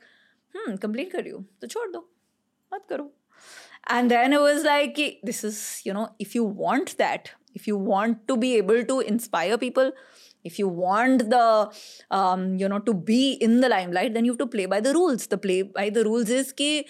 complain 0.82 1.10
कर 1.10 1.24
रही 1.24 1.32
हो 1.32 1.44
तो 1.62 1.68
छोड़ 1.68 1.90
दो, 1.92 2.10
मत 2.72 2.86
करो. 2.90 3.12
एंड 3.92 4.10
देन 4.10 4.36
वॉज़ 4.36 4.66
लाइक 4.66 4.96
कि 4.96 5.08
this 5.26 5.44
is 5.46 5.60
you 5.88 5.94
know 5.94 6.08
if 6.22 6.32
you 6.36 6.46
want 6.58 6.92
that 6.98 7.30
if 7.56 7.64
you 7.68 7.78
want 7.78 8.18
to 8.28 8.36
be 8.36 8.52
able 8.52 8.84
to 8.84 9.02
inspire 9.02 9.58
people 9.58 9.94
if 10.46 10.56
you 10.60 10.70
want 10.70 11.22
the 11.24 12.58
you 12.62 12.68
know 12.68 12.78
to 12.78 12.94
be 12.94 13.32
in 13.32 13.60
the 13.62 13.66
limelight 13.92 14.14
then 14.14 14.26
you 14.26 14.34
to 14.34 14.46
play 14.46 14.68
by 14.68 14.82
the 14.82 14.88
rules 14.88 15.30
the 15.30 15.38
play 15.38 15.62
by 15.64 15.90
the 15.90 15.98
rules 15.98 16.30
is 16.30 16.54
कि 16.54 16.86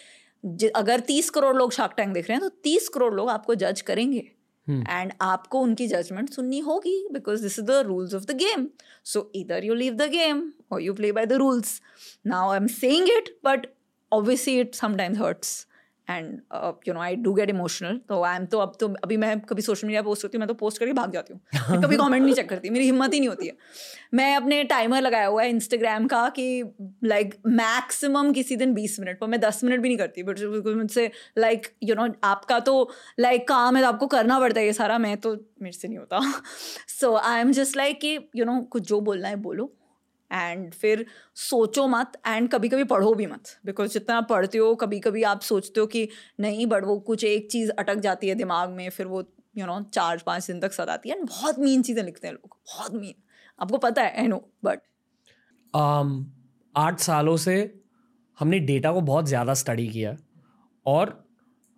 अगर 0.76 1.00
तीस 1.00 1.30
करोड़ 1.30 1.56
लोग 1.56 1.72
shark 1.72 1.94
tank 1.98 2.14
देख 2.14 2.30
रहे 2.30 2.38
हैं 2.38 2.50
तो 2.50 2.56
तीस 2.64 2.90
करोड़ 2.90 3.14
लोग 3.14 3.30
आपको 3.30 3.56
जज 3.56 3.82
करेंगे। 3.82 4.32
एंड 4.70 5.12
आपको 5.22 5.60
उनकी 5.60 5.88
जजमेंट 5.88 6.30
सुननी 6.30 6.60
होगी 6.60 6.98
because 7.12 7.42
this 7.42 7.60
is 7.60 7.66
the 7.66 7.82
rules 7.86 8.14
of 8.14 8.26
the 8.26 8.36
game 8.38 8.68
so 9.04 9.30
इधर 9.36 9.66
यू 9.66 9.74
लीव 9.74 9.94
द 9.94 10.10
गेम 10.12 10.44
और 10.72 10.82
you 10.82 10.94
play 10.94 11.12
by 11.12 11.26
the 11.26 11.34
rules 11.44 11.82
now 12.28 12.52
I 12.52 12.58
am 12.58 12.68
saying 12.68 13.10
it 13.10 13.38
but 13.46 13.68
obviously 14.12 14.60
it 14.60 14.76
sometimes 14.76 15.20
hurts. 15.20 15.54
And 16.10 16.40
you 16.88 16.94
know 16.94 17.00
I 17.00 17.16
do 17.18 17.34
get 17.34 17.50
emotional 17.50 18.00
तो 18.10 18.22
I 18.24 18.36
am 18.36 18.46
तो 18.46 18.60
अब 18.60 18.74
तो 18.80 18.88
अभी 19.04 19.18
मैं 19.18 19.40
कभी 19.42 19.62
social 19.62 19.88
media 19.88 20.02
post 20.02 20.22
करती 20.22 20.38
हूँ 20.38 20.40
मैं 20.40 20.48
तो 20.48 20.54
पोस्ट 20.54 20.80
करके 20.80 20.94
भाग 20.94 21.12
जाती 21.12 21.34
हूँ। 21.34 21.82
कभी 21.84 21.98
कमेंट 21.98 22.24
नहीं 22.24 22.34
चेक 22.36 22.50
करती 22.50 22.70
मेरी 22.70 22.86
हिम्मत 22.86 23.14
ही 23.14 23.20
नहीं 23.20 23.30
होती 23.30 23.48
है। 23.48 23.58
मैं 24.14 24.36
अपने 24.36 24.64
टाइमर 24.64 25.02
लगाया 25.02 25.28
हुआ 25.28 25.44
है 25.44 25.50
इंस्टाग्राम 25.50 26.08
का 26.08 26.28
कि 26.30 26.48
लाइक 27.04 27.30
like, 27.30 27.46
मैक्सिमम 27.48 28.32
किसी 28.32 28.56
दिन 28.56 28.74
बीस 28.74 29.00
मिनट 29.00 29.20
पर 29.20 29.28
मैं 29.28 29.40
दस 29.40 29.64
मिनट 29.64 29.82
भी 29.82 29.90
नहीं 29.90 29.98
करती 29.98 30.24
बट 30.24 30.40
मुझसे 30.68 31.10
लाइक 31.38 31.68
यू 31.84 31.96
नो 31.96 32.08
आपका 32.24 32.60
तो 32.60 32.90
लाइक 33.20 33.40
like, 33.40 33.50
काम 33.50 33.76
है 33.76 33.82
तो 33.82 33.88
आपको 33.88 34.08
करना 34.08 34.40
पड़ता 34.40 34.60
है 34.60 34.66
ये 34.66 34.74
सारा 34.74 34.98
मैं 34.98 35.16
तो 35.18 35.34
मेरे 35.62 35.78
से 35.78 35.88
नहीं 35.88 35.98
होता। 35.98 36.20
So 36.90 37.16
I 37.16 37.42
am 37.42 37.52
just 37.52 37.78
like 37.78 38.00
कि 38.02 38.18
यू 38.36 38.46
नो 38.46 38.62
कुछ 38.72 38.88
जो 38.88 39.02
बोलना 39.02 39.28
है 39.28 39.36
बोलो। 39.42 39.72
एंड 40.32 40.74
फिर 40.74 41.06
सोचो 41.40 41.88
मत 41.88 42.12
एंड 42.28 42.50
कभी 42.50 42.70
कभी 42.70 42.84
पढ़ो 42.86 43.14
भी 43.14 43.26
मत। 43.28 43.56
बिकॉज़ 43.66 43.94
जितना 43.94 44.20
पढ़ते 44.24 44.58
हो 44.58 44.74
कभी 44.76 45.00
कभी 45.00 45.24
आप 45.26 45.42
सोचते 45.44 45.80
हो 45.80 45.86
कि 45.88 46.08
नहीं 46.40 46.66
बट 46.68 46.86
वो 46.86 46.98
कुछ 47.02 47.24
एक 47.26 47.50
चीज़ 47.52 47.72
अटक 47.72 48.00
जाती 48.00 48.28
है 48.28 48.36
दिमाग 48.36 48.70
में, 48.70 48.90
फिर 48.90 49.06
वो 49.08 49.24
यू 49.58 49.66
नो 49.66 49.80
चार 49.94 50.22
पाँच 50.26 50.48
दिन 50.48 50.60
तक 50.60 50.74
सताती 50.74 51.10
है। 51.10 51.18
एंड 51.18 51.28
बहुत 51.28 51.60
मीन 51.60 51.82
चीज़ें 51.82 52.04
लिखते 52.04 52.28
हैं 52.28 52.34
लोग। 52.34 52.58
बहुत 52.68 52.94
मीन 52.94 53.14
आपको 53.60 53.78
पता 53.80 54.02
है 54.02 54.20
आई 54.20 54.28
नो 54.28 54.38
बट 54.66 54.80
आठ 56.76 57.00
सालों 57.00 57.36
से 57.38 57.56
हमने 58.38 58.60
डेटा 58.62 58.92
को 58.92 59.02
बहुत 59.04 59.28
ज़्यादा 59.28 59.54
स्टडी 59.56 59.88
किया। 59.88 60.16
और 60.86 61.14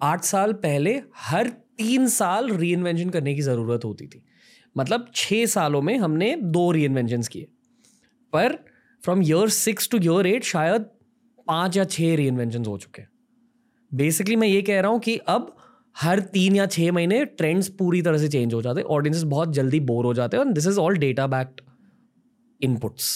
आठ 0.02 0.24
साल 0.24 0.54
पहले 0.56 0.94
हर 1.18 1.48
तीन 1.50 2.08
साल 2.10 2.50
री 2.52 2.74
करने 3.08 3.34
की 3.36 3.42
ज़रूरत 3.42 3.86
होती 3.86 4.08
थी। 4.08 4.24
मतलब 4.76 5.12
छः 5.16 5.46
सालों 5.48 5.82
में 5.82 5.98
हमने 5.98 6.36
दो 6.38 6.72
री 6.72 6.88
किए। 6.90 7.48
पर 8.38 8.60
from 9.04 9.22
year 9.22 9.50
six 9.50 9.90
to 9.90 9.98
year 9.98 10.28
eight 10.28 10.44
शायद 10.44 10.86
पाँच 11.48 11.78
या 11.78 11.84
छः 11.84 12.16
री 12.16 12.28
हो 12.30 12.78
चुके 12.78 13.02
हैं। 13.02 13.10
बेसिकली 13.92 14.36
मैं 14.36 14.48
ये 14.48 14.62
कह 14.62 14.82
रहा 14.82 14.92
हूँ 14.92 15.00
कि 15.00 15.18
अब 15.28 15.56
हर 15.96 16.20
तीन 16.34 16.56
या 16.56 16.66
छः 16.66 16.92
महीने 16.92 17.24
ट्रेंड्स 17.26 17.68
पूरी 17.70 18.02
तरह 18.02 18.18
से 18.18 18.28
चेंज 18.28 18.54
हो 18.54 18.62
जाते 18.62 18.82
हैं 18.82 18.88
ऑडियंसेस 18.88 19.24
बहुत 19.24 19.54
जल्दी 19.54 19.80
बोर 19.80 20.06
हो 20.06 20.14
जाते 20.14 20.38
हैं 20.38 20.54
this 20.54 20.68
is 20.68 20.80
all 20.80 20.98
data 20.98 21.28
backed 21.28 21.62
inputs 22.62 23.08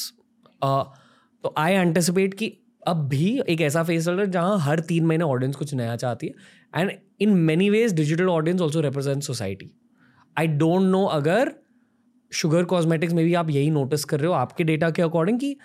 तो 0.64 1.54
आई 1.58 1.74
एंटिसिपेट 1.74 2.34
कि 2.34 2.52
अब 2.88 3.08
भी 3.08 3.28
एक 3.50 3.62
ऐसा 3.62 3.84
फेस 3.84 4.06
चल 4.06 4.12
रहा 4.12 4.26
है 4.26 4.32
जहाँ 4.32 4.58
हर 4.60 4.80
तीन 4.80 5.06
महीने 5.06 5.24
ऑडियंस 5.24 5.56
कुछ 5.56 5.74
नया 5.74 5.96
चाहती 5.96 6.28
है 6.28 6.82
and 6.82 6.92
in 7.22 7.34
many 7.42 7.70
ways 7.70 7.94
digital 7.94 8.30
audience 8.30 8.62
also 8.62 8.82
represent 8.82 9.24
society 9.24 9.72
I 10.38 10.48
don't 10.48 10.92
know 10.92 11.06
अगर 11.06 11.54
शुगर 12.32 12.64
कॉस्मेटिक्स 12.64 13.14
में 13.14 13.24
भी 13.26 13.34
आप 13.34 13.50
यही 13.50 13.70
नोटिस 13.70 14.04
कर 14.06 14.20
रहे 14.20 14.28
हो, 14.28 14.34
आपके 14.34 14.64
डेटा 14.64 14.90
के 14.90 15.02
अकॉर्डिंग 15.02 15.40
कि 15.40 15.56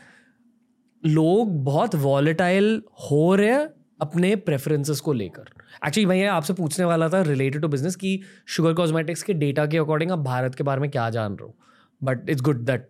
लोग 1.07 1.65
बहुत 1.65 1.95
वॉलेटाइल 1.95 2.83
हो 3.11 3.35
रहे 3.35 3.51
हैं 3.51 3.69
अपने 4.01 4.35
प्रेफरेंसेस 4.37 5.01
को 5.01 5.13
लेकर। 5.13 5.45
एक्चुअली 5.87 6.07
मैं 6.07 6.27
आपसे 6.27 6.53
पूछने 6.53 6.85
वाला 6.85 7.09
था 7.09 7.23
रिलेटेड 7.23 7.63
टू 7.63 7.69
बिज़नेस 7.69 7.97
कि 7.97 8.21
शुगर 8.47 8.73
कॉस्मेटिक्स 8.75 9.23
के 9.23 9.35
डेटा 9.35 9.67
के 9.67 9.79
अकॉर्डिंग 9.79 10.11
आप 10.13 10.19
भारत 10.19 10.55
के 10.55 10.65
बारे 10.65 10.81
में 10.81 10.91
क्या 10.91 11.11
जान 11.11 11.33
रहे 11.33 11.47
हो? 11.47 11.57
But 12.03 12.31
it's 12.31 12.43
good 12.43 12.65
that 12.65 12.89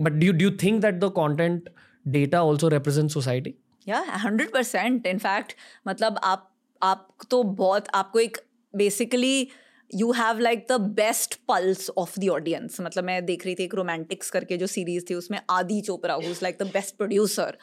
but 0.00 0.12
do 0.12 0.32
do 0.32 0.50
think 0.62 0.80
that 0.82 0.94
the 0.94 1.04
content 1.04 1.68
data 2.08 2.42
also 2.42 2.68
represent 2.68 3.10
society 3.10 3.54
या 3.88 4.00
हंड्रेड 4.00 4.52
परसेंट 4.52 5.06
इनफैक्ट 5.06 5.52
मतलब 5.88 6.18
आप 6.24 6.48
आप 6.82 7.08
तो 7.30 7.42
बहुत, 7.42 7.84
आपको 7.94 8.18
एक 8.18 8.38
basically 8.76 9.48
you 9.92 10.10
have 10.12 10.38
like 10.38 10.66
the 10.70 10.80
best 10.96 11.34
pulse 11.48 11.90
of 11.98 12.18
the 12.20 12.28
audience 12.28 12.80
मतलब 12.80 13.04
मैं 13.04 13.24
देख 13.26 13.44
रही 13.46 13.54
थी 13.54 13.64
एक 13.64 13.74
रोमांटिक्स 13.74 14.30
करके 14.30 14.56
जो 14.56 14.66
सीरीज़ 14.66 15.04
थी 15.10 15.14
उसमें 15.14 15.40
Adi 15.50 15.80
Chopra 15.80 16.14
who 16.14 16.34
like 16.42 16.56
the 16.62 16.70
best 16.72 16.96
producer 16.96 17.56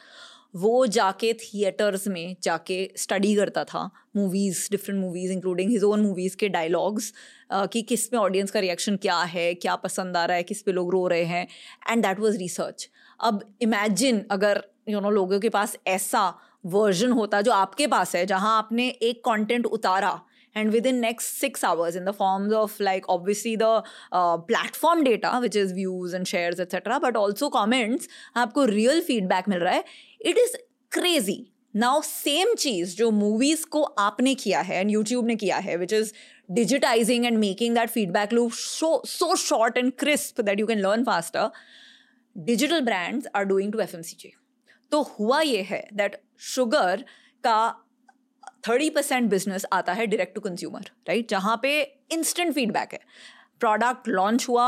वो 0.56 0.86
जाके 0.86 1.32
थिएटर्स 1.32 2.06
में 2.08 2.36
जाके 2.42 2.78
स्टडी 2.96 3.34
करता 3.36 3.64
था 3.64 3.90
movies 4.16 4.66
different 4.70 5.00
movies 5.00 5.32
including 5.32 5.70
his 5.70 5.84
own 5.84 6.00
movies 6.00 6.36
के 6.36 6.48
डायलॉग्स 6.48 7.12
कि 7.52 7.82
किसमें 7.82 8.18
ऑडियंस 8.20 8.50
का 8.50 8.60
रिएक्शन 8.60 8.96
क्या 8.96 9.18
है 9.34 9.52
क्या 9.56 9.76
पसंद 9.76 10.16
आ 10.16 10.24
रहा 10.24 10.36
है 10.36 10.42
किस 10.42 10.62
पे 10.62 10.72
लोग 10.72 10.90
रो 10.92 11.06
रहे 11.08 11.24
हैं 11.24 11.46
एंड 11.90 12.02
दैट 12.02 12.20
वाज 12.20 12.36
रिसर्च 12.36 12.88
अब 13.20 13.44
इमेजिन 13.62 14.24
अगर 14.30 14.62
यू 14.88 14.94
you 14.94 15.02
नो 15.02 15.08
know, 15.08 15.14
लोगों 15.14 15.40
के 15.40 15.48
पास 15.48 15.76
ऐसा 15.86 16.28
वर्जन 16.66 17.12
होता 17.12 17.40
जो 17.40 17.52
आपके 17.52 17.86
पास 17.86 18.14
है 18.16 18.24
जहाँ 18.26 18.56
आपने 18.58 18.88
एक 19.02 19.24
कंटेंट 19.24 19.66
उतारा 19.66 20.20
and 20.54 20.72
within 20.72 21.00
next 21.00 21.38
six 21.38 21.62
hours 21.62 21.96
in 21.96 22.04
the 22.04 22.12
forms 22.12 22.52
of 22.52 22.78
like 22.80 23.04
obviously 23.08 23.54
the 23.56 23.82
uh, 24.12 24.38
platform 24.38 25.04
data 25.04 25.38
which 25.40 25.56
is 25.56 25.72
views 25.72 26.12
and 26.12 26.26
shares 26.26 26.60
etc 26.60 26.98
but 27.00 27.16
also 27.16 27.50
comments 27.50 28.08
आपको 28.36 28.66
real 28.72 29.02
feedback 29.02 29.48
मिल 29.48 29.58
रहा 29.60 29.74
है 29.74 29.84
it 30.32 30.44
is 30.46 30.60
crazy 30.98 31.40
now 31.76 32.00
same 32.02 32.54
चीज़ 32.54 32.96
जो 32.96 33.10
movies 33.10 33.64
को 33.70 33.82
आपने 33.98 34.34
किया 34.34 34.60
है 34.60 34.78
and 34.80 34.90
YouTube 34.90 35.26
ने 35.26 35.36
किया 35.36 35.56
है 35.56 35.76
which 35.76 35.92
is 35.92 36.12
digitizing 36.50 37.26
and 37.26 37.38
making 37.38 37.74
that 37.74 37.90
feedback 37.90 38.32
loop 38.32 38.52
so 38.52 39.00
so 39.04 39.34
short 39.36 39.76
and 39.76 39.96
crisp 39.96 40.40
that 40.48 40.58
you 40.58 40.66
can 40.66 40.82
learn 40.82 41.04
faster 41.04 41.44
digital 42.36 42.82
brands 42.82 43.28
are 43.34 43.44
doing 43.44 43.72
to 43.76 43.86
fmcg 43.86 44.32
तो 44.92 45.02
हुआ 45.18 45.40
ये 45.40 45.60
है 45.62 45.80
दैट 45.94 46.16
शुगर 46.44 47.04
का 47.44 47.58
थर्टी 48.64 48.90
परसेंट 48.90 49.30
बिज़नेस 49.30 49.66
आता 49.72 49.92
है 49.92 50.06
डायरेक्ट 50.06 50.34
टू 50.34 50.40
कंज्यूमर 50.40 50.90
राइट 51.08 51.28
जहाँ 51.30 51.58
पे 51.62 51.80
instant 52.12 52.54
feedback 52.54 52.92
है। 52.92 53.00
प्रोडक्ट 53.60 54.08
लॉन्च 54.08 54.48
हुआ 54.48 54.66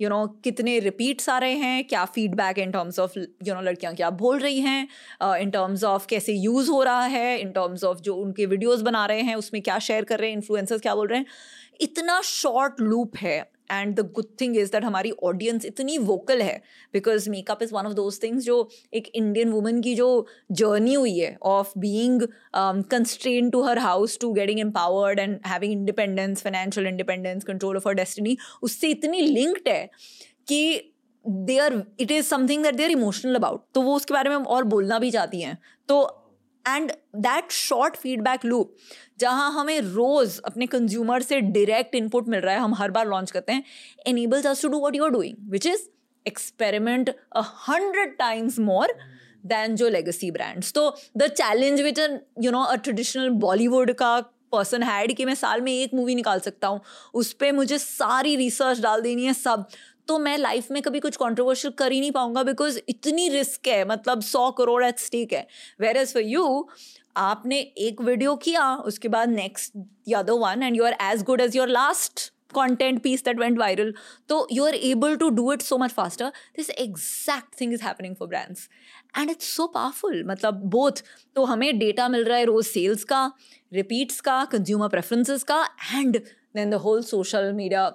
यू 0.00 0.08
you 0.08 0.16
नो 0.16 0.24
know, 0.24 0.42
कितने 0.44 0.78
रिपीट्स 0.78 1.28
आ 1.28 1.38
रहे 1.38 1.54
हैं 1.54 1.84
क्या 1.84 2.04
feedback 2.04 2.58
in 2.58 2.70
terms 2.70 2.98
of 2.98 3.18
you 3.18 3.54
know 3.54 3.60
लड़कियाँ 3.60 3.94
क्या 3.94 4.10
बोल 4.12 4.38
रही 4.38 4.60
हैं 4.60 4.88
इन 5.38 5.50
टर्म्स 5.50 5.84
ऑफ़ 5.84 6.06
कैसे 6.06 6.32
यूज़ 6.32 6.70
हो 6.70 6.82
रहा 6.82 7.04
है 7.06 7.38
इन 7.38 7.52
टर्म्स 7.52 7.84
ऑफ़ 7.84 8.00
जो 8.00 8.16
उनके 8.16 8.46
वीडियोस 8.46 8.80
बना 8.82 9.04
रहे 9.06 9.20
हैं 9.20 9.34
उसमें 9.34 9.62
क्या 9.62 9.78
शेयर 9.78 10.04
कर 10.04 10.18
रहे 10.18 10.30
हैं 10.30 10.36
इन्फ्लुएंसर्स 10.36 10.80
क्या 10.80 10.94
बोल 10.94 11.08
रहे 11.08 11.18
हैं। 11.18 11.26
इतना 11.80 12.20
शॉर्ट 12.22 12.80
लूप 12.80 13.16
है 13.16 13.53
and 13.74 13.94
the 13.96 14.06
good 14.12 14.26
thing 14.40 14.56
is 14.56 14.72
that 14.72 14.84
हमारी 14.84 15.10
ऑडियंस 15.22 15.64
इतनी 15.64 15.98
वोकल 16.06 16.42
है 16.42 16.56
because 16.94 17.28
makeup 17.30 17.62
is 17.62 17.74
one 17.74 17.86
of 17.86 17.92
those 17.94 18.22
things 18.22 18.44
जो 18.44 18.56
एक 18.94 19.10
इंडियन 19.14 19.50
वुमन 19.50 19.80
की 19.80 19.94
जो 19.94 20.08
जर्नी 20.52 20.94
हुई 20.94 21.18
है 21.18 21.36
of 21.42 21.72
being 21.78 22.26
constrained 22.90 23.50
to 23.50 23.62
her 23.62 23.78
house 23.78 24.18
to 24.20 24.32
getting 24.32 24.60
empowered 24.60 25.20
and 25.20 25.38
having 25.46 25.72
independence 25.72 26.42
financial 26.42 26.86
independence 26.86 27.44
control 27.44 27.76
of 27.76 27.88
her 27.88 27.94
destiny 27.94 28.36
उससे 28.62 28.88
इतनी 28.88 29.20
लिंक्ड 29.20 29.68
है 29.68 29.88
कि 30.48 30.90
they 31.24 31.58
are 31.58 31.82
it 32.00 32.10
is 32.10 32.26
something 32.26 32.62
that 32.64 32.74
they 32.74 32.84
are 32.84 32.90
emotional 32.90 33.34
about 33.34 33.64
तो 33.74 33.82
वो 33.82 33.94
उसके 33.96 34.14
बारे 34.14 34.30
में 34.30 34.36
और 34.36 34.64
बोलना 34.64 34.98
भी 34.98 35.10
चाहती 35.10 35.40
हैं। 35.40 35.58
तो 35.88 36.02
and 36.68 36.92
that 37.16 37.50
short 37.52 37.96
feedback 37.96 38.44
loop 38.44 38.76
जहाँ 39.20 39.50
हमें 39.52 39.80
रोज 39.80 40.38
अपने 40.44 40.66
कंज्यूमर 40.66 41.22
से 41.22 41.40
डायरेक्ट 41.40 41.94
इनपुट 41.94 42.28
मिल 42.28 42.40
रहा 42.40 42.54
है, 42.54 42.60
हम 42.60 42.74
हर 42.74 42.90
बार 42.90 43.06
लॉन्च 43.08 43.30
करते 43.30 43.52
हैं 43.52 43.64
enables 44.06 44.46
us 44.46 44.62
to 44.62 44.68
do 44.68 44.80
what 44.80 44.96
you 44.96 45.04
are 45.04 45.10
doing 45.10 45.50
which 45.50 45.66
is 45.66 45.88
experiment 46.26 47.10
a 47.10 47.42
hundred 47.68 48.16
times 48.18 48.58
more 48.60 48.92
than 49.46 49.74
जो 49.76 49.88
लेगेसी 49.88 50.30
ब्रांड्स 50.30 50.72
तो 50.72 50.94
the 51.16 51.26
challenge 51.30 51.80
which 51.80 51.98
an 51.98 52.20
you 52.42 52.50
know 52.50 52.62
a 52.62 52.74
traditional 52.76 53.28
Bollywood 53.40 53.92
का 53.92 54.18
person 54.52 54.82
had 54.82 55.12
कि 55.16 55.24
मैं 55.24 55.34
साल 55.34 55.60
में 55.60 55.72
एक 55.72 55.94
मूवी 55.94 56.14
निकाल 56.14 56.40
सकता 56.40 56.68
हूँ, 56.68 56.80
उस 57.14 57.32
पर 57.32 57.52
मुझे 57.52 57.78
सारी 57.78 58.34
रिसर्च 58.36 58.80
डाल 58.80 59.00
देनी 59.00 59.24
है 59.24 59.32
सब। 59.32 59.66
तो 60.08 60.18
मैं 60.18 60.36
लाइफ 60.38 60.70
में 60.70 60.82
कभी 60.82 61.00
कुछ 61.00 61.16
कॉन्ट्रोवर्शियल 61.16 61.72
कर 61.78 61.92
ही 61.92 62.00
नहीं 62.00 62.12
पाऊँगा 62.12 62.42
बिकॉज़ 62.42 62.78
इतनी 62.88 63.28
रिस्क 63.28 63.68
है 63.68 63.84
मतलब 63.88 64.22
सौ 64.22 64.50
करोड़ 64.50 64.84
एट 64.84 64.98
स्टेक 64.98 65.32
है। 65.32 65.46
वेर 65.80 65.96
एज 65.96 66.12
फॉर 66.14 66.22
यू 66.22 66.68
आपने 67.16 67.58
एक 67.78 68.00
वीडियो 68.00 68.36
किया, 68.36 68.74
उसके 68.76 69.08
बाद 69.08 69.28
नेक्स्ट 69.28 69.72
या 70.08 70.20
one 70.20 70.62
and 70.62 70.76
you 70.76 70.84
are 70.84 70.96
as 71.02 71.22
good 71.22 71.40
as 71.40 71.56
your 71.56 71.68
last 71.68 72.30
content 72.54 73.00
piece 73.04 73.22
that 73.22 73.40
went 73.42 73.58
viral. 73.60 73.88
so 74.30 74.36
you 74.50 74.64
are 74.64 74.74
able 74.88 75.16
to 75.16 75.30
do 75.30 75.46
it 75.50 75.62
so 75.62 75.78
much 75.78 75.92
faster. 75.92 76.30
This 76.58 76.68
exact 76.78 77.56
thing 77.56 77.72
is 77.72 77.80
happening 77.80 78.14
for 78.14 78.28
brands. 78.28 78.68
And 79.14 79.30
it's 79.30 79.48
so 79.48 79.66
powerful. 79.68 80.14
मतलब 80.26 80.60
both. 80.74 81.02
तो 81.34 81.44
हमें 81.44 81.78
data 81.78 82.08
मिल 82.08 82.24
रहा 82.24 82.38
है 82.38 82.44
रोज 82.44 82.66
sales 82.66 83.04
का 83.04 83.24
repeats 83.72 84.20
का 84.20 84.44
consumer 84.44 84.88
preferences 84.88 85.42
का 85.42 85.62
and 85.94 86.16
then 86.56 86.70
the 86.70 86.74
whole 86.74 87.02
social 87.02 87.52
media 87.52 87.88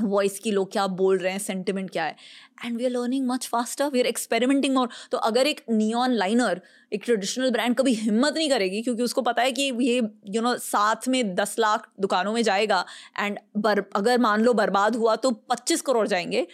voice 0.00 0.38
की 0.38 0.50
लोग 0.50 0.72
क्या 0.72 0.86
बोल 0.86 1.18
रहे 1.18 1.32
हैं 1.32 1.38
सेंटिमेंट 1.38 1.90
क्या 1.90 2.04
है? 2.04 2.16
And 2.64 2.76
we 2.76 2.84
are 2.84 2.90
learning 2.90 3.26
much 3.26 3.46
faster 3.46 3.84
we 3.84 4.00
are 4.00 4.06
experimenting 4.06 4.74
more 4.74 4.88
तो 5.12 5.18
अगर 5.18 5.46
एक 5.46 5.64
नियॉन 5.70 6.10
लाइनर 6.10 6.60
एक 6.92 7.02
ट्रेडिशनल 7.04 7.50
ब्रांड 7.50 7.76
कभी 7.76 7.94
हिम्मत 7.94 8.34
नहीं 8.36 8.50
करेगी 8.50 8.82
क्योंकि 8.82 9.02
उसको 9.02 9.22
पता 9.22 9.42
है 9.42 9.52
कि 9.52 9.62
ये 9.62 9.96
यू 9.96 10.02
you 10.28 10.42
नो 10.42 10.48
know, 10.48 10.60
साथ 10.60 11.08
में 11.08 11.34
दस 11.34 11.56
लाख 11.58 11.90
दुकानों 12.00 12.32
में 12.32 12.42
जाएगा 12.42 12.84
एंड 13.18 13.38
बर 13.56 13.84
अगर 13.96 14.18
मान 14.18 14.42
लो 14.42 14.52
बर्बाद 14.52 14.96
हुआ 14.96 15.16
तो 15.16 15.30
पच्चीस 15.30 15.80
करोड़ 15.80 16.08
जाएँगे 16.08 16.46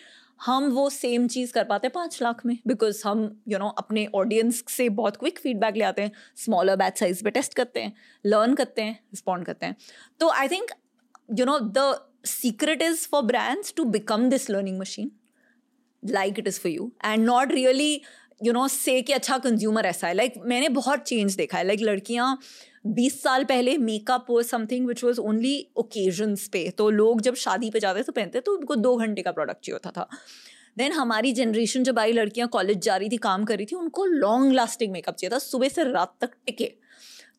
हम 0.46 0.68
वो 0.68 0.90
सेम 0.90 1.28
चीज़ 1.28 1.52
कर 1.52 1.64
पाते 1.64 1.86
हैं 1.86 1.92
पाँच 1.92 2.22
लाख 2.22 2.46
में 2.46 2.58
बिकॉज़ 2.66 3.02
हम 3.06 3.20
यू 3.22 3.50
you 3.50 3.58
नो 3.58 3.64
know, 3.64 3.74
अपने 3.78 4.08
ऑडियंस 4.14 4.64
से 4.68 4.88
बहुत 4.88 5.16
क्विक 5.16 5.38
फीडबैक 5.38 5.76
ले 5.76 5.84
आते 5.84 6.02
हैं 6.02 6.12
स्मॉलर 6.36 6.76
बैच 6.76 6.98
साइज़ 6.98 7.24
पे 7.24 7.30
टेस्ट 7.30 7.54
करते 7.54 7.80
हैं 7.80 7.92
लर्न 8.26 8.54
करते 8.54 8.82
हैं 8.82 8.92
रिस्पॉन्ड 8.92 9.46
करते 9.46 9.66
हैं. 9.66 9.76
तो 10.20 10.28
I 10.28 10.48
think 10.48 10.70
you 11.38 11.46
know 11.46 11.58
the 11.58 12.05
secret 12.26 12.82
is 12.82 13.06
for 13.06 13.22
brands 13.22 13.72
to 13.72 13.86
become 13.96 14.28
this 14.30 14.48
learning 14.48 14.78
machine. 14.78 15.10
Like 16.02 16.38
it 16.38 16.46
is 16.46 16.58
for 16.58 16.68
you. 16.68 16.92
And 17.02 17.28
not 17.30 17.52
really 17.52 18.00
you 18.44 18.52
know 18.52 18.66
say 18.68 19.00
कि 19.02 19.12
अच्छा 19.12 19.36
कंज्यूमर 19.38 19.86
ऐसा 19.86 20.06
है. 20.06 20.14
लाइक 20.14 20.34
like, 20.34 20.46
मैंने 20.46 20.68
बहुत 20.68 21.02
चेंज 21.02 21.34
देखा 21.36 21.58
है. 21.58 21.64
लाइक 21.64 21.78
like, 21.78 21.90
लड़कियाँ 21.90 22.38
बीस 22.86 23.22
साल 23.22 23.44
पहले 23.44 23.76
makeup 23.78 24.26
was 24.30 24.46
something 24.46 24.86
which 24.86 25.04
was 25.04 25.20
only 25.20 25.66
occasions 25.76 26.46
पे. 26.48 26.68
तो 26.70 26.90
लोग 26.90 27.20
जब 27.20 27.34
शादी 27.34 27.70
पे 27.70 27.80
जाते 27.80 28.02
तो 28.02 28.12
पहनते 28.12 28.40
तो 28.40 28.56
उनको 28.56 28.74
दो 28.74 28.96
घंटे 28.96 29.22
का 29.22 29.32
प्रोडक्ट 29.32 29.64
चाहिए 29.64 29.74
होता 29.74 29.90
था. 29.90 30.08
देन 30.78 30.92
हमारी 30.92 31.32
जनरेशन 31.32 31.84
जब 31.84 31.98
आई 31.98 32.12
लड़कियाँ 32.12 32.48
कॉलेज 32.48 32.78
जा 32.78 32.96
रही 32.96 33.08
थी 33.08 33.16
काम 33.16 33.44
कर 33.44 33.56
रही 33.56 33.66
थी 33.66 33.76
उनको 33.76 34.04
लॉन्ग 34.04 34.52
लास्टिंग 34.52 34.92
मेकअप 34.92 35.14
चाहिए 35.14 35.34
था. 35.34 35.38
सुबह 35.38 35.68
से 35.68 35.84
रात 35.92 36.14
तक 36.20 36.30
टिके. 36.46 36.72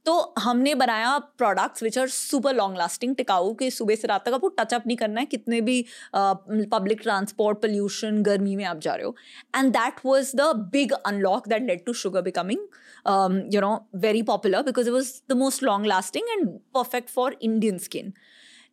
तो 0.08 0.14
हमने 0.40 0.74
बनाया 0.76 1.18
products 1.38 1.84
which 1.84 1.98
are 1.98 2.08
super 2.10 2.56
long 2.56 2.78
lasting 2.78 3.16
टिकाऊ 3.16 3.54
कि 3.54 3.70
सुबह 3.72 3.96
से 3.96 4.08
रात 4.08 4.26
तक। 4.26 4.34
आपको 4.34 4.48
टचअप 4.50 4.84
नहीं 4.88 4.98
करना 4.98 5.20
है, 5.20 5.26
कितने 5.26 5.60
भी 5.62 5.86
पब्लिक 6.16 7.02
ट्रांसपोर्ट 7.02 7.58
पोल्यूशन 7.62 8.22
गर्मी 8.24 8.56
में 8.56 8.64
आप 8.66 8.80
जा 8.80 8.94
रहे 8.96 9.06
हो। 9.06 9.16
And 9.56 9.72
that 9.74 10.00
was 10.06 10.32
the 10.38 10.42
big 10.72 10.94
unlock 10.94 11.48
that 11.48 11.68
led 11.68 11.86
to 11.86 11.94
Sugar 11.96 12.22
becoming 12.22 13.54
you 13.54 13.62
know 13.62 13.74
very 13.98 14.22
popular 14.32 14.64
because 14.64 14.88
it 14.88 14.94
was 14.94 15.12
the 15.30 15.38
most 15.38 15.64
long 15.64 15.86
lasting 15.86 16.30
and 16.30 16.48
perfect 16.74 17.10
for 17.10 17.38
Indian 17.42 17.78
skin 17.80 18.14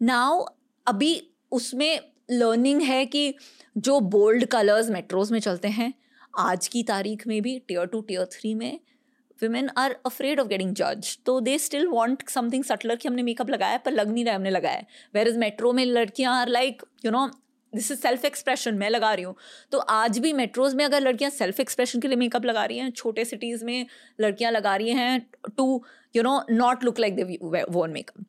now 0.02 0.44
अभी 0.86 1.12
उसमें 1.52 2.00
learning 2.30 2.82
है 2.82 3.04
कि 3.06 3.34
जो 3.76 4.00
बोल्ड 4.00 4.44
कलर्स 4.46 4.90
मेट्रोज 4.90 5.32
में 5.32 5.38
चलते 5.40 5.68
हैं, 5.68 5.92
आज 6.38 6.66
की 6.68 6.82
तारीख 6.84 7.26
में 7.26 7.40
भी 7.42 7.58
टीयर 7.68 7.86
टू 7.86 8.00
टीयर 8.02 8.24
थ्री 8.32 8.54
में 8.54 8.78
women 9.44 9.70
are 9.76 9.92
afraid 10.04 10.42
of 10.42 10.50
getting 10.50 10.74
judged. 10.74 11.24
तो 11.26 11.38
they 11.40 11.58
still 11.58 11.86
want 11.88 12.28
something 12.30 12.64
subtler 12.64 12.96
कि 12.96 13.08
हमने 13.08 13.22
मेकअप 13.22 13.50
लगाया, 13.50 13.78
पर 13.78 13.92
लग 13.92 14.12
नहीं 14.12 14.24
रहा 14.24 14.32
है, 14.32 14.38
हमने 14.38 14.50
लगाया 14.50 14.84
वेर 15.14 15.28
इज़ 15.28 15.38
मेट्रो 15.38 15.72
में 15.72 15.84
लड़कियाँ 15.86 16.34
are 16.40 16.48
like 16.48 16.82
you 17.04 17.10
know 17.10 17.26
this 17.72 17.90
is 17.92 17.98
self 18.00 18.24
expression 18.24 18.74
मैं 18.74 18.90
लगा 18.90 19.12
रही 19.14 19.24
हूँ। 19.24 19.34
तो 19.72 19.78
आज 19.78 20.18
भी 20.18 20.32
मेट्रोज 20.32 20.74
में 20.74 20.84
अगर 20.84 21.00
लड़कियाँ 21.00 21.30
सेल्फ 21.32 21.60
एक्सप्रेशन 21.60 22.00
के 22.00 22.08
लिए 22.08 22.16
मेकअप 22.16 22.44
लगा 22.44 22.64
रही 22.64 22.78
हैं, 22.78 22.90
छोटे 22.92 23.24
सिटीज़ 23.24 23.64
में 23.64 23.86
लड़कियाँ 24.20 24.52
लगा 24.52 24.76
रही 24.76 24.90
हैं 24.90 25.26
to 25.56 25.82
you 26.16 26.22
know 26.22 26.40
not 26.50 26.84
look 26.84 26.98
like 27.00 27.16
they 27.16 27.64
won 27.70 27.90
makeup 27.90 28.24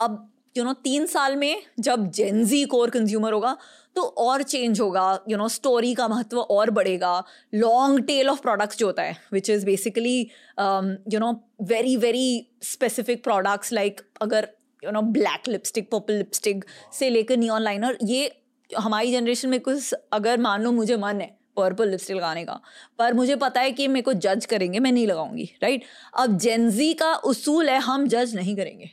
अब 0.00 0.28
यू 0.56 0.64
नो 0.64 0.72
तीन 0.84 1.06
साल 1.06 1.36
में 1.36 1.62
जब 1.80 2.10
जेंजी 2.10 2.64
कोर 2.66 2.90
कंज्यूमर 2.90 3.32
होगा 3.32 3.56
तो 3.96 4.02
और 4.02 4.42
चेंज 4.42 4.80
होगा 4.80 5.18
यू 5.28 5.36
नो 5.36 5.48
स्टोरी 5.48 5.94
का 5.94 6.08
महत्व 6.08 6.38
और 6.38 6.70
बढ़ेगा। 6.70 7.22
लॉन्ग 7.54 8.04
टेल 8.06 8.28
ऑफ़ 8.30 8.40
प्रोडक्ट्स 8.42 8.78
जो 8.78 8.86
होता 8.86 9.02
है 9.02 9.16
which 9.32 9.50
is 9.50 9.64
basically 9.66 10.20
you 10.20 11.18
know 11.18 11.32
very 11.62 11.96
very 11.96 12.46
specific 12.62 13.22
products 13.24 13.72
like 13.72 14.00
अगर 14.22 14.48
you 14.82 14.90
know 14.90 15.02
black 15.12 15.48
lipstick 15.48 15.90
purple 15.90 16.14
lipstick 16.14 16.64
से 16.92 17.10
लेकर 17.10 17.36
नियॉन 17.36 17.62
लाइनर 17.62 17.98
ये 18.04 18.30
हमारी 18.70 19.12
जनरेशन 19.12 19.48
में 19.48 19.60
कुछ, 19.60 19.92
अगर 20.12 20.40
मान 20.40 20.62
लो 20.62 20.72
मुझे 20.72 20.96
मन 20.96 21.20
है 21.20 21.36
पर्पल 21.56 21.88
लिपस्टिक 21.88 22.16
लगाने 22.16 22.44
का, 22.44 22.60
पर 22.98 23.14
मुझे 23.14 23.36
पता 23.36 23.60
है 23.60 23.72
कि 23.72 23.88
मेरे 23.88 24.02
को 24.02 24.12
जज 24.14 24.46
करेंगे, 24.46 24.78
मैं 24.78 24.92
नहीं 24.92 25.06
लगाऊँगी 25.06 25.44
राइट 25.62 25.84
अब 26.18 26.38
जेंजी 26.38 26.92
का 26.94 27.14
उसूल 27.14 27.68
है, 27.70 27.78
हम 27.80 28.06
जज 28.08 28.34
नहीं 28.36 28.56
करेंगे। 28.56 28.90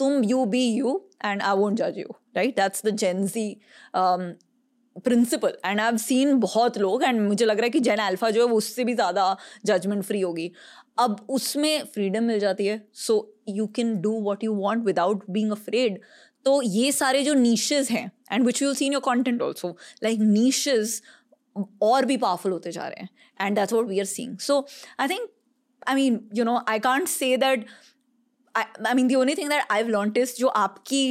तुम 0.00 0.24
you 0.24 0.44
be 0.46 0.64
you 0.66 1.00
and 1.24 1.42
I 1.42 1.56
won't 1.56 1.76
जज 1.78 1.98
you 1.98 2.14
right 2.36 2.56
that's 2.56 2.86
the 2.86 2.96
Gen Z 2.96 3.48
principle 3.96 5.56
and 5.64 5.80
I 5.80 5.86
have 5.86 5.96
seen 5.96 6.38
बहुत 6.40 6.78
लोग 6.78 7.02
एंड 7.02 7.20
मुझे 7.20 7.44
लग 7.44 7.56
रहा 7.56 7.64
है 7.64 7.70
कि 7.70 7.80
जेन 7.80 7.98
अल्फ़ा 7.98 8.30
जो 8.30 8.40
है 8.40 8.46
वो 8.48 8.56
उससे 8.56 8.84
भी 8.84 8.94
ज़्यादा 8.94 9.36
जजमेंट 9.64 10.02
फ्री 10.04 10.20
होगी। 10.20 10.50
अब 10.98 11.26
उसमें 11.28 11.84
फ्रीडम 11.84 12.24
मिल 12.24 12.38
जाती 12.38 12.66
है 12.66 12.82
so 12.94 13.16
you 13.48 13.66
can 13.66 13.96
do 14.00 14.12
what 14.20 14.44
you 14.44 14.54
want 14.54 14.84
without 14.84 15.24
being 15.30 15.52
afraid 15.52 16.00
तो 16.44 16.60
ये 16.62 16.92
सारे 16.92 17.22
जो 17.22 17.34
नीशेज 17.34 17.88
हैं 17.90 18.10
and 18.32 18.46
which 18.46 18.62
you 18.62 18.72
seen 18.74 18.92
your 18.92 19.02
content 19.02 19.42
also 19.42 19.76
like 20.02 20.20
niches 20.20 21.00
और 21.82 22.04
भी 22.04 22.16
पावरफुल 22.16 22.52
होते 22.52 22.72
जा 22.72 22.88
रहे 22.88 23.02
हैं 23.02 23.46
and 23.46 23.56
that's 23.56 23.72
what 23.72 23.86
we 23.86 23.98
are 23.98 24.06
seeing 24.06 24.38
so 24.38 24.64
I 25.00 25.08
think 25.08 25.28
I 25.88 25.94
mean 25.94 26.20
you 26.34 26.44
know 26.44 26.60
I 26.68 26.78
can't 26.78 27.08
say 27.08 27.36
that 27.36 27.66
I 28.54 28.94
mean 28.94 29.06
the 29.08 29.14
only 29.14 29.34
thing 29.34 29.48
that 29.50 29.66
I 29.70 29.82
learnt 29.86 30.18
is 30.18 30.34
जो 30.38 30.48
आपकी 30.58 31.04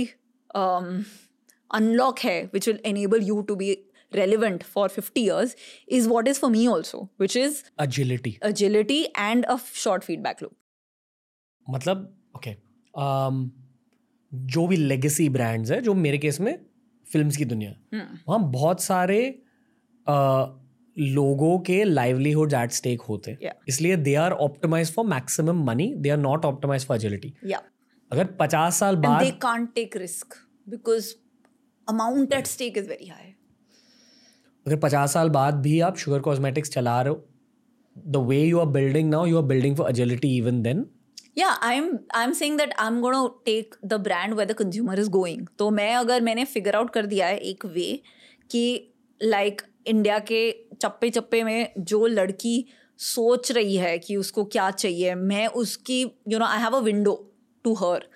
unlock 1.71 2.19
है 2.19 2.41
which 2.53 2.67
will 2.67 2.79
enable 2.85 3.23
you 3.23 3.41
to 3.41 3.55
be 3.55 3.71
relevant 4.11 4.63
for 4.65 4.89
fifty 4.89 5.21
years 5.21 5.55
is 5.89 6.09
what 6.09 6.27
is 6.27 6.39
for 6.39 6.51
me 6.51 6.65
also 6.67 7.07
which 7.21 7.37
is 7.37 7.63
agility 7.79 8.37
agility 8.43 9.01
and 9.17 9.45
a 9.45 9.57
short 9.75 10.03
feedback 10.03 10.43
loop 10.43 10.53
मतलब 11.67 12.07
okay 12.35 12.55
um, 12.93 13.49
जो 14.31 14.65
भी 14.67 14.75
legacy 14.77 15.27
brands 15.29 15.71
है 15.71 15.81
जो 15.81 15.93
मेरे 15.95 16.17
case 16.17 16.39
में 16.39 16.57
film 17.07 17.29
की 17.31 17.45
दुनिया 17.45 18.01
वहाँ 18.27 18.39
बहुत 18.51 18.81
सारे 18.81 19.19
uh, 20.07 20.47
लोगों 20.99 21.57
के 21.59 21.83
लाइवलीहुड 21.83 22.53
एट 22.53 22.71
स्टेक 22.71 23.01
होते 23.01 23.37
yeah. 23.43 23.55
इसलिए 23.67 23.95
they 23.97 24.15
are 24.17 24.31
optimise 24.41 24.91
for 24.93 25.05
maximum 25.05 25.63
money 25.65 25.93
they 25.97 26.09
are 26.09 26.17
not 26.17 26.45
optimise 26.45 26.85
for 26.85 26.97
agility 26.97 27.33
अगर 28.11 28.25
पचास 28.39 28.79
साल 28.79 28.95
बाद 28.97 29.23
they 29.23 29.31
can't 29.41 29.73
take 29.75 29.97
risk 29.97 30.35
because 30.69 31.13
amount 31.87 32.33
at 32.33 32.47
stake 32.47 32.77
is 32.77 32.89
very 32.89 33.07
high 33.07 33.33
अगर 34.65 34.75
पचास 34.79 35.13
साल 35.13 35.29
बाद 35.29 35.61
भी 35.61 35.79
आप 35.81 35.97
शुगर 35.97 36.19
कॉस्मेटिक्स 36.21 36.69
चला 36.69 37.01
रहे 37.01 37.13
हो 37.13 37.25
the 37.95 38.25
way 38.27 38.43
you 38.43 38.59
are 38.59 38.65
building 38.69 39.09
now 39.09 39.25
you 39.25 39.37
are 39.37 39.43
building 39.45 39.75
for 39.75 39.89
agility 39.89 40.35
even 40.37 40.61
then 40.61 40.85
या 41.37 41.49
I 41.63 41.77
am 41.77 41.97
I 42.15 42.23
am 42.23 42.33
saying 42.33 42.57
that 42.57 42.73
I 42.79 42.87
am 42.87 42.99
gonna 43.01 43.27
take 43.45 43.75
the 43.85 43.93
brand 44.03 44.33
way 44.33 44.45
the 44.45 44.53
consumer 44.59 44.99
is 44.99 45.09
going 45.09 45.47
तो 45.59 45.69
मैं 45.71 45.93
अगर 45.95 46.21
मैंने 46.21 46.45
figure 46.47 46.75
out 46.75 46.89
कर 46.93 47.05
दिया 47.05 47.27
है 47.27 47.37
एक 47.49 47.65
वे 47.67 47.91
कि 48.49 48.63
लाइक 49.21 49.61
like, 49.61 49.69
इंडिया 49.87 50.17
के 50.21 50.49
चप्पे 50.81 51.09
चप्पे 51.09 51.43
में 51.43 51.73
जो 51.79 52.05
लड़की 52.07 52.65
सोच 52.99 53.51
रही 53.51 53.75
है 53.77 53.97
कि 53.99 54.15
उसको 54.17 54.43
क्या 54.45 54.69
चाहिए, 54.71 55.15
मैं 55.15 55.47
उसकी 55.47 56.01
you 56.01 56.39
know 56.39 56.45
I 56.45 56.59
have 56.59 56.75
a 56.75 56.79
window 56.81 57.13
to 57.65 57.73
her 57.75 58.07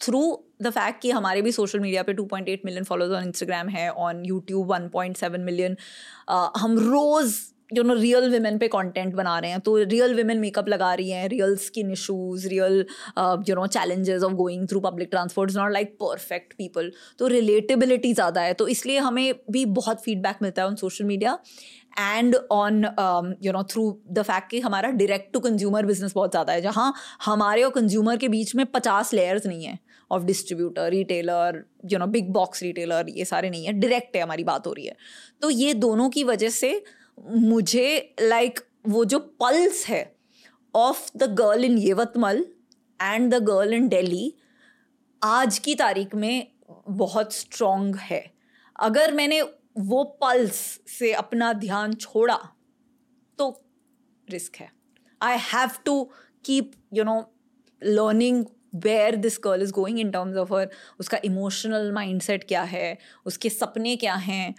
through 0.00 0.22
the 0.62 0.70
fact 0.70 1.00
कि 1.02 1.10
हमारे 1.10 1.42
भी 1.42 1.52
सोशल 1.52 1.80
मीडिया 1.80 2.02
पे 2.02 2.12
2.8 2.14 2.64
मिलियन 2.64 2.84
फॉलोअर्स 2.84 3.14
ऑन 3.16 3.24
इंस्टाग्राम 3.24 3.68
है 3.68 3.88
ऑन 3.90 4.24
यूट्यूब 4.26 4.72
1.7 4.72 5.38
मिलियन 5.40 5.76
हम 6.58 6.78
रोज़ 6.80 7.40
यू 7.74 7.82
नो 7.82 7.94
रियल 7.94 8.28
वेमेन 8.30 8.58
पे 8.58 8.68
कंटेंट 8.68 9.14
बना 9.14 9.38
रहे 9.38 9.50
हैं। 9.50 9.60
तो 9.60 9.76
रियल 9.76 10.14
वेमेन 10.14 10.38
मेकअप 10.40 10.68
लगा 10.68 10.92
रही 10.94 11.10
हैं 11.10 11.28
real 11.28 11.56
skin 11.56 11.90
issues 11.92 12.46
real 12.48 12.84
you 13.48 13.54
know 13.54 13.66
challenges 13.68 14.22
of 14.22 14.32
going 14.34 14.66
through 14.68 14.80
public 14.80 15.08
transport 15.10 15.52
not 15.56 15.72
like 15.72 15.94
perfect 16.00 16.52
people 16.54 16.90
तो 17.18 17.26
रिलेटेबिलिटी 17.28 18.12
ज़्यादा 18.14 18.40
है। 18.40 18.54
तो 18.54 18.68
इसलिए 18.68 18.98
हमें 19.00 19.34
भी 19.50 19.64
बहुत 19.78 20.02
फीडबैक 20.02 20.42
मिलता 20.42 20.62
है 20.62 20.68
on 20.68 20.76
social 20.76 21.04
media 21.04 21.38
and 21.98 22.36
on 22.52 22.84
you 23.42 23.52
know 23.52 23.62
through 23.70 23.84
the 24.10 24.22
fact 24.22 24.50
कि 24.50 24.60
हमारा 24.60 24.90
डायरेक्ट 24.92 25.32
टू 25.32 25.40
कंज्यूमर 25.40 25.86
बिज़नेस 25.86 26.12
बहुत 26.14 26.30
ज़्यादा 26.30 26.52
है 26.52 26.60
जहाँ 26.60 26.92
हमारे 27.24 27.62
और 27.62 27.70
कंज्यूमर 27.70 28.16
के 28.16 28.28
बीच 28.28 28.54
में 28.54 28.64
पचास 28.66 29.12
लेयर्स 29.14 29.46
नहीं 29.46 29.64
है 29.64 29.78
of 30.10 30.24
distributor 30.24 30.90
retailer 30.90 31.62
you 31.92 31.98
know 31.98 32.06
big 32.08 32.28
box 32.32 32.62
retailer 32.62 33.08
ये 33.08 33.24
सारे 33.24 33.50
नहीं 33.50 33.66
है 33.66 33.72
डायरेक्ट 33.80 34.16
है 34.16 34.22
हमारी 34.22 34.44
बात 34.44 34.66
हो 34.66 34.72
रही 34.72 34.86
है। 34.86 34.96
तो 35.42 35.50
ये 35.50 35.74
दोनों 35.76 36.08
की 36.10 36.24
वजह 36.24 36.48
से 36.50 36.82
मुझे 37.20 38.14
लाइक 38.20 38.52
like, 38.52 38.66
वो 38.86 39.04
जो 39.04 39.18
पल्स 39.18 39.86
है 39.86 40.04
of 40.74 41.10
the 41.16 41.30
girl 41.38 41.64
in 41.64 41.78
Yavatmal 41.78 42.44
and 43.00 43.34
the 43.34 43.42
girl 43.44 43.74
in 43.74 43.88
Delhi 43.88 44.32
आज 45.22 45.58
की 45.58 45.74
तारीख 45.74 46.14
में 46.14 46.46
बहुत 46.90 47.32
स्ट्रॉन्ग 47.32 47.96
है। 48.00 48.24
अगर 48.78 49.12
मैंने 49.14 49.40
वो 49.76 50.02
पल्स 50.22 50.56
से 50.88 51.12
अपना 51.12 51.52
ध्यान 51.52 51.94
छोड़ा 51.94 52.38
तो 53.38 53.50
रिस्क 54.28 54.56
है। 54.56 54.70
I 55.20 55.36
have 55.42 55.70
to 55.84 56.02
keep 56.44 56.72
you 56.94 57.04
know 57.04 57.20
learning 57.82 58.44
where 58.74 59.16
this 59.16 59.38
girl 59.44 59.62
is 59.62 59.72
going 59.72 59.98
in 60.00 60.10
terms 60.10 60.36
of 60.36 60.52
her 60.54 60.68
उसका 61.00 61.18
इमोशनल 61.24 61.90
माइंडसेट 61.92 62.44
क्या 62.48 62.62
है 62.62 62.98
उसके 63.26 63.48
सपने 63.48 63.94
क्या 63.96 64.14
हैं 64.14 64.54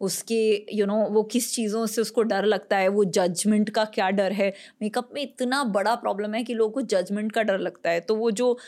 उसके 0.00 0.40
यू 0.54 0.76
you 0.76 0.86
नो 0.86 0.94
know, 0.94 1.14
वो 1.14 1.22
किस 1.22 1.52
चीज़ों 1.54 1.86
से 1.86 2.00
उसको 2.00 2.22
डर 2.22 2.44
लगता 2.44 2.76
है 2.76 2.88
वो 2.88 3.04
जजमेंट 3.04 3.70
का 3.70 3.84
क्या 3.84 4.10
डर 4.10 4.32
है। 4.32 4.52
मेकअप 4.82 5.10
में 5.14 5.22
इतना 5.22 5.62
बड़ा 5.64 5.94
प्रॉब्लम 5.94 6.34
है 6.34 6.42
कि 6.44 6.54
लोगों 6.54 6.72
को 6.72 6.82
जजमेंट 6.82 7.32
का 7.32 7.42
डर 7.42 7.58
लगता 7.58 7.90
है। 7.90 8.00
तो 8.00 8.16
वो 8.16 8.30
जो 8.30 8.58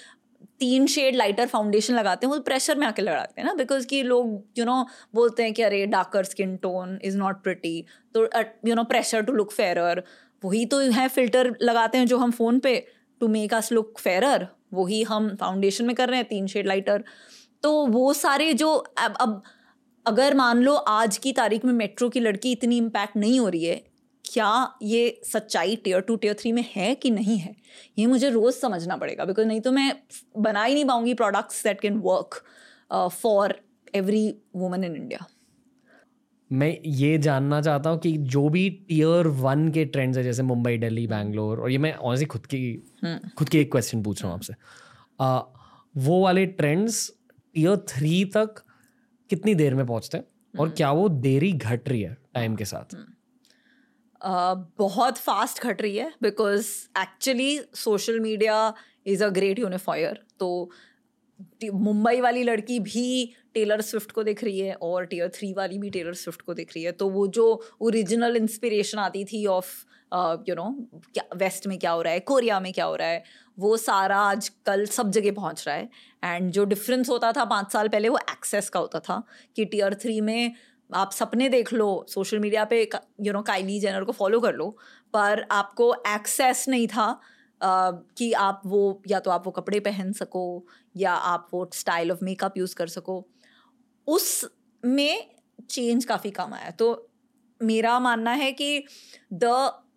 तीन 0.60 0.86
शेड 0.86 1.16
लाइटर 1.16 1.46
फाउंडेशन 1.46 1.94
लगाते 1.94 2.26
हैं, 2.26 2.34
वो 2.34 2.40
प्रेशर 2.40 2.78
में 2.78 2.86
आके 2.86 3.02
लगाते 3.02 3.40
हैं 3.40 3.46
ना 3.48 3.54
बिकॉज़ 3.54 3.86
कि 3.86 4.02
लोग 4.02 4.44
यू 4.58 4.64
नो 4.64 4.86
बोलते 5.14 5.42
हैं 5.42 5.52
कि 5.52 5.62
अरे 5.62 5.86
darker 5.86 6.24
skin 6.24 6.56
tone 6.56 6.98
is 7.04 7.18
not 7.18 7.42
pretty 7.42 7.84
तो 8.14 8.28
you 8.68 8.74
know 8.74 8.84
pressure 8.84 9.22
to 9.22 9.32
look 9.32 9.52
fair 9.52 10.02
वही 10.44 10.66
तो 10.66 10.78
है 10.78 11.08
फ़िल्टर 11.08 11.56
लगाते 11.62 11.98
हैं 11.98 12.06
जो 12.06 12.18
हम 12.18 12.30
फ़ोन 12.30 12.58
पे 12.58 12.86
to 13.20 13.28
make 13.28 13.54
us 13.54 13.72
look 13.72 13.98
fair 13.98 14.48
वही 14.72 15.02
हम 15.02 15.36
फाउंडेशन 15.36 15.84
में 15.84 15.96
कर 15.96 16.08
रहे 16.08 16.16
हैं 16.16 16.28
तीन 16.28 16.46
शेड 16.46 16.66
लाइटर 16.66 17.04
तो 17.62 17.86
वो 17.86 18.12
सारे 18.12 18.52
जो, 18.52 18.74
अब 18.74 19.14
अब, 19.20 19.42
अगर 20.06 20.34
मान 20.34 20.58
लो 20.58 20.74
आज 20.74 21.18
की 21.18 21.32
तारीख 21.32 21.64
में 21.64 21.72
मेट्रो 21.72 22.08
की 22.08 22.20
लड़की 22.20 22.52
इतनी 22.52 22.76
इम्पैक्ट 22.76 23.16
नहीं 23.16 23.40
हो 23.40 23.48
रही 23.48 23.64
है 23.64 23.89
क्या 24.30 24.76
ये 24.82 25.20
सच्चाई 25.24 25.76
टीयर 25.76 26.00
टू 26.00 26.16
टीयर 26.16 26.34
थ्री 26.34 26.52
में 26.52 26.64
है 26.76 26.94
कि 26.94 27.10
नहीं 27.10 27.38
है? 27.38 27.54
ये 27.98 28.06
मुझे 28.06 28.30
रोज़ 28.30 28.56
समझना 28.56 28.96
पड़ेगा 28.96 29.24
बिकॉज़ 29.24 29.46
नहीं 29.46 29.60
तो 29.60 29.72
मैं 29.72 29.92
बना 30.38 30.64
ही 30.64 30.74
नहीं 30.74 30.84
पाऊँगी 30.84 31.14
products 31.14 31.62
that 31.64 31.80
can 31.80 31.98
work 31.98 32.42
for 33.12 33.54
every 33.94 34.34
woman 34.56 34.84
in 34.84 34.96
India 34.96 35.26
मैं 36.50 36.76
ये 36.86 37.18
जानना 37.18 37.60
चाहता 37.62 37.90
हूँ 37.90 37.98
कि 37.98 38.16
जो 38.18 38.48
भी 38.48 38.68
टीयर 38.88 39.26
वन 39.26 39.68
के 39.68 39.84
ट्रेंड्स 39.84 40.18
है 40.18 40.24
जैसे 40.24 40.42
मुंबई 40.42 40.78
दिल्ली 40.78 41.06
बैंगलोर 41.06 41.60
और 41.60 41.70
ये 41.70 41.78
मैं 41.78 41.94
ऑनेस्टली 41.94 42.26
खुद 42.26 42.46
की 42.46 42.60
खुद 43.38 43.48
की 43.48 43.58
एक 43.58 43.70
क्वेश्चन 43.72 44.02
पूछ 44.02 44.22
रहा 44.22 44.32
हूँ 44.32 44.38
आपसे। 44.38 44.54
वो 46.00 46.20
वाले 46.22 46.46
ट्रेंड्स 46.46 47.10
टीयर 47.54 47.76
थ्री 47.88 48.24
तक 48.24 48.62
कितनी 49.30 49.54
देर 49.54 49.74
में 49.74 49.86
पहुँचते 49.86 50.18
हैं? 50.18 50.24
और 50.60 50.70
क्या 50.70 50.90
वो 50.92 51.08
देरी 51.08 51.52
घट 51.52 51.88
रही 51.88 52.02
है 52.02 52.16
टाइम 52.34 52.56
के 52.56 52.64
साथ? 52.64 52.94
Uh, 52.94 53.00
बहुत 54.20 55.18
फास्ट 55.18 55.62
घट 55.62 55.82
रही 55.82 55.96
है 55.96 56.12
because 56.22 56.68
actually 56.98 57.58
social 57.74 58.20
media 58.20 58.72
is 59.06 59.24
a 59.24 59.28
great 59.30 59.58
unifier 59.58 60.20
तो 60.40 60.70
मुंबई 61.64 62.20
वाली 62.20 62.42
लड़की 62.42 62.78
भी 62.80 63.32
टेलर 63.54 63.80
स्विफ्ट 63.80 64.10
को 64.12 64.22
देख 64.22 64.42
रही 64.44 64.58
है 64.58 64.74
और 64.82 65.04
टीयर 65.06 65.28
थ्री 65.34 65.52
वाली 65.52 65.78
भी 65.78 65.90
टेलर 65.90 66.14
स्विफ्ट 66.14 66.42
को 66.42 66.54
देख 66.54 66.72
रही 66.74 66.84
है। 66.84 66.92
तो 66.92 67.08
वो 67.10 67.26
जो 67.28 67.46
ओरिजिनल 67.80 68.36
इंस्पिरेशन 68.36 68.98
आती 68.98 69.24
थी 69.24 69.44
ऑफ़ 69.46 69.68
यू 70.48 70.54
नो 70.54 70.70
क्या 71.14 71.24
वेस्ट 71.36 71.66
में 71.66 71.78
क्या 71.78 71.90
हो 71.90 72.02
रहा 72.02 72.12
है 72.12 72.20
कोरिया 72.20 72.60
में 72.60 72.72
क्या 72.72 72.84
हो 72.84 72.96
रहा 72.96 73.08
है, 73.08 73.22
वो 73.58 73.76
सारा 73.76 74.18
आज 74.20 74.48
कल 74.66 74.84
सब 74.86 75.10
जगह 75.10 75.32
पहुँच 75.32 75.64
रहा 75.66 75.76
है। 75.76 75.88
एंड 76.24 76.50
जो 76.52 76.64
डिफरेंस 76.64 77.08
होता 77.10 77.32
था 77.32 77.44
पाँच 77.44 77.72
साल 77.72 77.88
पहले 77.88 78.08
वो 78.08 78.18
एक्सेस 78.30 78.68
का 78.68 78.80
होता 78.80 79.00
था 79.00 79.22
कि 79.56 79.64
टीयर 79.64 79.94
थ्री 79.94 80.20
में 80.20 80.52
आप 80.94 81.12
सपने 81.12 81.48
देख 81.48 81.72
लो 81.72 82.06
सोशल 82.08 82.38
मीडिया 82.38 82.64
पे 82.64 82.90
यू 83.20 83.32
नो 83.32 83.42
काइली 83.42 83.80
जेनर 83.80 84.04
को 84.04 84.12
फॉलो 84.12 84.40
कर 84.40 84.54
लो 84.54 84.76
पर 85.12 85.46
आपको 85.50 85.94
एक्सेस 85.94 86.64
नहीं 86.68 86.88
था 86.88 87.20
uh, 87.60 88.16
कि 88.18 88.32
आप 88.32 88.62
वो 88.66 89.02
या 89.08 89.20
तो 89.20 89.30
आप 89.30 89.46
वो 89.46 89.52
कपड़े 89.52 89.80
पहन 89.80 90.12
सको 90.12 90.66
या 90.96 91.12
आप 91.12 91.48
वो 91.52 91.70
स्टाइल 91.74 92.12
ऑफ़ 92.12 92.18
मेकअप 92.22 92.56
यूज़ 92.56 92.74
कर 92.74 92.86
सको। 92.86 93.26
उस 94.08 94.50
में 94.84 95.30
चेंज 95.70 96.04
काफ़ी 96.04 96.30
कम 96.30 96.54
आया। 96.54 96.70
तो 96.70 97.10
मेरा 97.62 97.98
मानना 98.00 98.30
है 98.30 98.52
कि 98.52 98.84
द 99.32 99.44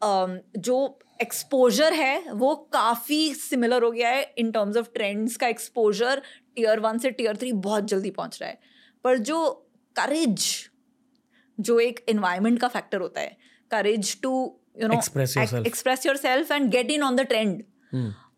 um, 0.03 0.38
जो 0.57 0.99
एक्सपोजर 1.22 1.94
है 1.94 2.32
वो 2.32 2.56
काफ़ी 2.56 3.34
सिमिलर 3.34 3.84
हो 3.84 3.91
गया 3.91 4.10
है 4.10 4.34
इन 4.38 4.52
टर्म्स 4.52 4.78
ऑफ़ 4.78 4.88
ट्रेंड्स 4.94 5.38
का 5.38 5.48
एक्सपोजर 5.48 6.22
टीयर 6.56 6.80
वन 6.80 6.98
से 6.98 7.11
टीयर 7.11 7.38
थ्री 7.38 7.52
बहुत 7.53 7.84
जल्दी 7.84 8.11
पहुँच 8.11 8.41
रहा 8.41 8.49
है। 8.49 8.60
पर 9.03 9.18
जो 9.18 9.49
करेज 9.95 10.70
जो 11.57 11.80
एक 11.80 12.03
इन्वायरमेंट 12.09 12.59
का 12.59 12.67
फैक्टर 12.67 13.01
होता 13.01 13.21
है. 13.21 13.38
Courage 13.71 14.19
to 14.21 14.31
you 14.81 14.88
know 14.88 14.99
express 15.61 16.05
yourself 16.17 16.51
and 16.51 16.69
get 16.71 16.91
in 16.91 17.03
on 17.03 17.15
the 17.15 17.21
trend 17.27 17.63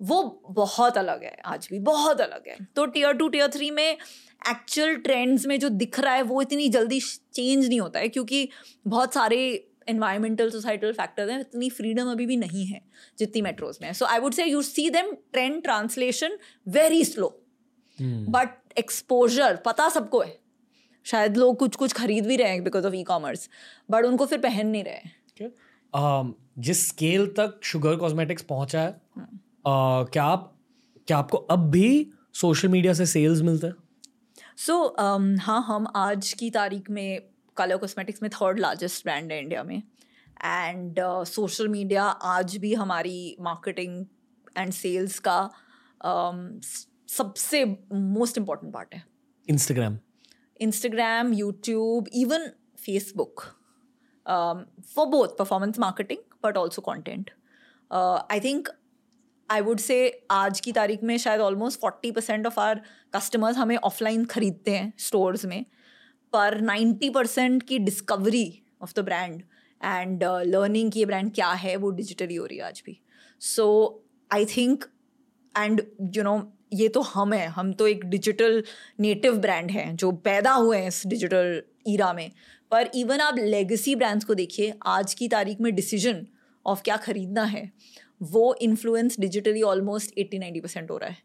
वो 0.01 0.21
बहुत 0.49 0.97
अलग 0.97 1.23
है 1.23 1.35
आज 1.45 1.67
भी 1.71 1.79
बहुत 1.79 2.21
अलग 2.21 2.47
है. 2.47 2.57
तो 2.75 2.85
टीयर 2.85 3.13
टू 3.13 3.27
टीयर 3.29 3.47
थ्री 3.49 3.69
में 3.71 3.97
एक्चुअल 4.49 4.95
ट्रेंड्स 4.95 5.45
में 5.45 5.59
जो 5.59 5.69
दिख 5.69 5.99
रहा 5.99 6.13
है 6.13 6.21
वो 6.23 6.41
इतनी 6.41 6.67
जल्दी 6.69 6.99
चेंज 6.99 7.67
नहीं 7.67 7.79
होता 7.79 7.99
है 7.99 8.09
क्योंकि 8.09 8.47
बहुत 8.87 9.13
सारे 9.13 9.39
इन्वायरमेंटल 9.89 10.49
सोसाइटल 10.49 10.91
फैक्टर्स 10.93 11.29
हैं 11.31 11.39
इतनी 11.39 11.69
फ्रीडम 11.69 12.11
अभी 12.11 12.25
भी 12.25 12.37
नहीं 12.37 12.65
है 12.65 12.81
जितनी 13.19 13.41
मेट्रोज 13.41 13.77
में 13.81 13.91
so 13.93 14.05
I 14.05 14.19
would 14.19 14.33
say 14.33 14.45
you 14.45 14.61
see 14.61 14.89
them 14.89 15.11
trend 15.33 15.61
translation 15.63 16.37
very 16.67 17.03
slow 17.05 17.27
but 17.99 18.77
exposure 18.77 19.55
पता 19.55 19.87
सबको 19.89 20.19
है. 20.19 20.37
शायद 21.05 21.37
लोग 21.37 21.57
कुछ 21.57 21.75
कुछ 21.75 21.93
खरीद 21.93 22.25
भी 22.25 22.35
रहे 22.35 22.49
हैं 22.49 22.63
because 22.63 22.87
of 22.87 22.93
e 22.93 23.03
commerce 23.03 23.49
but 23.91 24.05
उनको 24.05 24.25
फिर 24.25 24.39
पहन 24.39 24.67
नहीं 24.67 24.83
रहे। 24.83 24.99
Okay. 25.31 25.49
uh, 25.93 26.33
जिस 26.59 26.87
स्केल 26.87 27.27
तक 27.27 27.59
शुगर 27.63 27.95
कॉस्मेटिक्स 27.95 28.43
पहुँचा 28.43 28.81
है 28.81 28.91
uh, 28.91 30.11
क्या 30.11 30.23
आप 30.23 30.51
क्या 31.07 31.17
आपको 31.17 31.37
अब 31.37 31.69
भी 31.71 32.11
सोशल 32.33 32.67
मीडिया 32.67 32.93
से 32.93 33.05
सेल्स 33.05 33.41
मिलते 33.41 33.67
हैं? 33.67 33.73
सो 34.57 34.73
so, 34.73 35.03
um, 35.03 35.39
हाँ 35.41 35.61
हम 35.67 35.87
आज 35.95 36.33
की 36.33 36.49
तारीख 36.49 36.89
में 36.89 37.21
कलर 37.57 37.77
कॉस्मेटिक्स 37.77 38.21
में 38.21 38.29
थर्ड 38.31 38.59
लार्जेस्ट 38.59 39.03
ब्रांड 39.03 39.31
है 39.31 39.39
इंडिया 39.39 39.63
में। 39.63 39.83
एंड 40.45 40.99
सोशल 41.25 41.67
मीडिया 41.67 42.03
आज 42.03 42.57
भी 42.57 42.73
हमारी 42.73 43.37
मार्केटिंग 43.41 44.05
एंड 44.57 44.73
सेल्स 44.73 45.19
का 45.19 45.49
um, 46.05 46.65
सबसे 47.11 47.65
मोस्ट 47.93 48.37
इंपॉर्टेंट 48.37 48.73
पार्ट 48.73 48.95
है। 48.95 49.03
Instagram 49.49 49.97
Instagram, 50.59 51.37
YouTube, 51.37 52.07
even 52.11 52.53
Facebook 52.77 53.53
um, 54.25 54.65
for 54.83 55.09
both 55.09 55.37
performance 55.37 55.77
marketing 55.77 56.19
but 56.41 56.57
also 56.57 56.81
content. 56.81 57.31
Uh, 57.91 58.21
I 58.29 58.39
think 58.39 58.67
I 59.49 59.61
would 59.61 59.79
say 59.79 59.97
आज 60.31 60.59
की 60.59 60.71
तारीख 60.71 61.03
में 61.03 61.17
शायद 61.17 61.41
almost 61.41 61.79
forty 61.79 62.11
percent 62.11 62.45
of 62.47 62.59
our 62.59 62.81
customers 63.15 63.57
हमें 63.57 63.75
offline 63.77 64.23
खरीदते 64.25 64.71
हैं 64.71 64.93
स्टोर्स 64.97 65.45
में 65.45 65.65
पर 66.33 66.59
नाइन्टी 66.61 67.09
परसेंट 67.09 67.63
की 67.63 67.79
discovery 67.79 68.47
of 68.81 68.93
the 68.95 69.03
brand 69.05 69.41
and 69.81 70.23
learning 70.23 70.91
की 70.91 70.99
ये 70.99 71.05
ब्रांड 71.05 71.33
क्या 71.33 71.51
है 71.63 71.75
वो 71.75 71.89
डिजिटली 71.99 72.35
हो 72.35 72.45
रही 72.45 72.57
है 72.57 72.63
आज 72.63 72.81
भी 72.85 72.99
so 73.41 73.67
I 74.31 74.45
think 74.55 74.83
and 75.55 75.81
you 76.15 76.23
know 76.23 76.37
ये 76.75 76.87
तो 76.89 77.01
हम 77.03 77.33
हैं, 77.33 77.47
हम 77.47 77.71
तो 77.73 77.87
एक 77.87 78.05
डिजिटल 78.05 78.63
नेटिव 78.99 79.37
ब्रांड 79.37 79.71
हैं 79.71 79.95
जो 79.95 80.11
पैदा 80.23 80.53
हुए 80.53 80.77
हैं 80.77 80.87
इस 80.87 81.01
डिजिटल 81.07 81.61
ईरा 81.87 82.11
में। 82.13 82.31
पर 82.71 82.89
इवन 82.95 83.19
आप 83.21 83.35
लेगेसी 83.39 83.95
ब्रांड्स 83.95 84.25
को 84.25 84.33
देखिए, 84.35 84.73
आज 84.85 85.13
की 85.13 85.27
तारीख 85.27 85.61
में 85.61 85.73
डिसीज़न 85.75 86.25
ऑफ़ 86.65 86.81
क्या 86.83 86.97
ख़रीदना 86.97 87.43
है, 87.43 87.71
वो 88.21 88.55
influence 88.61 89.19
digitally 89.19 89.61
almost 89.63 90.17
eighty 90.17 90.39
ninety 90.39 90.59
percent 90.61 90.91
हो 90.91 90.97
रहा 90.97 91.09
है। 91.09 91.17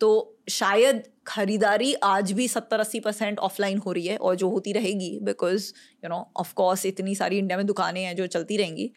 तो 0.00 0.38
शायद 0.50 1.02
खरीदारी 1.26 1.92
आज 2.04 2.32
भी 2.32 2.46
सत्तर, 2.48 2.80
अस्सी 2.80 3.00
परसेंट 3.00 3.38
ऑफलाइन 3.40 3.78
हो 3.78 3.92
रही 3.92 4.06
है 4.06 4.16
और 4.18 4.34
जो 4.36 4.48
होती 4.48 4.72
रहेगी 4.72 5.18
बिकॉज़ 5.22 5.72
यू 6.04 6.08
नो 6.08 6.18
ऑफकोर्स 6.36 6.86
इतनी 6.86 7.14
सारी 7.14 7.38
इंडिया 7.38 7.56
में 7.56 7.66
दुकानें 7.66 8.02
हैं 8.02 8.14
जो 8.16 8.26
चलती 8.28 8.56
रहेंगी। 8.56 8.90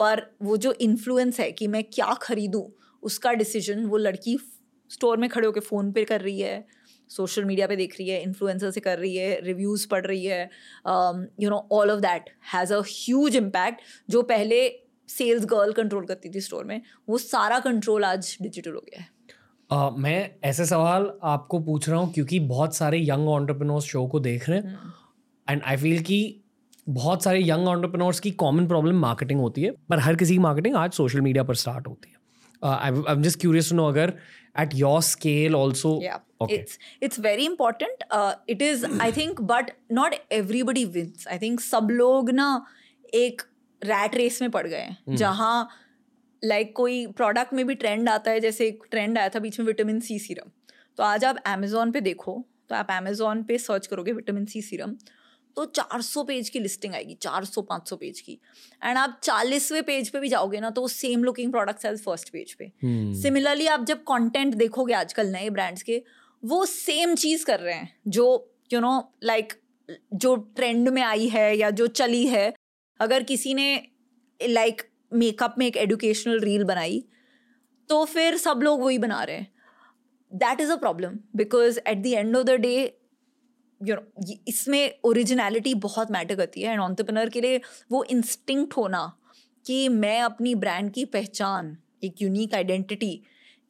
पर 0.00 0.22
वो 0.42 0.56
जो 0.56 0.72
इन्फ्लुएंस 0.80 1.40
है 1.40 1.50
कि 1.52 1.66
मैं 1.66 1.82
क्या 1.84 2.14
खरीदूँ, 2.22 2.64
उसका 3.02 3.32
डिसीज़न 3.34 3.84
वो 3.84 3.96
लड़की 3.96 4.36
स्टोर 4.90 5.16
में 5.16 5.28
खड़े 5.30 5.46
होकर 5.46 5.60
फ़ोन 5.60 5.92
पे 5.92 6.04
कर 6.04 6.20
रही 6.20 6.40
है 6.40 6.64
सोशल 7.10 7.44
मीडिया 7.44 7.66
पे 7.66 7.76
देख 7.76 7.94
रही 7.98 8.08
है 8.08 8.22
इन्फ्लुएंसर 8.22 8.70
से 8.70 8.80
कर 8.80 8.98
रही 8.98 9.16
है 9.16 9.40
रिव्यूज़ 9.40 9.86
पढ़ 9.88 10.06
रही 10.06 10.24
है 10.24 10.42
you 11.40 11.50
know 11.50 11.66
all 11.72 11.90
of 11.90 12.00
that 12.00 12.30
has 12.54 12.74
a 12.74 12.80
huge 12.86 13.36
impact 13.36 13.80
जो 14.10 14.22
पहले 14.22 14.58
सेल्स 15.08 15.44
गर्ल 15.44 15.72
कंट्रोल 15.72 16.06
करती 16.06 16.30
थी 16.30 16.40
स्टोर 16.40 16.64
में 16.64 16.80
वो 17.08 17.18
सारा 17.18 17.58
कंट्रोल 17.60 18.04
आज 18.04 18.36
डिजिटल 18.42 18.70
हो 18.70 18.80
गया 18.80 19.00
है। 19.00 19.16
Uh, 19.70 19.90
मैं 19.98 20.30
ऐसे 20.44 20.64
सवाल 20.66 21.10
आपको 21.22 21.58
पूछ 21.60 21.88
रहा 21.88 21.98
हूँ 22.00 22.12
क्योंकि 22.12 22.38
बहुत 22.40 22.74
सारे 22.74 23.00
यंग 23.00 23.28
ऑन्टरप्रनोर्स 23.28 23.84
शो 23.84 24.06
को 24.06 24.20
देख 24.20 24.48
रहे 24.48 24.58
हैं 24.58 24.92
एंड 25.48 25.62
आई 25.62 25.76
फील 25.76 26.02
कि 26.02 26.20
बहुत 26.88 27.24
सारे 27.24 27.40
यंग 27.48 27.68
ऑन्टरप्रनोर्स 27.68 28.20
की 28.20 28.30
कॉमन 28.42 28.66
प्रॉब्लम 28.68 29.00
मार्केटिंग 29.00 29.40
होती 29.40 29.62
है 29.62 29.70
पर 29.90 29.98
हर 29.98 30.16
किसी 30.16 30.32
की 30.32 30.38
मार्केटिंग 30.38 30.76
आज 30.76 30.92
सोशल 30.92 31.20
मीडिया 31.20 31.44
पर 31.44 31.54
स्टार्ट 31.54 31.88
होती 31.88 32.10
है। 32.10 32.17
I 32.62 33.02
am 33.12 33.22
just 33.22 33.40
curious 33.40 33.70
to 33.70 33.76
know 33.76 33.86
अगर 33.88 34.12
at 34.54 34.74
your 34.74 35.00
scale 35.02 35.56
also 35.56 35.90
yeah 36.00 36.18
okay. 36.40 36.56
it's 36.56 36.78
it's 37.00 37.18
very 37.26 37.44
important 37.46 38.06
uh, 38.10 38.34
it 38.46 38.62
is 38.68 38.84
i 39.00 39.10
think 39.18 39.42
but 39.52 39.70
not 39.90 40.16
everybody 40.30 40.84
wins 40.96 41.26
i 41.26 41.38
think 41.42 41.60
सब 41.60 41.90
लोग 41.90 42.30
ना 42.30 42.48
एक 43.14 43.42
rat 43.82 44.14
race 44.14 44.40
में 44.42 44.50
पड़ 44.50 44.66
गए 44.66 44.76
हैं 44.76 44.96
hmm. 45.04 45.16
जहाँ 45.16 45.68
लाइक 46.42 46.66
like, 46.66 46.76
कोई 46.76 47.06
प्रोडक्ट 47.06 47.52
में 47.52 47.66
भी 47.66 47.74
ट्रेंड 47.74 48.08
आता 48.08 48.30
है 48.30 48.40
जैसे 48.40 48.66
एक 48.66 48.82
ट्रेंड 48.90 49.18
आया 49.18 49.28
था 49.28 49.38
बीच 49.38 49.58
में 49.60 49.66
विटामिन 49.66 50.00
सी 50.00 50.18
सीरम 50.18 50.50
तो 50.96 51.02
आज 51.02 51.24
आप 51.24 51.36
अमेजोन 51.46 51.92
पे 51.92 52.00
देखो 52.00 52.44
तो 52.68 52.74
आप 52.74 52.90
अमेजोन 52.90 53.42
पे 53.42 53.58
सर्च 53.58 53.86
करोगे 53.86 54.12
विटामिन 54.12 54.44
सी 54.46 54.62
सीरम 54.62 54.94
तो 55.58 55.64
400 55.66 56.24
पेज 56.26 56.48
की 56.48 56.60
लिस्टिंग 56.60 56.94
आएगी 56.94 57.14
400 57.22 57.62
500 57.62 57.96
पेज 57.96 58.20
की। 58.20 58.38
एंड 58.82 58.98
आप 58.98 59.18
चालीसवें 59.22 59.82
पेज 59.82 60.08
पे 60.08 60.20
भी 60.20 60.28
जाओगे 60.28 60.60
ना 60.60 60.70
तो 60.70 60.80
वो 60.80 60.88
same 60.88 61.24
looking 61.24 61.50
products 61.52 61.84
as 61.84 62.02
first 62.02 62.28
page 62.28 62.52
पे। 62.54 62.70
Similarly 63.22 63.64
hmm. 63.64 63.72
आप 63.72 63.84
जब 63.84 64.02
कंटेंट 64.04 64.54
देखोगे 64.54 64.94
आजकल 64.94 65.32
नए 65.32 65.50
ब्रांड्स 65.50 65.82
के 65.82 66.02
वो 66.42 66.64
सेम 66.66 67.14
चीज़ 67.14 67.44
कर 67.44 67.60
रहे 67.60 67.74
हैं 67.74 67.92
जो 68.08 68.26
यू 68.72 68.80
नो 68.80 68.92
लाइक 69.24 69.52
जो 70.14 70.34
ट्रेंड 70.36 70.88
में 70.88 71.02
आई 71.02 71.28
है 71.28 71.56
या 71.56 71.70
जो 71.72 71.86
चली 71.86 72.26
है। 72.26 72.52
अगर 73.00 73.22
किसी 73.22 73.54
ने 73.54 73.68
लाइक 74.40 74.74
like, 74.74 74.88
मेकअप 75.12 75.54
में 75.58 75.66
एक 75.66 75.76
एडुकेशनल 75.76 76.40
रील 76.40 76.64
बनाई 76.64 77.04
तो 77.88 78.04
फिर 78.04 78.36
सब 78.36 78.60
लोग 78.62 78.82
वही 78.82 78.98
बना 78.98 79.22
रहे 79.24 79.36
हैं। 79.36 79.52
That 80.32 80.60
is 80.60 80.70
a 80.72 80.76
problem 80.76 81.18
because 81.36 81.78
at 81.78 81.98
the 81.98 82.06
end 82.06 82.36
of 82.36 82.44
the 82.46 82.50
day 82.60 82.97
you 83.80 83.94
know 83.94 84.34
इसमें 84.48 84.98
ओरिजिनलिटी 85.04 85.74
बहुत 85.82 86.10
मैटर 86.10 86.34
करती 86.34 86.62
है 86.62 86.72
एंड 86.72 86.80
ऑन्टरप्रनर 86.80 87.28
के 87.28 87.40
लिए 87.40 87.60
वो 87.92 88.02
इंस्टिंक्ट 88.10 88.76
होना 88.76 89.02
कि 89.64 89.88
मैं 89.88 90.20
अपनी 90.20 90.54
ब्रांड 90.54 90.92
की 90.92 91.04
पहचान, 91.06 91.76
एक 92.04 92.22
यूनिक 92.22 92.54
आइडेंटिटी 92.54 93.14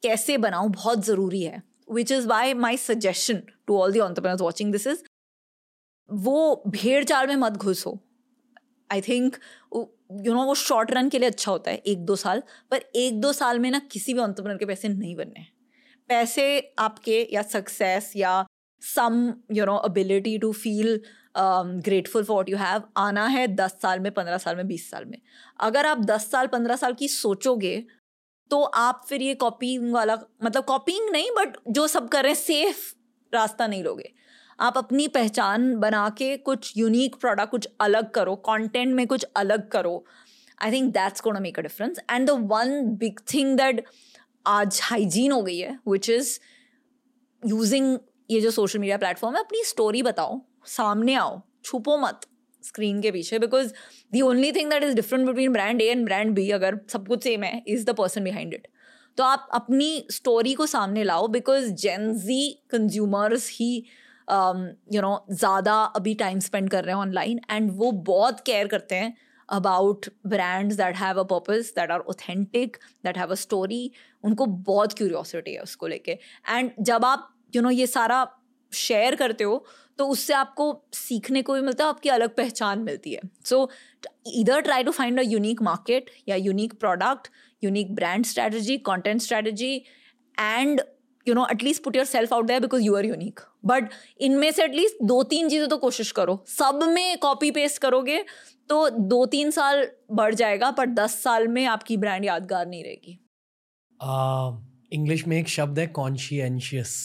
कैसे 0.03 0.37
बनाऊँ 0.37 0.69
बहुत 0.71 1.05
ज़रूरी 1.05 1.41
है 1.43 1.61
which 1.91 2.11
is 2.11 2.27
why 2.27 2.53
my 2.55 2.77
suggestion 2.77 3.41
to 3.67 3.77
all 3.77 3.91
the 3.91 3.99
entrepreneurs 3.99 4.41
watching 4.41 4.71
this 4.71 4.87
is 4.87 5.03
वो 6.09 6.63
भेड़ 6.67 7.03
चाल 7.03 7.27
में 7.27 7.35
मत 7.37 7.53
घुसो 7.53 7.97
आई 8.89 9.01
थिंक 9.01 9.35
यू 9.75 10.33
नो 10.33 10.43
वो 10.45 10.53
शॉर्ट 10.55 10.91
रन 10.91 11.09
के 11.09 11.19
लिए 11.19 11.29
अच्छा 11.29 11.51
होता 11.51 11.71
है, 11.71 11.77
एक 11.77 12.05
दो 12.05 12.15
साल, 12.15 12.41
पर 12.71 12.77
एक 12.95 13.19
दो 13.21 13.31
साल 13.33 13.59
में 13.59 13.69
ना 13.71 13.79
किसी 13.91 14.13
भी 14.13 14.19
ऑन्टरप्रनर 14.19 14.57
के 14.57 14.65
पैसे 14.65 14.87
नहीं 14.89 15.15
बनने। 15.15 15.45
पैसे 16.09 16.73
आपके 16.79 17.27
या 17.33 17.41
सक्सेस 17.41 18.11
या 18.15 18.45
some, 18.81 19.21
you 19.51 19.65
know, 19.65 19.79
ability 19.89 20.37
to 20.39 20.53
feel 20.57 20.99
grateful 21.37 22.23
for 22.23 22.35
what 22.35 22.49
you 22.49 22.57
have 22.57 22.83
आना 22.97 23.25
है 23.27 23.47
दस 23.47 23.77
साल 23.81 23.99
में, 23.99 24.11
पंद्रह 24.11 24.37
साल 24.37 24.55
में, 24.55 24.67
बीस 24.67 24.89
साल 24.91 25.05
में। 25.05 25.17
अगर 25.59 25.85
आप 25.85 25.99
दस 26.05 26.29
साल, 26.31 26.47
पंद्रह 26.47 26.75
साल 26.75 26.93
की 26.93 27.07
सोचोगे 27.07 27.83
तो 28.51 28.61
आप 28.61 29.01
फिर 29.09 29.21
ये 29.21 29.33
कॉपिंग 29.35 29.91
वाला 29.93 30.17
मतलब 30.43 30.63
कॉपिंग 30.65 31.09
नहीं 31.11 31.29
बट 31.31 31.57
जो 31.69 31.87
सब 31.87 32.07
कर 32.09 32.23
रहे 32.23 32.31
हैं 32.31 32.39
सेफ़ 32.39 32.77
रास्ता 33.33 33.67
नहीं 33.67 33.83
लोगे। 33.83 34.11
आप 34.59 34.77
अपनी 34.77 35.07
पहचान 35.07 35.75
बना 35.79 36.07
के 36.17 36.35
कुछ 36.39 36.73
यूनिक 36.77 37.15
प्रोडक्ट 37.15 37.51
कुछ 37.51 37.67
अलग 37.81 38.09
करो 38.11 38.35
कंटेंट 38.47 38.93
में 38.95 39.05
कुछ 39.07 39.25
अलग 39.35 39.69
करो। 39.71 40.03
I 40.61 40.71
think 40.71 40.93
that's 40.93 41.21
gonna 41.23 41.39
make 41.39 41.59
a 41.59 41.61
difference 41.61 41.99
and 42.11 42.27
the 42.27 42.31
one 42.51 42.95
big 42.99 43.19
thing 43.33 43.55
that 43.57 43.83
आज 44.47 44.79
हाइजीन 44.83 45.31
हो 45.31 45.41
गई 45.43 45.57
है 45.57 45.79
विच 45.87 46.09
इज़ 46.09 46.39
यूजिंग 47.43 47.97
ये 48.29 48.41
जो 48.41 48.51
सोशल 48.51 48.79
मीडिया 48.79 48.97
प्लेटफॉर्म 48.97 49.35
है, 49.35 49.41
अपनी 49.41 49.63
स्टोरी 49.65 50.03
बताओ, 50.03 50.41
सामने 50.67 51.13
आओ, 51.15 51.41
छुपो 51.65 51.97
मत 51.97 52.25
स्क्रीन 52.63 53.01
के 53.01 53.11
पीछे 53.11 53.39
because 53.39 53.71
the 54.13 54.21
only 54.21 54.51
thing 54.51 54.69
that 54.69 54.83
is 54.83 54.95
different 54.95 55.25
between 55.27 55.53
brand 55.53 55.81
A 55.81 55.85
and 55.85 56.05
brand 56.05 56.33
B 56.35 56.49
अगर 56.51 56.79
सब 56.89 57.07
कुछ 57.07 57.23
सेम 57.23 57.43
है 57.43 57.63
is 57.67 57.85
the 57.85 57.95
person 57.95 58.23
behind 58.23 58.53
it 58.53 58.67
तो 59.17 59.23
आप 59.23 59.47
अपनी 59.53 60.05
स्टोरी 60.11 60.53
को 60.53 60.65
सामने 60.65 61.03
लाओ 61.03 61.27
बिकॉज़ 61.27 61.69
जेनजी 61.83 62.49
कंज्यूमर्स 62.71 63.49
ही 63.53 63.75
यू 64.93 65.01
नो 65.01 65.25
ज़्यादा 65.31 65.81
अभी 65.95 66.13
टाइम 66.15 66.39
स्पेंड 66.39 66.69
कर 66.69 66.83
रहे 66.83 66.95
हैं 66.95 67.01
ऑनलाइन 67.01 67.39
एंड 67.51 67.71
वो 67.77 67.91
बहुत 68.11 68.39
केयर 68.45 68.67
करते 68.67 68.95
हैं 68.95 69.15
about 69.49 70.05
brands 70.27 70.75
that 70.75 70.95
have 70.95 71.19
a 71.19 71.23
purpose 71.31 71.73
that 71.75 71.91
are 71.91 71.99
authentic 72.09 72.77
that 73.05 73.17
have 73.17 73.31
a 73.31 73.35
story 73.35 73.91
उनको 74.23 74.45
बहुत 74.45 74.93
क्यूरियोसिटी 74.93 75.53
है 75.53 75.61
उसको 75.61 75.87
लेके. 75.87 76.11
एंड 76.49 76.71
जब 76.81 77.05
आप 77.05 77.29
यू 77.55 77.61
नो 77.61 77.69
ये 77.69 77.87
सारा 77.87 78.25
शेयर 78.71 79.15
करते 79.15 79.43
हो 79.43 79.65
तो 79.99 80.07
उससे 80.07 80.33
आपको 80.33 80.65
सीखने 80.93 81.41
को 81.41 81.53
भी 81.53 81.61
मिलता 81.61 81.83
है 81.83 81.89
आपकी 81.89 82.09
अलग 82.09 82.35
पहचान 82.35 82.79
मिलती 82.79 83.13
है। 83.13 83.21
सो 83.45 83.69
इधर 84.35 84.61
try 84.61 84.83
to 84.83 84.91
find 84.91 85.19
a 85.19 85.23
unique 85.23 85.61
market 85.61 86.09
या 86.29 86.35
unique 86.35 86.73
product 86.79 87.27
unique 87.63 87.93
brand 87.95 88.25
strategy 88.25 88.77
content 88.77 89.21
strategy 89.21 89.75
and 90.39 90.81
you 91.27 91.33
know 91.35 91.47
at least 91.51 91.83
put 91.83 91.95
yourself 92.05 92.33
out 92.33 92.45
there 92.45 92.59
because 92.59 92.83
you 92.83 92.95
are 92.95 93.05
unique 93.05 93.39
but 93.65 93.89
इनमें 94.21 94.51
से 94.51 94.63
एटलीस्ट 94.63 95.03
दो 95.03 95.21
तीन 95.23 95.49
चीज़ें 95.49 95.67
तो 95.69 95.77
कोशिश 95.77 96.11
करो। 96.11 96.43
सब 96.47 96.83
में 96.83 97.17
कॉपी 97.17 97.51
पेस्ट 97.51 97.81
करोगे 97.81 98.23
तो 98.69 98.89
दो 98.89 99.25
तीन 99.25 99.51
साल 99.51 99.87
बढ़ 100.11 100.35
जाएगा 100.35 100.71
पर 100.71 100.85
दस 100.95 101.21
साल 101.23 101.47
में 101.47 101.65
आपकी 101.67 101.97
ब्रांड 101.97 102.25
यादगार 102.25 102.67
नहीं 102.67 102.83
रहेगी। 102.83 103.19
इंग्लिश 104.93 105.21
uh, 105.21 105.27
में 105.27 105.39
एक 105.39 105.47
शब्द 105.49 105.79
है 105.79 105.87
कॉन्शियंशियस 105.87 106.97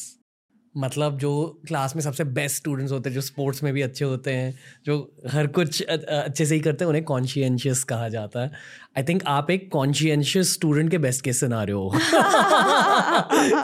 मतलब 0.76 1.18
जो 1.18 1.60
क्लास 1.66 1.96
में 1.96 2.02
सबसे 2.02 2.24
बेस्ट 2.24 2.56
स्टूडेंट्स 2.56 2.92
होते 2.92 3.10
हैं 3.10 3.14
जो 3.14 3.20
स्पोर्ट्स 3.20 3.62
में 3.62 3.72
भी 3.72 3.82
अच्छे 3.82 4.04
होते 4.04 4.30
हैं 4.30 4.58
जो 4.86 5.14
हर 5.28 5.46
कुछ 5.46 5.82
अच्छे 5.82 6.46
से 6.46 6.54
ही 6.54 6.60
करते 6.60 6.84
हैं 6.84 6.88
उन्हें 6.88 7.04
कॉन्शियनशियस 7.04 7.84
कहा 7.84 8.08
जाता 8.08 8.40
है। 8.40 8.52
आई 8.98 9.02
थिंक 9.02 9.22
आप 9.26 9.50
एक 9.50 9.72
कॉन्शियनशियस 9.72 10.54
स्टूडेंट 10.54 10.90
के 10.90 10.98
बेस्ट 10.98 11.24
केस 11.24 11.40
सिनारियो 11.40 11.80
हो। 11.80 11.92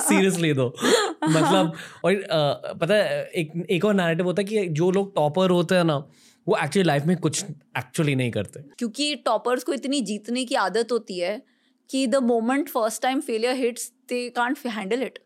सीरियसली 0.01 0.53
दो 0.53 0.75
मतलब 1.29 1.73
और 2.05 2.15
पता 2.81 2.95
है 2.95 3.25
एक 3.25 3.67
एक 3.71 3.85
और 3.85 3.95
नैरेटिव 3.95 4.27
होता 4.27 4.43
है 4.43 4.45
कि 4.45 4.69
जो 4.69 4.91
लोग 4.91 5.15
टॉपर 5.15 5.51
होते 5.51 5.75
हैं 5.75 5.85
ना 5.85 5.97
वो 6.49 6.57
एक्चुअली 6.65 6.87
लाइफ 6.87 7.07
में 7.07 7.17
कुछ 7.17 7.45
एक्चुअली 7.79 8.15
नहीं 8.15 8.31
करते। 8.31 8.61
क्योंकि 8.79 9.15
टॉपर्स 9.15 9.65
को 9.65 9.73
इतनी 9.73 10.01
जीतने 10.01 10.45
की 10.45 10.55
आदत 10.55 10.93
होती 10.93 11.19
है 11.19 11.43
कि 11.91 12.07
the 12.07 12.17
moment 12.17 12.69
first 12.69 13.03
time 13.03 13.21
failure 13.21 13.55
hits 13.55 13.93
they 14.09 14.29
can't 14.29 14.59
handle 14.67 15.03
it 15.03 15.19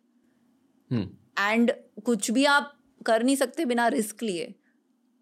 and 1.37 1.73
कुछ 2.05 2.31
भी 2.31 2.45
आप 2.47 2.73
कर 3.07 3.23
नहीं 3.23 3.37
सकते 3.37 3.65
बिना 3.65 3.89
रिस्क 3.89 4.23
लिए। 4.23 4.55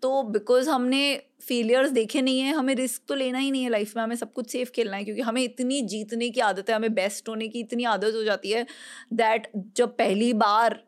तो 0.03 0.23
बिकॉज़ 0.23 0.69
हमने 0.71 1.03
फेलियर्स 1.43 1.91
देखे 1.91 2.23
नहीं 2.23 2.41
है, 2.41 2.53
हमें 2.55 2.75
रिस्क 2.75 3.03
तो 3.09 3.15
लेना 3.15 3.39
ही 3.39 3.51
नहीं 3.51 3.63
है 3.63 3.71
लाइफ 3.71 3.97
में, 3.97 4.03
हमें 4.03 4.17
सब 4.17 4.33
कुछ 4.33 4.51
सेफ़ 4.51 4.71
खेलना 4.71 4.97
है, 4.97 5.05
क्योंकि 5.05 5.23
हमें 5.23 5.43
इतनी 5.43 5.81
जीतने 5.83 6.29
की 6.31 6.41
आदत 6.41 6.71
है, 6.71 6.77
हमें 6.77 6.95
बेस्ट 6.95 7.29
होने 7.29 7.49
की 7.49 7.61
इतनी 7.61 7.85
आदत 7.87 8.15
हो 8.15 8.23
जाती 8.25 8.51
है 8.51 8.67
दैट 9.13 9.51
जब 9.77 9.97
पहली 9.97 10.33
बार 10.35 10.79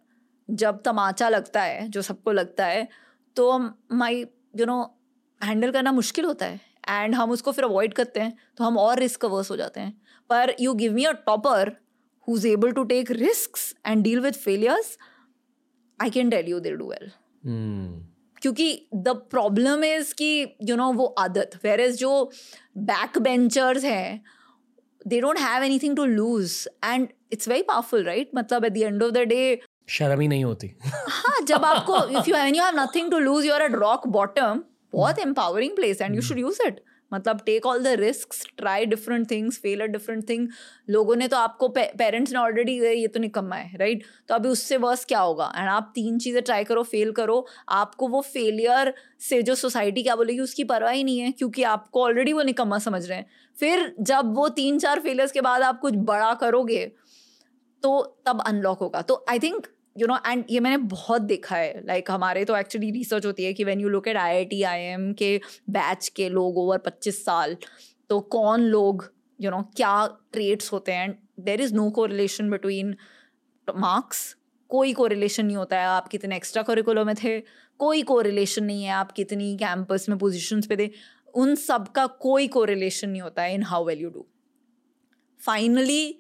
जब 0.49 0.81
तमाचा 0.85 1.29
लगता 1.29 1.63
है, 1.63 1.89
जो 1.89 2.03
सबको 2.03 2.33
लगता 2.33 2.67
है 2.67 2.89
तो 3.37 3.59
माई 3.93 4.25
यू 4.57 4.67
नो 4.67 4.83
हैंडल 5.41 5.71
करना 5.71 5.93
मुश्किल 5.93 6.25
होता 6.25 6.47
है। 6.47 6.61
एंड 6.89 7.15
हम 7.15 7.31
उसको 7.31 7.53
फिर 7.53 7.65
अवॉइड 7.65 7.95
करते 7.95 8.21
हैं 8.21 8.37
तो 8.59 8.65
हम 8.65 8.79
और 8.79 8.99
रिस्क 8.99 9.25
अवर्स 9.25 9.51
हो 9.51 9.57
जाते 9.57 9.81
हैं। 9.81 9.93
पर 10.31 10.55
you 10.61 10.75
give 10.75 10.93
me 10.93 11.05
a 11.05 11.13
topper 11.27 11.73
who 12.29 12.37
is 12.37 12.47
able 12.49 12.73
to 12.73 12.85
take 12.85 13.11
risk 13.13 13.59
and 13.87 14.03
deal 14.05 14.21
with 14.21 14.35
failures 14.35 14.97
I 16.01 16.11
can 16.11 16.31
tell 16.31 16.49
you 16.49 16.61
they'll 16.61 16.77
do 16.77 16.89
well 16.89 17.11
क्योंकि 18.43 18.89
द 18.95 19.09
प्रॉब्लम 19.31 19.85
इज़ 19.85 20.15
कि 20.15 20.57
यू 20.63 20.77
नो 20.77 20.93
वो 20.93 21.07
आदत 21.19 21.59
वेर 21.65 21.81
इज़ 21.81 21.97
जो 21.97 22.13
back 22.87 23.19
benchers 23.19 23.85
हैं 23.85 24.23
they 25.07 25.21
don't 25.21 25.39
have 25.39 25.63
anything 25.65 25.97
to 25.97 26.05
lose 26.05 26.57
and 26.85 27.09
it's 27.33 27.49
very 27.49 27.63
powerful 27.63 28.05
right 28.05 28.31
मतलब 28.35 28.65
at 28.65 28.73
the 28.73 28.77
end 28.79 29.03
of 29.03 29.13
the 29.13 29.29
day 29.29 29.61
शर्म 29.89 30.21
ही 30.21 30.29
नहीं 30.29 30.45
होती। 30.45 30.71
हाँ 30.85 31.41
जब 31.49 31.65
आपको 31.65 31.97
if 32.19 32.29
you 32.29 32.37
you 32.57 32.65
have 32.65 32.81
nothing 32.81 33.11
to 33.11 33.19
lose 33.19 33.47
you're 33.47 33.63
at 33.63 33.75
rock 33.77 34.07
bottom 34.09 34.63
बहुत 34.93 35.19
empowering 35.19 35.77
place 35.77 36.01
and 36.01 36.15
you 36.15 36.23
should 36.23 36.39
use 36.39 36.63
it 36.63 36.81
मतलब 37.15 37.41
take 37.47 37.67
all 37.67 37.83
the 37.85 37.95
risk 38.01 38.35
try 38.59 38.87
different 38.87 39.31
things 39.31 39.59
fail 39.59 39.81
a 39.81 39.87
different 39.89 40.29
thing 40.29 40.49
लोगों 40.91 41.17
ने 41.17 41.29
तो 41.29 41.37
आपको 41.37 41.69
पेरेंट्स 41.69 42.33
ने 42.33 42.39
ऑलरेडी 42.39 42.79
ये 42.81 43.07
तो 43.09 43.21
निकम्मा 43.21 43.57
है 43.57 43.77
राइट 43.77 43.99
right? 43.99 44.29
तो 44.29 44.35
अभी 44.35 44.49
उससे 44.49 44.77
वर्स 44.79 45.05
क्या 45.05 45.21
होगा? 45.21 45.53
एंड 45.57 45.69
आप 45.69 45.93
तीन 45.95 46.19
चीज़ें 46.19 46.43
ट्राई 46.43 46.65
करो 46.65 46.83
फेल 46.85 47.13
करो, 47.13 47.47
आपको 47.71 48.09
वो 48.09 48.21
फेलियर 48.23 48.93
से 49.21 49.43
जो 49.43 49.55
सोसाइटी 49.55 50.03
क्या 50.03 50.17
बोलेगी, 50.17 50.41
उसकी 50.41 50.65
परवाह 50.65 50.93
ही 50.93 51.05
नहीं 51.05 51.19
है, 51.19 51.31
क्योंकि 51.33 51.63
आपको 51.65 52.03
ऑलरेडी 52.05 52.33
वो 52.33 52.43
निकम्मा 52.43 52.79
समझ 52.81 53.07
रहे 53.09 53.19
हैं। 53.19 53.27
फिर 53.57 53.95
जब 54.03 54.35
वो 54.35 54.49
तीन 54.51 54.79
चार 54.79 55.01
फेलियर्स 55.01 55.33
के 55.33 55.41
बाद 55.41 55.63
आप 55.63 55.81
कुछ 55.81 55.95
बड़ा 56.05 56.33
करोगे 56.37 56.85
तो 57.83 58.01
तब 58.27 58.41
अनलॉक 58.41 58.79
होगा। 58.79 59.01
तो 59.03 59.25
I 59.31 59.39
think 59.39 59.67
you 59.97 60.07
know 60.07 60.19
and 60.27 60.45
ये 60.51 60.61
मैंने 60.61 60.77
बहुत 60.77 61.23
देखा 61.23 61.57
है। 61.57 61.83
लाइक 61.87 62.05
like, 62.05 62.15
हमारे 62.15 62.45
तो 62.45 62.57
एक्चुअली 62.57 62.91
रिसर्च 62.91 63.27
होती 63.27 63.45
है 63.45 63.53
कि 63.53 63.65
when 63.65 63.81
you 63.81 63.89
look 63.89 64.09
at 64.09 64.17
I 64.17 64.35
I 64.37 64.45
T 64.45 64.63
I 64.63 64.81
M 64.83 65.13
के 65.13 65.41
बैच 65.71 66.09
के 66.09 66.29
लोग 66.29 66.59
ओवर 66.59 66.79
पच्चीस 66.79 67.25
साल 67.25 67.57
तो 68.11 68.21
कौन 68.21 68.61
लोग 68.61 69.05
यू 69.41 69.51
you 69.51 69.57
नो 69.57 69.63
know, 69.63 69.77
क्या 69.77 70.07
ट्रेड्स 70.33 70.73
होते 70.73 70.93
हैं? 70.93 71.05
And 71.05 71.15
there 71.41 71.61
is 71.61 71.75
no 71.75 71.91
correlation 72.07 72.51
between 72.51 72.95
marks 73.69 74.37
कोई 74.71 74.93
को 74.93 75.07
रिलेशन 75.07 75.47
नहीं 75.47 75.57
होता 75.57 75.81
है। 75.81 75.87
आप 75.87 76.09
कितने 76.09 76.37
एक्स्ट्रा 76.37 76.63
करिकुलर 76.63 77.05
में 77.05 77.15
थे 77.15 77.41
कोई 77.81 78.03
को 78.03 78.21
रिलेशन 78.21 78.65
नहीं 78.65 78.85
है। 78.85 78.91
आप 78.91 79.13
कितनी 79.13 79.57
कैंपस 79.57 80.07
में 80.09 80.19
पोजिशन 80.19 80.61
पे 80.61 80.77
थे 80.77 80.91
उन 81.35 81.55
सब 81.55 81.89
का 81.89 82.07
कोई 82.07 82.49
को 82.49 82.65
रिलेशन 82.65 83.11
नहीं 83.11 83.23
होता 83.23 83.43
है 83.43 83.55
in 83.55 83.63
how 83.63 83.85
well 83.85 83.99
you 83.99 84.11
do 84.11 84.27
finally 85.41 86.19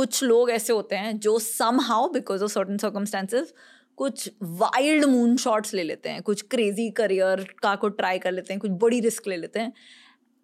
कुछ 0.00 0.22
लोग 0.24 0.50
ऐसे 0.50 0.72
होते 0.72 0.96
हैं 0.96 1.18
जो 1.20 1.38
somehow 1.82 2.08
because 2.10 2.44
of 2.44 2.52
certain 2.52 2.76
circumstances 2.78 3.52
कुछ 3.98 4.28
वाइल्ड 4.42 5.04
मून 5.04 5.36
शॉट्स 5.36 5.74
ले 5.74 5.82
लेते 5.82 6.08
हैं, 6.08 6.22
कुछ 6.22 6.42
क्रेजी 6.50 6.88
करियर 6.92 7.44
का 7.62 7.74
को 7.76 7.88
ट्राई 7.90 8.18
कर 8.18 8.32
लेते 8.32 8.52
हैं, 8.52 8.60
कुछ 8.60 8.70
बड़ी 8.82 9.00
रिस्क 9.00 9.26
ले 9.28 9.36
लेते 9.36 9.60
हैं 9.60 9.72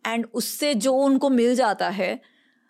एंड 0.04 0.26
उससे 0.34 0.74
जो 0.76 0.92
उनको 0.94 1.30
मिल 1.30 1.54
जाता 1.56 1.88
है 1.90 2.08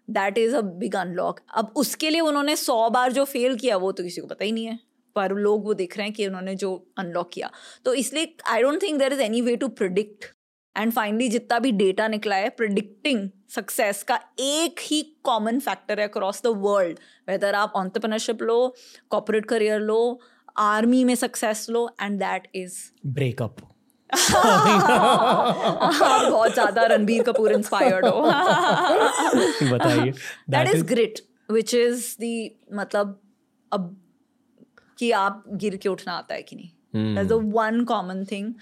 that 0.09 0.39
is 0.39 0.55
a 0.57 0.61
big 0.61 0.97
unlock 0.97 1.41
अब 1.55 1.73
उसके 1.77 2.11
लिए 2.11 2.21
उन्होंने 2.23 2.57
सौ 2.57 2.89
बार 2.91 3.13
जो 3.13 3.25
फेल 3.27 3.57
किया, 3.57 3.77
वो 3.77 3.93
तो 3.93 4.03
किसी 4.03 4.21
को 4.21 4.27
पता 4.27 4.45
ही 4.45 4.53
नहीं 4.53 4.67
है, 4.67 4.79
पर 5.17 5.35
लोग 5.35 5.65
वो 5.65 5.75
देख 5.75 5.97
रहे 5.97 6.07
हैं 6.07 6.15
कि 6.15 6.27
उन्होंने 6.27 6.55
जो 6.57 6.73
अनलॉक 6.99 7.31
किया। 7.33 7.51
तो 7.85 7.95
इसलिए 7.97 8.35
I 8.49 8.63
don't 8.63 8.83
think 8.83 8.99
there 8.99 9.13
is 9.13 9.21
any 9.23 9.41
way 9.43 9.57
to 9.57 9.69
predict 9.75 10.33
and 10.77 10.93
finally 10.93 11.29
जितना 11.29 11.59
भी 11.59 11.73
डेटा 11.75 12.09
निकला 12.09 12.37
है 12.37 12.49
प्रिडिक्टिंग 12.57 13.29
सक्सेस 13.51 14.03
का 14.03 14.19
एक 14.41 14.81
ही 14.83 15.03
कॉमन 15.25 15.59
फैक्टर 15.61 16.01
है 16.01 16.09
अक्रॉस 16.09 16.43
द 16.45 16.53
वर्ल्ड 16.59 16.99
वेदर 17.29 17.55
आप 17.55 17.73
ऑन्टरप्रनरशिप 17.77 18.43
लो 18.43 18.59
कॉपोरेट 19.11 19.47
करियर 19.47 19.81
लो 19.81 20.01
आर्मी 20.59 21.05
में 21.05 21.15
सक्सेस 21.15 21.67
लो 21.71 21.89
एंड 22.03 22.19
दैट 22.21 22.49
इज़ 22.55 22.75
ब्रेकअप 23.09 23.57
बहुत 26.31 26.53
ज़्यादा 26.55 26.83
रणबीर 26.87 27.23
कपूर 27.23 27.53
इंस्पायर्ड 27.53 28.07
हो। 28.07 28.21
बताइए। 29.71 30.13
That 30.51 30.69
is 30.69 30.85
great 30.85 31.19
which 31.51 31.75
is 31.75 32.05
the 32.21 32.59
मतलब 32.75 33.21
अब 33.73 33.97
कि 34.99 35.11
आप 35.13 35.43
गिर 35.55 35.77
के 35.77 35.89
उठना 35.89 36.13
आता 36.13 36.35
है 36.35 36.43
कि 36.43 36.57
नहीं। 36.57 36.71
One 37.53 37.85
common 37.85 38.25
thing 38.25 38.53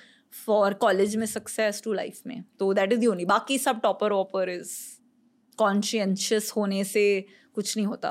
for 0.47 0.75
college 0.75 1.17
में 1.17 1.27
सक्सेस 1.27 1.81
टू 1.85 1.93
लाइफ 1.93 2.21
में 2.27 2.43
तो 2.59 2.73
दैट 2.75 2.93
इज़ 2.93 3.01
दी 3.01 3.07
ओनली 3.07 3.25
बाकी 3.25 3.59
सब 3.59 3.81
टॉपर 3.81 4.13
वॉपर 4.13 4.49
इज़ 4.49 4.73
कॉन्शियंशियस 5.59 6.53
होने 6.57 6.85
से 6.85 7.05
कुछ 7.55 7.77
नहीं 7.77 7.87
होता 7.87 8.09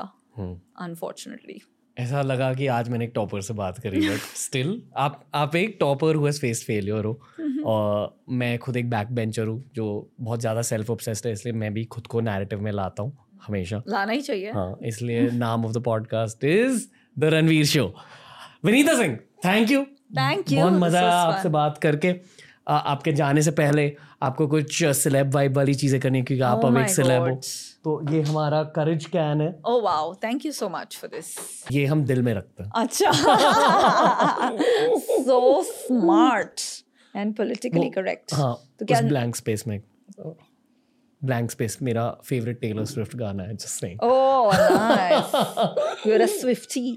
अनफॉर्चुनेटली। 0.80 1.60
ऐसा 1.96 2.22
लगा 2.22 2.52
कि 2.54 2.66
आज 2.66 2.88
मैंने 2.88 3.04
एक 3.04 3.12
टॉपर 3.14 3.40
से 3.40 3.54
बात 3.54 3.78
करी 3.78 4.08
बट 4.08 4.20
स्टिल 4.36 4.82
आप 4.96 5.24
आप 5.34 5.56
एक 5.56 5.76
टॉपर 5.80 6.14
हुए 6.14 6.32
फेस 6.32 6.64
फेलियर 6.64 7.04
हो 7.04 7.20
और 7.66 8.24
मैं 8.30 8.58
खुद 8.58 8.76
एक 8.76 8.90
बैक 8.90 9.12
बेंचर 9.12 9.46
हूँ 9.46 9.70
जो 9.74 9.86
बहुत 10.20 10.40
ज़्यादा 10.40 10.62
सेल्फ 10.62 10.90
ऑब्सेस्ड 10.90 11.26
है 11.26 11.32
इसलिए 11.32 11.54
मैं 11.54 11.72
भी 11.74 11.84
खुद 11.84 12.06
को 12.06 12.20
नैरेटिव 12.20 12.60
में 12.60 12.72
लाता 12.72 13.02
हूँ 13.02 13.16
हमेशा। 13.46 13.82
लाना 13.88 14.12
ही 14.12 14.20
चाहिए। 14.20 14.50
हाँ 14.50 14.78
इसलिए 14.82 15.30
नाम 15.30 15.64
of 15.66 15.72
the 15.72 15.82
podcast 15.82 16.44
is 16.44 16.86
the 17.18 17.24
Ranveer 17.24 17.64
show 17.66 17.94
Vinita 18.64 18.96
Singh 18.96 19.16
thank 19.44 19.70
you 19.70 19.86
thank 20.18 20.52
you 20.52 20.60
बहुत 20.60 20.72
मज़ा 20.82 21.00
आया 21.00 21.14
आपसे 21.14 21.48
बात 21.48 21.78
करके। 21.78 22.14
आ, 22.68 22.76
आपके 22.76 23.12
जाने 23.12 23.42
से 23.42 23.50
पहले 23.50 23.96
आपको 24.22 24.46
कुछ 24.46 24.82
सिलेब 24.84 25.34
वाइब 25.34 25.56
वाली 25.56 25.74
चीज़ें 25.74 26.00
करनी 26.00 26.22
क्योंकि 26.22 26.42
आप 26.42 26.60
Oh 26.60 26.66
अब 26.66 26.76
एक 26.78 26.88
सिलेब 26.88 27.22
हो। 27.22 27.34
तो 27.84 28.12
ये 28.12 28.22
हमारा 28.22 28.62
करेज 28.76 29.04
कैन 29.16 29.40
है। 29.40 29.48
Oh 29.70 29.76
wow, 29.86 30.14
thank 30.24 30.46
you 30.46 30.52
so 30.60 30.68
much 30.76 30.96
for 31.00 31.10
this. 31.14 31.28
ये 31.72 31.84
हम 31.86 32.04
दिल 32.04 32.22
में 32.22 32.34
रखते 32.34 32.62
हैं। 32.62 32.70
अच्छा। 32.74 33.10
So 35.26 35.38
smart 35.72 36.64
and 37.14 37.36
politically 37.40 37.90
correct. 37.98 38.34
हाँ 38.34 38.54
तो 38.78 38.86
क्या 38.86 39.00
ब्लैंक 39.00 39.36
स्पेस 39.36 39.66
में। 39.66 39.80
ब्लैंक 41.24 41.50
स्पेस 41.50 41.78
मेरा 41.82 42.08
फेवरेट 42.24 42.60
टेलर 42.60 42.84
स्विफ्ट 42.84 43.16
गाना 43.16 43.42
है 43.42 43.56
just 43.56 43.80
saying 43.80 43.98
Oh, 44.02 44.50
nice. 44.52 45.36
You're 46.06 46.22
a 46.22 46.30
Swiftie. 46.32 46.96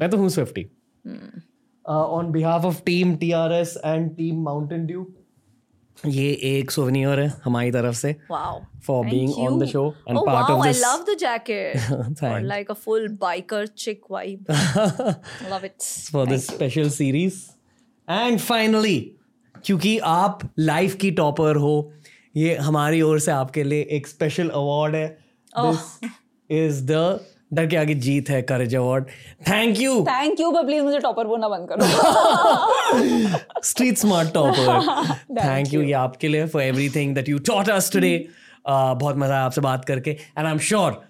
मैं 0.00 0.10
तो 0.10 0.16
हूँ 0.16 0.28
Swiftie 0.28 0.70
Hmm. 1.08 1.49
On 1.88 2.30
behalf 2.32 2.64
of 2.64 2.82
team 2.84 3.16
T 3.16 3.30
R 3.32 3.52
S 3.52 3.76
and 3.84 4.16
team 4.16 4.42
Mountain 4.42 4.86
ये 6.06 6.28
एक 6.42 6.70
सोवनियर 6.70 7.20
है 7.20 7.32
हमारी 7.44 7.70
तरफ़ 7.70 7.94
से 7.96 8.12
for 8.86 9.06
being 9.06 9.32
on 9.34 9.58
the 9.60 9.66
show 9.66 9.94
and 10.08 10.18
part 10.18 10.50
of 10.50 10.66
this 10.66 10.84
I 10.84 10.92
love 10.92 11.04
the 11.04 11.16
jacket 11.18 12.42
like 12.42 12.70
a 12.70 12.74
full 12.74 13.08
biker 13.08 13.66
chick 13.66 14.00
vibe 14.10 14.44
love 15.50 15.64
it 15.64 15.82
for 16.12 16.26
this 16.26 16.46
special 16.46 16.90
series 16.90 17.42
and 18.10 18.38
finally 18.38 19.16
क्योंकि 19.64 19.98
आप 19.98 20.48
life 20.58 20.94
की 20.94 21.10
topper 21.10 21.56
हो 21.56 21.92
ये 22.36 22.56
हमारी 22.56 23.02
ओर 23.02 23.18
से 23.20 23.30
आपके 23.30 23.62
लिए 23.64 23.82
एक 23.90 24.06
स्पेशल 24.06 24.48
अवार्ड 24.48 24.94
है. 24.94 25.18
दिस 25.56 26.10
इज़ 26.50 26.84
द 26.84 27.20
डर 27.52 27.66
के 27.66 27.76
आगे 27.76 27.94
जीत 27.94 28.30
है 28.30 28.40
courage 28.42 28.74
award 28.76 29.04
thank 29.48 29.78
you 29.80 30.00
thank 30.04 30.40
you 30.40 30.50
पर 30.52 30.64
प्लीज़ 30.66 30.82
मुझे 30.84 30.98
टॉपर 30.98 31.26
बोलना 31.26 31.48
बंद 31.48 31.68
करो। 31.70 33.62
Street 33.64 33.98
smart 33.98 34.32
topper 34.34 35.14
thank 35.36 35.72
you 35.74 35.82
ये 35.82 35.92
आपके 35.92 36.28
लिए 36.28 36.46
for 36.46 36.62
everything 36.62 37.14
that 37.14 37.28
you 37.28 37.38
taught 37.38 37.70
us 37.70 37.92
today 37.92 38.28
बहुत 38.68 39.16
मज़ा 39.16 39.34
आया 39.34 39.44
आपसे 39.44 39.60
बात 39.60 39.84
करके. 39.84 40.10
एंड 40.10 40.46
आई 40.46 40.52
एम 40.52 40.58
श्योर 40.58 41.00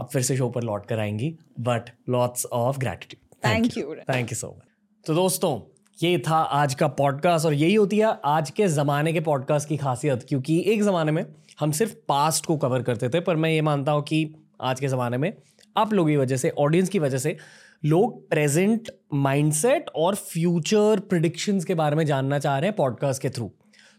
अब 0.00 0.08
फिर 0.12 0.22
से 0.22 0.36
शो 0.36 0.48
पर 0.48 0.62
लौट 0.62 0.86
कर 0.86 0.98
आएँगी 0.98 1.34
but 1.60 1.90
lots 2.08 2.46
of 2.46 2.78
gratitude 2.78 3.24
Thank 3.46 3.76
you. 3.78 3.84
Thank 4.08 4.32
you 4.32 4.36
so 4.36 4.48
much 4.48 4.62
तो 5.06 5.14
दोस्तों 5.14 5.58
ये 6.02 6.18
था 6.18 6.36
आज 6.36 6.74
का 6.74 6.86
पॉडकास्ट 6.88 7.46
और 7.46 7.54
यही 7.54 7.74
होती 7.74 7.98
है 7.98 8.12
आज 8.24 8.50
के 8.50 8.66
ज़माने 8.68 9.12
के 9.12 9.20
पॉडकास्ट 9.20 9.68
की 9.68 9.76
खासियत 9.76 10.24
क्योंकि 10.28 10.58
एक 10.66 10.82
ज़माने 10.82 11.12
में 11.12 11.24
हम 11.60 11.70
सिर्फ़ 11.72 11.92
पास्ट 12.08 12.46
को 12.46 12.56
कवर 12.56 12.82
करते 12.82 13.08
थे 13.08 13.20
पर 13.20 13.36
मैं 13.36 13.50
ये 13.50 13.60
मानता 13.60 13.92
हूँ 13.92 14.02
कि 14.02 14.18
आज 14.60 14.80
के 14.80 14.88
ज़माने 14.88 15.18
में 15.18 15.32
आप 15.76 15.92
लोगों 15.92 16.10
की 16.10 16.16
वजह 16.16 16.36
से 16.36 16.50
ऑडियंस 16.50 16.88
की 16.88 16.98
वजह 16.98 17.18
से, 17.18 17.36
लोग 17.84 18.28
प्रेजेंट 18.30 18.90
माइंडसेट 19.14 19.90
और 19.96 20.14
फ्यूचर 20.14 21.00
प्रिडिक्शंस 21.00 21.64
के 21.64 21.74
बारे 21.74 21.96
में 21.96 22.04
जानना 22.06 22.38
चाह 22.38 22.58
रहे 22.58 22.68
हैं 22.68 22.76
पॉडकास्ट 22.76 23.22
के 23.22 23.30
थ्रू 23.30 23.50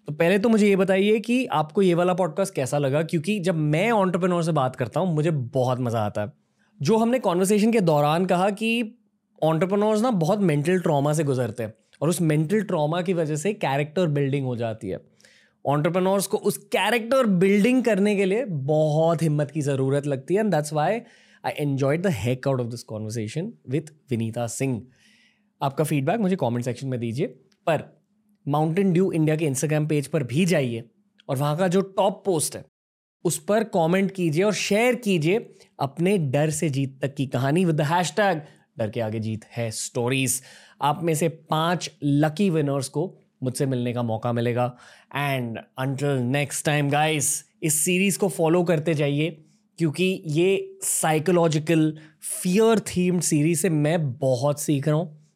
तो 0.08 0.14
पहले 0.14 0.40
तो 0.40 0.50
मुझे 0.50 0.68
ये 0.68 0.76
बताइए 0.76 1.20
कि 1.20 1.46
आपको 1.46 1.82
ये 1.82 1.94
वाला 1.94 2.14
पॉडकास्ट 2.14 2.54
कैसा 2.54 2.78
लगा? 2.78 3.02
क्योंकि 3.04 3.40
जब 3.40 3.56
मैं 3.56 3.90
ऑन्टरप्रेनोर 3.92 4.44
से 4.44 4.52
बात 4.52 4.76
करता 4.76 5.00
हूँ, 5.00 5.14
मुझे 5.16 5.32
बहुत 5.32 5.80
मज़ा 5.80 6.00
आता 6.00 6.22
है। 6.22 6.32
जो 6.82 6.98
हमने 6.98 7.20
कॉन्वर्सेशन 7.20 7.72
के 7.72 7.80
दौरान 7.80 8.26
कहा 8.26 8.50
कि 8.50 8.98
ऑन्टरप्रनोर्स 9.44 10.02
ना 10.02 10.12
बहुत 10.12 10.40
मेंटल 10.40 10.80
ट्रॉमा 10.80 11.14
से 11.14 11.24
गुजरते 11.24 11.64
हैं 11.64 11.74
और 12.02 12.10
उस 12.10 12.22
मेंटल 12.22 12.62
ट्रॉमा 12.62 13.02
की 13.02 13.14
वजह 13.14 13.36
से 13.36 13.54
कैरेक्टर 13.54 14.08
बिल्डिंग 14.08 14.46
हो 14.46 14.56
जाती 14.56 14.90
है। 14.90 15.00
ऑन्टरप्रनोर्स 15.66 16.28
को 16.28 16.38
उस 16.38 16.58
कैरेक्टर 16.58 17.26
बिल्डिंग 17.26 17.84
करने 17.84 18.16
के 18.16 18.26
लिए 18.26 18.46
बहुत 18.46 19.22
हिम्मत 19.22 19.52
की 19.52 19.62
ज़रूरत 19.62 20.08
लगती 20.08 20.34
है 20.34 20.40
and 20.40 20.52
that's 20.52 20.74
why 20.74 21.00
I 21.48 21.54
enjoyed 21.60 22.02
the 22.02 22.08
heck 22.14 22.48
out 22.48 22.62
of 22.62 22.68
this 22.68 22.84
conversation 22.84 23.52
with 23.70 23.92
Vinita 24.10 24.48
Singh 24.48 24.82
आपका 25.62 25.84
फीडबैक 25.84 26.20
मुझे 26.20 26.36
कमेंट 26.36 26.66
सेक्शन 26.66 26.88
में 26.88 27.00
दीजिए, 27.00 27.28
पर 27.28 27.84
माउंटेन 28.46 28.92
ड्यू 28.94 29.12
इंडिया 29.12 29.36
के 29.36 29.46
इंस्टाग्राम 29.46 29.88
पेज 29.88 30.08
पर 30.08 30.24
भी 30.24 30.46
जाइए 30.46 30.84
और 31.30 31.38
वहाँ 31.38 31.58
का 31.58 31.68
जो 31.68 31.82
टॉप 31.82 32.22
पोस्ट 32.26 32.56
है, 32.56 32.64
उस 33.26 33.38
पर 33.44 33.64
कमेंट 33.64 34.12
कीजिए 34.12 34.44
और 34.44 34.54
शेयर 34.54 34.96
कीजिए 34.96 35.38
अपने 35.80 36.18
डर 36.18 36.50
से 36.50 36.70
जीत 36.70 37.00
तक 37.02 37.16
की 37.16 37.26
कहानी 37.28 37.66
विद 37.66 37.76
द 37.76 37.82
हैशटैग 37.82 38.42
डर 38.78 38.90
के 38.90 39.02
आगे 39.02 39.20
जीत 39.20 39.46
है 39.52 39.70
स्टोरीज 39.72 40.42
आप 40.82 41.04
में 41.04 41.14
से 41.16 41.30
पाँच 41.30 41.90
लकी 42.04 42.50
विनर्स 42.50 42.90
को 42.90 43.14
मुझसे 43.44 43.66
मिलने 43.66 43.94
का 43.94 44.04
मौका 44.04 44.34
मिलेगा. 44.34 44.66
And 45.16 45.58
until 45.58 46.18
next 46.28 46.66
time 46.66 46.90
guys 46.90 47.28
इस 47.64 47.84
सीरीज़ 47.86 48.18
को 48.20 48.30
फॉलो 48.30 48.64
करते 48.64 48.94
जाइए. 48.94 49.30
क्योंकि 49.78 50.24
ये 50.26 50.78
साइकोलॉजिकल 50.82 51.98
फियर 52.44 52.80
थीम्ड 52.80 53.22
सीरीज़ 53.22 53.60
से 53.60 53.70
मैं 53.70 54.14
बहुत 54.14 54.62
सीख 54.62 54.88
रहा 54.88 54.98
हूँ। 54.98 55.28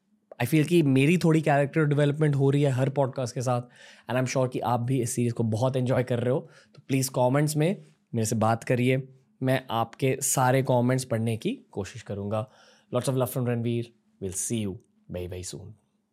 आई 0.42 0.46
फील 0.46 0.64
कि 0.64 0.82
मेरी 0.84 1.18
थोड़ी 1.18 1.42
कैरेक्टर 1.42 1.86
डेवलपमेंट 1.86 2.36
हो 2.36 2.50
रही 2.50 2.62
है 2.62 2.72
हर 2.72 2.90
पॉडकास्ट 2.90 3.36
के 3.36 3.42
साथ 3.42 3.62
एंड 3.62 4.12
आई 4.12 4.20
एम 4.20 4.26
श्योर 4.26 4.48
कि 4.48 4.60
आप 4.60 4.80
भी 4.80 5.02
इस 5.02 5.12
सीरीज़ 5.12 5.34
को 5.34 5.44
बहुत 5.44 5.76
इन्जॉय 5.76 6.04
कर 6.04 6.20
रहे 6.20 6.34
हो। 6.34 6.50
तो 6.76 6.84
प्लीज़ 6.88 7.10
कॉमेंट्स 7.10 7.58
में 7.58 7.86
मेरे 8.16 8.26
से 8.26 8.36
बात 8.36 8.64
करिए। 8.64 9.08
मैं 9.44 9.68
आपके 9.72 10.18
सारे 10.22 10.64
कॉमेंट्स 10.64 11.06
पढ़ने 11.06 11.38
की 11.38 11.60
कोशिश 11.72 12.02
करूँगा। 12.02 12.50
Lots 12.94 13.10
of 13.10 13.16
love 13.16 13.26
from 13.26 13.48
Ranveer 13.48 13.94
will 14.22 14.32
see 14.32 14.58
you 14.58 14.80
very 15.12 15.28
very 15.28 15.44
soon 15.44 15.74